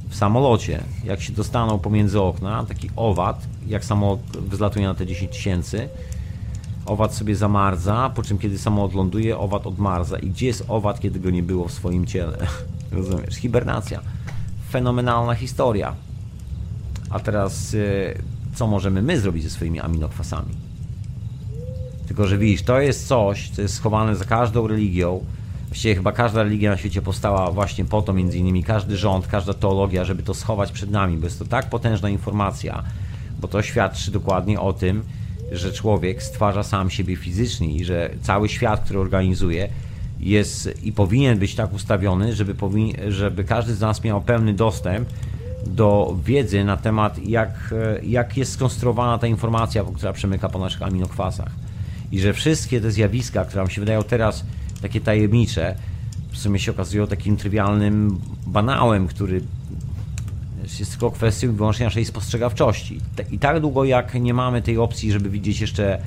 w 0.09 0.16
samolocie. 0.16 0.82
Jak 1.05 1.20
się 1.20 1.32
dostaną 1.32 1.78
pomiędzy 1.78 2.20
okna, 2.20 2.65
taki 2.65 2.90
owad, 2.97 3.47
jak 3.66 3.85
samolot 3.85 4.20
wzlatuje 4.36 4.86
na 4.86 4.94
te 4.94 5.07
10 5.07 5.32
tysięcy, 5.32 5.89
owad 6.86 7.15
sobie 7.15 7.36
zamarza, 7.36 8.11
po 8.11 8.23
czym 8.23 8.39
kiedy 8.39 8.59
samolot 8.59 8.94
ląduje, 8.94 9.39
owad 9.39 9.66
odmarza. 9.66 10.19
I 10.19 10.31
gdzie 10.31 10.47
jest 10.47 10.65
owad, 10.69 11.01
kiedy 11.01 11.20
go 11.20 11.31
nie 11.31 11.43
było 11.43 11.69
w 11.69 11.73
swoim 11.73 12.07
ciele? 12.07 12.39
Rozumiesz? 12.90 13.35
Hibernacja. 13.35 14.01
Fenomenalna 14.70 15.35
historia. 15.35 15.94
A 17.11 17.20
teraz 17.20 17.73
yy, 17.73 18.15
co 18.55 18.66
możemy 18.66 19.03
my 19.03 19.20
zrobić 19.20 19.43
ze 19.45 19.51
swoimi 19.51 19.81
aminokwasami. 19.81 20.55
Tylko, 22.07 22.27
że 22.27 22.39
widzisz, 22.39 22.62
to 22.62 22.81
jest 22.81 23.07
coś, 23.07 23.51
co 23.51 23.62
jest 23.62 23.74
schowane 23.74 24.16
za 24.16 24.24
każdą 24.24 24.66
religią, 24.66 25.24
Właściwie 25.73 25.95
chyba 25.95 26.12
każda 26.12 26.43
religia 26.43 26.70
na 26.70 26.77
świecie 26.77 27.03
powstała 27.03 27.51
właśnie 27.51 27.85
po 27.85 28.03
to, 28.03 28.12
między 28.12 28.39
innymi 28.39 28.65
każdy 28.65 28.97
rząd, 28.97 29.27
każda 29.27 29.55
teologia, 29.55 30.05
żeby 30.05 30.23
to 30.23 30.35
schować 30.35 30.73
przed 30.73 30.91
nami, 30.91 31.16
bo 31.16 31.27
jest 31.27 31.39
to 31.39 31.45
tak 31.45 31.70
potężna 31.70 32.09
informacja, 32.09 32.83
bo 33.41 33.49
to 33.49 33.62
świadczy 33.62 34.11
dokładnie 34.11 34.61
o 34.61 34.73
tym, 34.73 35.03
że 35.53 35.73
człowiek 35.73 36.23
stwarza 36.23 36.62
sam 36.62 36.91
siebie 36.91 37.16
fizycznie 37.16 37.73
i 37.73 37.85
że 37.85 38.11
cały 38.23 38.49
świat, 38.49 38.85
który 38.85 38.99
organizuje, 38.99 39.69
jest 40.20 40.85
i 40.85 40.93
powinien 40.93 41.39
być 41.39 41.55
tak 41.55 41.73
ustawiony, 41.73 42.35
żeby, 42.35 42.55
powin, 42.55 42.97
żeby 43.09 43.45
każdy 43.45 43.74
z 43.74 43.81
nas 43.81 44.05
miał 44.05 44.23
pełny 44.23 44.55
dostęp 44.55 45.09
do 45.66 46.16
wiedzy 46.24 46.64
na 46.64 46.76
temat, 46.76 47.18
jak, 47.26 47.74
jak 48.02 48.36
jest 48.36 48.52
skonstruowana 48.52 49.18
ta 49.18 49.26
informacja, 49.26 49.84
która 49.97 50.12
przemyka 50.12 50.48
po 50.48 50.59
naszych 50.59 50.82
aminokwasach. 50.82 51.51
I 52.12 52.20
że 52.20 52.32
wszystkie 52.32 52.80
te 52.80 52.90
zjawiska, 52.90 53.44
które 53.44 53.62
nam 53.62 53.70
się 53.70 53.80
wydają 53.80 54.02
teraz 54.02 54.44
takie 54.82 55.01
tajemnicze, 55.01 55.74
w 56.32 56.39
sumie 56.39 56.59
się 56.59 56.70
okazują 56.70 57.06
takim 57.06 57.36
trywialnym 57.36 58.20
banałem, 58.47 59.06
który 59.06 59.40
jest 60.78 60.90
tylko 60.90 61.10
kwestią 61.10 61.52
wyłącznie 61.52 61.84
naszej 61.84 62.05
spostrzegawczości. 62.05 63.01
I 63.30 63.39
tak 63.39 63.60
długo 63.60 63.84
jak 63.84 64.14
nie 64.14 64.34
mamy 64.34 64.62
tej 64.62 64.78
opcji, 64.78 65.12
żeby 65.12 65.30
widzieć 65.30 65.60
jeszcze 65.60 66.02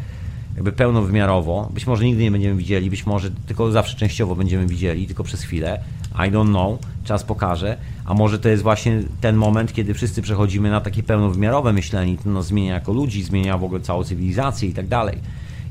jakby 0.56 0.72
pełnowymiarowo, 0.72 1.70
być 1.74 1.88
może 1.88 2.06
nigdy 2.06 2.24
nie 2.24 2.32
będziemy 2.32 2.56
widzieli, 2.56 2.90
być 2.90 3.06
może 3.06 3.32
tylko 3.32 3.72
zawsze 3.72 3.98
częściowo 3.98 4.36
będziemy 4.36 4.68
widzieli, 4.68 5.08
tylko 5.08 5.24
przez 5.24 5.42
chwilę, 5.42 5.80
I 6.14 6.32
don't 6.32 6.50
know, 6.50 6.80
czas 7.04 7.24
pokaże, 7.24 7.78
a 8.06 8.14
może 8.14 8.40
to 8.40 8.50
jest 8.50 8.64
właśnie 8.64 9.04
ten 9.22 9.36
moment, 9.36 9.74
kiedy 9.74 9.94
wszyscy 9.94 10.22
przechodzimy 10.22 10.70
na 10.70 10.82
takie 10.82 11.04
pełnowymiarowe 11.04 11.74
myślenie, 11.74 12.18
to 12.24 12.30
nas 12.30 12.46
zmienia 12.46 12.74
jako 12.74 12.94
ludzi, 12.94 13.24
zmienia 13.24 13.58
w 13.58 13.64
ogóle 13.64 13.82
całą 13.82 14.04
cywilizację 14.04 14.70
i 14.70 14.74
tak 14.74 14.88
dalej. 14.88 15.18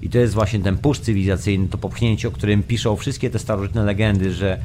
I 0.02 0.08
to 0.08 0.18
jest 0.18 0.34
właśnie 0.34 0.60
ten 0.60 0.78
push 0.78 0.98
cywilizacyjny, 0.98 1.68
to 1.68 1.78
popchnięcie, 1.78 2.28
o 2.28 2.30
którym 2.30 2.62
piszą 2.62 2.96
wszystkie 2.96 3.30
te 3.30 3.38
starożytne 3.38 3.84
legendy, 3.84 4.32
że 4.32 4.58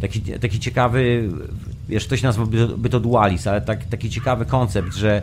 taki, 0.00 0.20
taki 0.20 0.60
ciekawy, 0.60 1.28
wiesz, 1.88 2.06
ktoś 2.06 2.22
nazwałby 2.22 2.88
to 2.88 3.00
dualizm, 3.00 3.48
ale 3.48 3.60
tak, 3.60 3.84
taki 3.84 4.10
ciekawy 4.10 4.44
koncept, 4.44 4.94
że, 4.94 5.22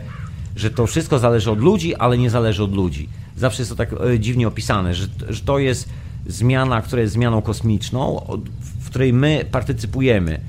że 0.56 0.70
to 0.70 0.86
wszystko 0.86 1.18
zależy 1.18 1.50
od 1.50 1.58
ludzi, 1.58 1.94
ale 1.94 2.18
nie 2.18 2.30
zależy 2.30 2.64
od 2.64 2.74
ludzi. 2.74 3.08
Zawsze 3.36 3.62
jest 3.62 3.70
to 3.70 3.76
tak 3.76 3.92
e, 3.92 4.18
dziwnie 4.20 4.48
opisane, 4.48 4.94
że, 4.94 5.06
że 5.28 5.40
to 5.40 5.58
jest 5.58 5.88
zmiana, 6.26 6.82
która 6.82 7.02
jest 7.02 7.14
zmianą 7.14 7.42
kosmiczną, 7.42 8.26
w 8.60 8.90
której 8.90 9.12
my 9.12 9.44
partycypujemy. 9.50 10.40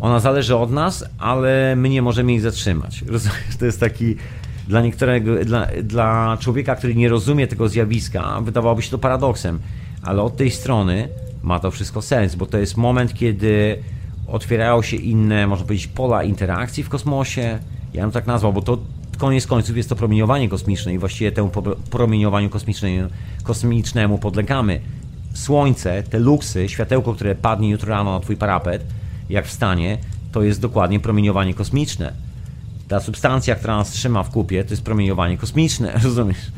Ona 0.00 0.20
zależy 0.20 0.56
od 0.56 0.70
nas, 0.70 1.04
ale 1.18 1.76
my 1.76 1.88
nie 1.88 2.02
możemy 2.02 2.32
jej 2.32 2.40
zatrzymać. 2.40 3.04
To 3.58 3.64
jest 3.64 3.80
taki 3.80 4.16
dla 4.68 4.82
niektórego, 4.82 5.44
dla, 5.44 5.66
dla 5.82 6.38
człowieka, 6.40 6.76
który 6.76 6.94
nie 6.94 7.08
rozumie 7.08 7.46
tego 7.46 7.68
zjawiska, 7.68 8.40
wydawałoby 8.40 8.82
się 8.82 8.90
to 8.90 8.98
paradoksem, 8.98 9.60
ale 10.02 10.22
od 10.22 10.36
tej 10.36 10.50
strony 10.50 11.08
ma 11.42 11.60
to 11.60 11.70
wszystko 11.70 12.02
sens, 12.02 12.34
bo 12.34 12.46
to 12.46 12.58
jest 12.58 12.76
moment, 12.76 13.14
kiedy 13.14 13.78
otwierają 14.28 14.82
się 14.82 14.96
inne, 14.96 15.46
można 15.46 15.66
powiedzieć, 15.66 15.86
pola 15.86 16.24
interakcji 16.24 16.82
w 16.82 16.88
kosmosie. 16.88 17.58
Ja 17.94 18.02
bym 18.02 18.12
tak 18.12 18.26
nazwał, 18.26 18.52
bo 18.52 18.62
to 18.62 18.78
koniec 19.16 19.46
końców 19.46 19.76
jest 19.76 19.88
to 19.88 19.96
promieniowanie 19.96 20.48
kosmiczne 20.48 20.94
i 20.94 20.98
właściwie 20.98 21.32
temu 21.32 21.50
promieniowaniu 21.90 22.50
kosmicznemu 23.44 24.18
podlegamy. 24.18 24.80
Słońce, 25.34 26.02
te 26.02 26.18
luksy, 26.18 26.68
światełko, 26.68 27.14
które 27.14 27.34
padnie 27.34 27.70
jutro 27.70 27.88
rano 27.88 28.12
na 28.12 28.20
twój 28.20 28.36
parapet, 28.36 28.86
jak 29.30 29.46
wstanie, 29.46 29.98
to 30.32 30.42
jest 30.42 30.60
dokładnie 30.60 31.00
promieniowanie 31.00 31.54
kosmiczne. 31.54 32.12
Ta 32.88 33.00
substancja, 33.00 33.54
która 33.54 33.76
nas 33.76 33.90
trzyma 33.90 34.22
w 34.22 34.30
kupie, 34.30 34.64
to 34.64 34.70
jest 34.70 34.82
promieniowanie 34.82 35.38
kosmiczne, 35.38 35.92
rozumiesz? 36.04 36.52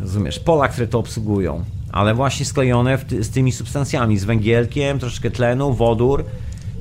Rozumiesz? 0.00 0.38
Pola, 0.40 0.68
które 0.68 0.86
to 0.86 0.98
obsługują, 0.98 1.64
ale 1.92 2.14
właśnie 2.14 2.46
sklejone 2.46 2.98
ty 2.98 3.24
z 3.24 3.30
tymi 3.30 3.52
substancjami, 3.52 4.18
z 4.18 4.24
węgielkiem, 4.24 4.98
troszeczkę 4.98 5.30
tlenu, 5.30 5.74
wodór 5.74 6.24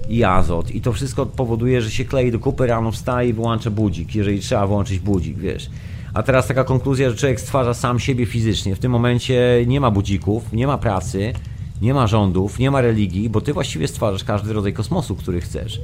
i 0.10 0.24
azot. 0.24 0.72
I 0.72 0.82
to 0.82 0.94
wszystko 0.94 1.26
powoduje, 1.26 1.82
że 1.82 1.92
się 1.92 2.06
klei 2.06 2.32
do 2.32 2.40
kupy, 2.40 2.68
rano 2.68 2.92
wstaje 2.92 3.30
i 3.30 3.34
wyłącza 3.34 3.70
budzik, 3.70 4.16
jeżeli 4.16 4.40
trzeba 4.40 4.68
włączyć 4.68 5.00
budzik, 5.00 5.38
wiesz. 5.38 5.70
A 6.14 6.24
teraz 6.24 6.48
taka 6.48 6.64
konkluzja, 6.64 7.10
że 7.10 7.16
człowiek 7.16 7.42
stwarza 7.42 7.74
sam 7.74 8.00
siebie 8.00 8.26
fizycznie. 8.26 8.76
W 8.76 8.80
tym 8.80 8.92
momencie 8.92 9.64
nie 9.68 9.82
ma 9.82 9.92
budzików, 9.92 10.54
nie 10.54 10.68
ma 10.68 10.78
pracy, 10.78 11.34
nie 11.82 11.94
ma 11.94 12.08
rządów, 12.08 12.60
nie 12.60 12.72
ma 12.72 12.82
religii, 12.82 13.30
bo 13.30 13.42
ty 13.42 13.54
właściwie 13.54 13.88
stwarzasz 13.88 14.24
każdy 14.24 14.54
rodzaj 14.54 14.74
kosmosu, 14.74 15.16
który 15.16 15.42
chcesz. 15.42 15.82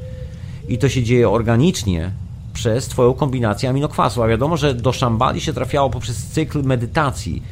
I 0.67 0.77
to 0.77 0.89
się 0.89 1.03
dzieje 1.03 1.29
organicznie, 1.29 2.11
przez 2.53 2.87
Twoją 2.87 3.13
kombinację 3.13 3.69
aminokwasu. 3.69 4.23
A 4.23 4.27
wiadomo, 4.27 4.57
że 4.57 4.73
do 4.73 4.93
szambali 4.93 5.41
się 5.41 5.53
trafiało 5.53 5.89
poprzez 5.89 6.25
cykl 6.25 6.63
medytacji 6.63 7.43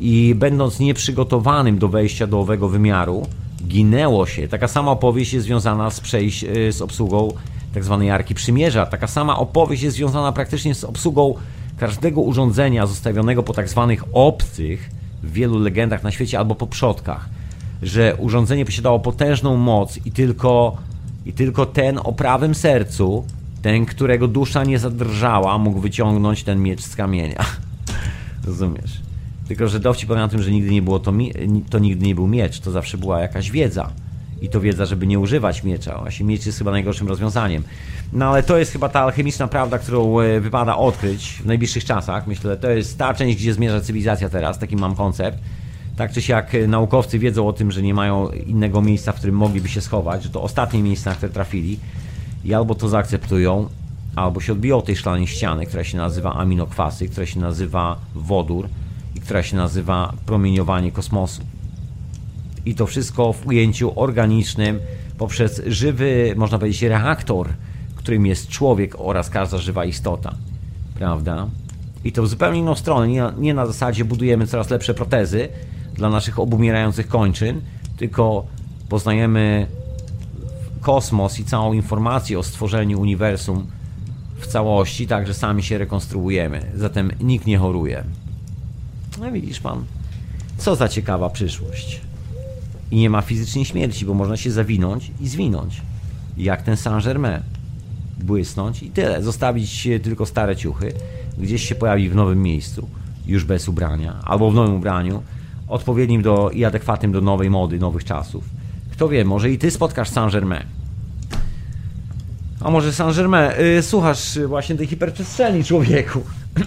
i 0.00 0.34
będąc 0.34 0.80
nieprzygotowanym 0.80 1.78
do 1.78 1.88
wejścia 1.88 2.26
do 2.26 2.40
owego 2.40 2.68
wymiaru, 2.68 3.26
ginęło 3.66 4.26
się. 4.26 4.48
Taka 4.48 4.68
sama 4.68 4.90
opowieść 4.90 5.32
jest 5.32 5.46
związana 5.46 5.90
z, 5.90 6.00
przejść, 6.00 6.44
e, 6.44 6.72
z 6.72 6.82
obsługą 6.82 7.32
tak 7.74 7.84
zwanej 7.84 8.10
Arki 8.10 8.34
Przymierza. 8.34 8.86
Taka 8.86 9.06
sama 9.06 9.38
opowieść 9.38 9.82
jest 9.82 9.96
związana 9.96 10.32
praktycznie 10.32 10.74
z 10.74 10.84
obsługą 10.84 11.34
każdego 11.78 12.20
urządzenia 12.20 12.86
zostawionego 12.86 13.42
po 13.42 13.52
tak 13.52 13.68
zwanych 13.68 14.04
obcych 14.12 14.90
w 15.22 15.32
wielu 15.32 15.58
legendach 15.58 16.02
na 16.02 16.10
świecie 16.10 16.38
albo 16.38 16.54
po 16.54 16.66
przodkach. 16.66 17.28
Że 17.82 18.16
urządzenie 18.16 18.64
posiadało 18.64 19.00
potężną 19.00 19.56
moc 19.56 19.98
i 20.06 20.12
tylko, 20.12 20.76
i 21.26 21.32
tylko 21.32 21.66
ten 21.66 22.00
o 22.04 22.12
prawym 22.12 22.54
sercu 22.54 23.24
ten, 23.62 23.86
którego 23.86 24.28
dusza 24.28 24.64
nie 24.64 24.78
zadrżała, 24.78 25.58
mógł 25.58 25.80
wyciągnąć 25.80 26.44
ten 26.44 26.62
miecz 26.62 26.82
z 26.82 26.96
kamienia. 26.96 27.44
Rozumiesz? 28.46 29.07
Tylko, 29.48 29.68
że 29.68 29.80
dowcip 29.80 30.08
na 30.08 30.28
tym, 30.28 30.42
że 30.42 30.50
nigdy 30.50 30.70
nie 30.70 30.82
było 30.82 30.98
to, 30.98 31.12
to 31.70 31.78
nigdy 31.78 32.06
nie 32.06 32.14
był 32.14 32.26
miecz, 32.26 32.60
to 32.60 32.70
zawsze 32.70 32.98
była 32.98 33.20
jakaś 33.20 33.50
wiedza. 33.50 33.90
I 34.42 34.48
to 34.48 34.60
wiedza, 34.60 34.86
żeby 34.86 35.06
nie 35.06 35.18
używać 35.18 35.64
miecza. 35.64 35.98
Właśnie 35.98 36.26
miecz 36.26 36.46
jest 36.46 36.58
chyba 36.58 36.70
najgorszym 36.70 37.08
rozwiązaniem. 37.08 37.62
No 38.12 38.26
ale 38.26 38.42
to 38.42 38.58
jest 38.58 38.72
chyba 38.72 38.88
ta 38.88 39.00
alchemiczna 39.00 39.48
prawda, 39.48 39.78
którą 39.78 40.20
e, 40.20 40.40
wypada 40.40 40.76
odkryć 40.76 41.40
w 41.42 41.46
najbliższych 41.46 41.84
czasach. 41.84 42.26
Myślę, 42.26 42.50
że 42.50 42.56
to 42.56 42.70
jest 42.70 42.98
ta 42.98 43.14
część, 43.14 43.38
gdzie 43.38 43.54
zmierza 43.54 43.80
cywilizacja 43.80 44.28
teraz. 44.28 44.58
Taki 44.58 44.76
mam 44.76 44.94
koncept. 44.94 45.38
Tak 45.96 46.12
czy 46.12 46.22
siak 46.22 46.54
e, 46.54 46.66
naukowcy 46.66 47.18
wiedzą 47.18 47.48
o 47.48 47.52
tym, 47.52 47.72
że 47.72 47.82
nie 47.82 47.94
mają 47.94 48.28
innego 48.30 48.82
miejsca, 48.82 49.12
w 49.12 49.16
którym 49.16 49.34
mogliby 49.34 49.68
się 49.68 49.80
schować, 49.80 50.22
że 50.22 50.28
to 50.28 50.42
ostatnie 50.42 50.82
miejsca, 50.82 51.10
na 51.10 51.16
które 51.16 51.32
trafili 51.32 51.78
i 52.44 52.54
albo 52.54 52.74
to 52.74 52.88
zaakceptują, 52.88 53.68
albo 54.16 54.40
się 54.40 54.52
odbiją 54.52 54.82
tej 54.82 54.96
szklanej 54.96 55.26
ściany, 55.26 55.66
która 55.66 55.84
się 55.84 55.96
nazywa 55.96 56.34
aminokwasy, 56.34 57.08
która 57.08 57.26
się 57.26 57.40
nazywa 57.40 57.98
wodór 58.14 58.68
która 59.28 59.42
się 59.42 59.56
nazywa 59.56 60.12
promieniowanie 60.26 60.92
kosmosu. 60.92 61.42
I 62.66 62.74
to 62.74 62.86
wszystko 62.86 63.32
w 63.32 63.46
ujęciu 63.46 64.00
organicznym 64.00 64.78
poprzez 65.18 65.62
żywy, 65.66 66.34
można 66.36 66.58
powiedzieć, 66.58 66.82
reaktor, 66.82 67.48
którym 67.96 68.26
jest 68.26 68.48
człowiek 68.48 68.94
oraz 68.98 69.30
każda 69.30 69.58
żywa 69.58 69.84
istota. 69.84 70.34
Prawda? 70.94 71.48
I 72.04 72.12
to 72.12 72.22
w 72.22 72.28
zupełnie 72.28 72.58
inną 72.58 72.74
stronę. 72.74 73.08
Nie, 73.08 73.32
nie 73.38 73.54
na 73.54 73.66
zasadzie 73.66 74.04
budujemy 74.04 74.46
coraz 74.46 74.70
lepsze 74.70 74.94
protezy 74.94 75.48
dla 75.94 76.10
naszych 76.10 76.38
obumierających 76.38 77.08
kończyn, 77.08 77.60
tylko 77.96 78.46
poznajemy 78.88 79.66
kosmos 80.80 81.40
i 81.40 81.44
całą 81.44 81.72
informację 81.72 82.38
o 82.38 82.42
stworzeniu 82.42 83.00
uniwersum 83.00 83.66
w 84.38 84.46
całości, 84.46 85.06
tak 85.06 85.26
że 85.26 85.34
sami 85.34 85.62
się 85.62 85.78
rekonstruujemy. 85.78 86.72
Zatem 86.74 87.10
nikt 87.20 87.46
nie 87.46 87.58
choruje. 87.58 88.04
No 89.20 89.32
widzisz 89.32 89.60
pan, 89.60 89.84
co 90.58 90.76
za 90.76 90.88
ciekawa 90.88 91.30
przyszłość. 91.30 92.00
I 92.90 92.96
nie 92.96 93.10
ma 93.10 93.22
fizycznie 93.22 93.64
śmierci, 93.64 94.04
bo 94.04 94.14
można 94.14 94.36
się 94.36 94.50
zawinąć 94.50 95.10
i 95.20 95.28
zwinąć. 95.28 95.82
Jak 96.36 96.62
ten 96.62 96.76
Saint-Germain. 96.76 97.40
Błysnąć 98.18 98.82
i 98.82 98.90
tyle. 98.90 99.22
Zostawić 99.22 99.88
tylko 100.02 100.26
stare 100.26 100.56
ciuchy. 100.56 100.92
Gdzieś 101.38 101.68
się 101.68 101.74
pojawi 101.74 102.10
w 102.10 102.14
nowym 102.14 102.42
miejscu, 102.42 102.88
już 103.26 103.44
bez 103.44 103.68
ubrania, 103.68 104.14
albo 104.24 104.50
w 104.50 104.54
nowym 104.54 104.74
ubraniu, 104.74 105.22
odpowiednim 105.68 106.22
do, 106.22 106.50
i 106.50 106.64
adekwatnym 106.64 107.12
do 107.12 107.20
nowej 107.20 107.50
mody, 107.50 107.78
nowych 107.78 108.04
czasów. 108.04 108.44
Kto 108.92 109.08
wie, 109.08 109.24
może 109.24 109.50
i 109.50 109.58
ty 109.58 109.70
spotkasz 109.70 110.08
Saint-Germain. 110.08 110.66
A 112.60 112.70
może 112.70 112.92
Saint-Germain, 112.92 113.50
yy, 113.58 113.82
słuchasz 113.82 114.38
właśnie 114.38 114.76
tej 114.76 114.86
hiperprzestrzeni, 114.86 115.64
człowieku. 115.64 116.22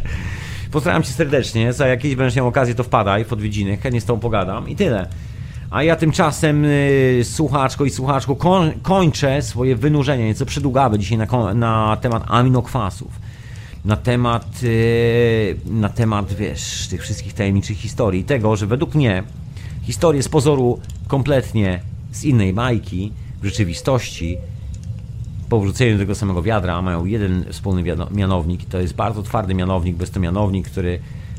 Pozdrawiam 0.76 1.02
cię 1.02 1.12
serdecznie, 1.12 1.72
za 1.72 1.86
jakieś 1.86 2.14
będziesz 2.14 2.36
miał 2.36 2.46
okazję, 2.46 2.74
to 2.74 2.84
wpadaj 2.84 3.24
w 3.24 3.32
odwiedziny, 3.32 3.76
chętnie 3.76 4.00
z 4.00 4.04
tobą 4.04 4.20
pogadam 4.20 4.68
i 4.68 4.76
tyle. 4.76 5.08
A 5.70 5.82
ja 5.82 5.96
tymczasem, 5.96 6.64
yy, 6.64 7.24
słuchaczko 7.24 7.84
i 7.84 7.90
słuchaczku, 7.90 8.36
koń, 8.36 8.72
kończę 8.82 9.42
swoje 9.42 9.76
wynurzenie, 9.76 10.24
nieco 10.24 10.46
przydługawe 10.46 10.98
dzisiaj 10.98 11.18
na, 11.18 11.54
na 11.54 11.96
temat 12.00 12.22
aminokwasów. 12.26 13.10
Na 13.84 13.96
temat, 13.96 14.62
yy, 14.62 15.56
na 15.66 15.88
temat, 15.88 16.32
wiesz, 16.32 16.88
tych 16.88 17.02
wszystkich 17.02 17.34
tajemniczych 17.34 17.78
historii. 17.78 18.24
Tego, 18.24 18.56
że 18.56 18.66
według 18.66 18.94
mnie 18.94 19.22
historie 19.82 20.22
z 20.22 20.28
pozoru 20.28 20.80
kompletnie 21.08 21.80
z 22.12 22.24
innej 22.24 22.52
bajki, 22.52 23.12
w 23.42 23.44
rzeczywistości 23.44 24.38
po 25.48 25.60
wrzuceniu 25.60 25.98
tego 25.98 26.14
samego 26.14 26.42
wiadra 26.42 26.82
mają 26.82 27.04
jeden 27.04 27.44
wspólny 27.52 27.94
mianownik 28.10 28.62
i 28.62 28.66
to 28.66 28.80
jest 28.80 28.94
bardzo 28.94 29.22
twardy 29.22 29.54
mianownik, 29.54 29.96
bez 29.96 30.10
to 30.10 30.20
mianownik, 30.20 30.70
który 30.70 30.98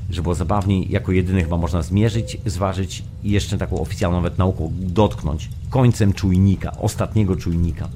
żeby 0.10 0.24
było 0.24 0.36
zabawniej, 0.36 0.92
jako 0.92 1.12
jedyny 1.12 1.44
chyba 1.44 1.58
można 1.58 1.82
zmierzyć, 1.82 2.38
zważyć 2.46 3.04
i 3.24 3.32
jeszcze 3.32 3.58
taką 3.58 3.82
oficjalną 3.82 4.18
nawet 4.18 4.38
nauką 4.38 4.72
dotknąć 4.80 5.50
końcem 5.70 6.14
czujnika, 6.14 6.72
ostatniego 6.78 7.36
czujnika. 7.36 7.90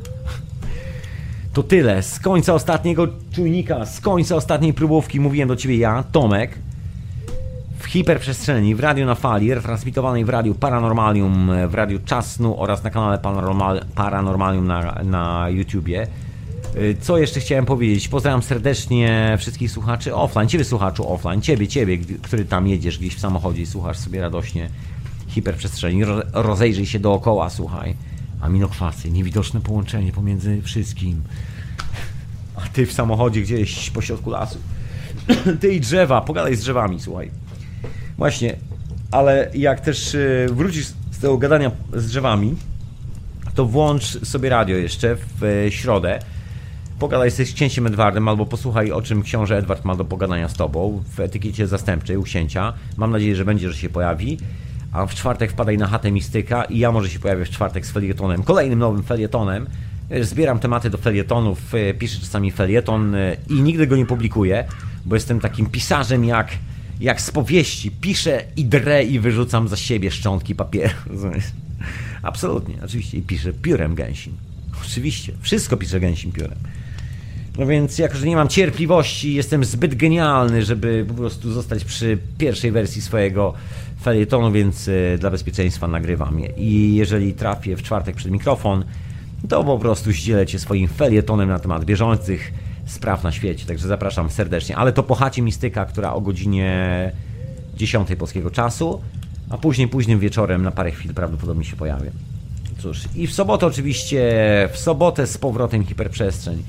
To 1.54 1.64
tyle. 1.64 2.04
Z 2.04 2.20
końca 2.20 2.54
ostatniego 2.54 3.08
czujnika, 3.32 3.86
z 3.86 4.02
końca 4.02 4.36
ostatniej 4.36 4.74
próbówki 4.74 5.20
mówiłem 5.20 5.50
do 5.50 5.56
ciebie 5.56 5.78
ja, 5.78 6.04
Tomek. 6.12 6.60
W 7.82 7.86
hiperprzestrzeni, 7.86 8.76
w 8.76 8.80
radiu 8.80 9.06
na 9.06 9.16
fali, 9.16 9.54
retransmitowanej 9.54 10.26
w 10.26 10.30
radiu 10.30 10.56
Paranormalium, 10.56 11.52
w 11.68 11.74
radiu 11.74 12.00
Czasnu 12.06 12.62
oraz 12.62 12.84
na 12.84 12.90
kanale 12.90 13.18
Paranormal, 13.18 13.86
Paranormalium 13.96 14.68
na, 14.68 15.04
na 15.04 15.50
YouTubie. 15.50 16.08
Y, 16.76 16.96
Co 17.02 17.18
jeszcze 17.18 17.40
chciałem 17.40 17.66
powiedzieć? 17.66 18.08
Pozdrawiam 18.08 18.42
serdecznie 18.42 19.36
wszystkich 19.40 19.72
słuchaczy 19.72 20.16
offline, 20.16 20.48
ciebie 20.48 20.64
słuchaczu 20.64 21.14
offline, 21.14 21.42
ciebie, 21.42 21.68
ciebie, 21.68 21.98
który 22.22 22.46
tam 22.46 22.68
jedziesz 22.68 23.00
gdzieś 23.00 23.16
w 23.16 23.20
samochodzie 23.20 23.62
i 23.62 23.66
słuchasz 23.66 23.98
sobie 23.98 24.22
radośnie 24.22 24.70
hiperprzestrzeni. 25.28 26.06
Ro, 26.06 26.22
rozejrzyj 26.34 26.86
się 26.86 27.00
dookoła, 27.00 27.50
słuchaj. 27.50 27.96
Aminokwasy, 28.42 29.12
niewidoczne 29.12 29.62
połączenie 29.62 30.12
pomiędzy 30.12 30.62
wszystkim. 30.62 31.22
A 32.56 32.62
ty 32.62 32.86
w 32.86 32.94
samochodzie 32.94 33.42
gdzieś 33.42 33.90
po 33.90 34.02
środku 34.02 34.30
lasu. 34.30 34.58
Ty 35.62 35.74
i 35.74 35.80
drzewa, 35.80 36.22
pogadaj 36.22 36.56
z 36.56 36.60
drzewami, 36.60 37.00
słuchaj. 37.00 37.32
Właśnie, 38.22 38.56
ale 39.12 39.50
jak 39.54 39.80
też 39.80 40.14
y, 40.14 40.48
wrócisz 40.52 40.86
z 41.12 41.20
tego 41.20 41.38
gadania 41.38 41.72
z 41.94 42.08
drzewami, 42.08 42.56
to 43.56 43.66
włącz 43.66 44.04
sobie 44.04 44.50
radio 44.50 44.78
jeszcze 44.78 45.16
w 45.16 45.44
e, 45.44 45.72
środę. 45.72 46.20
Pogadaj 47.00 47.32
z 47.32 47.54
księciem 47.54 47.88
Edwardem, 47.88 48.28
albo 48.28 48.46
posłuchaj 48.46 48.92
o 48.92 49.02
czym 49.02 49.24
książę 49.24 49.58
Edward 49.58 49.86
ma 49.86 49.96
do 49.96 50.06
pogadania 50.06 50.50
z 50.50 50.54
tobą 50.54 51.04
w 51.16 51.20
etykiecie 51.20 51.68
zastępczej 51.68 52.18
u 52.18 52.24
księcia. 52.24 52.74
Mam 52.98 53.12
nadzieję, 53.12 53.36
że 53.36 53.46
będzie, 53.46 53.72
że 53.72 53.78
się 53.78 53.90
pojawi. 53.90 54.38
A 54.92 55.06
w 55.06 55.16
czwartek 55.16 55.52
wpadaj 55.52 55.78
na 55.78 55.88
chatę 55.88 56.12
Mistyka 56.12 56.64
i 56.64 56.80
ja 56.80 56.92
może 56.92 57.10
się 57.10 57.20
pojawię 57.20 57.46
w 57.46 57.50
czwartek 57.50 57.86
z 57.86 57.92
felietonem, 57.92 58.44
kolejnym 58.44 58.80
nowym 58.80 59.04
felietonem. 59.04 59.68
Wiesz, 60.10 60.26
Zbieram 60.28 60.60
tematy 60.60 60.90
do 60.90 60.98
felietonów, 60.98 61.76
e, 61.76 61.94
piszę 61.94 62.20
czasami 62.20 62.52
felieton 62.52 63.16
e, 63.16 63.38
i 63.50 63.62
nigdy 63.62 63.88
go 63.88 63.96
nie 63.96 64.06
publikuję, 64.06 64.66
bo 65.06 65.16
jestem 65.16 65.40
takim 65.40 65.66
pisarzem 65.66 66.26
jak, 66.26 66.48
jak 67.02 67.22
z 67.22 67.32
powieści. 67.32 67.92
Piszę 67.92 68.44
i 68.56 68.66
drę 68.66 69.04
i 69.04 69.20
wyrzucam 69.20 69.68
za 69.68 69.76
siebie 69.76 70.12
szczątki 70.12 70.56
papieru. 70.56 70.94
Absolutnie, 72.24 72.76
oczywiście. 72.86 73.18
I 73.18 73.22
piszę 73.22 73.54
piórem 73.54 73.96
gęsim. 73.96 74.34
Oczywiście, 74.86 75.34
wszystko 75.42 75.78
piszę 75.78 76.00
gęsim 76.00 76.32
piórem. 76.32 76.58
No 77.58 77.66
więc, 77.66 77.98
jako 77.98 78.18
że 78.18 78.28
nie 78.28 78.36
mam 78.36 78.48
cierpliwości, 78.48 79.34
jestem 79.34 79.66
zbyt 79.66 79.96
genialny, 79.96 80.66
żeby 80.66 81.06
po 81.08 81.14
prostu 81.14 81.52
zostać 81.52 81.84
przy 81.86 82.18
pierwszej 82.38 82.72
wersji 82.72 83.02
swojego 83.02 83.54
felietonu, 84.02 84.52
więc 84.52 84.88
e, 84.88 85.18
dla 85.18 85.32
bezpieczeństwa 85.32 85.88
nagrywam 85.88 86.40
je. 86.40 86.50
I 86.58 86.96
jeżeli 86.96 87.34
trafię 87.34 87.76
w 87.76 87.84
czwartek 87.84 88.16
przed 88.16 88.32
mikrofon, 88.32 88.84
to 89.50 89.64
po 89.64 89.80
prostu 89.80 90.12
zdzielę 90.12 90.46
cię 90.46 90.60
swoim 90.60 90.88
felietonem 90.88 91.50
na 91.50 91.60
temat 91.60 91.86
bieżących 91.86 92.54
spraw 92.92 93.24
na 93.24 93.32
świecie. 93.32 93.66
Także 93.66 93.88
zapraszam 93.88 94.30
serdecznie. 94.30 94.78
Ale 94.78 94.94
to 94.94 95.04
po 95.04 95.16
chacie 95.16 95.42
Mistyka, 95.42 95.86
która 95.86 96.14
o 96.14 96.22
godzinie 96.22 97.12
10 97.76 98.08
polskiego 98.20 98.52
czasu, 98.52 99.02
a 99.50 99.58
później, 99.58 99.88
późnym 99.88 100.20
wieczorem 100.20 100.64
na 100.64 100.72
parę 100.72 100.92
chwil 100.92 101.14
prawdopodobnie 101.14 101.66
się 101.66 101.76
pojawię. 101.76 102.12
Cóż, 102.80 103.04
i 103.16 103.28
w 103.28 103.34
sobotę 103.34 103.66
oczywiście, 103.66 104.24
w 104.74 104.78
sobotę 104.78 105.28
z 105.28 105.38
powrotem 105.38 105.86
hiperprzestrzeń. 105.86 106.64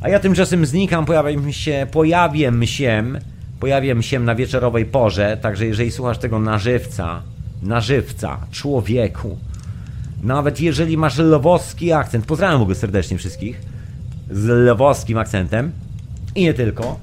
A 0.00 0.08
ja 0.08 0.20
tymczasem 0.20 0.66
znikam, 0.66 1.04
pojawiam 1.04 1.52
się, 1.52 1.86
pojawię 1.92 2.66
się, 2.66 3.04
pojawię 3.60 4.02
się 4.02 4.20
na 4.20 4.34
wieczorowej 4.34 4.86
porze, 4.86 5.36
także 5.42 5.66
jeżeli 5.66 5.90
słuchasz 5.90 6.18
tego 6.18 6.38
na 6.38 6.58
żywca, 6.58 7.22
na 7.62 7.80
żywca, 7.80 8.38
człowieku, 8.50 9.38
nawet 10.22 10.60
jeżeli 10.60 10.96
masz 10.96 11.18
lwowski 11.18 11.92
akcent, 11.92 12.26
pozdrawiam 12.26 12.58
w 12.58 12.62
ogóle 12.62 12.76
serdecznie 12.76 13.18
wszystkich 13.18 13.60
z 14.30 14.70
lwowskim 14.74 15.18
akcentem 15.18 15.72
i 16.34 16.42
nie 16.42 16.54
tylko, 16.54 16.98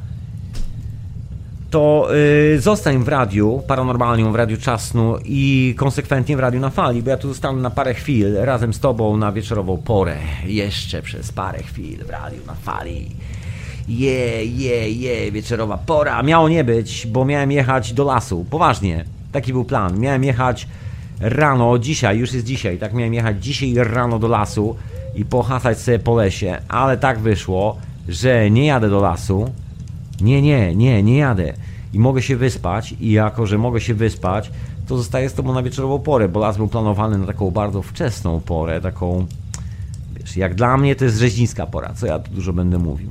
to 1.69 2.07
yy, 2.51 2.59
zostań 2.61 3.03
w 3.03 3.07
radiu 3.07 3.63
Paranormalium, 3.67 4.31
w 4.31 4.35
radiu 4.35 4.57
Czasnu 4.57 5.17
i 5.25 5.73
konsekwentnie 5.77 6.37
w 6.37 6.39
radiu 6.39 6.59
na 6.59 6.69
fali, 6.69 7.03
bo 7.03 7.09
ja 7.09 7.17
tu 7.17 7.27
zostanę 7.27 7.61
na 7.61 7.69
parę 7.69 7.93
chwil 7.93 8.35
razem 8.35 8.73
z 8.73 8.79
tobą 8.79 9.17
na 9.17 9.31
wieczorową 9.31 9.77
porę. 9.77 10.17
Jeszcze 10.45 11.01
przez 11.01 11.31
parę 11.31 11.59
chwil 11.63 12.05
w 12.05 12.09
radiu 12.09 12.39
na 12.47 12.53
fali. 12.53 13.07
Je, 13.87 14.45
je, 14.45 14.91
je, 14.91 15.31
wieczorowa 15.31 15.77
pora. 15.77 16.23
Miało 16.23 16.49
nie 16.49 16.63
być, 16.63 17.07
bo 17.07 17.25
miałem 17.25 17.51
jechać 17.51 17.93
do 17.93 18.03
lasu. 18.03 18.45
Poważnie, 18.49 19.05
taki 19.31 19.53
był 19.53 19.65
plan. 19.65 19.99
Miałem 19.99 20.23
jechać 20.23 20.67
rano, 21.19 21.79
dzisiaj, 21.79 22.17
już 22.17 22.33
jest 22.33 22.45
dzisiaj, 22.45 22.77
tak 22.77 22.93
miałem 22.93 23.13
jechać 23.13 23.43
dzisiaj 23.43 23.73
rano 23.75 24.19
do 24.19 24.27
lasu 24.27 24.75
i 25.15 25.25
pohasać 25.25 25.79
sobie 25.79 25.99
po 25.99 26.15
lesie, 26.15 26.57
ale 26.67 26.97
tak 26.97 27.19
wyszło, 27.19 27.77
że 28.07 28.51
nie 28.51 28.65
jadę 28.65 28.89
do 28.89 29.01
lasu, 29.01 29.49
nie, 30.21 30.41
nie, 30.41 30.75
nie, 30.75 31.03
nie 31.03 31.17
jadę. 31.17 31.53
I 31.93 31.99
mogę 31.99 32.21
się 32.21 32.35
wyspać, 32.35 32.95
i 32.99 33.11
jako, 33.11 33.45
że 33.45 33.57
mogę 33.57 33.81
się 33.81 33.93
wyspać, 33.93 34.51
to 34.87 34.97
zostaję 34.97 35.29
z 35.29 35.33
tobą 35.33 35.53
na 35.53 35.63
wieczorową 35.63 35.99
porę, 35.99 36.29
bo 36.29 36.39
las 36.39 36.57
był 36.57 36.67
planowany 36.67 37.17
na 37.17 37.25
taką 37.25 37.51
bardzo 37.51 37.81
wczesną 37.81 38.41
porę, 38.41 38.81
taką, 38.81 39.25
wiesz, 40.19 40.37
jak 40.37 40.55
dla 40.55 40.77
mnie 40.77 40.95
to 40.95 41.05
jest 41.05 41.17
rzeźnicka 41.17 41.65
pora, 41.65 41.93
co 41.93 42.05
ja 42.05 42.19
tu 42.19 42.31
dużo 42.31 42.53
będę 42.53 42.77
mówił. 42.77 43.09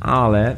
Ale, 0.00 0.56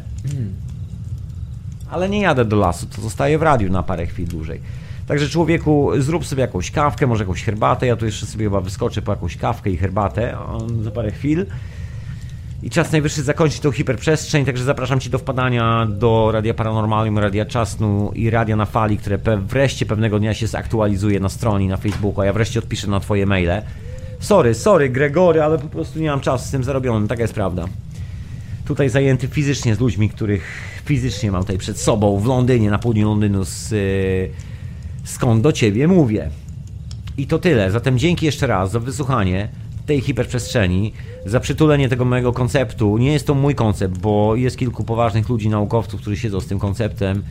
ale 1.91 2.09
nie 2.09 2.21
jadę 2.21 2.45
do 2.45 2.57
lasu, 2.57 2.87
to 2.87 3.03
zostaję 3.03 3.39
w 3.39 3.43
radiu 3.43 3.73
na 3.73 3.83
parę 3.83 4.07
chwil 4.07 4.29
dłużej. 4.29 4.61
Także 5.07 5.28
człowieku, 5.28 5.91
zrób 5.99 6.26
sobie 6.26 6.41
jakąś 6.41 6.70
kawkę, 6.70 7.07
może 7.07 7.25
jakąś 7.25 7.44
herbatę, 7.44 7.86
ja 7.86 7.97
tu 7.97 8.07
jeszcze 8.07 8.26
sobie 8.26 8.44
chyba 8.44 8.60
wyskoczę 8.60 9.02
po 9.02 9.12
jakąś 9.12 9.36
kawkę 9.36 9.70
i 9.70 9.76
herbatę 9.76 10.36
za 10.83 10.91
parę 10.91 11.10
chwil. 11.10 11.47
I 12.62 12.70
czas 12.70 12.93
najwyższy 12.93 13.23
zakończyć 13.23 13.60
tą 13.60 13.73
hiperprzestrzeń, 13.73 14.44
także 14.44 14.65
zapraszam 14.65 15.01
Cię 15.01 15.10
do 15.10 15.18
wpadania 15.18 15.86
do 15.91 16.31
Radia 16.33 16.55
Paranormalium, 16.55 17.18
Radia 17.18 17.44
Czasnu 17.44 18.12
i 18.15 18.31
Radia 18.31 18.57
na 18.57 18.67
Fali, 18.67 18.99
które 18.99 19.18
pe 19.18 19.36
wreszcie 19.36 19.86
pewnego 19.86 20.18
dnia 20.18 20.35
się 20.35 20.47
zaktualizuje 20.47 21.20
na 21.20 21.28
stronie, 21.28 21.68
na 21.68 21.76
Facebooku, 21.76 22.20
a 22.20 22.25
ja 22.25 22.33
wreszcie 22.33 22.59
odpiszę 22.59 22.86
na 22.86 23.01
Twoje 23.01 23.26
maile. 23.26 23.62
Sorry, 24.20 24.55
sorry 24.55 24.89
Gregory, 24.89 25.43
ale 25.43 25.59
po 25.59 25.68
prostu 25.68 25.99
nie 25.99 26.10
mam 26.10 26.20
czasu 26.20 26.49
z 26.49 26.51
tym 26.51 26.65
zarobionym, 26.65 27.09
taka 27.09 27.23
jest 27.23 27.35
prawda. 27.35 27.65
Tutaj 28.65 28.89
zajęty 28.89 29.28
fizycznie 29.28 29.75
z 29.75 29.81
ludźmi, 29.81 30.09
których 30.09 30.43
fizycznie 30.85 31.33
mam 31.33 31.43
tutaj 31.43 31.59
przed 31.59 31.78
sobą 31.78 32.18
w 32.18 32.26
Londynie, 32.26 32.70
na 32.70 32.78
południu 32.78 33.09
Londynu, 33.09 33.44
z, 33.44 33.70
yy, 33.70 34.31
skąd 35.07 35.43
do 35.43 35.52
Ciebie 35.52 35.89
mówię. 35.89 36.31
I 37.18 37.26
to 37.26 37.39
tyle. 37.39 37.70
Zatem 37.70 37.99
dzięki 37.99 38.26
jeszcze 38.26 38.47
raz 38.47 38.70
za 38.70 38.81
wysłuchanie 38.81 39.49
tej 39.86 40.01
hiperprzestrzeni, 40.01 40.93
za 41.26 41.41
przytulenie 41.41 41.89
tego 41.89 42.05
mojego 42.05 42.33
konceptu. 42.33 42.99
Nie 42.99 43.12
jest 43.12 43.26
to 43.26 43.35
mój 43.35 43.55
koncept, 43.55 43.99
bo 43.99 44.36
jest 44.36 44.59
kilku 44.59 44.85
poważnych 44.85 45.28
ludzi, 45.28 45.49
naukowców, 45.49 46.01
którzy 46.01 46.17
siedzą 46.17 46.41
z 46.41 46.47
tym 46.47 46.59
konceptem. 46.59 47.23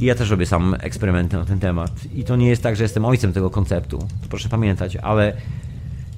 I 0.00 0.04
ja 0.04 0.14
też 0.14 0.30
robię 0.30 0.46
sam 0.46 0.76
eksperymenty 0.80 1.36
na 1.36 1.44
ten 1.44 1.58
temat. 1.58 1.90
I 2.14 2.24
to 2.24 2.36
nie 2.36 2.48
jest 2.48 2.62
tak, 2.62 2.76
że 2.76 2.82
jestem 2.82 3.04
ojcem 3.04 3.32
tego 3.32 3.50
konceptu. 3.50 3.98
To 3.98 4.28
proszę 4.28 4.48
pamiętać, 4.48 4.96
ale 4.96 5.32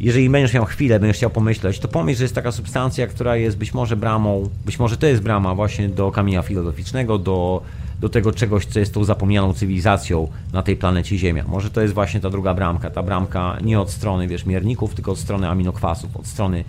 jeżeli 0.00 0.30
będziesz 0.30 0.54
miał 0.54 0.64
chwilę, 0.64 1.00
będziesz 1.00 1.16
chciał 1.16 1.30
pomyśleć, 1.30 1.78
to 1.78 1.88
pomyśl, 1.88 2.18
że 2.18 2.24
jest 2.24 2.34
taka 2.34 2.52
substancja, 2.52 3.06
która 3.06 3.36
jest 3.36 3.56
być 3.56 3.74
może 3.74 3.96
bramą, 3.96 4.48
być 4.66 4.78
może 4.78 4.96
to 4.96 5.06
jest 5.06 5.22
brama 5.22 5.54
właśnie 5.54 5.88
do 5.88 6.10
kamienia 6.10 6.42
filozoficznego, 6.42 7.18
do, 7.18 7.62
do 8.04 8.08
tego 8.08 8.32
czegoś, 8.32 8.66
co 8.66 8.78
jest 8.78 8.94
tą 8.94 9.04
zapomnianą 9.04 9.52
cywilizacją 9.52 10.28
na 10.52 10.62
tej 10.62 10.76
planecie 10.76 11.18
Ziemia. 11.18 11.44
Może 11.48 11.70
to 11.70 11.80
jest 11.80 11.94
właśnie 11.94 12.20
ta 12.20 12.30
druga 12.30 12.54
bramka, 12.54 12.90
ta 12.90 13.02
bramka 13.02 13.58
nie 13.62 13.80
od 13.80 13.90
strony, 13.90 14.28
wiesz, 14.28 14.46
mierników, 14.46 14.94
tylko 14.94 15.12
od 15.12 15.18
strony 15.18 15.48
aminokwasów, 15.48 16.16
od 16.16 16.26
strony 16.26 16.64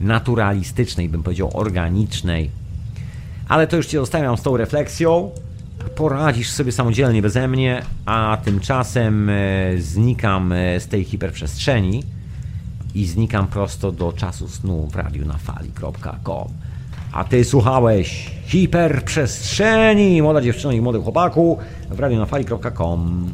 naturalistycznej, 0.00 1.08
bym 1.08 1.22
powiedział, 1.22 1.50
organicznej. 1.54 2.50
Ale 3.48 3.66
to 3.66 3.76
już 3.76 3.86
Cię 3.86 3.98
zostawiam 3.98 4.36
z 4.36 4.42
tą 4.42 4.56
refleksją. 4.56 5.30
Poradzisz 5.96 6.50
sobie 6.50 6.72
samodzielnie 6.72 7.22
beze 7.22 7.48
mnie, 7.48 7.82
a 8.06 8.38
tymczasem 8.44 9.28
e, 9.30 9.34
znikam 9.78 10.52
e, 10.52 10.80
z 10.80 10.86
tej 10.88 11.04
hiperprzestrzeni 11.04 12.04
i 12.94 13.06
znikam 13.06 13.46
prosto 13.46 13.92
do 13.92 14.12
czasu 14.12 14.48
snu 14.48 14.88
w 14.92 14.96
radiu 14.96 15.26
na 15.26 15.38
fali.com. 15.38 16.48
A 17.12 17.24
ty 17.24 17.44
słuchałeś 17.44 18.39
hiperprzestrzeni, 18.50 20.22
młoda 20.22 20.40
dziewczyno 20.40 20.72
i 20.72 20.80
młody 20.80 20.98
chłopaku 20.98 21.58
w 21.90 22.00
radiu 22.00 22.18
na 22.18 22.26
fali.com. 22.26 23.32